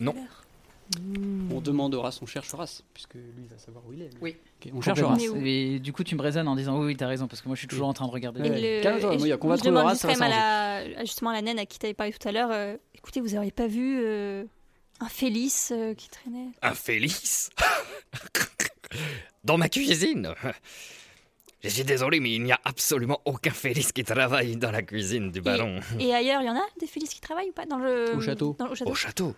Non. 0.00 0.16
Hmm. 1.00 1.50
On 1.52 1.60
demande 1.60 1.94
Horace, 1.94 2.20
on 2.22 2.26
cherche 2.26 2.52
Horace, 2.54 2.84
puisque 2.94 3.14
lui 3.14 3.22
il 3.42 3.48
va 3.48 3.58
savoir 3.58 3.84
où 3.86 3.92
il 3.92 4.02
est. 4.02 4.08
lui. 4.08 4.16
Oui. 4.20 4.36
On 4.72 4.80
cherche. 4.80 5.00
Horace. 5.00 5.22
Et 5.44 5.78
du 5.80 5.92
coup, 5.92 6.04
tu 6.04 6.14
me 6.14 6.22
raisonnes 6.22 6.46
en 6.48 6.54
disant 6.56 6.78
oui, 6.78 6.86
oui, 6.86 6.96
t'as 6.96 7.06
raison, 7.08 7.26
parce 7.26 7.40
que 7.42 7.48
moi, 7.48 7.56
je 7.56 7.60
suis 7.60 7.68
toujours 7.68 7.88
en 7.88 7.92
train 7.92 8.06
de 8.06 8.12
regarder. 8.12 8.40
Et 8.40 8.48
le- 8.48 8.56
et 8.56 8.82
je- 8.82 9.18
Moya, 9.18 9.36
qu'on 9.36 9.48
va 9.48 9.56
je 9.56 9.68
Horace, 9.68 9.90
juste 9.92 10.02
ça 10.02 10.08
va 10.08 10.14
quand 10.14 10.20
même 10.20 10.32
à 10.32 10.36
la, 10.88 11.00
à 11.00 11.04
justement 11.04 11.32
la 11.32 11.42
naine 11.42 11.58
à 11.58 11.66
qui 11.66 11.78
t'avais 11.78 11.94
parlé 11.94 12.12
tout 12.12 12.28
à 12.28 12.32
l'heure. 12.32 12.50
euh, 12.52 12.76
écoutez, 12.94 13.20
vous 13.20 13.34
auriez 13.36 13.50
pas 13.50 13.66
vu 13.66 13.98
euh, 14.00 14.44
un 15.00 15.08
Félix 15.08 15.72
euh, 15.74 15.94
qui 15.94 16.08
traînait? 16.08 16.48
Un 16.62 16.74
Félix? 16.74 17.50
Dans 19.44 19.58
ma 19.58 19.68
cuisine? 19.68 20.32
Je 21.62 21.68
suis 21.68 21.84
désolé, 21.84 22.20
mais 22.20 22.32
il 22.32 22.42
n'y 22.42 22.52
a 22.52 22.60
absolument 22.64 23.20
aucun 23.24 23.50
Félix 23.50 23.90
qui 23.92 24.04
travaille 24.04 24.56
dans 24.56 24.70
la 24.70 24.82
cuisine 24.82 25.30
du 25.32 25.40
baron. 25.40 25.80
Et 25.98 26.14
ailleurs, 26.14 26.42
il 26.42 26.46
y 26.46 26.50
en 26.50 26.56
a 26.56 26.64
des 26.78 26.86
Félix 26.86 27.12
qui 27.14 27.20
travaillent 27.20 27.48
ou 27.50 27.52
pas 27.52 27.66
dans 27.66 27.78
le 27.78 28.14
Au 28.16 28.20
château. 28.20 28.54
dans- 28.58 28.68
au 28.70 28.74
château? 28.74 28.90
Au 28.90 28.94
château 28.94 29.34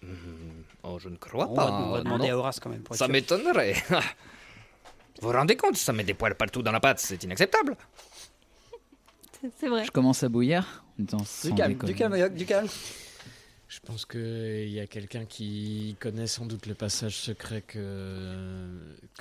Hmm, 0.00 0.57
Oh, 0.82 0.98
je 0.98 1.08
ne 1.08 1.16
crois 1.16 1.48
On 1.50 1.54
pas. 1.54 1.66
va, 1.66 1.72
on 1.72 1.90
va 1.90 2.02
demander 2.02 2.28
non. 2.28 2.34
à 2.34 2.36
Horace 2.36 2.60
quand 2.60 2.70
même. 2.70 2.82
Pour 2.82 2.96
Ça 2.96 3.08
m'étonnerait. 3.08 3.74
Vous 5.20 5.26
vous 5.28 5.32
rendez 5.32 5.56
compte, 5.56 5.76
ça 5.76 5.92
met 5.92 6.04
des 6.04 6.14
poils 6.14 6.36
partout 6.36 6.62
dans 6.62 6.70
la 6.70 6.78
pâte, 6.80 7.00
c'est 7.00 7.22
inacceptable. 7.24 7.76
C'est- 9.58 9.68
vrai. 9.68 9.84
Je 9.84 9.90
commence 9.90 10.22
à 10.22 10.28
bouillir. 10.28 10.84
Du 10.98 11.06
calme, 11.54 11.74
du 11.76 11.94
calme, 11.94 12.28
du 12.34 12.44
calme. 12.46 12.68
Je 13.68 13.80
pense 13.80 14.06
qu'il 14.06 14.68
y 14.70 14.80
a 14.80 14.86
quelqu'un 14.86 15.26
qui 15.26 15.94
connaît 16.00 16.26
sans 16.26 16.46
doute 16.46 16.66
le 16.66 16.74
passage 16.74 17.16
secret 17.16 17.60
que 17.62 18.66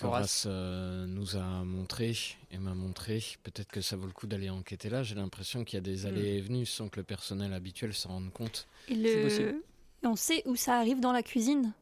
Horace. 0.01 0.03
Horace 0.03 0.45
euh, 0.47 1.05
nous 1.05 1.35
a 1.35 1.63
montré 1.65 2.15
et 2.51 2.57
m'a 2.57 2.73
montré. 2.73 3.21
Peut-être 3.43 3.67
que 3.69 3.81
ça 3.81 3.95
vaut 3.97 4.05
le 4.07 4.13
coup 4.13 4.25
d'aller 4.25 4.49
enquêter 4.49 4.89
là. 4.89 5.03
J'ai 5.03 5.15
l'impression 5.15 5.63
qu'il 5.65 5.75
y 5.77 5.79
a 5.79 5.81
des 5.81 6.05
allées 6.05 6.35
et 6.37 6.41
venues 6.41 6.65
sans 6.65 6.87
que 6.87 6.95
le 6.97 7.03
personnel 7.03 7.53
habituel 7.53 7.93
s'en 7.93 8.09
rende 8.09 8.31
compte. 8.31 8.67
Et 8.87 8.95
C'est 9.29 9.39
le... 9.41 9.63
et 10.03 10.07
on 10.07 10.15
sait 10.15 10.43
où 10.45 10.55
ça 10.55 10.75
arrive 10.77 10.99
dans 10.99 11.11
la 11.11 11.23
cuisine. 11.23 11.73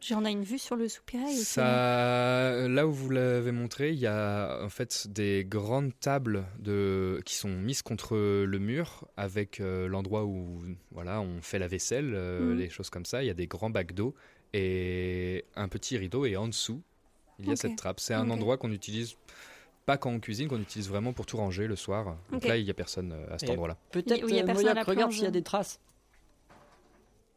J'en 0.00 0.24
ai 0.26 0.30
une 0.30 0.42
vue 0.44 0.58
sur 0.58 0.76
le 0.76 0.88
soupirail. 0.88 1.32
aussi. 1.32 1.44
Ça, 1.44 2.68
là 2.68 2.86
où 2.86 2.92
vous 2.92 3.08
l'avez 3.10 3.50
montré, 3.50 3.92
il 3.92 3.98
y 3.98 4.06
a 4.06 4.60
en 4.62 4.68
fait 4.68 5.06
des 5.08 5.44
grandes 5.48 5.98
tables 5.98 6.44
de, 6.58 7.20
qui 7.24 7.34
sont 7.34 7.48
mises 7.48 7.80
contre 7.82 8.14
le 8.16 8.58
mur 8.58 9.08
avec 9.16 9.58
euh, 9.60 9.88
l'endroit 9.88 10.24
où 10.26 10.60
voilà, 10.92 11.20
on 11.22 11.40
fait 11.40 11.58
la 11.58 11.66
vaisselle, 11.66 12.12
euh, 12.14 12.40
Mhm. 12.52 12.58
les 12.58 12.68
choses 12.68 12.90
comme 12.90 13.06
ça. 13.06 13.22
Il 13.22 13.26
y 13.26 13.30
a 13.30 13.34
des 13.34 13.46
grands 13.46 13.70
bacs 13.70 13.94
d'eau 13.94 14.14
et 14.52 15.44
un 15.56 15.68
petit 15.68 15.96
rideau 15.96 16.26
et 16.26 16.36
en 16.36 16.46
dessous, 16.48 16.82
il 17.38 17.48
y 17.48 17.52
a 17.52 17.56
cette 17.56 17.76
trappe. 17.76 17.98
C'est 17.98 18.14
un 18.14 18.28
endroit 18.30 18.58
qu'on 18.58 18.72
utilise 18.72 19.16
pas 19.86 19.96
quand 19.96 20.10
on 20.10 20.20
cuisine, 20.20 20.48
qu'on 20.48 20.60
utilise 20.60 20.88
vraiment 20.88 21.14
pour 21.14 21.24
tout 21.26 21.38
ranger 21.38 21.66
le 21.66 21.76
soir. 21.76 22.16
Donc 22.30 22.44
là, 22.44 22.58
il 22.58 22.64
n'y 22.64 22.70
a 22.70 22.74
personne 22.74 23.12
euh, 23.12 23.34
à 23.34 23.38
cet 23.38 23.48
Et- 23.48 23.52
endroit-là. 23.52 23.78
Peut-être, 23.92 24.24
Oui, 24.26 24.38
euh, 24.40 24.44
personne 24.44 24.68
à 24.68 24.74
Moyoc, 24.74 24.76
la 24.76 24.82
regarde 24.92 25.12
s'il 25.12 25.22
y 25.22 25.26
a 25.26 25.30
des 25.30 25.42
traces. 25.42 25.80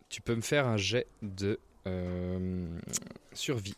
Tu 0.10 0.22
peux 0.22 0.36
me 0.36 0.42
faire 0.42 0.68
un 0.68 0.78
jet 0.78 1.08
de 1.22 1.60
euh, 1.88 2.80
survie. 3.34 3.76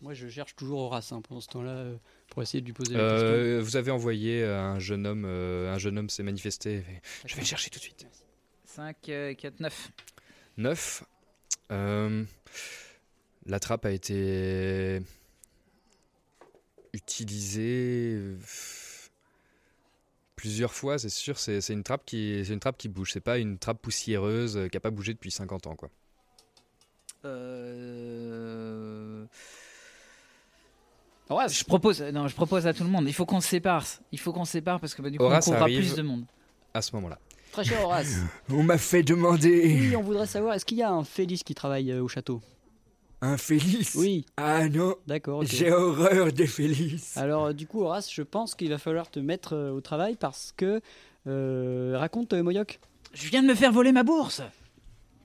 Moi 0.00 0.14
je 0.14 0.28
cherche 0.28 0.56
toujours 0.56 0.80
Horace 0.80 1.12
hein, 1.12 1.22
pendant 1.22 1.40
ce 1.40 1.46
temps-là 1.48 1.70
euh, 1.70 1.96
pour 2.28 2.42
essayer 2.42 2.60
de 2.60 2.66
lui 2.66 2.72
poser 2.72 2.94
la 2.94 3.08
question. 3.08 3.28
Euh, 3.28 3.60
vous 3.62 3.76
avez 3.76 3.92
envoyé 3.92 4.42
un 4.44 4.80
jeune 4.80 5.06
homme, 5.06 5.24
euh, 5.24 5.72
un 5.72 5.78
jeune 5.78 5.96
homme 5.96 6.10
s'est 6.10 6.24
manifesté. 6.24 6.82
Je 7.24 7.36
vais 7.36 7.42
le 7.42 7.46
chercher 7.46 7.70
tout 7.70 7.78
de 7.78 7.84
suite. 7.84 8.06
5, 8.64 8.96
4, 9.38 9.60
9. 9.60 9.90
9. 10.56 11.04
Euh, 11.70 12.24
la 13.46 13.60
trappe 13.60 13.86
a 13.86 13.92
été 13.92 15.00
utilisée 16.92 18.14
euh, 18.14 18.36
plusieurs 20.42 20.74
fois, 20.74 20.98
c'est 20.98 21.08
sûr. 21.08 21.38
C'est 21.38 21.68
une 21.68 21.84
trappe 21.84 22.04
qui, 22.04 22.42
c'est 22.44 22.52
une 22.52 22.58
trappe 22.58 22.76
qui 22.76 22.88
bouge. 22.88 23.12
C'est 23.12 23.20
pas 23.20 23.38
une 23.38 23.58
trappe 23.58 23.80
poussiéreuse 23.80 24.56
euh, 24.56 24.66
qui 24.66 24.76
a 24.76 24.80
pas 24.80 24.90
bougé 24.90 25.14
depuis 25.14 25.30
50 25.30 25.68
ans, 25.68 25.76
quoi. 25.76 25.88
Euh... 27.24 28.04
Horace, 31.28 31.56
Je 31.56 31.64
propose, 31.64 32.02
non, 32.02 32.26
je 32.26 32.34
propose 32.34 32.66
à 32.66 32.74
tout 32.74 32.82
le 32.82 32.90
monde. 32.90 33.04
Il 33.06 33.14
faut 33.14 33.24
qu'on 33.24 33.40
se 33.40 33.48
sépare. 33.48 33.86
Il 34.10 34.18
faut 34.18 34.32
qu'on 34.32 34.44
se 34.44 34.50
sépare 34.50 34.80
parce 34.80 34.96
que 34.96 35.02
bah, 35.02 35.10
du 35.10 35.18
coup, 35.18 35.24
Horace 35.24 35.46
on 35.46 35.52
courra 35.52 35.66
plus 35.66 35.94
de 35.94 36.02
monde. 36.02 36.24
À 36.74 36.82
ce 36.82 36.96
moment-là. 36.96 37.20
très 37.52 37.62
cher 37.62 37.80
Horace. 37.84 38.16
On 38.50 38.64
m'a 38.64 38.78
fait 38.78 39.04
demander 39.04 39.76
oui, 39.78 39.94
on 39.94 40.02
voudrait 40.02 40.26
savoir, 40.26 40.54
est-ce 40.54 40.64
qu'il 40.64 40.78
y 40.78 40.82
a 40.82 40.90
un 40.90 41.04
Félix 41.04 41.44
qui 41.44 41.54
travaille 41.54 41.92
euh, 41.92 42.02
au 42.02 42.08
château? 42.08 42.40
Un 43.22 43.36
Félix. 43.38 43.94
Oui, 43.94 44.26
Ah 44.36 44.68
non, 44.68 44.96
d'accord. 45.06 45.42
j'ai 45.44 45.70
horreur 45.72 46.32
des 46.32 46.46
Félix. 46.46 47.16
Alors 47.16 47.46
euh, 47.46 47.52
du 47.54 47.66
coup 47.66 47.82
Horace, 47.82 48.12
je 48.12 48.22
pense 48.22 48.54
qu'il 48.54 48.68
va 48.68 48.78
falloir 48.78 49.10
te 49.10 49.20
mettre 49.20 49.54
euh, 49.54 49.70
au 49.70 49.80
travail 49.80 50.16
parce 50.18 50.52
que... 50.56 50.80
euh, 51.26 51.94
raconte 51.96 52.32
euh, 52.34 52.42
Moyoc. 52.42 52.80
Je 53.14 53.28
viens 53.28 53.42
de 53.42 53.48
me 53.48 53.54
faire 53.54 53.72
voler 53.72 53.92
ma 53.92 54.02
bourse. 54.02 54.42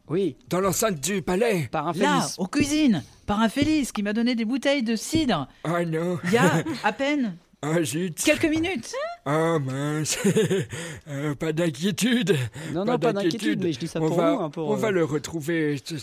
Oui. 0.09 0.37
Dans 0.49 0.61
l'enceinte 0.61 1.01
du 1.01 1.21
palais 1.21 1.67
Par 1.71 1.87
un 1.87 1.93
Là, 1.93 2.19
Félix. 2.21 2.35
aux 2.37 2.47
cuisines, 2.47 3.03
par 3.25 3.41
un 3.41 3.49
Félix 3.49 3.91
qui 3.91 4.03
m'a 4.03 4.13
donné 4.13 4.35
des 4.35 4.45
bouteilles 4.45 4.83
de 4.83 4.95
cidre. 4.95 5.47
Ah 5.65 5.83
non 5.83 6.17
Il 6.25 6.31
y 6.33 6.37
a 6.37 6.63
à 6.85 6.93
peine 6.93 7.35
Ah 7.63 7.83
zut 7.83 8.21
quelques 8.23 8.45
minutes. 8.45 8.93
Ah 9.25 9.57
mince 9.59 10.17
Euh, 11.07 11.33
Pas 11.35 11.53
d'inquiétude 11.53 12.35
Non, 12.73 12.85
non, 12.85 12.99
pas 12.99 13.13
d'inquiétude, 13.13 13.63
mais 13.63 13.73
je 13.73 13.79
dis 13.79 13.87
ça 13.87 13.99
on 14.01 14.07
pour 14.09 14.17
va, 14.17 14.29
hein, 14.33 14.49
pour, 14.51 14.69
On 14.69 14.73
euh, 14.73 14.77
va 14.77 14.91
le 14.91 15.03
retrouver, 15.03 15.77
ce, 15.83 15.95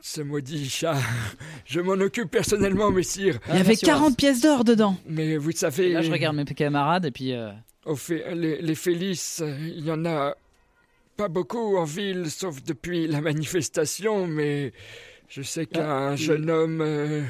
ce 0.00 0.20
maudit 0.20 0.68
chat. 0.70 0.96
Je 1.64 1.80
m'en 1.80 1.94
occupe 1.94 2.30
personnellement, 2.30 2.90
messire. 2.92 3.38
Il 3.48 3.56
y 3.56 3.58
avait 3.60 3.74
40 3.76 4.16
pièces 4.16 4.40
d'or 4.42 4.62
dedans. 4.64 4.96
Mais 5.06 5.36
vous 5.36 5.50
savez... 5.52 5.90
Et 5.90 5.92
là, 5.94 6.02
je 6.02 6.12
regarde 6.12 6.36
mes 6.36 6.44
camarades 6.44 7.04
et 7.06 7.10
puis. 7.10 7.32
euh, 7.32 7.50
Au 7.86 7.96
fait, 7.96 8.32
les, 8.34 8.62
les 8.62 8.74
Félix, 8.76 9.40
euh, 9.42 9.56
il 9.60 9.84
y 9.84 9.90
en 9.90 10.04
a 10.06 10.34
pas 11.16 11.28
beaucoup 11.28 11.76
en 11.76 11.84
ville, 11.84 12.30
sauf 12.30 12.62
depuis 12.62 13.08
la 13.08 13.20
manifestation, 13.20 14.26
mais 14.28 14.72
je 15.28 15.42
sais 15.42 15.66
qu'un 15.66 16.12
Ah, 16.12 16.16
jeune 16.16 16.48
homme 16.48 16.80
euh, 16.82 17.22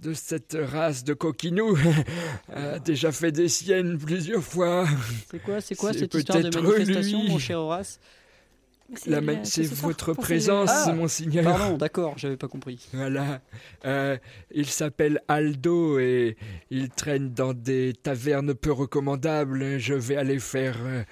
de 0.00 0.12
cette 0.14 0.56
race 0.60 1.02
de 1.04 1.12
coquinous 1.14 1.76
a 2.52 2.78
déjà 2.78 3.10
fait 3.12 3.32
des 3.32 3.48
siennes 3.48 3.98
plusieurs 3.98 4.42
fois. 4.44 4.86
C'est 5.30 5.42
quoi, 5.42 5.60
c'est 5.60 5.74
quoi 5.74 5.92
C'est 5.92 6.00
cette 6.00 6.14
histoire 6.14 6.40
de 6.40 6.60
manifestation, 6.60 7.22
lui. 7.22 7.30
mon 7.30 7.38
cher 7.38 7.58
Horace? 7.60 7.98
C'est 9.42 9.70
votre 9.74 10.14
présence, 10.14 10.70
Ah, 10.72 10.94
monseigneur. 10.94 11.44
Pardon, 11.44 11.76
d'accord, 11.76 12.14
j'avais 12.16 12.38
pas 12.38 12.48
compris. 12.48 12.88
Voilà. 12.94 13.42
Euh, 13.84 14.16
il 14.50 14.64
s'appelle 14.66 15.20
Aldo 15.28 15.98
et 15.98 16.38
il 16.70 16.88
traîne 16.88 17.34
dans 17.34 17.52
des 17.52 17.92
tavernes 18.02 18.54
peu 18.54 18.72
recommandables. 18.72 19.78
Je 19.78 19.92
vais 19.92 20.16
aller 20.16 20.38
faire 20.38 20.76
euh, 20.80 21.02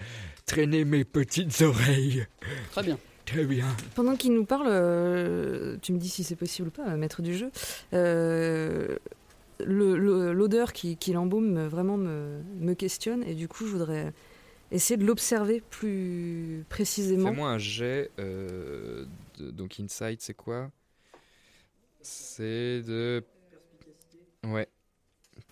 traîner 0.46 0.86
mes 0.86 1.04
petites 1.04 1.60
oreilles. 1.60 2.26
Très 2.72 2.82
bien. 2.82 2.98
Très 3.26 3.44
bien. 3.44 3.66
Pendant 3.94 4.16
qu'il 4.16 4.32
nous 4.32 4.44
parle, 4.46 4.68
euh, 4.68 5.76
tu 5.82 5.92
me 5.92 5.98
dis 5.98 6.08
si 6.08 6.24
c'est 6.24 6.36
possible 6.36 6.68
ou 6.68 6.70
pas, 6.70 6.88
euh, 6.88 6.96
maître 6.96 7.20
du 7.22 7.36
jeu. 7.36 7.50
euh, 7.92 8.96
le- 9.60 9.96
le- 9.96 10.32
L'odeur 10.32 10.72
qui, 10.72 10.96
qui 10.96 11.12
l'embaume 11.12 11.66
vraiment 11.66 11.96
me, 11.96 12.40
me 12.60 12.74
questionne 12.74 13.22
et 13.24 13.34
du 13.34 13.48
coup 13.48 13.66
je 13.66 13.72
voudrais 13.72 14.12
essayer 14.70 14.96
de 14.96 15.04
l'observer 15.06 15.60
plus 15.70 16.64
précisément. 16.68 17.30
Fais-moi 17.30 17.48
un 17.50 17.58
jet. 17.58 18.10
euh, 18.18 19.04
de- 19.38 19.50
donc, 19.50 19.80
Insight, 19.80 20.20
c'est 20.22 20.34
quoi? 20.34 20.70
C'est 22.02 22.82
de. 22.82 23.24
Ouais. 24.44 24.68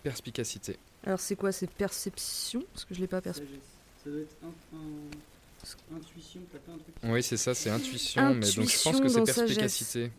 Perspicacité. 0.03 0.77
Alors 1.05 1.19
c'est 1.19 1.35
quoi? 1.35 1.51
C'est 1.51 1.69
perception? 1.69 2.63
Parce 2.73 2.85
que 2.85 2.93
je 2.95 3.01
l'ai 3.01 3.07
pas 3.07 3.21
perçu. 3.21 3.41
Ça 4.03 4.09
doit 4.09 4.19
être 4.21 4.35
intuition, 4.43 4.79
t'as 5.11 5.34
pas 5.73 5.95
un 5.95 6.77
truc 6.77 6.95
Oui, 7.03 7.23
c'est 7.23 7.37
ça, 7.37 7.53
c'est 7.53 7.69
intuition, 7.69 8.33
mais 8.35 8.39
donc 8.51 8.69
je 8.69 8.83
pense 8.83 8.95
Intuition 8.95 8.99
que 8.99 9.07
c'est 9.09 9.23
perspicacité. 9.23 10.11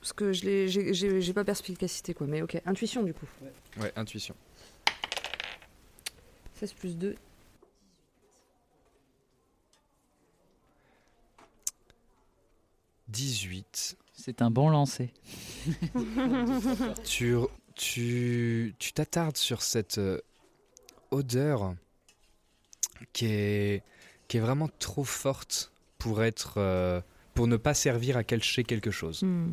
Parce 0.00 0.12
que 0.12 0.32
je 0.32 0.44
l'ai, 0.44 0.68
j'ai- 0.68 1.32
pas 1.32 1.44
perspicacité 1.44 2.12
quoi, 2.14 2.26
mais 2.26 2.42
ok. 2.42 2.60
Intuition 2.66 3.02
du 3.02 3.14
coup. 3.14 3.26
Ouais, 3.80 3.92
intuition. 3.96 4.34
16 6.54 6.72
plus 6.74 6.96
2. 6.96 7.16
«18. 13.08 13.96
C'est 14.12 14.42
un 14.42 14.50
bon 14.50 14.70
lancer. 14.70 15.12
tu 17.04 17.36
tu 17.74 18.74
tu 18.78 18.92
t'attardes 18.92 19.36
sur 19.36 19.62
cette 19.62 19.98
euh, 19.98 20.20
odeur 21.10 21.74
qui 23.12 23.26
est 23.26 23.82
qui 24.34 24.38
est 24.38 24.40
vraiment 24.40 24.68
trop 24.80 25.04
forte 25.04 25.70
pour 25.96 26.24
être 26.24 26.54
euh, 26.56 27.00
pour 27.34 27.46
ne 27.46 27.56
pas 27.56 27.72
servir 27.72 28.16
à 28.16 28.24
cacher 28.24 28.64
quelque 28.64 28.90
chose. 28.90 29.22
Hmm. 29.22 29.52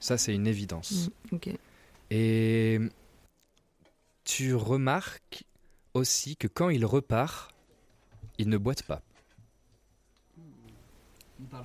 Ça 0.00 0.18
c'est 0.18 0.34
une 0.34 0.48
évidence. 0.48 1.10
Hmm. 1.30 1.36
Et 2.10 2.80
tu 4.24 4.56
remarques 4.56 5.44
aussi 5.94 6.34
que 6.34 6.48
quand 6.48 6.68
il 6.68 6.84
repart, 6.84 7.54
il 8.38 8.48
ne 8.48 8.58
boite 8.58 8.82
pas. 8.82 9.02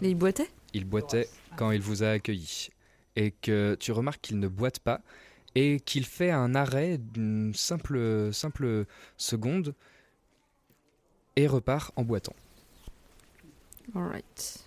Et 0.03 0.09
il 0.09 0.15
boitait? 0.15 0.51
Il 0.73 0.85
boitait 0.85 1.27
quand 1.57 1.71
il 1.71 1.81
vous 1.81 2.03
a 2.03 2.09
accueilli. 2.09 2.69
Et 3.15 3.31
que 3.31 3.75
tu 3.80 3.91
remarques 3.91 4.21
qu'il 4.21 4.38
ne 4.38 4.47
boite 4.47 4.77
pas 4.77 5.01
et 5.55 5.80
qu'il 5.80 6.05
fait 6.05 6.30
un 6.30 6.53
arrêt 6.53 6.99
d'une 6.99 7.55
simple, 7.55 8.30
simple 8.31 8.85
seconde 9.17 9.73
et 11.35 11.47
repart 11.47 11.91
en 11.95 12.03
boitant. 12.03 12.35
Alright. 13.95 14.60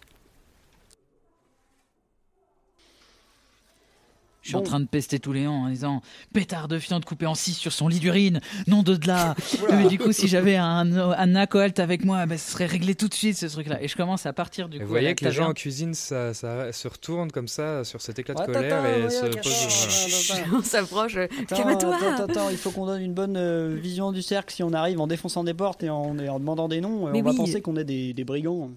Je 4.42 4.50
suis 4.50 4.56
en 4.56 4.62
train 4.62 4.78
de 4.78 4.86
pester 4.86 5.18
tous 5.18 5.32
les 5.32 5.44
ans 5.48 5.64
en 5.64 5.68
disant 5.70 6.02
pétard 6.32 6.68
de 6.68 6.78
fiente 6.78 7.04
coupé 7.04 7.26
en 7.26 7.34
six 7.34 7.54
sur 7.54 7.72
son 7.72 7.88
lit 7.88 7.98
d'urine, 7.98 8.40
nom 8.68 8.84
de 8.84 8.96
là. 9.04 9.34
Mais 9.72 9.88
du 9.88 9.98
coup, 9.98 10.12
si 10.12 10.28
j'avais 10.28 10.54
un, 10.54 10.96
un 10.96 11.34
acolyte 11.34 11.80
avec 11.80 12.04
moi, 12.04 12.26
ben, 12.26 12.38
ce 12.38 12.52
serait 12.52 12.66
réglé 12.66 12.94
tout 12.94 13.08
de 13.08 13.14
suite 13.14 13.36
ce 13.36 13.46
truc-là. 13.46 13.82
Et 13.82 13.88
je 13.88 13.96
commence 13.96 14.24
à 14.24 14.32
partir 14.32 14.68
du 14.68 14.76
Et 14.76 14.78
coup. 14.80 14.86
vous 14.86 14.90
voyez 14.92 15.16
que 15.16 15.24
les 15.24 15.32
gens 15.32 15.48
en 15.48 15.52
cuisine, 15.52 15.94
ça, 15.94 16.32
ça 16.32 16.72
se 16.72 16.86
retournent 16.86 17.32
comme 17.32 17.48
ça 17.48 17.82
sur 17.82 18.00
cet 18.00 18.20
éclat 18.20 18.36
de 18.36 18.40
Attends, 18.42 18.52
colère 18.52 18.84
attends, 18.84 19.06
et 19.08 19.10
se 19.10 19.26
posent. 19.26 20.42
On 20.54 20.62
s'approche. 20.62 21.16
Attends, 21.16 21.56
Calme-toi 21.56 21.96
attends, 21.96 22.24
attends, 22.26 22.50
il 22.50 22.56
faut 22.56 22.70
qu'on 22.70 22.86
donne 22.86 23.02
une 23.02 23.14
bonne 23.14 23.36
euh, 23.36 23.76
vision 23.76 24.12
du 24.12 24.22
cercle 24.22 24.54
si 24.54 24.62
on 24.62 24.72
arrive 24.72 25.00
en 25.00 25.08
défonçant 25.08 25.42
des 25.42 25.54
portes 25.54 25.82
et 25.82 25.90
en, 25.90 26.14
demandant 26.14 26.68
des 26.68 26.80
noms. 26.80 27.08
euh, 27.08 27.10
Mais 27.12 27.20
on 27.20 27.24
va 27.24 27.34
penser 27.34 27.60
qu'on 27.62 27.74
est 27.74 27.84
des, 27.84 28.14
des 28.14 28.22
brigands. 28.22 28.70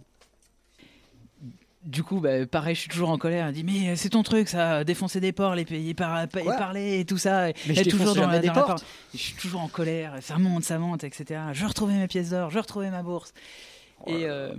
Du 1.83 2.03
coup, 2.03 2.19
bah, 2.19 2.45
pareil, 2.45 2.75
je 2.75 2.81
suis 2.81 2.89
toujours 2.89 3.09
en 3.09 3.17
colère. 3.17 3.47
Elle 3.47 3.53
dit 3.53 3.63
mais 3.63 3.95
c'est 3.95 4.09
ton 4.09 4.21
truc, 4.21 4.49
ça, 4.49 4.83
défoncer 4.83 5.21
des 5.21 5.31
portes, 5.31 5.55
les 5.55 5.65
pays, 5.65 5.93
par, 5.93 6.27
parler 6.27 6.99
et 6.99 7.05
tout 7.05 7.17
ça. 7.17 7.49
Et 7.49 7.53
Mais 7.67 7.75
je 7.75 7.89
toujours 7.89 8.15
dans 8.15 8.27
la, 8.27 8.39
des 8.39 8.51
portes. 8.51 8.85
Je 9.13 9.17
suis 9.17 9.33
toujours 9.35 9.61
en 9.61 9.69
colère. 9.69 10.15
Ça 10.21 10.37
monte, 10.37 10.63
ça 10.63 10.77
monte, 10.77 11.03
etc. 11.05 11.39
Je 11.53 11.65
retrouver 11.65 11.93
mes 11.93 12.07
pièces 12.07 12.31
d'or, 12.31 12.49
je 12.49 12.59
retrouver 12.59 12.89
ma 12.89 13.01
bourse. 13.01 13.33
Et, 14.07 14.25
euh, 14.25 14.53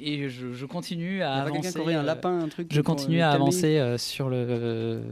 et 0.00 0.28
je, 0.28 0.52
je 0.52 0.66
continue 0.66 1.22
à 1.22 1.38
Il 1.38 1.48
avancer. 1.48 1.72
qui 1.72 1.78
aurait 1.80 1.94
un 1.94 2.00
euh, 2.00 2.02
lapin, 2.04 2.38
un 2.40 2.48
truc 2.48 2.68
Je 2.70 2.80
pour, 2.80 2.94
continue 2.94 3.20
euh, 3.20 3.26
à 3.26 3.30
avancer 3.30 3.78
euh, 3.78 3.98
sur 3.98 4.28
le, 4.28 4.36
euh, 4.48 5.02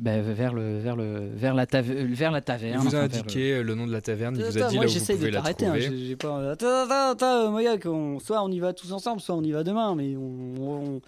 bah, 0.00 0.20
vers 0.20 0.52
le, 0.52 0.78
vers 0.78 0.96
le, 0.96 1.28
vers 1.34 1.54
la, 1.54 1.66
tave- 1.66 1.90
euh, 1.90 2.06
vers 2.10 2.30
la 2.32 2.38
Il 2.38 2.42
taverne. 2.44 2.78
vous 2.80 2.94
a 2.94 3.04
enfin, 3.04 3.04
indiqué 3.04 3.62
le 3.62 3.74
nom 3.74 3.86
de 3.86 3.92
la 3.92 4.00
taverne, 4.00 4.34
il 4.36 4.42
vous 4.44 4.58
a 4.58 4.68
dit 4.68 4.74
moi 4.76 4.84
là 4.84 4.88
où 4.90 4.92
vous 4.92 4.98
j'essaie 4.98 5.12
de 5.14 5.18
pouvez 5.18 5.30
la 5.30 5.40
t'arrêter. 5.42 5.66
hein, 5.66 5.78
trouver. 5.78 5.98
j'ai- 6.06 6.16
pas... 6.16 6.50
Attends, 6.52 6.66
attends, 6.84 7.10
attends, 7.12 7.50
Moya, 7.52 7.78
qu'on- 7.78 8.18
soit 8.18 8.42
on 8.42 8.50
y 8.50 8.58
va 8.58 8.72
tous 8.72 8.90
ensemble, 8.92 9.20
soit 9.20 9.34
on 9.36 9.42
y 9.42 9.52
va 9.52 9.62
demain, 9.62 9.94
mais 9.94 10.16
on. 10.16 10.54
on- 10.96 11.00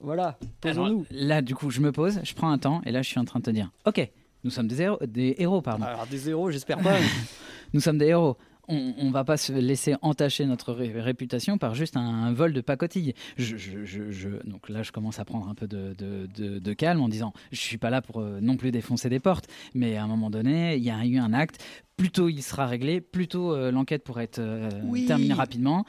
Voilà, 0.00 0.38
posons-nous. 0.60 1.06
là, 1.10 1.42
du 1.42 1.54
coup, 1.54 1.70
je 1.70 1.80
me 1.80 1.92
pose, 1.92 2.20
je 2.24 2.34
prends 2.34 2.50
un 2.50 2.58
temps, 2.58 2.80
et 2.84 2.90
là, 2.90 3.02
je 3.02 3.08
suis 3.08 3.20
en 3.20 3.24
train 3.24 3.38
de 3.38 3.44
te 3.44 3.50
dire, 3.50 3.70
ok, 3.86 4.08
nous 4.44 4.50
sommes 4.50 4.66
des 4.66 4.82
héros, 4.82 4.98
des 5.06 5.36
héros 5.38 5.60
pardon. 5.62 5.84
Alors 5.84 6.06
des 6.06 6.16
zéros, 6.18 6.50
j'espère 6.50 6.78
pas. 6.78 6.96
Nous 7.74 7.80
sommes 7.80 7.96
des 7.98 8.06
héros. 8.08 8.36
On, 8.72 8.94
on 8.98 9.10
va 9.10 9.22
pas 9.24 9.36
se 9.36 9.52
laisser 9.52 9.96
entacher 10.02 10.46
notre 10.46 10.72
ré- 10.72 10.98
réputation 11.00 11.58
par 11.58 11.74
juste 11.74 11.96
un, 11.96 12.00
un 12.00 12.32
vol 12.32 12.52
de 12.54 12.60
pacotille. 12.62 13.12
Je, 13.36 13.56
je- 13.56 13.84
je- 13.84 14.10
je- 14.10 14.42
donc 14.48 14.68
là, 14.70 14.82
je 14.82 14.92
commence 14.92 15.18
à 15.18 15.24
prendre 15.26 15.48
un 15.48 15.54
peu 15.54 15.66
de, 15.66 15.94
de- 15.98 16.26
de- 16.36 16.58
de 16.58 16.72
calme 16.72 17.00
en 17.02 17.08
disant, 17.08 17.32
je 17.52 17.60
suis 17.60 17.76
pas 17.78 17.90
là 17.90 18.00
pour 18.00 18.20
euh, 18.20 18.38
non 18.40 18.56
plus 18.56 18.70
défoncer 18.72 19.08
des 19.10 19.20
portes, 19.20 19.46
mais 19.74 19.96
à 19.96 20.04
un 20.04 20.06
moment 20.06 20.30
donné, 20.30 20.76
il 20.76 20.82
y 20.82 20.90
a 20.90 21.04
eu 21.04 21.18
un 21.18 21.32
acte. 21.34 21.62
Plus 21.96 22.10
tôt 22.10 22.28
il 22.28 22.42
sera 22.42 22.66
réglé, 22.66 23.00
plus 23.02 23.28
tôt 23.28 23.52
euh, 23.54 23.70
l'enquête 23.70 24.02
pourrait 24.02 24.24
être 24.24 24.38
euh, 24.38 24.70
Oui. 24.84 25.04
terminée 25.06 25.34
rapidement. 25.34 25.84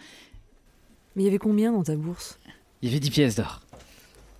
Mais 1.15 1.23
il 1.23 1.25
y 1.25 1.29
avait 1.29 1.37
combien 1.37 1.71
dans 1.71 1.83
ta 1.83 1.95
bourse? 1.95 2.37
Il 2.81 2.89
y 2.89 2.91
avait 2.91 2.99
10 2.99 3.09
pièces 3.11 3.35
d'or. 3.37 3.61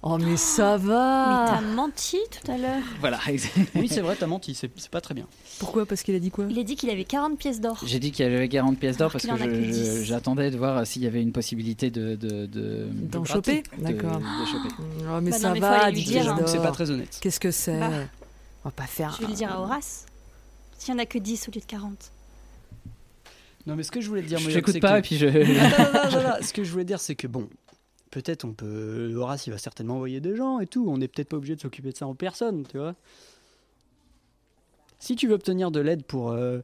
Oh 0.06 0.18
mais 0.18 0.36
ça 0.36 0.78
Mais 0.78 0.86
va 0.88 1.46
t'as 1.48 1.62
menti 1.62 2.18
tout 2.30 2.52
à 2.52 2.58
l'heure. 2.58 2.82
Voilà. 3.00 3.20
oui, 3.76 3.88
c'est 3.88 4.02
vrai, 4.02 4.18
t'as 4.20 4.28
menti, 4.28 4.54
c'est 4.54 4.68
pas 4.90 5.00
très 5.00 5.14
bien. 5.14 5.26
Pourquoi? 5.60 5.86
Parce 5.86 6.04
qu'il 6.04 6.14
a 6.14 6.20
dit 6.20 6.30
quoi? 6.30 6.46
Il 6.50 6.60
a 6.60 6.64
dit 6.64 6.76
qu'il 6.76 6.90
avait 6.90 7.06
40 7.06 7.38
pièces 7.38 7.62
d'or. 7.62 7.80
J'ai 7.86 8.00
dit 8.00 8.12
qu'il 8.12 8.26
y 8.26 8.28
avait 8.28 8.50
40 8.50 8.78
pièces 8.78 8.98
d'or 8.98 9.12
parce 9.12 9.26
que 9.26 9.32
en 9.32 9.36
a 9.36 9.38
je- 9.38 9.46
que 9.46 9.64
je- 9.64 9.70
10. 9.72 10.04
j'attendais 10.04 10.52
de 10.52 10.58
voir 10.58 10.86
s'il 10.86 11.04
y 11.04 11.08
avait 11.08 11.22
une 11.22 11.32
possibilité 11.32 11.90
de... 11.90 12.16
de, 12.16 12.46
de 12.48 12.86
D'en 12.92 13.22
de 13.22 13.28
choper? 13.28 13.64
D'accord. 13.78 14.20
de 14.20 14.46
choper. 14.46 14.76
Oh 15.10 15.22
mais 15.22 15.32
Bah 15.32 15.38
non, 15.38 15.42
ça 15.42 15.50
mais 15.54 15.60
faut 15.62 15.66
va, 15.68 15.90
lui 15.92 16.04
dire, 16.04 16.30
hein. 16.34 16.40
C'est 16.48 16.62
pas 16.62 16.72
très 16.72 16.92
honnête. 16.92 17.18
Qu'est-ce 17.22 17.40
que 17.40 17.52
c'est? 17.52 17.80
Bah. 17.80 17.90
On 18.66 18.70
va 18.70 18.72
pas 18.72 18.88
faire. 18.88 19.16
Je 19.18 19.22
vais 19.22 19.30
le 19.32 19.36
dire 19.38 19.54
à 19.54 19.62
Horace. 19.62 20.06
S'il 20.78 20.94
y 20.94 20.98
en 20.98 21.00
a 21.00 21.06
que 21.06 21.18
10 21.18 21.48
au 21.48 21.52
lieu 21.56 21.62
de 21.62 21.66
40. 21.66 22.12
Non, 23.66 23.78
mais 23.78 23.84
ce 23.84 23.92
que 23.92 24.02
je 24.02 24.10
voulais 24.10 24.22
te 24.24 24.28
dire, 24.28 24.40
Je 24.40 24.50
t'écoute 24.52 24.82
pas, 24.82 24.96
que- 24.96 25.00
et 25.00 25.02
puis 25.02 25.18
je- 25.18 25.28
Attends, 25.28 25.84
attends, 25.84 26.00
attends, 26.18 26.18
attends. 26.30 26.46
Ce 26.46 26.52
que 26.52 26.66
je 26.66 26.72
voulais 26.72 26.84
dire, 26.84 27.00
c'est 27.00 27.16
que 27.16 27.28
bon, 27.28 27.48
peut-être 28.14 28.46
on 28.46 28.54
peut. 28.54 29.12
Horace, 29.16 29.48
il 29.48 29.52
va 29.52 29.58
certainement 29.58 29.96
envoyer 29.96 30.22
des 30.22 30.36
gens 30.36 30.60
et 30.60 30.68
tout. 30.68 30.86
On 30.88 30.98
n'est 30.98 31.08
peut-être 31.08 31.30
pas 31.30 31.38
obligé 31.38 31.56
de 31.56 31.62
s'occuper 31.62 31.92
de 31.92 31.98
ça 31.98 32.06
en 32.06 32.14
personne, 32.14 32.64
tu 32.70 32.78
vois. 32.78 32.96
Si 35.00 35.16
tu 35.16 35.28
veux 35.28 35.34
obtenir 35.34 35.72
de 35.72 35.80
l'aide 35.80 36.04
pour, 36.04 36.32
euh, 36.32 36.60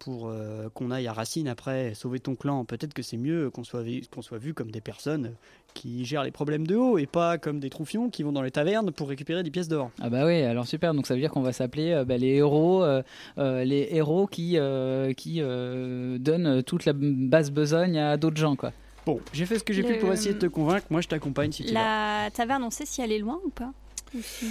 pour 0.00 0.28
euh, 0.28 0.68
qu'on 0.74 0.90
aille 0.90 1.06
à 1.06 1.12
Racine 1.12 1.46
après 1.46 1.94
sauver 1.94 2.18
ton 2.18 2.34
clan, 2.34 2.64
peut-être 2.64 2.92
que 2.92 3.02
c'est 3.02 3.16
mieux 3.16 3.48
qu'on 3.48 3.64
soit, 3.64 3.84
soit 4.20 4.38
vu 4.38 4.54
comme 4.54 4.72
des 4.72 4.80
personnes 4.80 5.34
qui 5.72 6.04
gèrent 6.04 6.24
les 6.24 6.32
problèmes 6.32 6.66
de 6.66 6.74
haut 6.74 6.98
et 6.98 7.06
pas 7.06 7.38
comme 7.38 7.60
des 7.60 7.70
troufions 7.70 8.10
qui 8.10 8.24
vont 8.24 8.32
dans 8.32 8.42
les 8.42 8.50
tavernes 8.50 8.90
pour 8.90 9.08
récupérer 9.08 9.44
des 9.44 9.50
pièces 9.50 9.68
d'or. 9.68 9.90
Ah 10.00 10.10
bah 10.10 10.26
oui, 10.26 10.42
alors 10.42 10.66
super, 10.66 10.92
donc 10.94 11.06
ça 11.06 11.14
veut 11.14 11.20
dire 11.20 11.30
qu'on 11.30 11.42
va 11.42 11.52
s'appeler 11.52 11.92
euh, 11.92 12.04
bah, 12.04 12.18
les 12.18 12.34
héros, 12.34 12.84
les 13.36 13.88
héros 13.92 14.26
qui, 14.26 14.58
qui 15.16 15.40
donnent 15.40 16.62
toute 16.64 16.84
la 16.84 16.92
basse 16.92 17.50
besogne 17.52 17.98
à 17.98 18.16
d'autres 18.16 18.36
gens, 18.36 18.56
quoi. 18.56 18.72
Bon, 19.08 19.22
j'ai 19.32 19.46
fait 19.46 19.58
ce 19.58 19.64
que 19.64 19.72
j'ai 19.72 19.82
pu 19.82 19.96
pour 19.96 20.12
essayer 20.12 20.34
de 20.34 20.38
te 20.38 20.44
convaincre. 20.44 20.86
Moi, 20.90 21.00
je 21.00 21.08
t'accompagne 21.08 21.50
si 21.50 21.62
tu 21.62 21.68
veux. 21.68 21.74
La 21.74 22.28
taverne, 22.30 22.62
on 22.62 22.68
sait 22.70 22.84
si 22.84 23.00
elle 23.00 23.10
est 23.10 23.18
loin 23.18 23.40
ou 23.42 23.48
pas 23.48 23.72
Ou 24.14 24.18
si- 24.20 24.46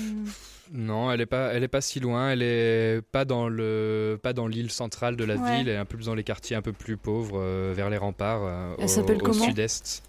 Non, 0.72 1.12
elle 1.12 1.22
est 1.22 1.28
pas, 1.28 1.54
elle 1.54 1.62
est 1.62 1.68
pas 1.68 1.80
si 1.82 2.00
loin. 2.00 2.32
Elle 2.32 2.42
est 2.42 3.04
pas 3.12 3.24
dans 3.24 3.50
le, 3.50 4.20
pas 4.20 4.34
dans 4.34 4.48
l'île 4.48 4.72
centrale 4.72 5.16
de 5.16 5.24
la 5.26 5.36
Ouais. 5.36 5.58
ville. 5.58 5.70
Elle 5.70 5.76
est 5.76 5.78
un 5.78 5.86
peu 5.86 5.98
plus 5.98 6.08
dans 6.08 6.16
les 6.16 6.24
quartiers 6.24 6.56
un 6.56 6.64
peu 6.64 6.74
plus 6.74 6.98
pauvres, 6.98 7.38
euh, 7.40 7.72
vers 7.76 7.92
les 7.92 7.98
remparts, 7.98 8.46
euh, 8.46 8.74
Elle 8.80 8.86
au, 8.86 8.88
s'appelle 8.88 9.18
au 9.18 9.26
comment 9.26 9.46
sud-est. 9.46 10.02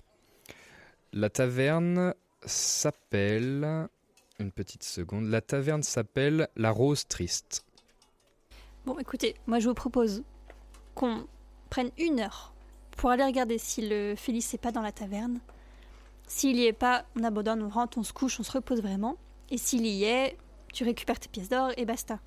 La 1.12 1.28
taverne 1.28 2.14
s'appelle. 2.46 3.86
Une 4.40 4.50
petite 4.50 4.82
seconde. 4.82 5.26
La 5.28 5.42
taverne 5.42 5.82
s'appelle 5.82 6.48
La 6.56 6.70
Rose 6.70 7.06
Triste. 7.06 7.66
Bon, 8.86 8.98
écoutez, 8.98 9.34
moi 9.46 9.58
je 9.58 9.68
vous 9.68 9.74
propose 9.74 10.22
qu'on 10.94 11.26
prenne 11.68 11.90
une 11.98 12.20
heure 12.20 12.54
pour 12.98 13.10
aller 13.10 13.24
regarder 13.24 13.56
si 13.58 13.88
le 13.88 14.14
Félix 14.16 14.52
n'est 14.52 14.58
pas 14.58 14.72
dans 14.72 14.82
la 14.82 14.92
taverne. 14.92 15.38
S'il 16.26 16.56
y 16.56 16.66
est 16.66 16.72
pas, 16.74 17.06
on 17.18 17.24
abandonne, 17.24 17.62
on 17.62 17.68
rentre, 17.70 17.96
on 17.96 18.02
se 18.02 18.12
couche, 18.12 18.38
on 18.38 18.42
se 18.42 18.52
repose 18.52 18.82
vraiment. 18.82 19.16
Et 19.50 19.56
s'il 19.56 19.86
y 19.86 20.04
est, 20.04 20.36
tu 20.74 20.84
récupères 20.84 21.18
tes 21.18 21.28
pièces 21.28 21.48
d'or 21.48 21.70
et 21.78 21.86
basta. 21.86 22.18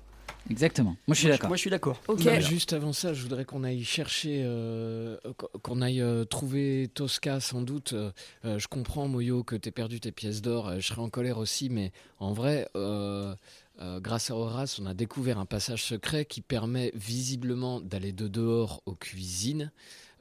Exactement. 0.50 0.96
Moi, 1.06 1.14
je 1.14 1.20
suis 1.20 1.28
d'accord. 1.28 1.48
Moi, 1.50 1.56
je 1.56 1.60
suis 1.60 1.70
d'accord. 1.70 2.00
Ok. 2.08 2.24
Non, 2.24 2.40
juste 2.40 2.72
avant 2.72 2.92
ça, 2.92 3.12
je 3.14 3.22
voudrais 3.22 3.44
qu'on 3.44 3.62
aille 3.62 3.84
chercher, 3.84 4.42
euh, 4.44 5.16
qu- 5.38 5.58
qu'on 5.62 5.80
aille 5.82 6.00
euh, 6.00 6.24
trouver 6.24 6.90
Tosca 6.92 7.38
sans 7.38 7.62
doute. 7.62 7.92
Euh, 7.92 8.10
je 8.58 8.66
comprends, 8.66 9.06
Moyo, 9.06 9.44
que 9.44 9.54
t'aies 9.54 9.70
perdu 9.70 10.00
tes 10.00 10.10
pièces 10.10 10.42
d'or. 10.42 10.72
je 10.80 10.86
serais 10.88 11.00
en 11.00 11.10
colère 11.10 11.38
aussi, 11.38 11.68
mais 11.70 11.92
en 12.18 12.32
vrai, 12.32 12.68
euh, 12.74 13.36
euh, 13.80 14.00
grâce 14.00 14.32
à 14.32 14.36
Horace, 14.36 14.80
on 14.80 14.86
a 14.86 14.94
découvert 14.94 15.38
un 15.38 15.46
passage 15.46 15.84
secret 15.84 16.24
qui 16.24 16.40
permet 16.40 16.90
visiblement 16.96 17.80
d'aller 17.80 18.12
de 18.12 18.26
dehors 18.26 18.82
aux 18.86 18.96
cuisines. 18.96 19.70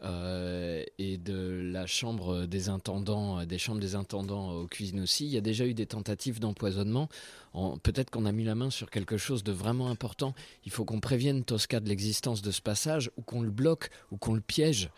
Euh, 0.03 0.83
et 0.97 1.17
de 1.17 1.61
la 1.71 1.85
chambre 1.85 2.45
des 2.45 2.69
intendants, 2.69 3.39
euh, 3.39 3.45
des 3.45 3.57
chambres 3.57 3.79
des 3.79 3.95
intendants 3.95 4.51
aux 4.51 4.67
cuisines 4.67 4.99
aussi. 5.01 5.25
Il 5.25 5.31
y 5.31 5.37
a 5.37 5.41
déjà 5.41 5.65
eu 5.65 5.73
des 5.73 5.85
tentatives 5.85 6.39
d'empoisonnement. 6.39 7.07
En- 7.53 7.77
Peut-être 7.77 8.09
qu'on 8.09 8.25
a 8.25 8.31
mis 8.31 8.43
la 8.43 8.55
main 8.55 8.69
sur 8.71 8.89
quelque 8.89 9.17
chose 9.17 9.43
de 9.43 9.51
vraiment 9.51 9.89
important. 9.89 10.33
Il 10.65 10.71
faut 10.71 10.85
qu'on 10.85 10.99
prévienne 10.99 11.43
Tosca 11.43 11.79
de 11.79 11.87
l'existence 11.89 12.41
de 12.41 12.49
ce 12.51 12.61
passage, 12.61 13.11
ou 13.17 13.21
qu'on 13.21 13.41
le 13.41 13.51
bloque, 13.51 13.89
ou 14.11 14.17
qu'on 14.17 14.33
le 14.33 14.41
piège. 14.41 14.89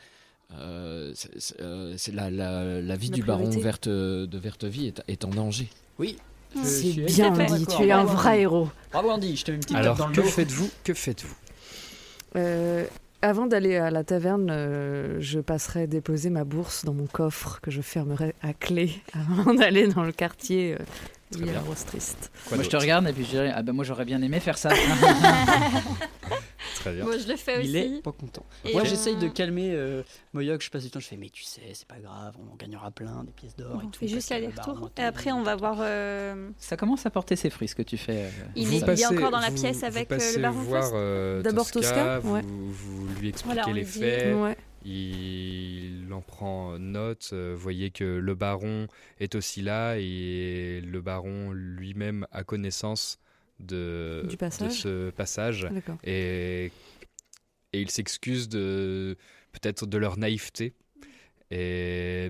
Euh, 0.53 1.11
c'est- 1.15 1.59
euh, 1.61 1.97
la, 2.13 2.29
la- 2.29 2.81
la 2.81 2.95
vie 2.95 3.09
La 3.09 3.15
du 3.15 3.23
baron 3.23 3.49
verte, 3.49 3.89
de 3.89 4.37
Vertevie 4.37 4.87
est, 4.87 5.01
est 5.07 5.25
en 5.25 5.29
danger. 5.29 5.67
Oui. 5.99 6.17
je 6.55 6.61
C'est 6.63 6.91
bien 6.91 7.31
d'accord. 7.31 7.77
tu 7.77 7.83
es 7.83 7.91
un 7.91 8.03
vrai 8.03 8.29
Andy. 8.33 8.41
héros. 8.41 8.69
Bravo 8.91 9.09
Andy, 9.09 9.35
je 9.35 9.43
te 9.45 9.51
mets 9.51 9.55
une 9.57 9.63
petite 9.63 9.75
Alors, 9.75 9.97
dans 9.97 10.07
le 10.07 10.13
que 10.13 10.21
faites-vous? 10.21 10.69
Que 10.83 10.93
faites-vous? 10.93 11.35
Euh, 12.35 12.85
avant 13.23 13.47
d'aller 13.47 13.77
à 13.77 13.89
la 13.89 14.03
taverne, 14.03 14.49
euh, 14.51 15.15
je 15.19 15.39
passerai 15.39 15.87
déposer 15.87 16.29
ma 16.29 16.43
bourse 16.43 16.83
dans 16.83 16.93
mon 16.93 17.07
coffre 17.07 17.59
que 17.61 17.71
je 17.71 17.81
fermerai 17.81 18.35
à 18.41 18.53
clé 18.53 18.91
avant 19.13 19.53
d'aller 19.53 19.87
dans 19.87 20.03
le 20.03 20.11
quartier 20.11 20.73
euh, 20.73 20.83
où 21.33 21.39
il 21.39 21.45
y 21.45 21.49
a 21.49 21.53
la 21.53 21.59
bien. 21.59 21.69
rose 21.69 21.85
triste. 21.85 22.31
Quoi 22.47 22.57
moi, 22.57 22.63
je 22.65 22.69
te 22.69 22.75
regarde 22.75 23.07
et 23.07 23.13
puis 23.13 23.23
je 23.23 23.29
dirais 23.29 23.51
Ah 23.55 23.63
ben, 23.63 23.71
moi, 23.71 23.85
j'aurais 23.85 24.05
bien 24.05 24.21
aimé 24.21 24.39
faire 24.41 24.57
ça. 24.57 24.69
Très 26.75 26.93
bien. 26.93 27.03
Moi 27.05 27.17
je 27.17 27.27
le 27.27 27.35
fais 27.35 27.59
aussi. 27.59 27.69
Il 27.69 27.75
est 27.75 28.01
pas 28.01 28.11
content. 28.11 28.45
Et 28.65 28.73
Moi, 28.73 28.81
on- 28.81 28.85
j'essaye 28.85 29.15
de 29.15 29.27
calmer 29.27 29.71
euh, 29.73 30.03
Moyoc. 30.33 30.61
Je 30.61 30.69
passe 30.69 30.83
du 30.83 30.89
temps. 30.91 30.99
Je 30.99 31.07
fais, 31.07 31.17
mais 31.17 31.29
tu 31.29 31.43
sais, 31.43 31.61
c'est 31.73 31.87
pas 31.87 31.99
grave. 31.99 32.35
On 32.39 32.51
en 32.51 32.55
gagnera 32.55 32.91
plein, 32.91 33.23
des 33.23 33.31
pièces 33.31 33.55
d'or 33.55 33.81
et 33.81 33.85
On 33.85 33.89
tout. 33.89 33.99
fait 33.99 34.07
juste 34.07 34.29
l'aller-retour. 34.29 34.73
baron 34.75 34.89
Et 34.97 35.01
après, 35.03 35.31
on 35.31 35.43
va 35.43 35.55
voir. 35.55 35.77
euh, 35.81 36.49
ça 36.57 36.75
commence 36.77 37.05
à 37.05 37.09
porter 37.09 37.35
ses 37.35 37.49
fruits, 37.49 37.67
ce 37.67 37.75
que 37.75 37.81
tu 37.83 37.97
fais. 37.97 38.23
euh. 38.25 38.29
Il, 38.55 38.67
Vous 38.67 38.73
est, 38.73 38.77
il 38.77 38.83
est 38.83 38.85
passez- 38.85 39.05
encore 39.07 39.31
dans 39.31 39.39
la 39.39 39.49
vous- 39.49 39.55
pièce 39.61 39.79
vous 39.79 39.85
avec 39.85 40.11
euh, 40.11 40.17
le 40.35 40.41
baron 40.41 40.61
voir 40.61 40.91
euh, 40.93 41.41
D'abord 41.41 41.69
Tosca, 41.71 42.19
vous, 42.19 42.33
ouais. 42.35 42.41
vous 42.43 43.07
lui 43.19 43.29
expliquez 43.29 43.55
Voilà, 43.61 43.71
les 43.73 43.83
faits. 43.85 44.35
Ouais. 44.35 44.57
Il 44.85 46.11
en 46.13 46.21
prend 46.21 46.77
note. 46.77 47.29
euh, 47.33 47.53
Vous 47.55 47.61
voyez 47.61 47.89
que 47.89 48.03
le 48.03 48.35
baron 48.35 48.87
est 49.19 49.35
aussi 49.35 49.61
là 49.61 49.95
et 49.97 50.81
le 50.81 51.01
baron 51.01 51.51
lui-même 51.53 52.27
a 52.31 52.43
connaissance 52.43 53.19
de, 53.59 54.21
Du 54.25 54.35
de 54.35 54.35
passage 54.35 54.81
ce 54.81 55.09
passage. 55.11 55.67
Et, 56.03 56.71
et 57.73 57.81
il 57.81 57.89
s'excuse 57.89 58.49
de 58.49 59.17
peut-être 59.51 59.85
de 59.85 59.97
leur 59.97 60.17
naïveté. 60.17 60.73
Et, 61.51 62.29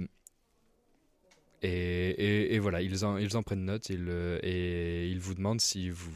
et, 1.61 1.69
et- 1.69 2.55
et 2.55 2.59
voilà, 2.59 2.81
ils 2.81 3.05
en, 3.05 3.17
ils 3.17 3.37
en 3.37 3.43
prennent 3.43 3.65
note 3.65 3.89
ils, 3.89 4.05
euh, 4.09 4.37
et 4.43 5.07
ils 5.09 5.19
vous 5.19 5.33
demandent 5.33 5.61
si 5.61 5.89
vous 5.89 6.11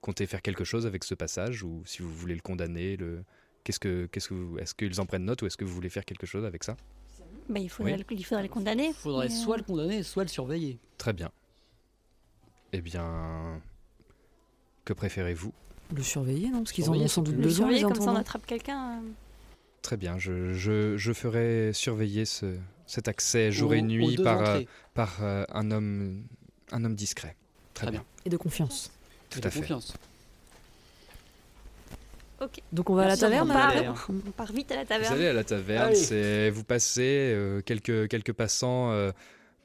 comptez 0.00 0.26
faire 0.26 0.42
quelque 0.42 0.64
chose 0.64 0.84
avec 0.86 1.04
ce 1.04 1.14
passage 1.14 1.62
ou 1.62 1.82
si 1.86 2.02
vous 2.02 2.12
voulez 2.12 2.34
le 2.34 2.40
condamner. 2.40 2.96
Le... 2.96 3.22
Qu'est-ce 3.62 3.78
que, 3.78 4.06
qu'est-ce 4.06 4.28
que 4.28 4.34
vous- 4.34 4.58
est-ce 4.58 4.74
qu'ils 4.74 5.00
en 5.00 5.06
prennent 5.06 5.24
note 5.24 5.42
ou 5.42 5.46
est-ce 5.46 5.56
que 5.56 5.64
vous 5.64 5.74
voulez 5.74 5.90
faire 5.90 6.04
quelque 6.04 6.26
chose 6.26 6.44
avec 6.44 6.64
ça? 6.64 6.76
Bah, 7.48 7.60
il, 7.60 7.70
faudrait 7.70 7.92
Oui. 7.92 8.04
le, 8.08 8.16
il 8.16 8.24
faudrait 8.24 8.42
le 8.42 8.48
condamner. 8.48 8.88
Il 8.88 8.94
faudrait 8.94 9.28
Mais, 9.28 9.34
euh, 9.34 9.36
soit 9.44 9.56
le 9.58 9.62
condamner, 9.62 10.02
soit 10.02 10.24
le 10.24 10.28
surveiller. 10.28 10.78
Très 10.98 11.12
bien. 11.12 11.30
Eh 12.72 12.80
bien, 12.80 13.60
que 14.84 14.92
préférez-vous? 14.92 15.52
Le 15.94 16.02
surveiller, 16.02 16.48
non? 16.50 16.58
Parce 16.60 16.72
qu'ils 16.72 16.88
en 16.88 16.94
ont 16.94 17.08
sans 17.08 17.22
doute 17.22 17.34
plus- 17.34 17.42
Le 17.42 17.48
besoin, 17.48 17.66
surveiller 17.68 17.82
comme 17.84 18.02
ça 18.04 18.10
on 18.12 18.16
attrape 18.16 18.46
quelqu'un. 18.46 18.98
euh. 18.98 19.00
Très 19.82 19.96
bien, 19.96 20.18
je, 20.18 20.52
je, 20.54 20.96
je 20.96 21.12
ferai 21.12 21.72
surveiller 21.72 22.24
ce, 22.24 22.56
cet 22.86 23.08
accès 23.08 23.50
jour 23.52 23.74
et 23.74 23.82
nuit 23.82 24.16
par, 24.22 24.40
euh, 24.48 24.60
par 24.94 25.18
euh, 25.22 25.44
un, 25.52 25.70
homme, 25.70 26.22
un 26.70 26.84
homme 26.84 26.94
discret. 26.94 27.36
Très, 27.74 27.86
Très 27.86 27.92
bien. 27.92 28.04
Et 28.24 28.30
de 28.30 28.36
confiance. 28.36 28.90
Tout 29.28 29.38
Et 29.38 29.42
de 29.42 29.46
à 29.48 29.50
fait. 29.50 29.60
confiance. 29.60 29.94
Ok. 32.40 32.60
Donc 32.72 32.90
on 32.90 32.94
va 32.94 33.06
Merci, 33.06 33.24
à 33.24 33.28
la 33.28 33.36
taverne 33.44 33.94
On 34.08 34.30
part 34.32 34.52
vite 34.52 34.70
à 34.72 34.76
la 34.76 34.82
Vous 34.82 34.88
taverne. 34.88 35.14
allez 35.14 35.26
à 35.28 35.32
la 35.32 35.44
taverne, 35.44 35.94
c'est 35.94 36.50
vous 36.50 36.64
passez 36.64 37.02
euh, 37.34 37.60
quelques 37.60 38.08
quelques 38.08 38.32
passants 38.32 38.90
euh, 38.90 39.12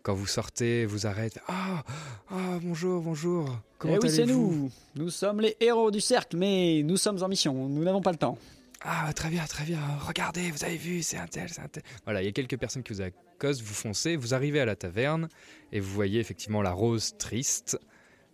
quand 0.07 0.13
vous 0.13 0.25
sortez, 0.25 0.85
vous 0.85 1.05
arrêtez. 1.05 1.41
Ah 1.49 1.83
ah 2.29 2.59
bonjour 2.61 3.01
bonjour. 3.01 3.59
Comment 3.77 3.95
eh 3.95 3.99
oui, 4.01 4.09
c'est 4.09 4.25
nous. 4.25 4.71
Nous 4.95 5.09
sommes 5.09 5.41
les 5.41 5.57
héros 5.59 5.91
du 5.91 5.99
cercle, 5.99 6.37
mais 6.37 6.81
nous 6.85 6.95
sommes 6.95 7.21
en 7.21 7.27
mission. 7.27 7.67
Nous 7.67 7.83
n'avons 7.83 8.01
pas 8.01 8.13
le 8.13 8.17
temps. 8.17 8.37
Ah 8.79 9.11
très 9.13 9.29
bien 9.29 9.43
très 9.43 9.65
bien. 9.65 9.81
Regardez 9.99 10.49
vous 10.49 10.63
avez 10.63 10.77
vu 10.77 11.03
c'est 11.03 11.17
un 11.17 11.27
tel 11.27 11.49
c'est 11.49 11.59
un 11.59 11.67
tel. 11.67 11.83
Voilà 12.05 12.21
il 12.21 12.25
y 12.25 12.29
a 12.29 12.31
quelques 12.31 12.57
personnes 12.57 12.83
qui 12.83 12.93
vous 12.93 13.01
accostent, 13.01 13.61
vous 13.61 13.73
foncez, 13.73 14.15
vous 14.15 14.33
arrivez 14.33 14.61
à 14.61 14.65
la 14.65 14.77
taverne 14.77 15.27
et 15.73 15.81
vous 15.81 15.93
voyez 15.93 16.21
effectivement 16.21 16.61
la 16.61 16.71
rose 16.71 17.17
triste. 17.17 17.77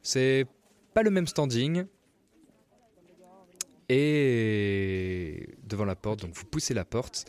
C'est 0.04 0.45
pas 0.94 1.02
le 1.02 1.10
même 1.10 1.26
standing. 1.26 1.86
Et 3.90 5.50
devant 5.64 5.86
la 5.86 5.95
porte, 5.95 6.20
donc 6.20 6.36
vous 6.36 6.45
poussez 6.45 6.76
la 6.76 6.86
porte. 6.86 7.26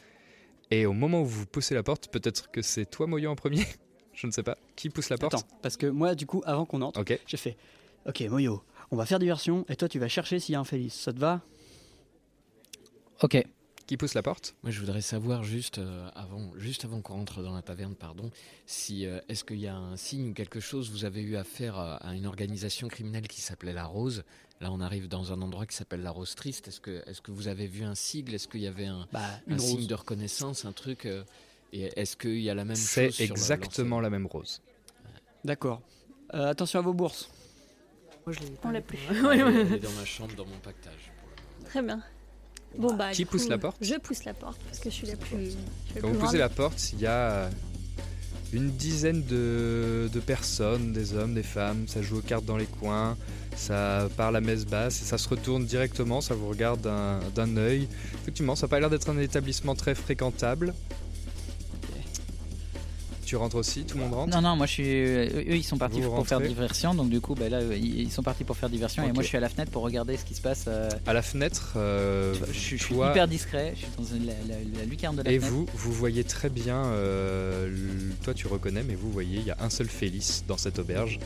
Et 0.71 0.85
au 0.85 0.93
moment 0.93 1.23
où 1.23 1.27
vous 1.27 1.47
poussez 1.47 1.75
la 1.75 1.83
porte, 1.83 2.09
peut-être 2.09 2.51
que 2.51 2.61
c'est 2.61 2.85
toi 2.85 3.07
Moyo 3.07 3.31
en 3.31 3.37
premier? 3.37 3.65
Je 4.15 4.27
ne 4.27 4.32
sais 4.32 4.43
pas. 4.43 4.57
Qui 4.77 4.91
pousse 4.91 5.09
la 5.11 5.19
porte 5.19 5.35
Attends, 5.35 5.47
parce 5.62 5.77
que 5.77 5.86
moi, 5.86 6.15
du 6.15 6.27
coup, 6.27 6.43
avant 6.47 6.65
qu'on 6.65 6.82
entre, 6.82 7.01
Ok. 7.01 7.19
j'ai 7.27 7.36
fait 7.36 7.57
Ok, 8.07 8.20
Moyo, 8.23 8.62
on 8.91 8.97
va 8.97 9.07
faire 9.07 9.19
diversion 9.19 9.65
et 9.69 9.77
toi, 9.77 9.89
tu 9.89 9.99
vas 9.99 10.09
chercher 10.09 10.39
s'il 10.41 10.53
y 10.53 10.57
a 10.57 10.61
un 10.61 10.65
Félix. 10.65 10.95
Ça 10.95 11.12
te 11.12 11.19
va? 11.19 11.41
Ok. 13.23 13.43
Qui 13.86 13.99
pousse 13.99 14.15
la 14.15 14.23
porte? 14.23 14.55
Moi, 14.62 14.70
je 14.73 14.81
voudrais 14.81 15.03
savoir 15.03 15.45
juste 15.45 15.77
euh, 15.77 16.09
avant, 16.15 16.51
juste 16.57 16.86
avant 16.86 17.03
qu'on 17.03 17.15
rentre 17.15 17.43
dans 17.43 17.55
la 17.55 17.61
taverne, 17.61 17.95
pardon, 17.95 18.31
si 18.65 19.05
euh, 19.05 19.20
est-ce 19.28 19.45
qu'il 19.45 19.59
y 19.59 19.66
a 19.66 19.77
un 19.77 19.97
signe 19.99 20.31
ou 20.31 20.32
quelque 20.32 20.59
chose 20.59 20.91
vous 20.91 21.05
avez 21.05 21.20
eu 21.20 21.36
affaire 21.36 21.77
à, 21.78 21.97
à 21.97 22.15
une 22.15 22.24
organisation 22.27 22.89
criminelle 22.89 23.28
qui 23.28 23.43
s'appelait 23.43 23.74
la 23.74 23.85
Rose? 23.85 24.24
Là, 24.62 24.70
on 24.73 24.81
arrive 24.81 25.09
dans 25.09 25.32
un 25.35 25.43
endroit 25.43 25.66
qui 25.66 25.77
s'appelle 25.77 26.01
la 26.01 26.11
Rose 26.12 26.35
Triste. 26.35 26.69
Est-ce 26.69 26.81
que, 26.81 27.03
est-ce 27.07 27.20
que 27.20 27.31
vous 27.31 27.47
avez 27.49 27.66
vu 27.66 27.82
un 27.85 27.95
sigle? 27.95 28.35
Est-ce 28.35 28.49
qu'il 28.49 28.62
y 28.62 28.66
avait 28.66 28.86
un, 28.86 29.07
Bah, 29.12 29.20
un 29.51 29.59
signe 29.59 29.86
de 29.86 29.95
reconnaissance, 29.95 30.65
un 30.65 30.73
truc 30.73 31.05
euh, 31.05 31.23
Et 31.76 31.90
est-ce 32.01 32.16
qu'il 32.16 32.38
y 32.40 32.48
a 32.48 32.55
la 32.55 32.64
même 32.64 32.76
C'est 32.76 33.06
chose 33.10 33.18
le- 33.18 33.24
exactement 33.32 34.01
la 34.01 34.09
même 34.09 34.26
rose. 34.26 34.62
D'accord. 35.44 35.82
Euh, 36.32 36.51
attention 36.51 36.78
à 36.78 36.82
vos 36.82 36.94
bourses. 36.94 37.28
Moi, 38.24 38.32
je 38.34 38.40
l'ai 38.40 38.52
On 38.62 38.70
l'a 38.70 38.80
plus. 38.80 38.98
Elle 39.10 39.72
est- 39.74 39.78
dans 39.80 39.90
ma 39.90 40.05
chambre, 40.05 40.34
dans 40.36 40.46
mon 40.46 40.59
pactage. 40.62 41.10
Très 41.66 41.82
bien. 41.82 42.01
Bon 42.78 42.94
bah. 42.94 43.10
Qui 43.12 43.24
pousse 43.24 43.44
coup, 43.44 43.51
la 43.51 43.59
porte 43.59 43.76
Je 43.80 43.94
pousse 43.96 44.24
la 44.24 44.34
porte 44.34 44.60
parce 44.64 44.78
que 44.78 44.88
je 44.88 44.94
suis 44.94 45.06
la 45.09 45.16
plus. 45.16 45.51
je 45.51 46.01
Quand 46.01 46.09
plus 46.09 46.16
vous 46.16 46.20
poussez 46.24 46.38
la 46.38 46.48
porte, 46.48 46.92
il 46.92 47.01
y 47.01 47.06
a 47.06 47.51
une 48.52 48.70
dizaine 48.70 49.24
de, 49.24 50.09
de 50.12 50.20
personnes, 50.20 50.92
des 50.92 51.14
hommes, 51.14 51.34
des 51.34 51.42
femmes. 51.42 51.86
Ça 51.88 52.02
joue 52.02 52.18
aux 52.18 52.22
cartes 52.22 52.44
dans 52.44 52.56
les 52.56 52.66
coins, 52.66 53.16
ça 53.56 54.09
parle 54.16 54.36
à 54.36 54.40
messe 54.40 54.64
basse 54.64 55.02
et 55.02 55.05
ça 55.05 55.18
se 55.18 55.28
retourne 55.28 55.64
directement, 55.66 56.20
ça 56.20 56.34
vous 56.34 56.48
regarde 56.48 56.80
d'un 56.82 57.18
d'un 57.34 57.56
œil. 57.56 57.88
Effectivement, 58.22 58.55
ça 58.56 58.66
n'a 58.66 58.70
pas 58.70 58.78
l'air 58.80 58.90
d'être 58.90 59.10
un 59.10 59.18
établissement 59.18 59.74
très 59.74 59.94
fréquentable. 59.96 60.72
Tu 63.24 63.36
rentres 63.36 63.56
aussi 63.56 63.84
Tout 63.84 63.96
le 63.96 64.05
monde 64.05 64.14
rentre 64.14 64.30
Non, 64.36 64.42
non, 64.42 64.56
moi 64.56 64.66
je 64.66 64.72
suis. 64.72 64.84
euh, 64.86 65.26
Eux, 65.48 65.56
ils 65.56 65.62
sont 65.64 65.78
partis 65.78 66.01
Vous 66.01 66.10
pour 66.10 66.26
faire 66.26 66.40
diversion, 66.40 66.94
donc 66.94 67.09
du 67.10 67.20
coup, 67.20 67.34
bah, 67.34 67.48
là, 67.48 67.59
euh, 67.59 67.76
ils 67.76 68.10
sont 68.12 68.22
partis 68.22 68.44
pour 68.44 68.56
faire 68.56 68.68
diversion, 68.70 69.02
et 69.02 69.12
moi 69.12 69.22
je 69.22 69.28
suis 69.28 69.36
à 69.36 69.40
la 69.40 69.48
fenêtre 69.48 69.70
pour 69.70 69.82
regarder 69.82 70.16
ce 70.16 70.24
qui 70.24 70.34
se 70.34 70.40
passe. 70.40 70.64
euh, 70.68 70.88
À 71.06 71.12
la 71.12 71.22
fenêtre, 71.22 71.72
euh, 71.76 72.34
je, 72.52 72.76
je 72.76 72.82
suis 72.84 72.94
hyper 72.94 73.26
discret, 73.28 73.74
je 73.76 73.80
suis 73.80 74.18
dans 74.20 74.26
la, 74.26 74.55
la- 74.55 74.78
la 74.80 74.84
lucarne 74.84 75.16
de 75.16 75.22
la 75.22 75.30
et 75.30 75.38
fenêtre. 75.38 75.52
vous, 75.55 75.66
vous 75.74 75.92
voyez 75.92 76.24
très 76.24 76.51
bien, 76.51 76.84
euh, 76.86 77.68
le- 77.68 78.14
toi 78.22 78.34
tu 78.34 78.46
reconnais, 78.46 78.82
mais 78.82 78.94
vous 78.94 79.10
voyez, 79.10 79.38
il 79.38 79.46
y 79.46 79.51
a 79.51 79.56
un 79.60 79.70
seul 79.70 79.88
Félix 79.88 80.44
dans 80.46 80.56
cette 80.59 80.78
auberge. 80.78 81.18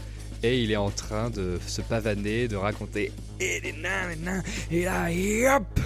Et 0.42 0.60
il 0.60 0.70
est 0.70 0.76
en 0.76 0.90
train 0.90 1.30
de 1.30 1.58
se 1.66 1.80
pavaner, 1.80 2.48
de 2.48 2.56
raconter 2.56 3.12
et 3.40 3.60
les 3.60 3.72
nains, 3.72 4.08
les 4.08 4.16
nains, 4.16 4.42
et 4.70 4.84
là, 4.84 5.12
et 5.12 5.48
hop 5.48 5.80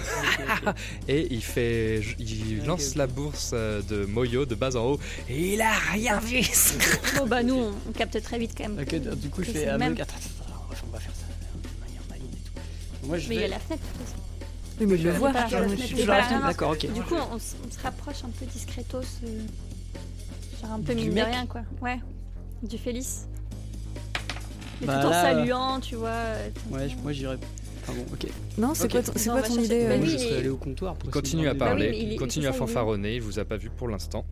Et 1.07 1.27
il 1.31 1.43
fait, 1.43 2.01
il 2.17 2.65
lance 2.65 2.95
la 2.95 3.05
bourse 3.05 3.51
euh, 3.53 3.81
de 3.83 4.05
Moyo 4.05 4.45
de 4.45 4.55
bas 4.55 4.75
en 4.75 4.93
haut, 4.93 4.99
et 5.29 5.53
il 5.53 5.61
a 5.61 5.71
rien 5.91 6.19
vu 6.19 6.41
Bon 7.17 7.27
bah 7.27 7.43
nous 7.43 7.71
on, 7.87 7.91
capte 7.91 8.19
très 8.23 8.39
vite 8.39 8.53
quand 8.57 8.69
même. 8.69 8.79
Ok, 8.79 8.95
du 9.17 9.29
coup 9.29 9.43
je 9.43 9.51
fais 9.51 9.67
ah, 9.67 9.77
même- 9.77 9.93
attends, 9.93 10.03
attends, 10.03 10.53
attends, 10.71 10.85
on 10.87 10.91
va 10.91 10.99
faire 10.99 11.13
ça 11.13 11.25
de 11.27 11.85
manière 11.85 12.01
maligne 12.09 12.25
et 12.33 12.49
tout. 12.49 13.07
Moi 13.07 13.17
je 13.19 13.29
Mais 13.29 13.35
il 13.35 13.41
y 13.41 13.45
a 13.45 13.47
la 13.49 13.59
fenêtre. 13.59 13.83
de 13.83 13.99
toute 13.99 14.07
façon. 14.07 14.17
Oui, 14.79 14.87
mais 14.87 14.97
je 14.97 15.03
le 15.03 15.13
vois. 15.13 15.31
D'accord, 15.31 16.71
ok. 16.71 16.91
Du 16.91 17.01
coup 17.03 17.15
on, 17.15 17.37
se 17.37 17.53
rapproche 17.83 18.23
un 18.23 18.29
peu 18.29 18.47
discretos. 18.47 19.01
euh, 19.23 19.41
genre 20.59 20.71
un 20.71 20.81
peu 20.81 20.93
mine 20.93 21.13
de 21.13 21.21
rien 21.21 21.45
quoi. 21.45 21.61
Ouais. 21.81 21.99
Du 22.63 22.79
Félix. 22.79 23.27
Mais 24.83 24.87
Bah 24.87 24.99
tout 25.01 25.07
en 25.07 25.09
là, 25.11 25.21
saluant, 25.21 25.79
tu 25.79 25.95
vois. 25.95 26.09
euh, 26.09 26.49
Ouais, 26.71 26.89
je- 26.89 26.95
moi 26.97 27.11
j'irais. 27.13 27.37
Enfin 27.83 27.93
bon, 27.93 28.05
ok. 28.13 28.27
Non, 28.57 28.73
c'est 28.73 28.83
Ok. 28.85 28.91
quoi 28.91 29.01
Non, 29.25 29.31
quoi 29.33 29.41
ton 29.43 29.57
idée 29.61 29.87
Bah 29.87 29.93
euh, 29.95 30.05
je 30.05 30.17
serais 30.17 30.37
allé 30.39 30.49
au 30.49 30.57
comptoir 30.57 30.95
pour 30.95 31.09
continue 31.11 31.47
à 31.47 31.55
parler, 31.55 31.87
Bah 31.91 31.95
oui, 31.97 32.07
il 32.11 32.19
continue 32.19 32.45
il 32.45 32.49
à 32.49 32.53
fanfaronner, 32.53 33.15
il 33.15 33.21
vous 33.21 33.39
a 33.39 33.45
pas 33.45 33.57
vu 33.57 33.69
pour 33.69 33.87
l'instant. 33.87 34.25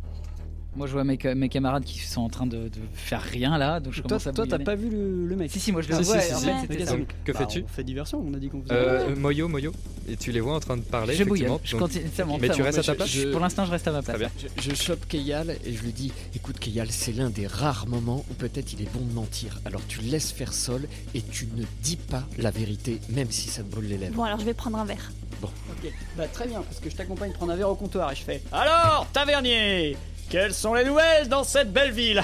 Moi, 0.76 0.88
je 0.88 0.93
vois 0.93 1.03
mes, 1.03 1.19
ca- 1.22 1.35
mes 1.35 1.49
camarades 1.49 1.84
qui 1.84 1.99
sont 1.99 2.22
en 2.22 2.30
train 2.30 2.45
de, 2.45 2.69
de 2.69 2.80
faire 2.93 3.22
rien 3.22 3.57
là, 3.57 3.81
donc 3.81 3.91
je 3.91 3.99
Toi, 4.02 4.07
commence 4.10 4.27
à 4.27 4.31
toi, 4.31 4.48
t'as 4.48 4.57
pas 4.57 4.76
vu 4.76 4.89
le, 4.89 5.27
le 5.27 5.35
mec 5.35 5.52
Si, 5.52 5.60
si, 5.60 5.72
moi 5.73 5.81
je 5.81 5.89
le 5.89 5.95
vois. 5.95 6.03
si, 6.03 6.34
en 6.34 6.38
si, 6.39 6.45
fait, 6.68 6.80
si. 6.80 6.85
ça. 6.85 6.95
Que 7.26 7.31
Bah, 7.34 7.39
fais-tu 7.39 7.64
On 7.65 7.68
fait 7.68 7.84
diversion, 7.84 8.23
on 8.26 8.34
a 8.34 8.38
dit 8.38 8.48
qu'on 8.48 8.61
faisait. 8.61 8.73
Euh, 8.73 9.15
Moyo, 9.18 9.49
Moyo, 9.49 9.73
et 10.07 10.15
tu 10.15 10.31
les 10.31 10.39
vois 10.39 10.56
en 10.56 10.61
train 10.61 10.77
de 10.77 10.81
parler, 10.84 11.14
Je 11.14 11.23
effectivement. 11.23 11.60
je 11.64 11.76
continue, 11.76 12.06
ça 12.15 12.23
monte, 12.23 12.39
mais 12.39 12.49
tu 12.49 12.61
restes 12.61 12.77
à 12.80 12.84
ta 12.84 12.91
Je- 12.93 12.95
place 12.98 13.10
je- 13.10 13.27
Pour 13.31 13.41
l'instant, 13.41 13.65
je 13.65 13.72
reste 13.72 13.88
à 13.89 13.91
ma 13.91 14.02
place. 14.02 14.15
Très 14.18 14.27
bien. 14.27 14.31
Je, 14.61 14.69
je 14.69 14.76
chope 14.76 15.06
Keyal 15.10 15.57
et 15.65 15.73
je 15.73 15.84
lui 15.84 15.91
dis 15.91 16.14
Écoute, 16.35 16.57
Keyal, 16.57 16.88
c'est 16.89 17.11
l'un 17.11 17.30
des 17.30 17.48
rares 17.48 17.88
moments 17.88 18.23
où 18.31 18.34
peut-être 18.35 18.72
il 18.72 18.81
est 18.81 18.93
bon 18.93 19.02
de 19.06 19.11
mentir. 19.14 19.60
Alors 19.65 19.81
tu 19.88 19.99
laisses 19.99 20.31
faire 20.31 20.53
Sol 20.53 20.88
et 21.14 21.22
tu 21.22 21.49
ne 21.53 21.64
dis 21.84 21.98
pas 21.98 22.23
la 22.38 22.49
vérité, 22.52 23.02
même 23.10 23.30
si 23.30 23.49
ça 23.49 23.61
te 23.64 23.69
brûle 23.69 23.89
les 23.89 23.98
lèvres. 23.98 24.15
Bon 24.15 24.23
alors 24.23 24.39
je 24.39 24.45
vais 24.45 24.53
prendre 24.53 24.77
un 24.77 24.85
verre. 24.85 25.11
Ok, 25.43 25.91
bah 26.15 26.27
très 26.27 26.45
bien, 26.48 26.61
parce 26.61 26.80
que 26.80 26.88
je 26.89 26.95
t'accompagne 26.95 27.31
prendre 27.34 27.52
un 27.52 27.56
verre 27.56 27.69
au 27.69 27.76
comptoir 27.76 28.11
et 28.11 28.15
je 28.15 28.22
fais 28.22 28.43
Alors, 28.52 29.07
tavernier 29.11 29.98
Quelles 30.31 30.53
sont 30.53 30.75
les 30.75 30.85
nouvelles 30.85 31.27
dans 31.27 31.43
cette 31.43 31.73
belle 31.73 31.91
ville? 31.91 32.23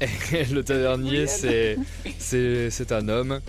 Le 0.52 0.60
tavernier, 0.60 1.26
c'est 1.26 1.76
c'est 2.20 2.70
c'est 2.70 2.92
un 2.92 3.08
homme 3.08 3.40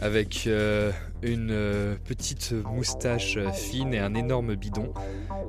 avec 0.00 0.48
euh, 0.48 0.90
une 1.22 1.52
euh, 1.52 1.94
petite 2.04 2.52
moustache 2.64 3.38
fine 3.52 3.94
et 3.94 4.00
un 4.00 4.16
énorme 4.16 4.56
bidon. 4.56 4.92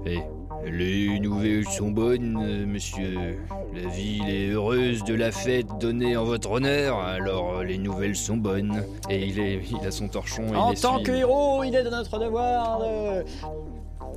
Et 0.06 0.20
les 0.68 1.20
nouvelles 1.20 1.68
sont 1.68 1.90
bonnes, 1.90 2.68
monsieur. 2.68 3.40
La 3.74 3.90
ville 3.90 4.30
est 4.30 4.50
heureuse 4.50 5.04
de 5.04 5.16
la 5.16 5.32
fête 5.32 5.66
donnée 5.80 6.16
en 6.16 6.26
votre 6.26 6.52
honneur, 6.52 7.00
alors 7.00 7.64
les 7.64 7.80
nouvelles 7.80 8.16
sont 8.16 8.38
bonnes. 8.38 8.84
Et 9.10 9.26
il 9.26 9.40
est, 9.40 9.64
il 9.68 9.88
a 9.88 9.90
son 9.90 10.10
torchon. 10.10 10.46
et 10.54 10.56
En 10.56 10.74
il 10.74 10.80
tant 10.80 11.02
que 11.02 11.12
héros, 11.12 11.64
il 11.64 11.74
est 11.74 11.84
de 11.84 11.90
notre 11.90 12.20
devoir 12.20 12.78
de, 12.82 13.26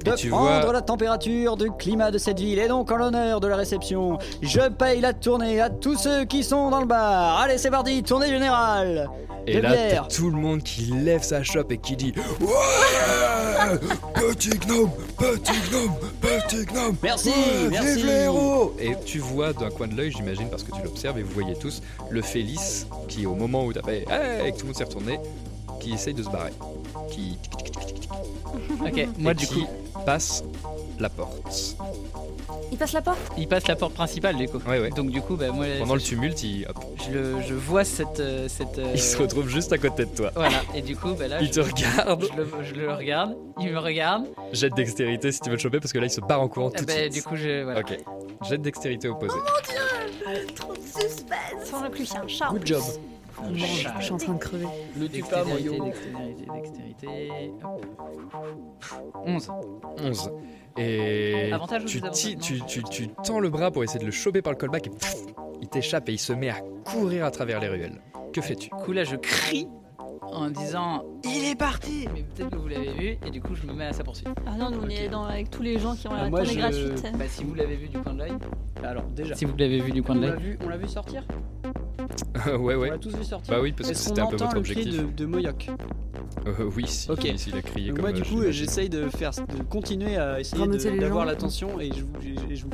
de 0.04 0.28
prendre 0.28 0.62
vois- 0.62 0.72
la 0.72 0.82
température 0.82 1.56
du 1.56 1.70
climat 1.72 2.10
de 2.10 2.18
cette 2.18 2.38
ville. 2.38 2.58
Et 2.58 2.68
donc, 2.68 2.90
en 2.90 2.96
l'honneur 2.96 3.40
de 3.40 3.48
la 3.48 3.56
réception, 3.56 4.18
je 4.42 4.68
paye 4.68 5.00
la 5.00 5.12
tournée 5.12 5.60
à 5.60 5.70
tous 5.70 5.96
ceux 5.98 6.24
qui 6.24 6.42
sont 6.44 6.70
dans 6.70 6.80
le 6.80 6.86
bar. 6.86 7.40
Allez, 7.40 7.58
c'est 7.58 7.70
parti, 7.70 8.02
tournée 8.02 8.28
générale 8.28 9.08
Et 9.46 9.56
de 9.56 9.60
là, 9.60 9.70
t'as 9.90 10.02
tout 10.02 10.30
le 10.30 10.36
monde 10.36 10.62
qui 10.62 10.82
lève 10.86 11.22
sa 11.22 11.42
chope 11.42 11.72
et 11.72 11.78
qui 11.78 11.96
dit 11.96 12.12
Ouais 12.40 13.78
Petit 14.14 14.50
gnome 14.66 14.90
Petit 15.16 15.52
gnome 15.70 15.94
Petit 16.20 16.64
gnome 16.66 16.96
Merci, 17.02 17.30
Ouais, 17.30 17.68
merci. 17.70 17.94
Vive 17.96 18.06
les 18.06 18.12
héros 18.24 18.74
Et 18.78 18.92
tu 19.04 19.18
vois 19.18 19.52
d'un 19.52 19.70
coin 19.70 19.86
de 19.88 19.94
l'œil, 19.96 20.12
j'imagine, 20.12 20.48
parce 20.48 20.62
que 20.62 20.72
tu 20.72 20.82
l'observes 20.82 21.18
et 21.18 21.22
vous 21.22 21.32
voyez 21.32 21.54
tous, 21.56 21.82
le 22.10 22.22
Félix 22.22 22.86
qui, 23.08 23.26
au 23.26 23.34
moment 23.34 23.64
où 23.64 23.72
t'as 23.72 23.82
fait 23.82 24.04
Hey 24.10 24.48
et 24.48 24.52
que 24.52 24.56
tout 24.56 24.62
le 24.62 24.66
monde 24.68 24.76
s'est 24.76 24.84
retourné, 24.84 25.18
qui 25.80 25.92
essaye 25.94 26.14
de 26.14 26.22
se 26.22 26.28
barrer. 26.30 26.52
Qui. 27.10 27.38
Ok, 28.84 29.08
moi 29.18 29.34
du 29.34 29.46
coup, 29.46 29.66
passe 30.04 30.42
la 30.98 31.08
porte. 31.08 31.76
Il 32.72 32.78
passe 32.78 32.92
la 32.92 33.02
porte? 33.02 33.18
Il 33.38 33.46
passe 33.48 33.66
la 33.68 33.76
porte 33.76 33.94
principale 33.94 34.36
du 34.36 34.48
coup. 34.48 34.58
Ouais, 34.68 34.80
ouais. 34.80 34.90
Donc 34.90 35.10
du 35.10 35.20
coup, 35.20 35.36
bah, 35.36 35.50
moi, 35.52 35.66
Pendant 35.78 35.94
le 35.94 36.00
tumulte, 36.00 36.42
il, 36.42 36.66
hop, 36.68 36.78
je, 37.06 37.12
le- 37.12 37.42
je 37.46 37.54
vois 37.54 37.84
cette, 37.84 38.20
euh, 38.20 38.48
cette. 38.48 38.78
euh, 38.78 38.90
il 38.94 39.00
se 39.00 39.16
retrouve 39.16 39.48
juste 39.48 39.72
à 39.72 39.78
côté 39.78 40.04
de 40.04 40.10
toi. 40.14 40.30
Voilà. 40.34 40.62
Et 40.74 40.82
du 40.82 40.96
coup, 40.96 41.14
bah, 41.14 41.28
là, 41.28 41.40
Il 41.40 41.46
je, 41.48 41.52
te 41.52 41.60
regarde. 41.60 42.24
je 42.32 42.36
le, 42.36 42.48
je 42.64 42.74
le 42.74 42.92
regarde, 42.92 43.36
il 43.60 43.72
me 43.72 43.78
regarde. 43.78 44.24
Jette 44.52 44.74
dextérité 44.74 45.32
si 45.32 45.40
tu 45.40 45.48
veux 45.50 45.56
le 45.56 45.60
choper 45.60 45.80
parce 45.80 45.92
que 45.92 45.98
là 45.98 46.06
il 46.06 46.10
se 46.10 46.20
barre 46.20 46.40
en 46.40 46.48
courant 46.48 46.70
Ah 46.74 46.78
tout 46.78 46.84
de 46.84 46.88
bah, 46.88 46.94
suite. 47.02 47.12
du 47.12 47.22
coup, 47.22 47.36
je. 47.36 47.62
Voilà. 47.62 47.80
Ok. 47.80 47.98
Jette 48.48 48.62
dextérité 48.62 49.08
opposée. 49.08 49.38
Trop 50.56 50.72
de 50.72 50.78
suspense 50.80 51.64
Sans 51.70 51.88
plus, 51.90 52.06
c'est 52.06 52.18
un 52.18 52.26
chat. 52.28 52.48
Good 52.50 52.60
plus. 52.60 52.68
job. 52.74 52.82
Je 53.54 54.02
suis 54.02 54.12
en 54.12 54.16
train 54.16 54.34
de 54.34 54.38
crever. 54.38 54.66
Le 54.98 55.08
Dextérité, 55.08 55.78
dextérité, 55.78 56.46
dextérité. 56.54 57.30
Hop. 57.64 57.86
11. 59.24 59.50
11. 59.98 60.30
Et 60.78 61.50
tu, 62.90 63.08
tends 63.24 63.40
le 63.40 63.48
bras 63.48 63.70
pour 63.70 63.82
essayer 63.82 64.00
de 64.00 64.04
le 64.04 64.10
choper 64.10 64.42
par 64.42 64.52
le 64.52 64.58
callback 64.58 64.86
et 64.88 64.90
pff, 64.90 65.14
il 65.60 65.68
t'échappe 65.68 66.08
et 66.08 66.12
il 66.12 66.18
se 66.18 66.32
met 66.32 66.50
à 66.50 66.60
courir 66.84 67.24
à 67.24 67.30
travers 67.30 67.60
les 67.60 67.68
ruelles. 67.68 68.00
Que 68.32 68.40
fais-tu? 68.40 68.68
Du 68.68 68.74
coup, 68.74 68.92
là, 68.92 69.04
je 69.04 69.16
crie 69.16 69.68
en 70.32 70.50
disant 70.50 71.04
Il 71.24 71.44
est 71.50 71.56
parti 71.58 72.08
Mais 72.14 72.22
peut-être 72.22 72.50
que 72.50 72.56
vous 72.56 72.68
l'avez 72.68 72.92
vu, 72.92 73.18
et 73.26 73.30
du 73.30 73.40
coup, 73.40 73.54
je 73.54 73.66
me 73.66 73.72
mets 73.72 73.86
à 73.86 73.92
sa 73.92 74.04
poursuite. 74.04 74.28
Ah 74.46 74.56
non, 74.58 74.70
nous 74.70 74.80
on 74.84 74.88
est 74.88 75.08
dans, 75.08 75.24
avec 75.24 75.50
tous 75.50 75.62
les 75.62 75.78
gens 75.78 75.94
qui 75.94 76.06
ont 76.08 76.12
Ah, 76.14 76.24
la 76.24 76.30
moi, 76.30 76.40
tournée 76.42 76.54
je- 76.54 76.58
gratuite. 76.88 77.12
Bah, 77.18 77.24
si 77.28 77.44
vous 77.44 77.54
l'avez 77.54 77.76
vu 77.76 77.88
du 77.88 77.98
coin 77.98 78.12
de 78.14 78.18
l'œil. 78.18 78.32
Alors, 78.84 79.04
déjà. 79.04 79.34
Si 79.34 79.44
vous 79.44 79.56
l'avez 79.56 79.80
vu 79.80 79.92
du 79.92 80.02
coin 80.02 80.16
On 80.16 80.20
de 80.20 80.26
l'a 80.26 80.30
l'œil. 80.34 80.40
vu, 80.42 80.58
on 80.64 80.68
l'a 80.68 80.76
vu 80.76 80.88
sortir 80.88 81.24
Ouais, 82.46 82.74
On 82.74 82.78
ouais. 82.80 82.90
l'a 82.90 82.98
tous 82.98 83.14
vu 83.16 83.24
sortir 83.24 83.54
Bah 83.54 83.60
oui, 83.62 83.72
parce 83.72 83.88
que 83.88 83.94
Est-ce 83.94 84.04
c'était 84.08 84.20
qu'on 84.20 84.26
un 84.28 84.30
peu 84.30 84.36
entend 84.36 84.44
votre 84.46 84.56
le 84.56 84.62
cri 84.62 84.72
objectif. 84.82 85.02
de, 85.06 85.12
de 85.12 85.26
Moyoc 85.26 85.68
Euh, 86.46 86.70
oui, 86.76 86.84
si, 86.86 87.10
Ok. 87.10 87.26
si, 87.36 87.50
il 87.50 87.56
a 87.56 87.62
crié 87.62 87.88
Donc 87.88 87.96
comme 87.96 88.02
moi 88.04 88.10
euh, 88.10 88.20
du 88.22 88.28
je 88.28 88.34
coup 88.34 88.42
j'essaye 88.50 88.88
de 88.88 89.08
faire 89.08 89.30
de 89.32 89.62
continuer 89.64 90.16
à 90.16 90.38
essayer 90.40 90.60
Rameuter 90.62 90.90
de- 90.90 90.94
les 90.94 91.00
d'avoir 91.00 91.24
gens. 91.24 91.30
l'attention 91.30 91.80
et 91.80 91.90
je 91.92 92.02
vous 92.02 92.12
et 92.50 92.54
je 92.56 92.64
vous 92.64 92.70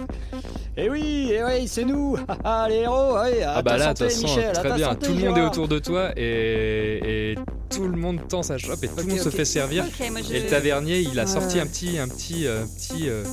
Eh 0.76 0.90
oui, 0.90 1.30
eh 1.32 1.42
oui, 1.44 1.68
c'est 1.68 1.84
nous 1.84 2.16
Ah 2.44 2.66
les 2.68 2.76
héros, 2.80 3.14
ouais, 3.14 3.42
à 3.42 3.54
Ah 3.56 3.62
bah 3.62 3.72
ta 3.72 3.76
là, 3.78 3.92
de 3.94 3.98
santé, 3.98 4.10
toute 4.12 4.22
façon, 4.22 4.26
Michel, 4.36 4.48
à 4.50 4.52
très 4.52 4.68
ta 4.68 4.74
bien. 4.76 4.88
santé, 4.90 5.06
Tout 5.06 5.12
le 5.12 5.18
monde 5.20 5.30
est 5.30 5.34
Gérard. 5.36 5.50
autour 5.52 5.68
de 5.68 5.78
toi 5.78 6.10
et, 6.16 7.30
et 7.32 7.38
tout 7.70 7.88
le 7.88 7.96
monde 7.96 8.18
tend 8.28 8.42
sa 8.42 8.58
chope 8.58 8.82
et 8.84 8.88
tout 8.88 8.96
le 8.98 9.04
monde 9.04 9.18
se 9.20 9.30
fait 9.30 9.44
servir. 9.44 9.84
Ok, 9.84 10.10
moi 10.10 10.20
je. 10.26 10.34
Et 10.34 10.40
le 10.42 10.46
tavernier, 10.48 11.00
il 11.00 11.18
a 11.18 11.24
Ouais. 11.24 11.30
sorti 11.30 11.58
un 11.58 11.66
petit, 11.66 11.98
un 11.98 12.08
petit, 12.08 12.46
euh, 12.46 12.64
petit 12.76 13.08
euh, 13.08 13.24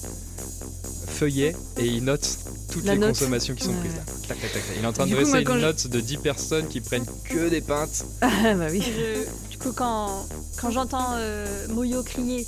feuillet 1.08 1.56
et 1.78 1.86
il 1.86 2.04
note 2.04 2.28
toutes 2.72 2.86
La 2.86 2.94
les 2.94 3.00
note. 3.00 3.10
consommations 3.10 3.56
qui 3.56 3.64
sont 3.66 3.72
Ouais. 3.72 3.80
prises 3.80 3.96
là. 3.96 4.02
Tac, 4.28 4.40
tac, 4.42 4.54
tac, 4.54 4.62
tac. 4.68 4.76
Il 4.78 4.84
est 4.84 4.88
en 4.88 4.94
train 4.94 5.06
Du 5.06 5.12
de 5.12 5.16
coup, 5.18 5.24
dresser 5.24 5.44
moi, 5.44 5.56
une 5.56 5.62
je- 5.62 5.66
note 5.66 5.88
de 5.88 6.00
10 6.00 6.18
personnes 6.18 6.68
qui 6.68 6.82
prennent 6.82 7.06
que 7.26 7.50
des 7.50 7.62
pintes. 7.62 8.06
Ah 8.22 8.30
bah 8.56 8.68
oui. 8.72 8.82
Je- 8.86 9.49
coup, 9.60 9.72
quand, 9.76 10.26
quand 10.60 10.72
j'entends 10.72 11.14
euh, 11.18 11.68
Moyo 11.70 12.02
crier, 12.04 12.48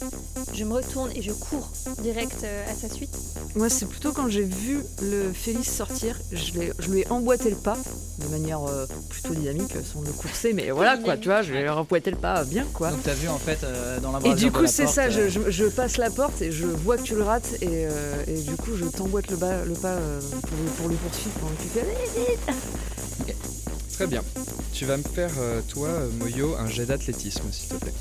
je 0.54 0.64
me 0.64 0.74
retourne 0.74 1.12
et 1.16 1.22
je 1.22 1.32
cours 1.32 1.70
direct 2.02 2.44
euh, 2.44 2.72
à 2.72 2.74
sa 2.76 2.94
suite. 2.94 3.16
Moi, 3.56 3.70
c'est 3.70 3.86
plutôt 3.86 4.12
quand 4.14 4.30
j'ai 4.30 4.44
vu 4.44 4.82
le 5.02 5.32
Félix 5.34 5.70
sortir, 5.72 6.18
je, 6.32 6.54
l'ai- 6.54 6.74
je 6.80 6.90
lui 6.90 7.02
ai 7.02 7.08
emboîté 7.10 7.50
le 7.50 7.56
pas 7.58 7.78
de 8.20 8.28
manière 8.28 8.64
euh, 8.68 8.86
plutôt 9.10 9.34
dynamique, 9.34 9.74
sans 9.92 10.02
le 10.02 10.12
courser, 10.12 10.54
mais 10.54 10.72
voilà 10.72 10.98
quoi, 10.98 11.18
tu 11.18 11.28
vois, 11.28 11.42
je 11.42 11.52
lui 11.52 11.60
ai 11.60 11.70
emboîté 11.70 12.12
le 12.12 12.18
pas 12.18 12.44
bien 12.46 12.66
quoi. 12.74 12.92
Donc, 12.92 13.04
t'as 13.04 13.14
vu 13.14 13.28
en 13.28 13.38
fait 13.40 13.64
euh, 13.64 14.00
dans 14.00 14.12
la 14.12 14.20
Et 14.28 14.34
du 14.36 14.52
coup, 14.52 14.66
c'est 14.68 14.84
porte, 14.84 14.96
ça, 14.96 15.10
je, 15.10 15.22
euh, 15.22 15.30
je- 15.30 15.50
je 15.52 15.66
passe 15.66 15.98
la 15.98 16.10
porte 16.10 16.42
et 16.42 16.52
je 16.52 16.66
vois 16.66 16.98
que 16.98 17.04
tu 17.04 17.16
le 17.16 17.24
rates, 17.24 17.54
et, 17.62 17.68
euh, 17.88 18.24
et 18.28 18.42
du 18.42 18.56
coup, 18.56 18.72
je 18.76 18.86
t'emboîte 18.86 19.30
le, 19.30 19.38
bas- 19.38 19.66
le 19.66 19.74
pas 19.74 19.90
euh, 19.90 20.20
pour, 20.22 20.58
le- 20.64 20.72
pour 20.78 20.90
le 20.90 20.96
poursuivre 20.96 21.36
pendant 21.40 21.56
que 21.56 21.62
tu 21.64 21.68
fais. 21.70 23.36
Très 24.02 24.07
bien. 24.07 24.23
Tu 24.73 24.86
vas 24.86 24.98
me 24.98 25.03
faire, 25.03 25.30
euh, 25.38 25.61
toi, 25.68 25.88
euh, 25.90 26.10
Moyo, 26.18 26.56
un 26.57 26.68
jet 26.68 26.88
d'athlétisme, 26.88 27.44
s'il 27.52 27.69
te 27.69 27.76
plaît. 27.76 27.94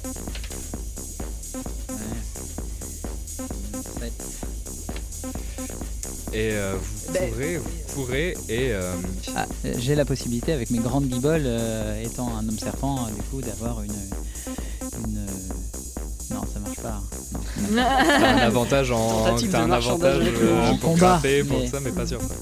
ouais. 4.01 4.13
Et 6.33 6.53
euh, 6.55 6.75
vous 7.07 7.13
Ben- 7.13 7.29
pourrez, 7.31 7.57
vous 7.59 7.65
pourrez, 7.95 8.31
et 8.49 8.73
euh, 8.73 8.95
Ah, 9.37 9.45
j'ai 9.79 9.95
la 9.95 10.07
possibilité, 10.07 10.55
avec 10.55 10.71
mes 10.71 10.79
grandes 10.79 11.05
guiboles, 11.07 11.43
euh, 11.45 12.03
étant 12.03 12.35
un 12.35 12.49
homme 12.49 12.59
serpent, 12.59 12.97
euh, 13.07 13.11
du 13.15 13.23
coup, 13.25 13.43
d'avoir 13.43 13.83
une. 13.83 13.93
une 13.93 15.19
euh, 15.19 16.35
Non, 16.35 16.41
ça 16.51 16.61
marche 16.61 16.81
pas. 16.81 17.03
Non, 17.73 17.77
ça 17.77 17.83
marche 17.83 18.07
t'as 18.09 18.31
un 18.33 18.39
avantage 18.39 18.91
en, 18.91 19.37
de 19.37 19.55
un 19.55 19.71
avantage 19.71 20.23
en 20.63 20.77
pour 20.79 20.93
combat, 20.93 21.19
grimper, 21.21 21.45
pour 21.45 21.59
mais- 21.59 21.69
ça, 21.69 21.79
mais 21.81 21.91
pas 21.93 22.07
sûr. 22.07 22.21
pas. 22.21 22.35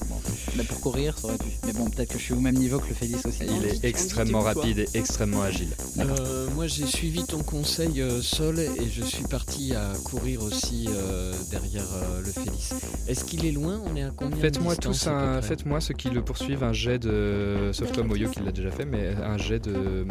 Bah, 0.59 0.65
pour 0.67 0.81
courir, 0.81 1.17
ça 1.17 1.27
aurait 1.27 1.37
pu. 1.37 1.51
Mais 1.65 1.71
bon, 1.71 1.89
peut-être 1.89 2.09
que 2.11 2.19
je 2.19 2.23
suis 2.23 2.33
au 2.33 2.39
même 2.41 2.57
niveau 2.57 2.79
que 2.79 2.89
le 2.89 2.93
Félix 2.93 3.25
aussi. 3.25 3.43
Il 3.43 3.65
est 3.65 3.85
extrêmement 3.85 4.41
rapide 4.41 4.79
et 4.79 4.89
extrêmement 4.93 5.41
agile. 5.41 5.69
Euh, 5.99 6.49
moi 6.53 6.67
j'ai 6.67 6.85
suivi 6.85 7.23
ton 7.23 7.41
conseil 7.43 8.01
euh, 8.01 8.21
Sol 8.21 8.59
et 8.59 8.89
je 8.91 9.01
suis 9.01 9.23
parti 9.23 9.73
à 9.73 9.93
courir 10.03 10.43
aussi 10.43 10.87
euh, 10.89 11.33
derrière 11.49 11.85
euh, 11.93 12.19
le 12.19 12.29
Félix. 12.29 12.73
Est-ce 13.07 13.23
qu'il 13.23 13.45
est 13.45 13.53
loin? 13.53 13.81
On 13.89 13.95
est 13.95 14.03
à 14.03 14.11
combien 14.13 14.35
de 14.35 14.41
Faites-moi 14.41 14.75
tous 14.75 15.07
un, 15.07 15.41
faites-moi 15.41 15.79
ceux 15.79 15.93
qui 15.93 16.09
le 16.09 16.21
poursuivent 16.21 16.63
un 16.65 16.73
jet 16.73 16.99
de, 16.99 17.69
sauf 17.71 17.93
toi 17.93 18.03
Moyo 18.03 18.29
qui 18.29 18.41
l'a 18.41 18.51
déjà 18.51 18.69
fait, 18.71 18.83
mais 18.83 19.15
un 19.15 19.37
jet 19.37 19.59
de 19.59 20.05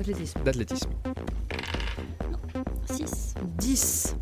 Athlétisme. 0.00 0.40
d'athlétisme. 0.44 0.90
6. 2.90 3.34
10. 3.58 4.16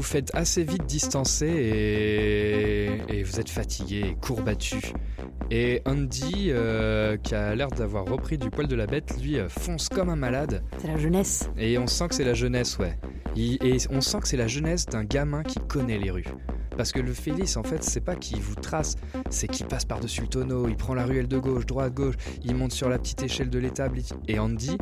Vous 0.00 0.06
faites 0.06 0.30
assez 0.34 0.64
vite 0.64 0.86
distancer 0.86 1.46
et, 1.46 2.86
et 3.18 3.22
vous 3.22 3.38
êtes 3.38 3.50
fatigué 3.50 4.02
et 4.12 4.16
courbattu. 4.18 4.94
Et 5.50 5.82
Andy, 5.84 6.46
euh, 6.48 7.18
qui 7.18 7.34
a 7.34 7.54
l'air 7.54 7.68
d'avoir 7.68 8.06
repris 8.06 8.38
du 8.38 8.48
poil 8.48 8.66
de 8.66 8.74
la 8.74 8.86
bête, 8.86 9.14
lui 9.20 9.38
euh, 9.38 9.50
fonce 9.50 9.90
comme 9.90 10.08
un 10.08 10.16
malade. 10.16 10.62
C'est 10.78 10.88
la 10.88 10.96
jeunesse. 10.96 11.50
Et 11.58 11.76
on 11.76 11.86
sent 11.86 12.08
que 12.08 12.14
c'est 12.14 12.24
la 12.24 12.32
jeunesse, 12.32 12.78
ouais. 12.78 12.98
Il- 13.36 13.58
et 13.62 13.76
on 13.90 14.00
sent 14.00 14.20
que 14.22 14.28
c'est 14.28 14.38
la 14.38 14.46
jeunesse 14.46 14.86
d'un 14.86 15.04
gamin 15.04 15.42
qui 15.42 15.58
connaît 15.68 15.98
les 15.98 16.10
rues. 16.10 16.24
Parce 16.78 16.92
que 16.92 17.00
le 17.00 17.12
Félix, 17.12 17.58
en 17.58 17.62
fait, 17.62 17.84
c'est 17.84 18.00
pas 18.00 18.16
qu'il 18.16 18.40
vous 18.40 18.54
trace, 18.54 18.94
c'est 19.28 19.48
qu'il 19.48 19.66
passe 19.66 19.84
par-dessus 19.84 20.22
le 20.22 20.28
tonneau, 20.28 20.66
il 20.66 20.76
prend 20.76 20.94
la 20.94 21.04
ruelle 21.04 21.28
de 21.28 21.36
gauche, 21.36 21.66
droite, 21.66 21.92
gauche, 21.92 22.14
il 22.42 22.54
monte 22.54 22.72
sur 22.72 22.88
la 22.88 22.98
petite 22.98 23.22
échelle 23.22 23.50
de 23.50 23.58
l'étable. 23.58 23.98
Et 24.28 24.38
Andy, 24.38 24.78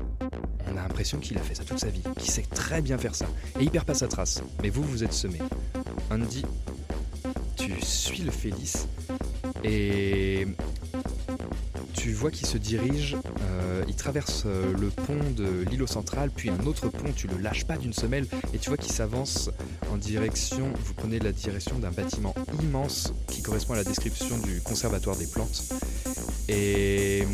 on 0.73 0.77
a 0.77 0.83
l'impression 0.83 1.19
qu'il 1.19 1.39
a 1.39 1.41
fait 1.41 1.55
ça 1.55 1.65
toute 1.65 1.79
sa 1.79 1.89
vie, 1.89 2.03
qu'il 2.19 2.31
sait 2.31 2.43
très 2.43 2.83
bien 2.83 2.99
faire 2.99 3.15
ça. 3.15 3.27
Et 3.59 3.65
il 3.65 3.71
perd 3.71 3.85
pas 3.85 3.95
sa 3.95 4.09
trace. 4.09 4.43
Mais 4.63 4.71
vous, 4.71 4.83
vous 4.83 5.05
êtes 5.05 5.13
semé. 5.13 5.39
Andy, 6.11 6.45
tu 7.57 7.73
suis 7.83 8.23
le 8.23 8.31
Félix 8.31 8.89
et 9.65 10.47
tu 11.95 12.13
vois 12.13 12.31
qu'il 12.31 12.47
se 12.47 12.59
dirige, 12.59 13.17
euh, 13.43 13.85
il 13.89 13.95
traverse 13.97 14.45
euh, 14.47 14.73
le 14.79 14.89
pont 14.89 15.19
de 15.37 15.65
l'îlot 15.69 15.87
central, 15.87 16.31
puis 16.35 16.49
un 16.49 16.65
autre 16.65 16.89
pont, 16.89 17.13
tu 17.15 17.27
le 17.27 17.37
lâches 17.39 17.67
pas 17.67 17.77
d'une 17.77 17.93
semelle, 17.93 18.27
et 18.55 18.59
tu 18.59 18.71
vois 18.71 18.77
qu'il 18.77 18.93
s'avance 18.93 19.51
en 19.93 19.97
direction, 19.97 20.73
vous 20.85 20.95
prenez 20.95 21.19
la 21.19 21.33
direction 21.33 21.79
d'un 21.79 21.91
bâtiment 21.91 22.35
immense 22.63 23.13
qui 23.27 23.43
correspond 23.43 23.75
à 23.75 23.77
la 23.79 23.85
description 23.85 24.39
du 24.39 24.61
conservatoire 24.63 25.17
des 25.17 25.27
plantes. 25.27 25.65
Et 26.49 27.25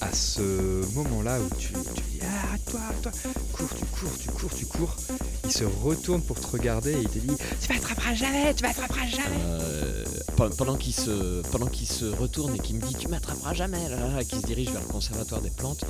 à 0.00 0.12
ce 0.12 0.84
moment-là 0.94 1.38
où 1.40 1.48
tu, 1.58 1.72
tu 1.94 2.02
dis 2.12 2.20
Ah, 2.22 2.56
toi, 2.70 2.80
toi, 3.02 3.12
cours, 3.52 3.68
tu 3.76 3.84
cours, 3.86 4.18
tu 4.18 4.28
cours, 4.30 4.54
tu 4.54 4.66
cours, 4.66 4.96
il 5.44 5.50
se 5.52 5.64
retourne 5.64 6.22
pour 6.22 6.38
te 6.40 6.46
regarder 6.46 6.92
et 6.92 7.00
il 7.02 7.08
te 7.08 7.18
dit 7.18 7.36
Tu 7.60 7.72
m'attraperas 7.72 8.14
jamais, 8.14 8.54
tu 8.54 8.62
m'attraperas 8.64 9.06
jamais. 9.06 9.36
Euh, 9.44 10.04
pe- 10.36 10.54
pendant 10.56 10.76
qu'il 10.76 10.94
se, 10.94 11.42
qu'il 11.72 11.86
se 11.88 12.04
retourne 12.06 12.54
et 12.54 12.58
qu'il 12.58 12.76
me 12.76 12.80
dit 12.82 12.94
tu 12.94 13.08
m'attraperas 13.08 13.54
jamais, 13.54 13.88
là, 13.88 13.96
là, 13.96 14.08
là, 14.16 14.24
qu'il 14.24 14.40
se 14.40 14.46
dirige 14.46 14.70
vers 14.70 14.80
le 14.82 14.88
conservatoire 14.88 15.40
des 15.42 15.50
plantes, 15.50 15.84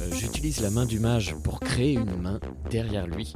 euh, 0.00 0.10
j'utilise 0.12 0.60
la 0.60 0.70
main 0.70 0.86
du 0.86 1.00
mage 1.00 1.34
pour 1.42 1.60
créer 1.60 1.94
une 1.94 2.20
main 2.20 2.40
derrière 2.70 3.06
lui 3.06 3.34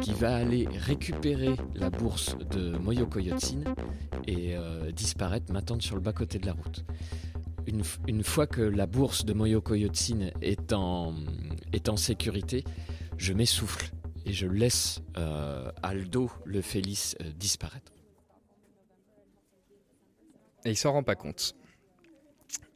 qui 0.00 0.12
va 0.12 0.36
aller 0.36 0.68
récupérer 0.86 1.56
la 1.74 1.90
bourse 1.90 2.36
de 2.52 2.76
Moyo 2.78 3.06
Koyotsin 3.06 3.60
et 4.26 4.54
euh, 4.56 4.90
disparaître, 4.92 5.52
m'attendre 5.52 5.82
sur 5.82 5.94
le 5.96 6.00
bas 6.00 6.12
côté 6.12 6.38
de 6.38 6.46
la 6.46 6.52
route. 6.52 6.84
Une, 7.66 8.22
fois 8.24 8.46
que 8.46 8.60
la 8.60 8.86
bourse 8.86 9.24
de 9.24 9.32
Moyo 9.32 9.60
Koyotsin 9.60 10.30
est 10.42 10.72
en, 10.72 11.14
est 11.72 11.88
en 11.88 11.96
sécurité, 11.96 12.64
je 13.16 13.32
m'essouffle 13.32 13.90
et 14.26 14.32
je 14.32 14.46
laisse 14.46 15.00
euh, 15.16 15.70
Aldo, 15.82 16.30
le 16.44 16.60
Félix, 16.60 17.16
euh, 17.20 17.30
disparaître. 17.32 17.92
Et 20.64 20.70
il 20.70 20.76
s'en 20.76 20.92
rend 20.92 21.02
pas 21.02 21.14
compte. 21.14 21.54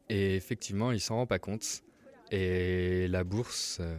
Et 0.09 0.37
effectivement, 0.37 0.93
il 0.93 1.01
s'en 1.01 1.17
rend 1.17 1.27
pas 1.27 1.39
compte. 1.39 1.83
Et 2.31 3.09
la 3.09 3.25
bourse 3.25 3.79
euh, 3.81 3.97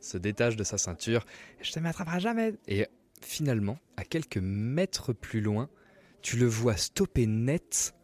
se 0.00 0.16
détache 0.16 0.56
de 0.56 0.64
sa 0.64 0.78
ceinture. 0.78 1.24
Je 1.60 1.72
te 1.72 1.78
m'attraperai 1.78 2.20
jamais. 2.20 2.54
Et 2.66 2.86
finalement, 3.20 3.78
à 3.96 4.04
quelques 4.04 4.38
mètres 4.38 5.12
plus 5.12 5.40
loin, 5.40 5.68
tu 6.22 6.36
le 6.36 6.46
vois 6.46 6.76
stopper 6.76 7.26
net 7.26 7.94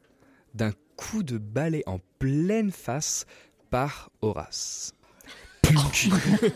d'un 0.54 0.72
coup 1.02 1.22
de 1.24 1.36
balai 1.36 1.82
en 1.86 1.98
pleine 2.18 2.70
face 2.70 3.26
par 3.70 4.10
Horace. 4.20 4.94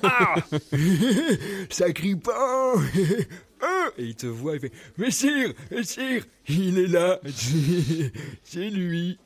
Ah 0.03 0.35
Ça 1.71 1.93
crie 1.93 2.17
pas. 2.17 2.75
Et 3.99 4.05
il 4.05 4.15
te 4.15 4.27
voit, 4.27 4.55
il 4.55 4.61
fait 4.61 4.73
Messire 4.99 5.53
Messire 5.71 6.25
Il 6.49 6.79
est 6.79 6.87
là. 6.87 7.19
C'est 8.45 8.71
lui. 8.71 9.19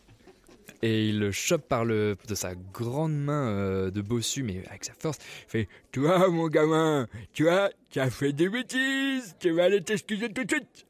Et 0.82 1.08
il 1.08 1.18
le 1.18 1.32
chope 1.32 1.68
par 1.68 1.84
le 1.84 2.16
de 2.26 2.34
sa 2.34 2.54
grande 2.54 3.14
main 3.14 3.48
euh, 3.48 3.90
de 3.90 4.00
bossu, 4.00 4.42
mais 4.42 4.62
avec 4.68 4.84
sa 4.84 4.94
force. 4.94 5.18
Il 5.48 5.50
fait 5.50 5.68
Toi, 5.92 6.28
mon 6.30 6.48
gamin, 6.48 7.06
tu 7.34 7.48
as, 7.48 7.70
tu 7.90 8.00
as 8.00 8.08
fait 8.08 8.32
des 8.32 8.48
bêtises. 8.48 9.36
Tu 9.38 9.50
vas 9.50 9.64
aller 9.64 9.82
t'excuser 9.82 10.32
tout 10.32 10.44
de 10.44 10.50
suite 10.50 10.86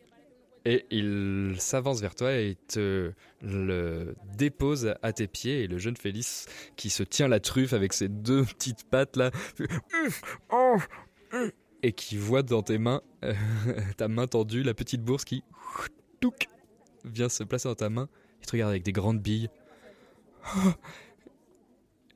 Et 0.65 0.87
il 0.91 1.57
s'avance 1.59 2.01
vers 2.01 2.15
toi 2.15 2.35
et 2.35 2.57
te 2.69 3.12
le 3.41 4.15
dépose 4.37 4.95
à 5.03 5.12
tes 5.12 5.27
pieds. 5.27 5.62
Et 5.62 5.66
le 5.66 5.78
jeune 5.78 5.97
Félix, 5.97 6.47
qui 6.77 6.91
se 6.91 7.03
tient 7.03 7.28
la 7.28 7.41
truffe 7.41 7.73
avec 7.73 7.93
ses 7.93 8.09
deux 8.09 8.45
petites 8.45 8.85
pattes 8.85 9.16
là, 9.16 9.31
et 11.82 11.93
qui 11.93 12.16
voit 12.16 12.43
dans 12.43 12.62
tes 12.62 12.78
mains, 12.78 13.03
euh, 13.24 13.35
ta 13.97 14.09
main 14.09 14.27
tendue, 14.27 14.62
la 14.62 14.74
petite 14.74 15.03
bourse 15.03 15.24
qui 15.24 15.43
vient 17.05 17.28
se 17.28 17.45
placer 17.45 17.69
dans 17.69 17.74
ta 17.74 17.89
main. 17.89 18.09
Il 18.41 18.47
te 18.47 18.53
regarde 18.53 18.70
avec 18.70 18.82
des 18.82 18.93
grandes 18.93 19.20
billes. 19.20 19.49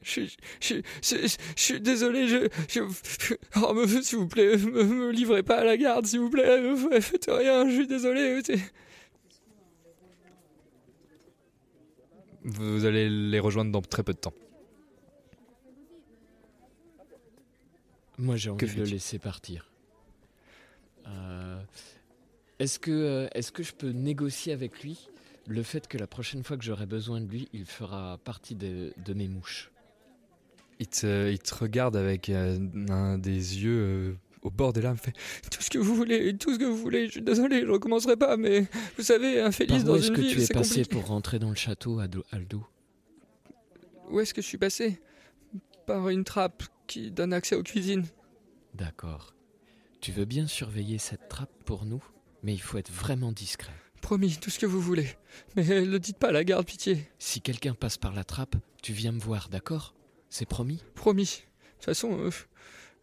Je, 0.05 0.21
je, 0.21 0.35
je, 0.61 0.75
je, 1.03 1.17
je 1.57 1.63
suis 1.63 1.81
désolé, 1.81 2.29
je. 2.29 2.49
je 2.69 2.81
oh, 3.57 3.73
me- 3.73 3.87
s'il 4.03 4.19
vous 4.19 4.29
plaît, 4.29 4.57
me, 4.59 4.85
me 4.85 5.11
livrez 5.11 5.43
pas 5.43 5.57
à 5.61 5.65
la 5.65 5.77
garde, 5.79 6.05
s'il 6.07 6.21
vous 6.21 6.29
plaît, 6.31 6.61
me 6.61 7.01
faites 7.01 7.27
rien, 7.29 7.67
je 7.69 7.75
suis 7.75 7.87
désolé. 7.87 8.41
c'est- 8.45 8.61
Vous 12.45 12.85
allez 12.85 13.09
les 13.09 13.41
rejoindre 13.41 13.73
dans 13.73 13.81
très 13.81 14.03
peu 14.03 14.13
de 14.13 14.19
temps. 14.19 14.35
Moi, 18.19 18.37
j'ai 18.37 18.51
Que 18.51 18.67
envie 18.67 18.75
de 18.77 18.81
le 18.83 18.87
laisser 18.91 19.19
partir. 19.19 19.71
Euh, 21.07 21.61
est-ce 22.59 22.79
que, 22.79 22.91
euh, 22.91 23.29
est-ce 23.35 23.51
que 23.51 23.63
je 23.63 23.73
peux 23.73 23.91
négocier 23.91 24.53
avec 24.53 24.83
lui 24.83 25.09
le 25.47 25.63
fait 25.63 25.89
que 25.89 25.99
la 25.99 26.07
prochaine 26.07 26.43
fois 26.45 26.57
que 26.57 26.65
j'aurai 26.65 26.87
besoin 26.87 27.21
de 27.21 27.27
lui, 27.27 27.49
il 27.53 27.65
fera 27.67 28.19
partie 28.25 28.55
de, 28.55 28.93
de 29.05 29.15
mes 29.15 29.29
mouches? 29.29 29.71
Il 30.81 30.87
te, 30.89 31.31
il 31.31 31.39
te 31.39 31.55
regarde 31.55 31.97
avec 31.97 32.29
euh, 32.29 32.59
un 32.89 33.17
des 33.19 33.31
yeux 33.63 33.79
euh, 33.81 34.15
au 34.43 34.51
bord 34.51 34.73
des 34.73 34.83
larmes. 34.83 34.97
Fait, 34.97 35.13
Tout 35.51 35.63
ce 35.63 35.71
que 35.71 35.79
vous 35.79 35.95
voulez, 35.95 36.37
tout 36.37 36.53
ce 36.55 36.59
que 36.59 36.65
vous 36.65 36.77
voulez, 36.77 37.07
je 37.07 37.13
suis 37.13 37.23
désolé, 37.23 37.61
je 37.63 37.71
recommencerai 37.71 38.17
pas, 38.17 38.37
mais 38.37 38.67
vous 38.97 39.03
savez, 39.05 39.41
un 39.41 39.45
Par 39.45 39.55
Félix 39.55 39.83
où 39.83 39.87
dans 39.87 39.97
est-ce 39.97 40.09
une 40.09 40.15
que 40.17 40.21
tu 40.21 40.41
es 40.43 40.47
passé 40.49 40.81
compliqué. 40.83 40.85
pour 40.91 41.07
rentrer 41.07 41.39
dans 41.39 41.51
le 41.51 41.55
château, 41.55 42.01
Aldo 42.33 42.65
Où 44.11 44.21
est-ce 44.21 44.35
que 44.35 44.43
je 44.43 44.47
suis 44.47 44.59
passé? 44.59 45.01
Par 45.87 46.09
une 46.09 46.25
trappe 46.25 46.65
qui 46.87 47.11
donne 47.11 47.33
accès 47.33 47.55
aux 47.57 47.63
cuisines. 47.63 48.05
D'accord. 48.75 49.35
Tu 50.01 50.13
veux 50.13 50.25
bien 50.25 50.47
surveiller 50.47 50.99
cette 50.99 51.29
trappe 51.29 51.53
pour 51.65 51.85
nous, 51.87 52.03
mais 52.43 52.53
il 52.53 52.61
faut 52.61 52.79
être 52.79 52.91
vraiment 52.93 53.33
discret. 53.33 53.73
Promis, 54.03 54.37
tout 54.39 54.51
ce 54.51 54.59
que 54.59 54.67
vous 54.67 54.81
voulez. 54.81 55.09
Mais 55.57 55.63
ne 55.83 55.97
dites 55.99 56.19
pas 56.19 56.29
à 56.29 56.33
la 56.33 56.45
garde, 56.45 56.67
pitié. 56.67 57.09
Si 57.19 57.41
quelqu'un 57.41 57.73
passe 57.75 57.97
par 57.97 58.13
la 58.13 58.25
trappe, 58.25 58.57
tu 58.83 58.93
viens 58.93 59.13
me 59.13 59.21
voir, 59.21 59.49
d'accord? 59.49 59.95
C'est 60.35 60.47
promis? 60.47 60.83
Promis. 60.97 61.45
De 61.45 61.75
toute 61.77 61.85
façon, 61.85 62.19
euh, 62.19 62.31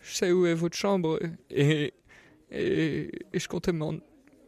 je 0.01 0.13
sais 0.15 0.33
où 0.33 0.45
est 0.45 0.53
votre 0.53 0.75
chambre 0.75 1.17
et, 1.49 1.93
et, 2.51 3.09
et 3.31 3.39
je 3.39 3.47
comptais 3.47 3.71
m'en, 3.71 3.93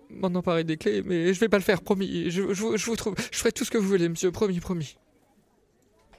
m'en 0.10 0.28
emparer 0.36 0.66
des 0.66 0.76
clés, 0.76 1.02
mais 1.02 1.34
je 1.34 1.40
vais 1.40 1.48
pas 1.48 1.60
le 1.60 1.64
faire, 1.64 1.82
promis. 1.82 2.30
Je, 2.30 2.54
je, 2.54 2.76
je 2.76 2.86
vous 2.86 2.96
trouve, 2.98 3.16
je 3.32 3.38
ferai 3.38 3.54
tout 3.54 3.64
ce 3.64 3.72
que 3.72 3.78
vous 3.78 3.88
voulez, 3.88 4.10
monsieur, 4.10 4.34
promis, 4.34 4.60
promis. 4.60 4.98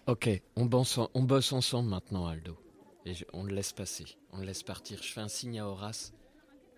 Ok, 0.06 0.30
on 0.56 0.64
bosse, 0.64 0.98
on 1.12 1.22
bosse 1.22 1.52
ensemble 1.52 1.90
maintenant, 1.90 2.26
Aldo. 2.26 2.56
Et 3.04 3.12
je- 3.12 3.26
on 3.34 3.42
le 3.42 3.54
laisse 3.54 3.74
passer, 3.74 4.06
on 4.32 4.38
le 4.38 4.46
laisse 4.46 4.62
partir. 4.62 5.02
Je 5.02 5.12
fais 5.12 5.20
un 5.20 5.28
signe 5.28 5.60
à 5.60 5.66
Horace 5.68 6.14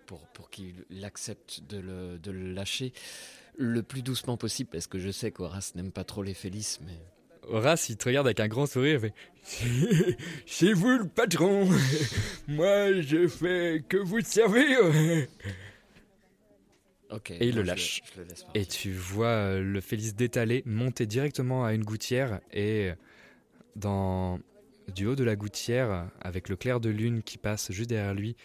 pour, 0.05 0.27
pour 0.33 0.49
qu'il 0.49 0.83
accepte 1.05 1.61
de 1.69 1.77
le, 1.77 2.19
de 2.19 2.31
le 2.31 2.51
lâcher 2.51 2.91
le 3.57 3.83
plus 3.83 4.01
doucement 4.01 4.35
possible, 4.35 4.69
parce 4.69 4.87
que 4.87 4.99
je 4.99 5.11
sais 5.11 5.31
qu'Horace 5.31 5.75
n'aime 5.75 5.93
pas 5.93 6.03
trop 6.03 6.23
les 6.23 6.33
Félix, 6.33 6.81
mais... 6.85 6.99
Horace, 7.49 7.89
il 7.89 7.97
te 7.97 8.05
regarde 8.05 8.27
avec 8.27 8.39
un 8.39 8.47
grand 8.47 8.65
sourire. 8.65 8.99
Il 9.03 9.11
fait, 9.43 10.17
C'est 10.45 10.73
vous 10.73 10.97
le 10.97 11.07
patron. 11.07 11.69
Moi, 12.47 13.01
je 13.01 13.27
fais 13.27 13.83
que 13.87 13.97
vous 13.97 14.21
servir. 14.21 14.79
Et 17.39 17.47
il 17.47 17.55
le 17.55 17.61
je 17.61 17.67
lâche. 17.67 18.01
je 18.13 18.21
le. 18.21 18.27
Et 18.53 18.65
tu 18.65 18.91
vois 18.91 19.27
euh, 19.27 19.61
le 19.61 19.79
Félix 19.79 20.13
d'étaler, 20.13 20.61
monter 20.65 21.05
directement 21.05 21.63
à 21.63 21.73
une 21.73 21.85
gouttière 21.85 22.41
et 22.51 22.91
dans 23.77 24.41
du 24.93 25.05
haut 25.05 25.15
de 25.15 25.23
la 25.23 25.37
gouttière, 25.37 26.09
avec 26.19 26.49
le 26.49 26.57
clair 26.57 26.81
de 26.81 26.89
lune 26.89 27.23
qui 27.23 27.37
passe 27.37 27.71
juste 27.71 27.89
derrière 27.89 28.13
lui, 28.13 28.35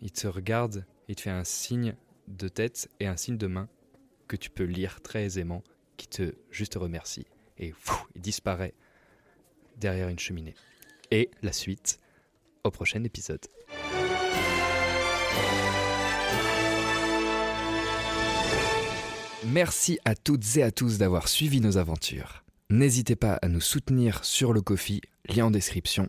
il 0.00 0.12
te 0.12 0.28
regarde, 0.28 0.84
il 1.08 1.16
te 1.16 1.22
fait 1.22 1.30
un 1.30 1.42
signe 1.42 1.96
de 2.28 2.46
tête 2.46 2.88
et 3.00 3.06
un 3.06 3.16
signe 3.16 3.36
de 3.36 3.48
main 3.48 3.68
que 4.28 4.36
tu 4.36 4.48
peux 4.50 4.64
lire 4.64 5.00
très 5.00 5.24
aisément, 5.24 5.62
qui 5.96 6.06
te 6.06 6.34
juste 6.50 6.74
remercie. 6.76 7.26
Et 7.58 7.72
il 8.14 8.20
disparaît 8.20 8.74
derrière 9.76 10.08
une 10.08 10.18
cheminée. 10.18 10.54
Et 11.10 11.30
la 11.42 11.52
suite 11.52 12.00
au 12.64 12.70
prochain 12.70 13.04
épisode. 13.04 13.46
Merci 19.46 19.98
à 20.04 20.14
toutes 20.14 20.56
et 20.56 20.62
à 20.62 20.70
tous 20.70 20.98
d'avoir 20.98 21.28
suivi 21.28 21.60
nos 21.60 21.76
aventures. 21.76 22.44
N'hésitez 22.70 23.14
pas 23.14 23.34
à 23.34 23.48
nous 23.48 23.60
soutenir 23.60 24.24
sur 24.24 24.54
le 24.54 24.62
Kofi, 24.62 25.02
lien 25.28 25.46
en 25.46 25.50
description, 25.50 26.08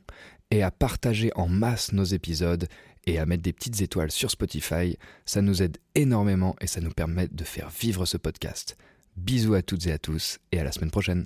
et 0.52 0.64
à 0.64 0.72
partager 0.72 1.32
en 1.36 1.48
masse 1.48 1.92
nos 1.92 2.06
épisodes 2.06 2.68
et 3.06 3.20
à 3.20 3.26
mettre 3.26 3.44
des 3.44 3.54
petites 3.54 3.82
étoiles 3.82 4.12
sur 4.12 4.32
Spotify. 4.32 4.98
Ça 5.26 5.42
nous 5.42 5.62
aide 5.62 5.78
énormément 5.96 6.56
et 6.62 6.68
ça 6.68 6.82
nous 6.82 6.92
permet 6.92 7.28
de 7.28 7.44
faire 7.44 7.70
vivre 7.70 8.06
ce 8.06 8.18
podcast. 8.18 8.78
Bisous 9.18 9.54
à 9.54 9.62
toutes 9.62 9.86
et 9.88 9.92
à 9.92 10.00
tous 10.00 10.40
et 10.52 10.60
à 10.60 10.64
la 10.64 10.72
semaine 10.72 10.92
prochaine. 10.92 11.26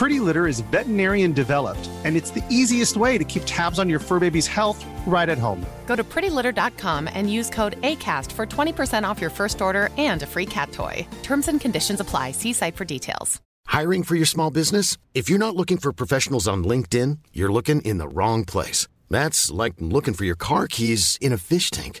Pretty 0.00 0.18
Litter 0.18 0.46
is 0.46 0.60
veterinarian 0.60 1.32
developed, 1.32 1.90
and 2.04 2.16
it's 2.16 2.30
the 2.30 2.42
easiest 2.48 2.96
way 2.96 3.18
to 3.18 3.24
keep 3.24 3.42
tabs 3.44 3.78
on 3.78 3.90
your 3.90 3.98
fur 3.98 4.18
baby's 4.18 4.46
health 4.46 4.82
right 5.06 5.28
at 5.28 5.36
home. 5.36 5.60
Go 5.84 5.94
to 5.94 6.02
prettylitter.com 6.02 7.06
and 7.12 7.30
use 7.30 7.50
code 7.50 7.78
ACAST 7.82 8.32
for 8.32 8.46
20% 8.46 9.04
off 9.04 9.20
your 9.20 9.28
first 9.28 9.60
order 9.60 9.90
and 9.98 10.22
a 10.22 10.26
free 10.26 10.46
cat 10.46 10.72
toy. 10.72 11.06
Terms 11.22 11.48
and 11.48 11.60
conditions 11.60 12.00
apply. 12.00 12.32
See 12.32 12.54
site 12.54 12.76
for 12.76 12.86
details. 12.86 13.42
Hiring 13.66 14.02
for 14.02 14.14
your 14.16 14.24
small 14.24 14.50
business? 14.50 14.96
If 15.12 15.28
you're 15.28 15.44
not 15.46 15.54
looking 15.54 15.76
for 15.76 15.92
professionals 15.92 16.48
on 16.48 16.64
LinkedIn, 16.64 17.18
you're 17.34 17.52
looking 17.52 17.82
in 17.82 17.98
the 17.98 18.08
wrong 18.08 18.46
place. 18.46 18.88
That's 19.10 19.50
like 19.50 19.74
looking 19.80 20.14
for 20.14 20.24
your 20.24 20.34
car 20.34 20.66
keys 20.66 21.18
in 21.20 21.30
a 21.34 21.36
fish 21.38 21.70
tank. 21.70 22.00